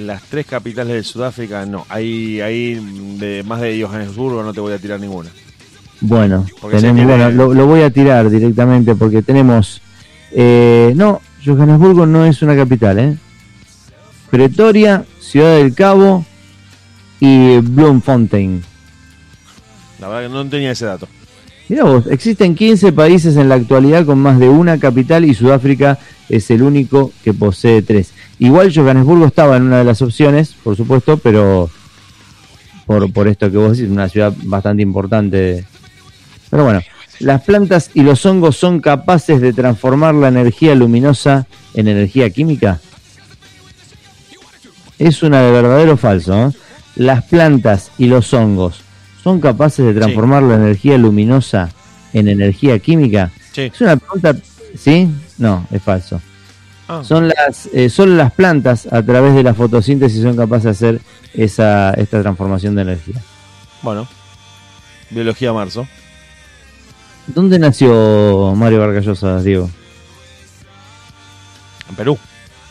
Las 0.01 0.23
tres 0.23 0.47
capitales 0.47 0.95
de 0.95 1.03
Sudáfrica, 1.03 1.67
no. 1.67 1.85
Hay, 1.91 2.41
hay 2.41 2.75
de 3.19 3.43
más 3.43 3.61
de 3.61 3.83
Johannesburgo, 3.83 4.43
no 4.43 4.55
te 4.55 4.61
voy 4.61 4.73
a 4.73 4.79
tirar 4.79 4.99
ninguna. 4.99 5.29
Bueno, 6.01 6.47
tenemos, 6.71 7.05
bueno 7.05 7.31
lo, 7.31 7.53
lo 7.53 7.67
voy 7.67 7.83
a 7.83 7.91
tirar 7.91 8.31
directamente 8.31 8.95
porque 8.95 9.21
tenemos... 9.21 9.83
eh, 10.33 10.95
no, 10.97 11.21
Johannesburgo 11.45 12.07
no 12.07 12.25
es 12.25 12.41
una 12.41 12.57
capital, 12.57 12.99
¿eh? 12.99 13.19
Pretoria, 14.31 15.05
Ciudad 15.21 15.57
del 15.57 15.75
Cabo 15.75 16.25
y 17.19 17.59
Bloemfontein. 17.59 18.63
La 20.01 20.09
verdad 20.09 20.29
que 20.29 20.35
no 20.35 20.49
tenía 20.49 20.71
ese 20.71 20.87
dato. 20.87 21.09
Mira 21.69 21.85
vos, 21.85 22.07
existen 22.07 22.55
15 22.55 22.93
países 22.93 23.37
en 23.37 23.51
la 23.51 23.57
actualidad 23.57 24.07
con 24.07 24.19
más 24.19 24.39
de 24.39 24.49
una 24.49 24.79
capital 24.79 25.25
y 25.27 25.35
Sudáfrica 25.35 25.99
es 26.29 26.51
el 26.51 26.63
único 26.63 27.13
que 27.23 27.35
posee 27.35 27.83
tres. 27.83 28.13
Igual 28.41 28.73
Johannesburgo 28.75 29.27
estaba 29.27 29.59
en 29.59 29.65
una 29.65 29.79
de 29.79 29.85
las 29.85 30.01
opciones, 30.01 30.55
por 30.65 30.75
supuesto, 30.75 31.19
pero 31.19 31.69
por, 32.87 33.13
por 33.13 33.29
esto 33.29 33.51
que 33.51 33.59
vos 33.59 33.77
decís, 33.77 33.93
una 33.93 34.09
ciudad 34.09 34.33
bastante 34.45 34.83
importante. 34.83 35.67
Pero 36.49 36.65
bueno, 36.65 36.81
las 37.19 37.43
plantas 37.43 37.91
y 37.93 38.03
los 38.03 38.25
hongos 38.25 38.57
son 38.57 38.81
capaces 38.81 39.43
de 39.43 39.53
transformar 39.53 40.15
la 40.15 40.29
energía 40.29 40.75
luminosa 40.75 41.47
en 41.75 41.89
energía 41.89 42.31
química. 42.31 42.81
Es 44.99 45.23
una 45.23 45.43
de 45.43 45.53
verdadero 45.53 45.93
o 45.93 45.97
falso. 45.99 46.49
¿eh? 46.49 46.53
Las 46.97 47.25
plantas 47.25 47.91
y 47.99 48.07
los 48.07 48.33
hongos 48.33 48.81
son 49.23 49.41
capaces 49.41 49.85
de 49.85 49.93
transformar 49.93 50.45
la 50.45 50.55
energía 50.55 50.97
luminosa 50.97 51.69
en 52.15 52.27
energía 52.27 52.79
química. 52.79 53.31
Sí. 53.53 53.71
Es 53.73 53.81
una 53.83 53.97
pregunta, 53.97 54.35
¿sí? 54.79 55.11
No, 55.37 55.67
es 55.71 55.83
falso. 55.83 56.23
Ah, 56.93 57.05
Son 57.05 57.29
las, 57.29 57.67
eh, 57.73 57.89
solo 57.89 58.17
las 58.17 58.33
plantas 58.33 58.89
a 58.91 59.01
través 59.01 59.37
de 59.37 59.45
la 59.45 59.55
fotosíntesis 59.55 60.23
son 60.23 60.37
capaces 60.37 60.65
de 60.65 60.71
hacer 60.71 61.01
esa, 61.35 61.95
esta 61.95 62.21
transformación 62.21 62.75
de 62.75 62.83
energía. 62.83 63.23
bueno. 63.81 64.09
Biología 65.09 65.53
marzo. 65.53 65.87
¿Dónde 67.29 67.61
nació 67.61 68.55
Mario 68.57 68.81
Vargas 68.81 69.05
Llosa, 69.05 69.41
Diego? 69.41 69.71
En 71.89 71.95
Perú. 71.95 72.19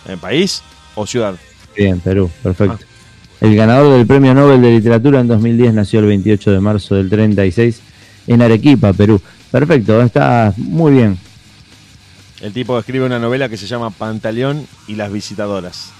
¿En 0.05 0.19
país 0.19 0.63
o 0.95 1.07
ciudad? 1.07 1.35
Bien, 1.73 2.01
Perú, 2.01 2.29
perfecto. 2.43 2.77
Ah. 2.81 3.45
El 3.45 3.55
ganador 3.55 3.97
del 3.97 4.05
Premio 4.05 4.33
Nobel 4.33 4.61
de 4.61 4.71
Literatura 4.71 5.21
en 5.21 5.29
2010 5.29 5.73
nació 5.73 6.01
el 6.01 6.07
28 6.07 6.51
de 6.51 6.59
marzo 6.59 6.95
del 6.95 7.09
36 7.09 7.81
en 8.27 8.41
Arequipa, 8.41 8.91
Perú. 8.91 9.21
Perfecto, 9.49 10.01
está 10.01 10.53
muy 10.57 10.91
bien. 10.91 11.17
El 12.41 12.53
tipo 12.53 12.77
escribe 12.79 13.05
una 13.05 13.19
novela 13.19 13.49
que 13.49 13.57
se 13.57 13.67
llama 13.67 13.89
Pantaleón 13.89 14.65
y 14.87 14.95
las 14.95 15.11
visitadoras. 15.11 15.91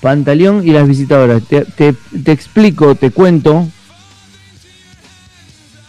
Pantaleón 0.00 0.66
y 0.66 0.72
las 0.72 0.86
visitadoras. 0.88 1.42
Te, 1.44 1.64
te- 1.64 1.94
te 1.94 2.32
explico, 2.32 2.94
te 2.94 3.10
cuento 3.10 3.66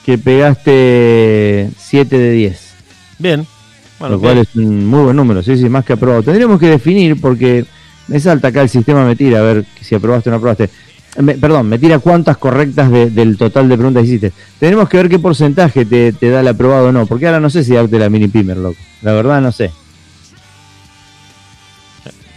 que 0.05 0.17
pegaste 0.17 1.69
7 1.77 2.17
de 2.17 2.31
10. 2.31 2.73
Bien. 3.19 3.47
Bueno, 3.99 4.15
lo 4.15 4.21
cual 4.21 4.35
bien. 4.35 4.47
es 4.49 4.55
un 4.55 4.85
muy 4.85 5.03
buen 5.05 5.15
número, 5.15 5.41
sí, 5.41 5.57
sí, 5.57 5.67
más 5.67 5.83
que 5.83 5.93
aprobado. 5.93 6.21
Tendríamos 6.23 6.59
que 6.59 6.67
definir, 6.67 7.19
porque 7.19 7.65
me 8.07 8.19
salta 8.19 8.49
acá 8.49 8.61
el 8.61 8.69
sistema, 8.69 9.03
me 9.05 9.15
tira 9.15 9.39
a 9.39 9.41
ver 9.41 9.65
si 9.81 9.95
aprobaste 9.95 10.29
o 10.29 10.31
no 10.31 10.37
aprobaste. 10.37 10.69
Me- 11.19 11.33
perdón, 11.35 11.67
me 11.67 11.79
tira 11.79 11.97
cuántas 11.99 12.37
correctas 12.37 12.91
de- 12.91 13.09
del 13.09 13.37
total 13.37 13.67
de 13.69 13.75
preguntas 13.75 14.01
que 14.03 14.07
hiciste. 14.07 14.33
Tenemos 14.59 14.87
que 14.87 14.97
ver 14.97 15.09
qué 15.09 15.17
porcentaje 15.19 15.83
te, 15.85 16.11
te 16.13 16.29
da 16.29 16.41
el 16.41 16.47
aprobado 16.47 16.89
o 16.89 16.91
no, 16.91 17.05
porque 17.07 17.25
ahora 17.25 17.39
no 17.39 17.49
sé 17.49 17.63
si 17.63 17.73
darte 17.73 17.97
la 17.97 18.09
mini 18.09 18.27
pimer, 18.27 18.57
loco. 18.57 18.77
La 19.01 19.13
verdad 19.13 19.41
no 19.41 19.51
sé. 19.51 19.71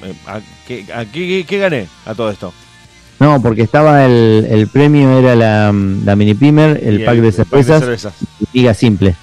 Eh, 0.02 0.14
¿A, 0.26 0.40
qué, 0.66 0.86
a 0.94 1.05
qué- 1.05 1.12
qué- 1.12 1.44
qué 1.47 1.59
gané 1.59 1.86
a 2.06 2.14
todo 2.14 2.30
esto? 2.30 2.52
No, 3.18 3.42
porque 3.42 3.62
estaba 3.62 4.06
el, 4.06 4.47
el 4.48 4.68
premio, 4.68 5.18
era 5.18 5.34
la, 5.36 5.74
la 6.05 6.16
mini 6.16 6.32
pimer, 6.34 6.80
el 6.82 7.05
pack 7.05 7.16
de 7.18 7.32
cervezas 7.32 7.80
cervezas. 7.80 8.14
y 8.51 8.60
liga 8.60 8.72
simple. 8.72 9.14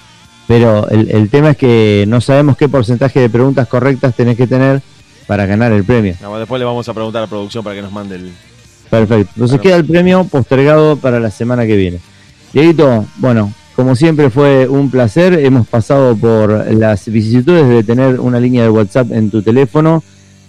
Pero 0.46 0.88
el, 0.88 1.10
el 1.10 1.28
tema 1.30 1.50
es 1.50 1.56
que 1.56 2.04
no 2.06 2.20
sabemos 2.20 2.56
qué 2.56 2.68
porcentaje 2.68 3.18
de 3.20 3.28
preguntas 3.28 3.66
correctas 3.66 4.14
tenés 4.14 4.36
que 4.36 4.46
tener 4.46 4.80
para 5.26 5.46
ganar 5.46 5.72
el 5.72 5.82
premio. 5.84 6.14
No, 6.22 6.38
después 6.38 6.58
le 6.60 6.64
vamos 6.64 6.88
a 6.88 6.94
preguntar 6.94 7.24
a 7.24 7.26
producción 7.26 7.64
para 7.64 7.74
que 7.74 7.82
nos 7.82 7.90
mande 7.92 8.14
el, 8.16 8.32
Perfecto. 8.90 9.32
Entonces 9.34 9.60
queda 9.60 9.76
el 9.76 9.84
premio 9.84 10.24
postergado 10.24 10.96
para 10.96 11.20
la 11.20 11.30
semana 11.30 11.66
que 11.66 11.76
viene. 11.76 12.00
Dieguito, 12.52 13.04
bueno, 13.16 13.52
como 13.76 13.94
siempre 13.94 14.30
fue 14.30 14.66
un 14.66 14.90
placer. 14.90 15.34
Hemos 15.34 15.66
pasado 15.66 16.16
por 16.16 16.72
las 16.72 17.08
vicisitudes 17.08 17.68
de 17.68 17.84
tener 17.84 18.18
una 18.18 18.40
línea 18.40 18.62
de 18.62 18.70
WhatsApp 18.70 19.12
en 19.12 19.30
tu 19.30 19.42
teléfono, 19.42 20.02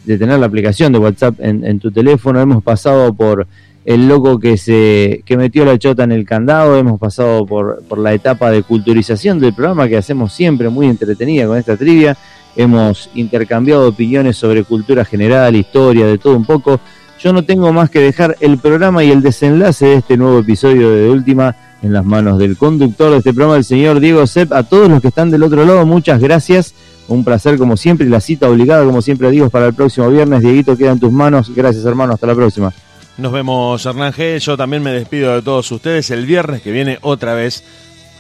de 0.06 0.18
tener 0.18 0.40
la 0.40 0.46
aplicación 0.46 0.94
de 0.94 1.00
WhatsApp 1.00 1.36
en, 1.40 1.66
en 1.66 1.80
tu 1.80 1.92
teléfono. 1.92 2.40
Hemos 2.40 2.64
pasado 2.64 3.14
por 3.14 3.46
el 3.86 4.08
loco 4.08 4.40
que 4.40 4.58
se 4.58 5.24
que 5.26 5.38
metió 5.38 5.66
la 5.66 5.78
chota 5.78 6.04
en 6.04 6.12
el 6.12 6.26
candado, 6.26 6.78
hemos 6.78 7.00
pasado 7.00 7.46
por, 7.46 7.84
por 7.88 7.98
la 7.98 8.14
etapa 8.14 8.52
de 8.52 8.64
culturización 8.64 9.40
del 9.40 9.54
programa 9.54 9.88
que 9.88 9.98
hacemos 9.98 10.34
siempre 10.34 10.70
muy 10.70 10.88
entretenida 10.88 11.48
con 11.48 11.58
esta 11.58 11.78
trivia. 11.78 12.18
Hemos 12.56 13.10
intercambiado 13.16 13.88
opiniones 13.88 14.38
sobre 14.38 14.64
cultura 14.64 15.06
general, 15.06 15.56
historia, 15.56 16.06
de 16.06 16.18
todo 16.18 16.36
un 16.36 16.46
poco. 16.46 16.80
Yo 17.22 17.34
no 17.34 17.44
tengo 17.44 17.74
más 17.74 17.90
que 17.90 18.00
dejar 18.00 18.38
el 18.40 18.58
programa 18.60 19.04
y 19.04 19.12
el 19.12 19.22
desenlace 19.22 19.86
de 19.86 19.96
este 19.96 20.16
nuevo 20.16 20.40
episodio 20.40 20.90
de, 20.90 21.10
Última 21.10 21.54
en 21.82 21.92
las 21.92 22.06
manos 22.06 22.40
del 22.40 22.56
conductor 22.56 23.12
de 23.12 23.18
este 23.18 23.34
programa, 23.34 23.58
el 23.58 23.66
señor 23.66 24.00
Diego 24.00 24.26
Sepp. 24.26 24.54
A 24.54 24.64
todos 24.64 24.90
los 24.90 25.02
que 25.02 25.10
están 25.10 25.30
del 25.30 25.44
otro 25.44 25.66
lado, 25.66 25.86
muchas 25.86 26.22
gracias. 26.22 26.74
Un 27.10 27.26
placer 27.26 27.58
como 27.58 27.76
siempre 27.76 28.08
y 28.08 28.10
la 28.10 28.22
cita 28.22 28.50
obligada, 28.50 28.86
como 28.86 29.02
siempre 29.02 29.32
digo, 29.32 29.50
para 29.50 29.68
el 29.68 29.74
próximo 29.74 30.10
viernes. 30.10 30.42
Dieguito, 30.42 30.78
queda 30.78 30.92
en 30.92 31.00
tus 31.00 31.12
manos. 31.12 31.54
Gracias, 31.54 31.84
hermano. 31.84 32.14
Hasta 32.14 32.28
la 32.28 32.36
próxima. 32.36 32.72
Nos 33.18 33.34
vemos, 33.34 33.86
Hernán 33.86 34.14
G. 34.14 34.40
Yo 34.40 34.56
también 34.56 34.82
me 34.82 34.92
despido 34.92 35.36
de 35.36 35.42
todos 35.42 35.70
ustedes. 35.74 36.10
El 36.12 36.26
viernes 36.26 36.62
que 36.62 36.72
viene 36.72 37.00
otra 37.02 37.34
vez, 37.34 37.66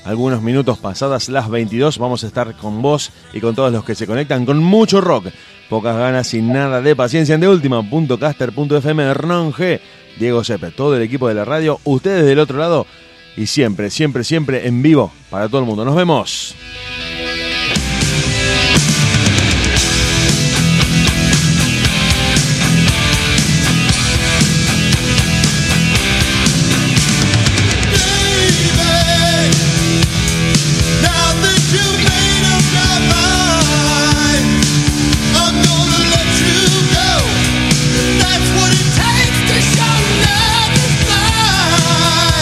algunos 0.05 0.41
minutos 0.41 0.77
pasadas 0.77 1.29
las 1.29 1.49
22, 1.49 1.97
vamos 1.97 2.23
a 2.23 2.27
estar 2.27 2.55
con 2.55 2.81
vos 2.81 3.11
y 3.33 3.39
con 3.39 3.55
todos 3.55 3.71
los 3.71 3.83
que 3.83 3.95
se 3.95 4.07
conectan 4.07 4.45
con 4.45 4.57
mucho 4.63 5.01
rock. 5.01 5.27
Pocas 5.69 5.95
ganas 5.95 6.33
y 6.33 6.41
nada 6.41 6.81
de 6.81 6.95
paciencia 6.95 7.35
en 7.35 7.41
de 7.41 7.47
última.caster.fm 7.47 9.03
Hernán 9.03 9.53
G. 9.53 9.79
Diego 10.17 10.43
Sepe, 10.43 10.71
todo 10.71 10.95
el 10.95 11.03
equipo 11.03 11.27
de 11.27 11.35
la 11.35 11.45
radio, 11.45 11.79
ustedes 11.83 12.25
del 12.25 12.39
otro 12.39 12.57
lado 12.57 12.85
y 13.37 13.45
siempre, 13.45 13.89
siempre, 13.89 14.23
siempre 14.23 14.67
en 14.67 14.81
vivo 14.81 15.11
para 15.29 15.47
todo 15.47 15.61
el 15.61 15.67
mundo. 15.67 15.85
Nos 15.85 15.95
vemos. 15.95 16.55